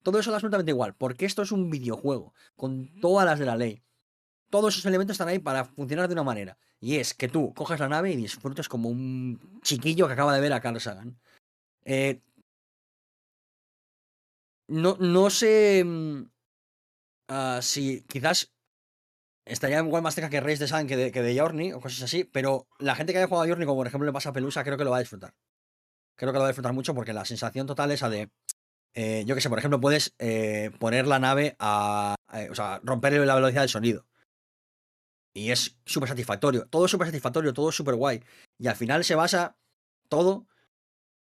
[0.03, 3.57] Todo eso da absolutamente igual, porque esto es un videojuego, con todas las de la
[3.57, 3.83] ley.
[4.51, 6.59] Todos esos elementos están ahí para funcionar de una manera.
[6.81, 10.41] Y es que tú coges la nave y disfrutes como un chiquillo que acaba de
[10.41, 11.19] ver a Carl Sagan.
[11.85, 12.21] Eh,
[14.69, 16.23] no, no sé mm,
[17.29, 18.53] ah, si quizás
[19.47, 22.25] estaría igual más cerca que Race de Sun que de, que de o cosas así,
[22.25, 24.77] pero la gente que haya jugado a como por ejemplo le pasa a Pelusa, creo
[24.77, 25.33] que lo va a disfrutar.
[26.17, 28.31] Creo que lo va a disfrutar mucho porque la sensación total esa de,
[28.95, 32.81] eh, yo que sé, por ejemplo, puedes eh, poner la nave a, a- o sea,
[32.83, 34.07] romperle la velocidad del sonido.
[35.35, 36.67] Y es súper satisfactorio.
[36.67, 38.23] Todo es súper satisfactorio, todo es súper guay.
[38.59, 39.59] Y al final se basa
[40.09, 40.47] todo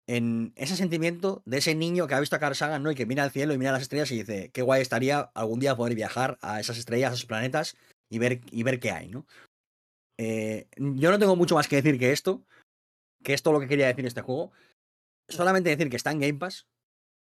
[0.07, 2.91] en ese sentimiento de ese niño que ha visto a Carl ¿no?
[2.91, 5.61] Y que mira al cielo y mira las estrellas y dice, qué guay estaría algún
[5.61, 7.77] día poder viajar a esas estrellas, a esos planetas
[8.13, 9.25] y ver, y ver qué hay, ¿no?
[10.19, 12.45] Eh, yo no tengo mucho más que decir que esto,
[13.23, 14.51] que es todo lo que quería decir este juego.
[15.27, 16.67] Solamente decir que está en Game Pass.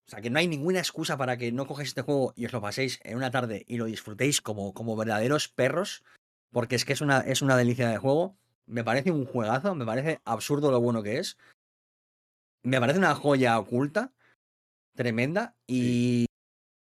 [0.07, 2.53] O sea, que no hay ninguna excusa para que no cogáis este juego y os
[2.53, 6.01] lo paséis en una tarde y lo disfrutéis como, como verdaderos perros.
[6.49, 8.37] Porque es que es una, es una delicia de juego.
[8.65, 11.37] Me parece un juegazo, me parece absurdo lo bueno que es.
[12.63, 14.13] Me parece una joya oculta,
[14.95, 15.57] tremenda.
[15.67, 16.25] Y,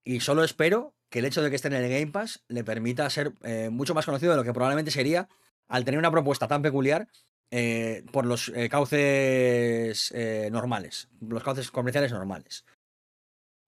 [0.05, 3.09] y solo espero que el hecho de que esté en el Game Pass le permita
[3.11, 5.29] ser eh, mucho más conocido de lo que probablemente sería
[5.69, 7.09] al tener una propuesta tan peculiar
[7.51, 10.13] eh, por los eh, cauces
[10.51, 12.65] normales, los cauces comerciales normales.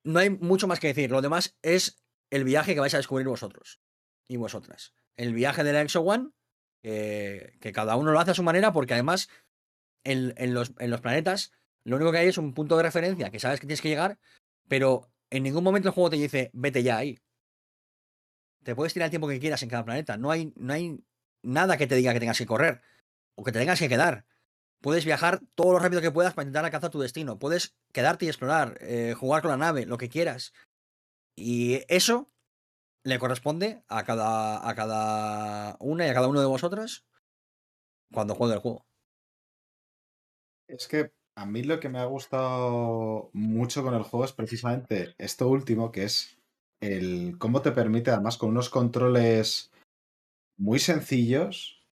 [0.04, 1.10] No hay mucho más que decir.
[1.10, 3.80] Lo demás es el viaje que vais a descubrir vosotros
[4.28, 4.94] y vosotras.
[5.16, 6.30] El viaje de la Exo One,
[6.82, 9.28] que, cada uno lo hace a su manera, porque además
[10.04, 11.52] en los, en los planetas
[11.84, 14.18] lo único que hay es un punto de referencia que sabes que tienes que llegar,
[14.68, 17.18] pero en ningún momento el juego te dice vete ya ahí.
[18.62, 20.16] Te puedes tirar el tiempo que quieras en cada planeta.
[20.16, 21.02] No hay, no hay
[21.42, 22.82] nada que te diga que tengas que correr
[23.34, 24.26] o que te tengas que quedar.
[24.80, 27.38] Puedes viajar todo lo rápido que puedas para intentar alcanzar tu destino.
[27.38, 30.52] Puedes quedarte y explorar, eh, jugar con la nave, lo que quieras.
[31.36, 32.28] Y eso
[33.02, 37.04] le corresponde a cada, a cada una y a cada uno de vosotras
[38.12, 38.86] cuando juegue el juego.
[40.66, 45.14] Es que a mí lo que me ha gustado mucho con el juego es precisamente
[45.18, 46.39] esto último, que es
[46.80, 49.72] el cómo te permite, además, con unos controles
[50.56, 51.86] muy sencillos,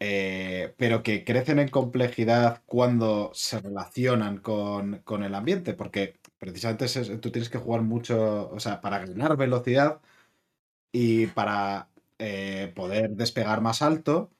[0.00, 6.86] eh, pero que crecen en complejidad cuando se relacionan con, con el ambiente, porque precisamente
[6.86, 10.00] eso, tú tienes que jugar mucho, o sea, para ganar velocidad
[10.92, 14.30] y para eh, poder despegar más alto,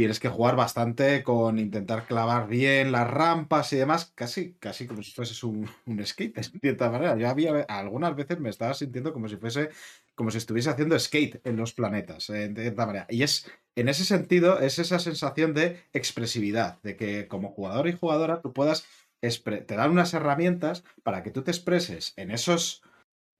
[0.00, 5.02] tienes que jugar bastante con intentar clavar bien las rampas y demás, casi, casi como
[5.02, 7.18] si fueses un, un skate, de cierta manera.
[7.18, 9.68] Yo había, algunas veces me estaba sintiendo como si fuese,
[10.14, 13.06] como si estuviese haciendo skate en los planetas, eh, de cierta manera.
[13.10, 17.92] Y es, en ese sentido, es esa sensación de expresividad, de que como jugador y
[17.92, 18.86] jugadora tú puedas,
[19.20, 22.82] te dan unas herramientas para que tú te expreses en esos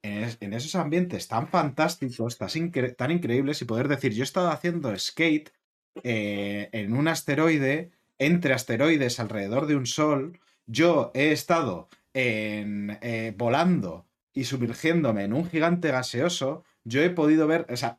[0.02, 4.22] en, es- en esos ambientes tan fantásticos, tan, incre- tan increíbles, y poder decir, yo
[4.22, 5.50] he estado haciendo skate
[6.02, 13.34] eh, en un asteroide, entre asteroides alrededor de un sol, yo he estado en, eh,
[13.36, 17.98] volando y sumergiéndome en un gigante gaseoso, yo he podido ver, o sea,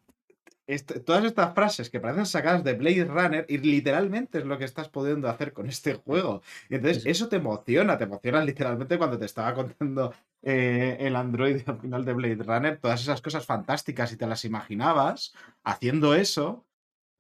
[0.68, 4.66] este- todas estas frases que parecen sacadas de Blade Runner y literalmente es lo que
[4.66, 6.42] estás pudiendo hacer con este juego.
[6.70, 10.14] Y entonces Sí, eso te emociona, te emociona literalmente cuando te estaba contando
[10.44, 14.46] eh, el Android al final de Blade Runner, todas esas cosas fantásticas y te las
[14.46, 16.66] imaginabas haciendo eso.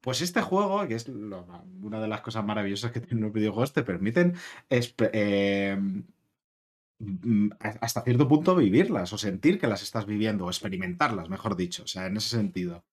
[0.01, 3.83] Pues este juego, que es una de las cosas maravillosas que tienen los videojuegos, te
[3.83, 4.35] permiten
[4.69, 5.77] eh,
[6.99, 11.55] mm, a- hasta cierto punto vivirlas o sentir que las estás viviendo o experimentarlas, mejor
[11.55, 12.83] dicho, o sea, en ese sentido.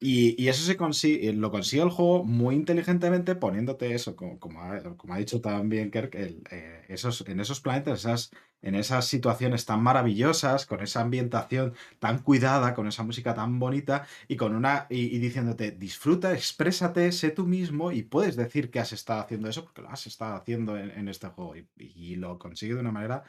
[0.00, 5.40] Y, eso se consigue, lo consigue el juego muy inteligentemente poniéndote eso, como, ha, dicho
[5.40, 8.32] también Kirk, eh, esos, en esos planetas, esas,
[8.62, 14.06] en esas situaciones tan maravillosas, con esa ambientación tan cuidada, con esa música tan bonita
[14.28, 18.92] y con una y, diciéndote disfruta, exprésate, sé tú mismo y puedes decir que has
[18.92, 22.74] estado haciendo eso porque lo has estado haciendo en, este juego y, y lo consigue
[22.74, 23.24] de una manera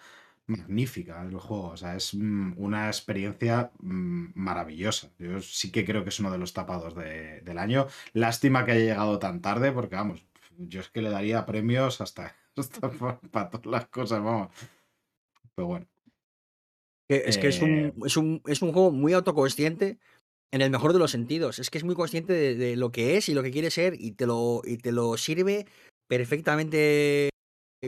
[0.45, 1.69] magnífica el juego.
[1.69, 5.09] O sea, es mm, una experiencia mm, maravillosa.
[5.19, 7.87] Yo sí que creo que es uno de los tapados de- del año.
[8.13, 10.25] Lástima que haya llegado tan tarde, porque vamos,
[10.57, 12.89] yo es que le daría premios hasta, hasta
[13.31, 14.49] para todas las cosas, vamos.
[15.55, 15.87] Pero bueno.
[17.09, 19.99] Es que es Eh, un, es, un, es un juego muy autoconsciente
[20.51, 21.59] en el mejor de los sentidos.
[21.59, 23.95] Es que es muy consciente de, de lo que es y lo que quiere ser
[23.99, 25.67] y te lo, y te lo sirve
[26.07, 27.29] perfectamente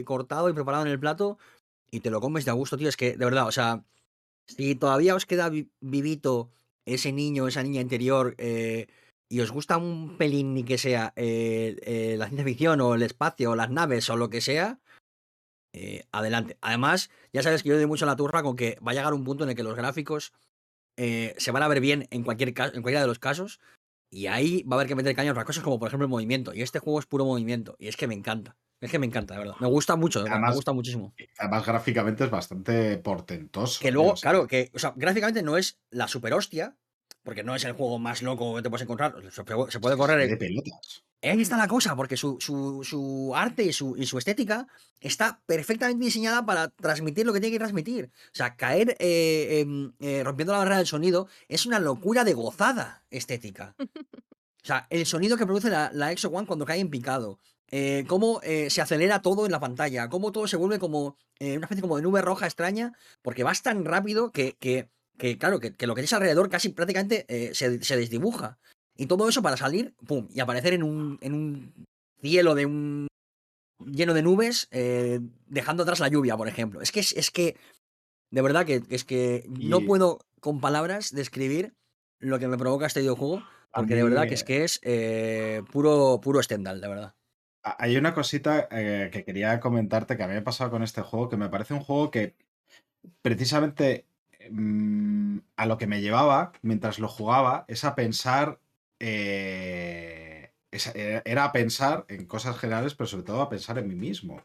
[0.04, 1.38] cortado y preparado en el plato
[1.90, 2.88] y te lo comes de a gusto, tío.
[2.88, 3.84] Es que, de verdad, o sea,
[4.46, 6.50] si todavía os queda vi- vivito
[6.84, 8.86] ese niño, esa niña interior eh,
[9.28, 13.02] y os gusta un pelín ni que sea eh, eh, la ciencia ficción o el
[13.02, 14.78] espacio o las naves o lo que sea,
[15.78, 16.56] eh, adelante.
[16.62, 19.24] Además, ya sabes que yo doy mucho la turra con que va a llegar un
[19.24, 20.32] punto en el que los gráficos
[20.96, 23.60] eh, se van a ver bien en, cualquier en cualquiera de los casos.
[24.10, 26.10] Y ahí va a haber que meter caña a otras cosas como por ejemplo el
[26.10, 26.54] movimiento.
[26.54, 27.76] Y este juego es puro movimiento.
[27.78, 28.56] Y es que me encanta.
[28.80, 29.54] Es que me encanta, de verdad.
[29.60, 30.36] Me gusta mucho, de verdad.
[30.38, 31.14] Me Además, gusta muchísimo.
[31.38, 33.80] además gráficamente es bastante portentoso.
[33.80, 36.76] Que luego, claro, que, o sea, gráficamente no es la super hostia,
[37.22, 39.14] porque no es el juego más loco que te puedes encontrar.
[39.30, 40.28] Se puede- correr.
[40.28, 41.04] De pelotas.
[41.22, 44.68] Ahí está la cosa, porque su, su- su arte y su, y su estética
[45.00, 48.10] está perfectamente diseñada para transmitir lo que tiene que transmitir.
[48.26, 52.34] O sea, caer eh, em, eh, rompiendo la barrera del sonido es una locura de
[52.34, 53.74] gozada estética.
[53.80, 57.38] O sea, el sonido que produce la, la Exo One cuando cae en picado.
[57.70, 60.08] eh, cómo eh, se acelera todo en la pantalla.
[60.08, 62.92] Cómo todo se vuelve como eh, una especie como de nube roja extraña.
[63.22, 64.88] Porque vas tan rápido que, que,
[65.18, 68.58] que, claro, que, que lo que tienes alrededor casi prácticamente se, se desdibuja.
[68.96, 71.86] Y todo eso para salir, pum, y aparecer en un, en un
[72.20, 73.06] cielo de un
[73.84, 76.80] lleno de nubes, eh, dejando atrás la lluvia, por ejemplo.
[76.80, 77.56] Es que es, es que,
[78.30, 81.74] de verdad que es que no puedo con palabras describir
[82.18, 83.42] lo que me provoca este videojuego,
[83.72, 87.14] porque de verdad que es que es eh, puro, puro Stendhal, de verdad.
[87.62, 91.02] Hay una cosita eh, que quería comentarte que a mí me ha pasado con este
[91.02, 92.34] juego, que me parece un juego que
[93.22, 94.06] precisamente
[94.50, 98.60] mm, a lo que me llevaba mientras lo jugaba es a pensar,
[99.00, 100.52] eh,
[101.24, 104.42] era a pensar en cosas generales, pero sobre todo a pensar en mí mismo,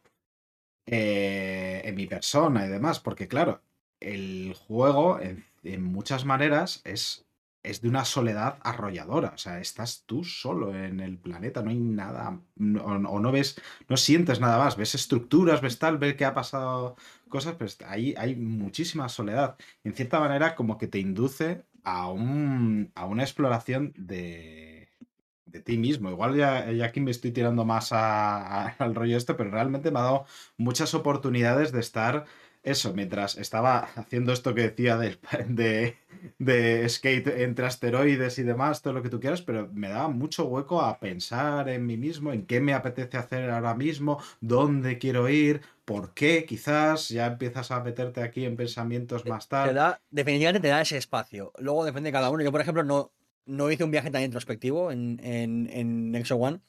[0.85, 3.61] eh, en mi persona y demás, porque claro,
[3.99, 5.45] el juego en,
[5.83, 7.25] muchas maneras es,
[7.63, 11.79] es de una soledad arrolladora, o sea, estás tú solo en el planeta, no hay
[11.79, 12.39] nada,
[12.83, 16.95] o, no ves, no sientes nada más, ves estructuras, ves tal, ves que ha pasado
[17.29, 19.57] cosas, pero ahí hay muchísima soledad.
[19.83, 24.89] En cierta manera, como que te induce a, un, a una exploración de,
[25.45, 26.09] de ti mismo.
[26.11, 29.99] Igual ya, ya aquí me estoy tirando más a- al rollo este, pero realmente me
[29.99, 30.25] ha dado
[30.57, 32.25] muchas oportunidades de estar
[32.63, 35.97] eso, mientras estaba haciendo esto que decía del- de,
[36.39, 40.45] de skate entre asteroides y demás, todo lo que tú quieras, pero me daba mucho
[40.45, 45.27] hueco a pensar en mí mismo, en qué me apetece hacer ahora mismo, dónde quiero
[45.29, 49.73] ir, por qué, quizás, ya empiezas a meterte aquí en pensamientos más Te tarde.
[49.73, 51.51] da, definitivamente te da ese espacio.
[51.57, 52.43] Luego depende de cada uno.
[52.43, 53.11] Yo, por ejemplo, no,
[53.45, 56.59] no hice un viaje tan introspectivo en, en, One.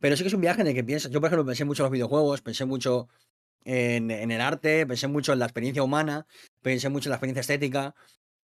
[0.00, 1.10] Pero sí que es un viaje en el que piensas.
[1.12, 3.08] Yo, por ejemplo, pensé mucho en los videojuegos, pensé mucho
[3.64, 6.26] en, en el arte, pensé mucho en la experiencia humana,
[6.60, 7.94] pensé mucho en la experiencia estética.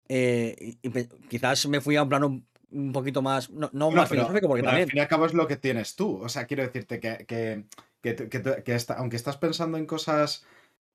[0.09, 3.49] eh, y, quizás me fui a un plano un, un poquito más.
[3.51, 4.87] No, no Bueno, más pero- filosófico, porque pero también.
[4.89, 6.19] Al fin y al cabo es lo que tienes tú.
[6.23, 7.65] O sea, quiero decirte que, que,
[8.15, 10.45] que, aunque estás pensando en cosas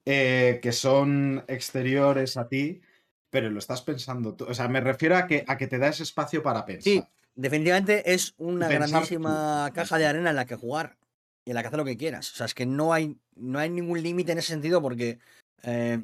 [0.06, 2.82] eh, que son exteriores a ti,
[3.30, 4.46] pero lo estás pensando tú.
[4.46, 6.84] O sea, me refiero a que, a que te da ese espacio para pensar.
[6.84, 7.04] Sí,
[7.36, 10.98] definitivamente es una pensar grandísima caja de arena en la que jugar
[11.46, 12.32] y en la que hacer lo que quieras.
[12.32, 15.20] O sea, es que no hay, no hay ningún límite en ese sentido porque
[15.64, 16.04] eh,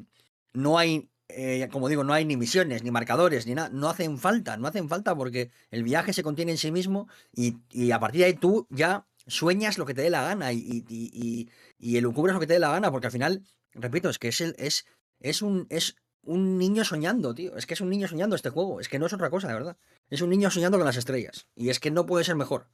[0.52, 3.68] no hay, eh, como digo, no hay ni misiones, ni marcadores, ni nada.
[3.70, 7.56] No hacen falta, no hacen falta porque el viaje se contiene en sí mismo y,
[7.70, 10.58] y a partir de ahí tú ya sueñas lo que te dé la gana y,
[10.58, 11.48] y, y,
[11.78, 14.40] y- elucubras lo que te dé la gana porque al final, repito, es que es,
[14.40, 14.86] el, es,
[15.20, 17.56] es, un, es un niño soñando, tío.
[17.56, 18.80] Es que es un niño soñando este juego.
[18.80, 19.76] Es que no es otra cosa, de verdad.
[20.10, 21.46] Es un niño soñando con las estrellas.
[21.54, 22.68] Y es que no puede ser mejor.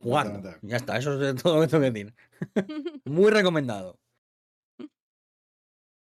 [0.00, 0.40] Jugarlo.
[0.62, 2.14] Ya está, eso es todo lo que tengo que decir.
[3.04, 3.98] Muy recomendado.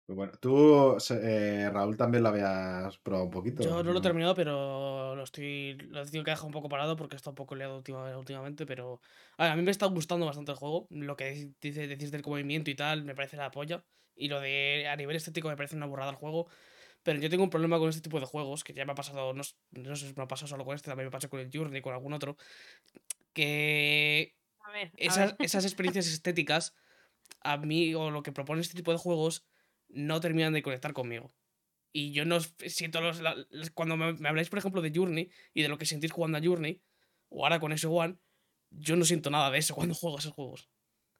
[0.08, 3.62] Pues bueno, tú, eh, Raúl, también lo habías probado un poquito.
[3.62, 5.74] Yo no lo he terminado, pero lo estoy.
[5.74, 8.64] Lo he tenido que dejar un poco parado porque está un poco liado última- últimamente.
[8.64, 9.02] Pero.
[9.36, 10.86] A, ver, a mí me está gustando bastante el juego.
[10.88, 13.84] Lo que dice, decís del movimiento y tal, me parece la polla.
[14.16, 16.48] Y lo de a nivel estético me parece una burrada el juego.
[17.02, 19.34] Pero yo tengo un problema con este tipo de juegos, que ya me ha pasado,
[19.34, 21.50] no, no sé si me ha pasado solo con este, también me pasó con el
[21.52, 22.38] Journey, con algún otro.
[23.34, 25.46] Que A ver, a esas, ver.
[25.46, 26.74] esas experiencias estéticas,
[27.42, 29.44] a mí, o lo que propone este tipo de juegos,
[29.88, 31.32] no terminan de conectar conmigo.
[31.92, 33.20] Y yo no siento los.
[33.20, 33.34] la-
[33.74, 36.42] cuando me, me habláis, por ejemplo, de Journey y de lo que sentís jugando a
[36.42, 36.82] Journey,
[37.30, 38.16] o ahora con ese One,
[38.70, 40.68] yo no siento nada de eso cuando juego a esos juegos.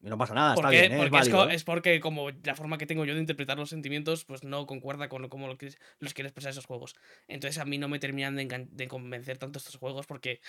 [0.01, 0.95] Y no pasa nada, está bien, ¿eh?
[0.95, 1.55] es porque, es, válido, co- ¿eh?
[1.55, 5.09] es porque como la forma que tengo yo de interpretar los sentimientos, pues no concuerda
[5.09, 6.95] con cómo lo que- los quiere expresar esos juegos.
[7.27, 10.41] Entonces a mí no me terminan de, de convencer tanto estos juegos porque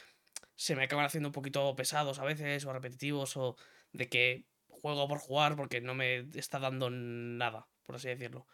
[0.55, 3.55] se me acaban haciendo un poquito pesados a veces o repetitivos o
[3.91, 8.45] de que juego por jugar porque no me está dando nada, por así decirlo.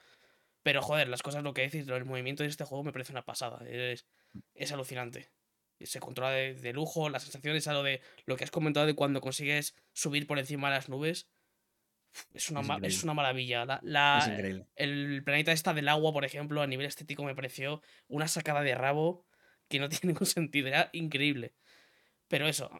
[0.63, 3.25] Pero joder, las cosas, lo que decís, el movimiento de este juego me parece una
[3.25, 3.67] pasada.
[3.67, 4.07] Es,
[4.53, 5.29] es alucinante.
[5.81, 9.19] Se controla de, de lujo, las sensaciones, algo de lo que has comentado de cuando
[9.19, 11.27] consigues subir por encima de las nubes.
[12.33, 13.65] Es una, Es una maravilla.
[13.65, 14.67] La, la- Es increíble.
[14.77, 18.73] el planeta esta del agua, por ejemplo, a nivel estético me pareció una sacada de
[18.73, 19.25] rabo
[19.67, 20.69] que no tiene ningún sentido.
[20.69, 21.53] Era increíble.
[22.29, 22.71] Pero eso,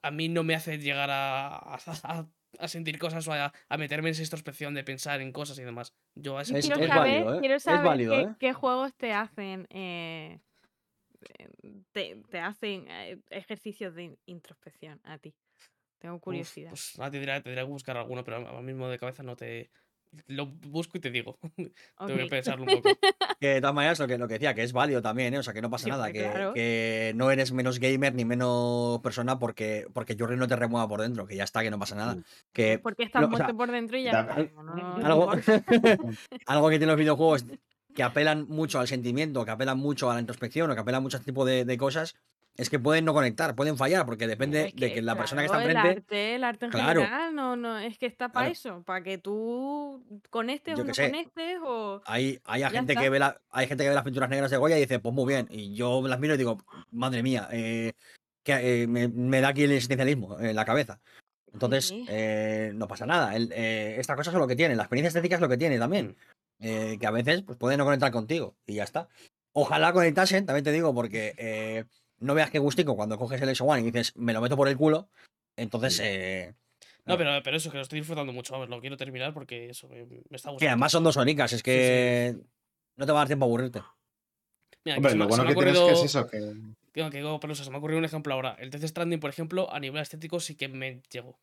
[0.00, 3.76] a mí no me hace llegar a, a, a- a sentir cosas o a, a
[3.78, 5.94] meterme en esa introspección de pensar en cosas y demás.
[6.14, 7.40] Yo a ese Es- punto quiero es saber, válido, ¿eh?
[7.40, 8.34] quiero Es saber válido, qué, ¿eh?
[8.38, 10.40] qué juegos te hacen eh,
[11.38, 11.48] eh,
[11.92, 15.36] te, te hacen eh, ejercicios de in- introspección a ti.
[16.00, 16.68] Tengo Uf, curiosidad.
[16.68, 19.70] pues nada, tendría, tendría que buscar alguno, pero ahora mismo de cabeza no te.
[20.26, 21.38] Lo busco y te digo.
[21.42, 21.48] Ok.
[22.06, 22.90] Tengo que pensarlo un poco.
[23.40, 25.38] Que de todas maneras, lo que, lo que decía, que es válido también, ¿eh?
[25.38, 26.54] O sea, que no pasa Sí, nada, que, claro.
[26.54, 31.02] que no eres menos gamer ni menos persona porque, porque Jordi no te remueva por
[31.02, 32.16] dentro, que ya está, que no pasa nada.
[32.52, 34.54] Que Porque estás lo- o sea, muerto por dentro y ya da- está.
[34.54, 35.06] no- no- no
[36.46, 37.44] algo, que tienen los videojuegos
[37.94, 41.16] que apelan mucho al sentimiento, que apelan mucho a la introspección o que apelan mucho
[41.16, 42.16] a este tipo de, de cosas,
[42.56, 45.46] es que pueden no conectar, pueden fallar, porque depende Es de que la persona que
[45.46, 45.80] está enfrente.
[45.90, 47.00] El arte, el arte en Claro.
[47.00, 48.52] general, no, no, es que está para Claro.
[48.52, 51.10] eso, para que tú conectes Yo o no sé.
[51.10, 52.00] conectes o.
[52.06, 53.02] Hay, hay, gente está.
[53.02, 55.14] que ve la- hay gente que ve las pinturas negras de Goya y dice, pues
[55.14, 55.48] muy bien.
[55.50, 56.58] Y yo las miro y digo,
[56.92, 57.92] madre mía, eh,
[58.44, 61.00] que eh, me, me da aquí el existencialismo en la cabeza.
[61.52, 62.04] Entonces, sí.
[62.08, 63.34] eh, no pasa nada.
[63.34, 64.76] El- eh, esta cosa es lo que tiene.
[64.76, 66.16] La experiencia estética es lo que tiene también.
[66.60, 69.08] eh, que a veces pues, puede no conectar contigo y ya está.
[69.52, 71.34] Ojalá conectasen, también te digo, porque
[72.24, 74.76] no veas que gustico cuando coges el X1 y dices, me lo meto por el
[74.76, 75.08] culo.
[75.56, 76.54] Entonces, eh,
[77.04, 78.52] No, pero, pero eso, que lo estoy disfrutando mucho.
[78.54, 80.70] Vamos, lo quiero terminar porque eso me, me está que gustando.
[80.70, 82.34] además son dos honicas, es que
[82.96, 83.80] no te va a dar tiempo a aburrirte.
[84.84, 86.74] Mira, que Hombre, se lo se bueno que tienes es que es ocurrido- eso, que...
[86.94, 88.56] Digo, que digo, Pelusa, se me ha ocurrido un ejemplo ahora.
[88.58, 91.38] El Death Stranding, por ejemplo, a nivel estético sí que me llegó.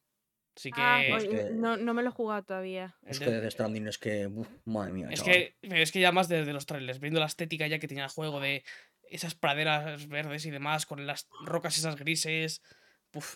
[0.55, 0.81] Sí que.
[0.81, 2.95] Ah, Es oye, que- no, no me lo he jugado todavía.
[3.03, 5.33] el Es de- que Death Stranding es que, uf, madre mía, Es chaval.
[5.33, 8.03] que, pero es que ya más desde los trailers, viendo la estética ya que tenía
[8.05, 8.63] el juego de
[9.11, 12.61] esas praderas verdes y demás, con las rocas esas grises.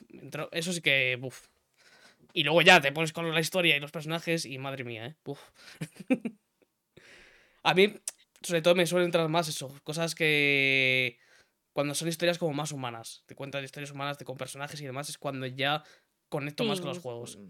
[0.09, 1.19] Entró- eso sí que.
[1.21, 1.47] Uf.
[2.33, 5.15] Y luego ya te pones con la historia y los personajes y madre mía, ¿eh?
[5.25, 5.39] Uf.
[7.63, 7.95] A mí,
[8.41, 9.73] sobre todo, me suelen entrar más eso.
[9.83, 11.17] Cosas que.
[11.73, 13.23] Cuando son historias como más humanas.
[13.25, 15.83] Te cuentan historias humanas de, con personajes y demás, es cuando ya
[16.29, 17.37] conecto más con los Sí, juegos.
[17.37, 17.49] mm,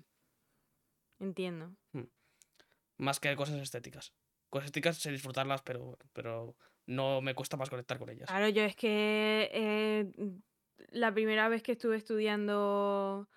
[1.19, 1.75] Entiendo.
[2.97, 4.13] Más que cosas estéticas.
[4.49, 6.55] Cosas estéticas sé disfrutarlas, pero, pero
[6.88, 8.27] no me cuesta más conectar con ellas.
[8.30, 10.11] Claro, yo es que eh,
[10.91, 13.27] la primera vez que estuve estudiando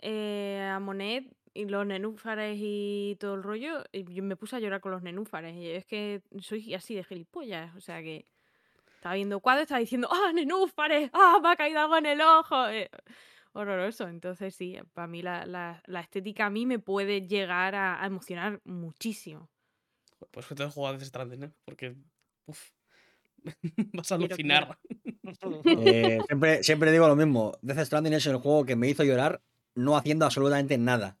[0.00, 4.58] eh, a Monet y los nenúfares y todo el rollo, y yo me puse a
[4.60, 5.54] llorar con los nenúfares.
[5.56, 7.74] Y es que soy así de gilipollas.
[7.76, 8.26] O sea que
[8.96, 11.10] estaba viendo cuadros, estaba diciendo, ¡ah, nenúfares!
[11.12, 12.68] ¡ah, me ha caído algo en el ojo!
[12.68, 12.90] eh,
[13.52, 14.08] horroroso.
[14.08, 18.06] Entonces sí, para mí la, la- la estética a mí me puede llegar a, a
[18.06, 19.48] emocionar muchísimo.
[20.30, 21.52] Pues que te jugado Stranding, ¿eh?
[21.64, 21.94] Porque.
[23.92, 24.78] Vas a alucinar.
[25.64, 27.52] Eh, siempre, siempre digo lo mismo.
[27.62, 29.40] Death Stranding es el juego que me hizo llorar
[29.74, 31.16] no haciendo absolutamente nada.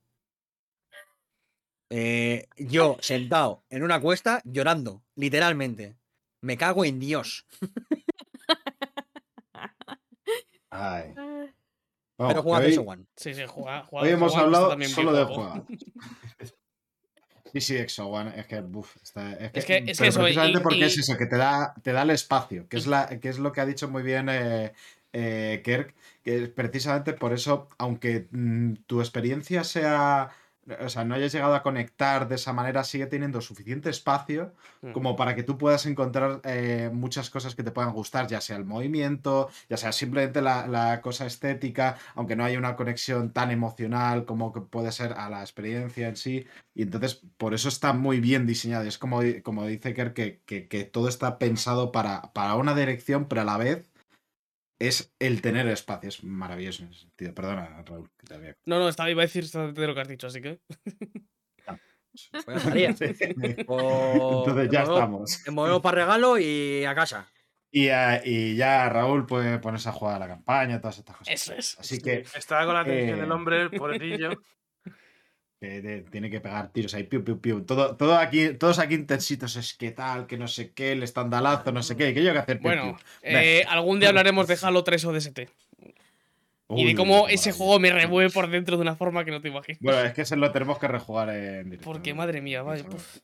[1.90, 5.96] Eh, yo sentado en una cuesta llorando, literalmente.
[6.40, 7.46] Me cago en Dios.
[10.70, 11.14] Ay.
[11.16, 11.46] Ah,
[12.16, 13.06] Vamos, Pero juega hoy, eso One.
[13.16, 13.82] Sí, sí, juega.
[13.84, 15.64] juega hoy hemos juega, hablado solo de jugar.
[17.54, 20.08] Sí, sí, Exo One, es que, buf, está- es que, Es que- es que pero
[20.08, 22.76] eso, y- precisamente porque y- es eso, que te da, te da el espacio, que
[22.76, 24.72] es, la, que es lo que ha dicho muy bien eh,
[25.12, 30.30] eh, Kirk, que es precisamente por eso, aunque mm, tu experiencia sea,
[30.80, 34.52] o sea, no hayas llegado a conectar de esa manera, sigue teniendo suficiente espacio
[34.84, 34.92] Mm.
[34.92, 38.56] como para que tú puedas encontrar eh, muchas cosas que te puedan gustar, ya sea
[38.56, 43.50] el movimiento, ya sea simplemente la, la cosa estética, aunque no haya una conexión tan
[43.50, 46.46] emocional como que puede ser a la experiencia en sí.
[46.74, 48.84] Y entonces, por eso está muy bien diseñado.
[48.84, 53.26] Es como, como dice Kerr, que, que, que todo está pensado para, para una dirección,
[53.26, 53.90] pero a la vez
[54.78, 56.08] es el tener espacio.
[56.08, 57.34] Es maravilloso en ese sentido.
[57.34, 58.56] Perdona, Raúl, que te había...
[58.66, 60.60] No, no, estaba, iba a decir de lo que has dicho, así que.
[62.44, 63.64] Pues ya estaría.
[63.66, 65.42] O- Entonces ya modo- estamos.
[65.50, 67.28] Modelo para regalo y a casa.
[67.72, 71.34] Y, eh, y ya Raúl puede ponerse a jugar a la campaña, todas estas cosas.
[71.34, 71.76] Eso es.
[71.78, 74.30] Así que Estaba con la atención Eh, del hombre, el pobrecillo.
[75.82, 77.62] te- tiene que pegar tiros ahí, piu, piu, piu.
[77.64, 81.72] Todo, todo aquí, todos aquí intensitos, es que tal, que no sé qué, el estandalazo,
[81.72, 83.06] no sé qué, que yo que hacer piu, Bueno, piu.
[83.22, 85.48] eh, algún día hablaremos de Halo 3 o DST.
[86.70, 89.40] y de Uy, cómo ese juego me remueve por dentro de una forma que no
[89.40, 89.78] te imaginas.
[89.82, 91.84] Bueno, es que ese lo tenemos que rejugar en directo.
[91.84, 92.84] Porque, madre mía, vaya.
[92.84, 93.18] puf.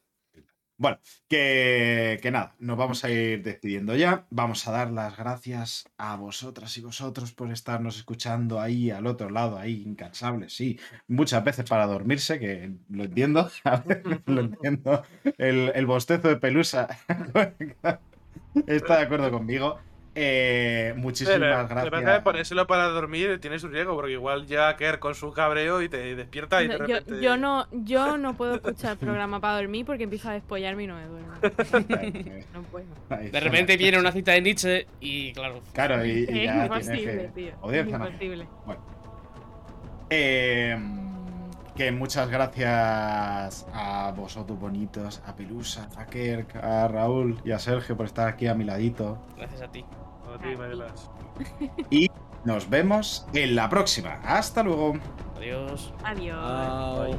[0.81, 4.26] Bueno, que, que nada, nos vamos a ir despidiendo ya.
[4.31, 9.28] Vamos a dar las gracias a vosotras y vosotros por estarnos escuchando ahí al otro
[9.28, 10.81] lado, ahí incansables, sí.
[11.07, 15.02] Muchas veces para dormirse, que lo entiendo, a veces lo entiendo.
[15.36, 16.89] El, el bostezo de Pelusa
[18.67, 19.78] está de acuerdo conmigo.
[20.16, 22.22] Eh, muchísimas Pero, Lo que pasa es que gracias.
[22.24, 26.16] ponérselo para dormir tiene su riesgo, porque igual ya Kerr con su cabreo y te
[26.16, 27.22] despierta y de no, yo, repente.
[27.22, 30.97] yo no, yo no puedo escuchar programa para dormir porque empiezo a despollarme y no
[30.97, 31.32] me duermo.
[32.52, 32.86] No puedo.
[33.08, 35.60] De repente viene una cita de Nietzsche y, claro.
[35.72, 37.52] Claro, y, y Es ya imposible, que.
[37.52, 37.72] tío.
[37.72, 38.48] Es imposible.
[40.10, 40.76] Eh,
[41.76, 47.97] que muchas gracias a vosotros bonitos, a Pelusa, a Kerk, a Raúl y a Sergio
[47.97, 49.18] por estar aquí a mi ladito.
[49.36, 49.84] Gracias a ti.
[50.34, 51.10] A ti, Mayelas.
[52.44, 54.20] Nos vemos en la próxima.
[54.25, 54.94] Hasta luego.
[55.36, 55.92] Adiós.
[56.05, 56.99] Adiós.
[57.09, 57.17] Bye.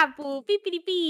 [0.00, 1.09] 大补哔哔哩哔。